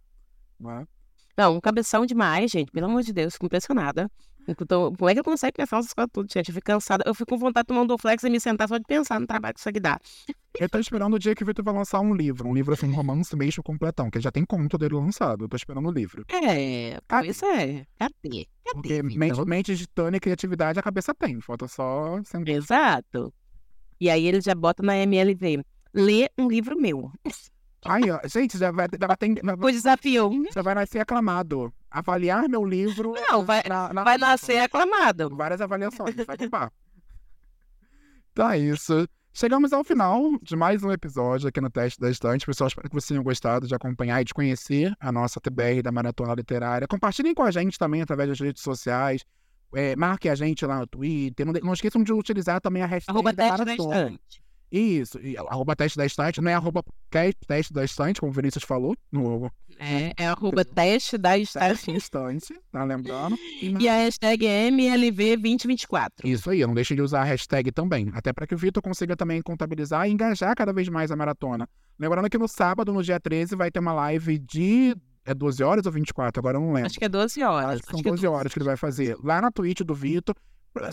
Não, 0.59 0.71
é? 0.71 0.85
não, 1.37 1.57
um 1.57 1.61
cabeção 1.61 2.03
demais, 2.03 2.49
gente. 2.49 2.71
Pelo 2.71 2.87
amor 2.87 3.03
de 3.03 3.13
Deus, 3.13 3.33
fico 3.33 3.45
impressionada. 3.45 4.09
Então, 4.47 4.91
como 4.95 5.07
é 5.07 5.13
que 5.13 5.19
eu 5.19 5.23
consigo 5.23 5.53
pensar 5.53 5.77
essas 5.77 5.93
coisas 5.93 6.09
tudo, 6.11 6.27
gente? 6.33 6.49
Eu 6.49 6.55
fico 6.55 6.65
cansada. 6.65 7.03
Eu 7.05 7.13
fico 7.13 7.29
com 7.29 7.37
vontade 7.37 7.65
de 7.65 7.67
tomar 7.67 7.81
um 7.81 7.85
Doflex 7.85 8.23
e 8.23 8.29
me 8.31 8.39
sentar 8.39 8.67
só 8.67 8.79
de 8.79 8.83
pensar 8.83 9.19
no 9.19 9.27
trabalho 9.27 9.53
que 9.53 9.59
isso 9.59 9.69
aqui 9.69 9.79
dá. 9.79 9.99
Eu 10.59 10.67
tô 10.67 10.79
esperando 10.79 11.13
o 11.13 11.19
dia 11.19 11.35
que 11.35 11.43
o 11.43 11.45
Vitor 11.45 11.63
vai 11.63 11.75
lançar 11.75 11.99
um 11.99 12.15
livro. 12.15 12.49
Um 12.49 12.55
livro 12.55 12.73
assim, 12.73 12.87
um 12.87 12.95
romance 12.95 13.35
mesmo 13.35 13.61
completão, 13.61 14.09
que 14.09 14.19
já 14.19 14.31
tem 14.31 14.43
conto 14.43 14.75
dele 14.75 14.95
lançado. 14.95 15.45
Eu 15.45 15.49
tô 15.49 15.55
esperando 15.55 15.87
o 15.87 15.91
livro. 15.91 16.25
É, 16.29 16.99
Cadê? 17.07 17.27
isso 17.27 17.45
é. 17.45 17.85
Cadê? 17.99 18.47
Cadê? 18.65 18.73
Porque 18.73 19.03
mente, 19.03 19.45
mente 19.45 19.75
de 19.75 19.87
Tânia 19.87 20.17
e 20.17 20.19
criatividade 20.19 20.79
a 20.79 20.83
cabeça 20.83 21.13
tem. 21.13 21.39
Falta 21.39 21.67
só... 21.67 22.19
Exato. 22.47 23.31
E 24.01 24.09
aí 24.09 24.25
ele 24.25 24.41
já 24.41 24.55
bota 24.55 24.81
na 24.81 24.97
MLV. 24.97 25.63
Lê 25.93 26.27
um 26.35 26.47
livro 26.49 26.75
meu. 26.75 27.11
Aí, 27.85 28.09
ó, 28.09 28.19
gente, 28.27 28.57
já 28.57 28.71
vai, 28.71 28.87
já 28.99 29.15
tem. 29.15 29.35
O 29.59 29.71
desafio. 29.71 30.31
Já 30.51 30.63
vai 30.63 30.73
nascer 30.73 30.99
aclamado. 30.99 31.71
Avaliar 31.89 32.49
meu 32.49 32.65
livro. 32.65 33.13
Não, 33.29 33.45
vai, 33.45 33.61
na, 33.69 33.93
na 33.93 34.03
vai 34.03 34.17
nascer 34.17 34.57
aclamado. 34.57 35.29
Várias 35.35 35.61
avaliações, 35.61 36.15
vai 36.15 36.35
ocupar. 36.35 36.73
Então 38.31 38.49
é 38.49 38.57
isso. 38.57 39.07
Chegamos 39.33 39.71
ao 39.71 39.83
final 39.83 40.19
de 40.41 40.55
mais 40.55 40.83
um 40.83 40.91
episódio 40.91 41.47
aqui 41.47 41.61
no 41.61 41.69
Teste 41.69 41.99
da 41.99 42.09
Estante. 42.09 42.45
Pessoal, 42.45 42.69
espero 42.69 42.89
que 42.89 42.95
vocês 42.95 43.09
tenham 43.09 43.23
gostado 43.23 43.67
de 43.67 43.75
acompanhar 43.75 44.19
e 44.19 44.25
de 44.25 44.33
conhecer 44.33 44.95
a 44.99 45.11
nossa 45.11 45.39
TBR 45.39 45.83
da 45.83 45.91
Maratona 45.91 46.33
Literária. 46.33 46.87
Compartilhem 46.87 47.35
com 47.35 47.43
a 47.43 47.51
gente 47.51 47.77
também 47.77 48.01
através 48.01 48.29
das 48.29 48.39
redes 48.39 48.63
sociais. 48.63 49.23
É, 49.73 49.95
marque 49.95 50.29
a 50.29 50.35
gente 50.35 50.65
lá 50.65 50.79
no 50.79 50.87
Twitter. 50.87 51.45
Não, 51.45 51.53
não 51.53 51.73
esqueçam 51.73 52.03
de 52.03 52.11
utilizar 52.11 52.59
também 52.59 52.81
a 52.81 52.85
hashtag 52.85 53.11
arroba 53.11 53.33
da 53.33 53.73
estante. 53.73 54.41
Isso, 54.71 55.19
e, 55.19 55.35
arroba 55.37 55.75
teste 55.75 55.97
da 55.97 56.05
estante, 56.05 56.39
não 56.39 56.49
é 56.49 56.53
arroba 56.53 56.81
teste 57.45 57.73
da 57.73 57.83
estante, 57.83 58.21
como 58.21 58.31
o 58.31 58.33
Vinícius 58.33 58.63
falou. 58.63 58.95
No, 59.11 59.51
é, 59.77 60.13
é 60.15 60.27
arroba 60.27 60.63
teste 60.63 61.17
da 61.17 61.37
estante. 61.37 61.93
estante, 61.93 62.57
tá 62.71 62.81
lembrando? 62.85 63.37
E, 63.61 63.75
e 63.77 63.89
a 63.89 63.95
hashtag 63.95 64.47
é 64.47 64.69
MLV2024. 64.69 66.23
Isso 66.23 66.49
aí, 66.49 66.65
não 66.65 66.73
deixe 66.73 66.95
de 66.95 67.01
usar 67.01 67.21
a 67.21 67.25
hashtag 67.25 67.69
também, 67.73 68.09
até 68.13 68.31
para 68.31 68.47
que 68.47 68.55
o 68.55 68.57
Vitor 68.57 68.81
consiga 68.81 69.13
também 69.17 69.41
contabilizar 69.41 70.07
e 70.07 70.11
engajar 70.13 70.55
cada 70.55 70.71
vez 70.71 70.87
mais 70.87 71.11
a 71.11 71.17
maratona. 71.17 71.67
Lembrando 71.99 72.29
que 72.29 72.37
no 72.37 72.47
sábado, 72.47 72.93
no 72.93 73.03
dia 73.03 73.19
13, 73.19 73.57
vai 73.57 73.69
ter 73.69 73.79
uma 73.79 73.91
live 73.91 74.39
de 74.39 74.95
é 75.25 75.33
12 75.33 75.63
horas 75.63 75.85
ou 75.85 75.91
24? 75.91 76.39
Agora 76.39 76.57
eu 76.57 76.61
não 76.61 76.73
lembro. 76.73 76.87
Acho 76.87 76.99
que 76.99 77.05
é 77.05 77.09
12 77.09 77.43
horas. 77.43 77.69
Acho 77.71 77.83
que 77.83 77.91
são 77.91 78.01
12 78.01 78.25
é 78.25 78.29
horas 78.29 78.53
que 78.53 78.59
ele 78.59 78.65
vai 78.65 78.77
fazer. 78.77 79.17
Lá 79.23 79.41
na 79.41 79.51
Twitch 79.51 79.81
do 79.81 79.93
Vitor. 79.93 80.35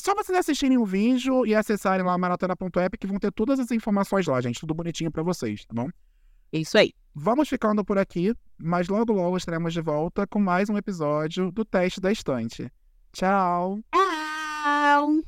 Só 0.00 0.14
vocês 0.14 0.36
assistirem 0.36 0.76
o 0.76 0.84
vídeo 0.84 1.46
e 1.46 1.54
acessarem 1.54 2.04
lá 2.04 2.18
maratona.app 2.18 2.98
que 2.98 3.06
vão 3.06 3.18
ter 3.18 3.30
todas 3.32 3.60
as 3.60 3.70
informações 3.70 4.26
lá, 4.26 4.40
gente. 4.40 4.60
Tudo 4.60 4.74
bonitinho 4.74 5.10
para 5.10 5.22
vocês, 5.22 5.64
tá 5.64 5.74
bom? 5.74 5.88
Isso 6.52 6.76
aí. 6.76 6.92
Vamos 7.14 7.48
ficando 7.48 7.84
por 7.84 7.98
aqui, 7.98 8.34
mas 8.56 8.88
logo 8.88 9.12
logo 9.12 9.36
estaremos 9.36 9.72
de 9.72 9.80
volta 9.80 10.26
com 10.26 10.40
mais 10.40 10.68
um 10.68 10.76
episódio 10.76 11.52
do 11.52 11.64
Teste 11.64 12.00
da 12.00 12.10
Estante. 12.10 12.70
Tchau! 13.12 13.80
Tchau! 13.92 15.22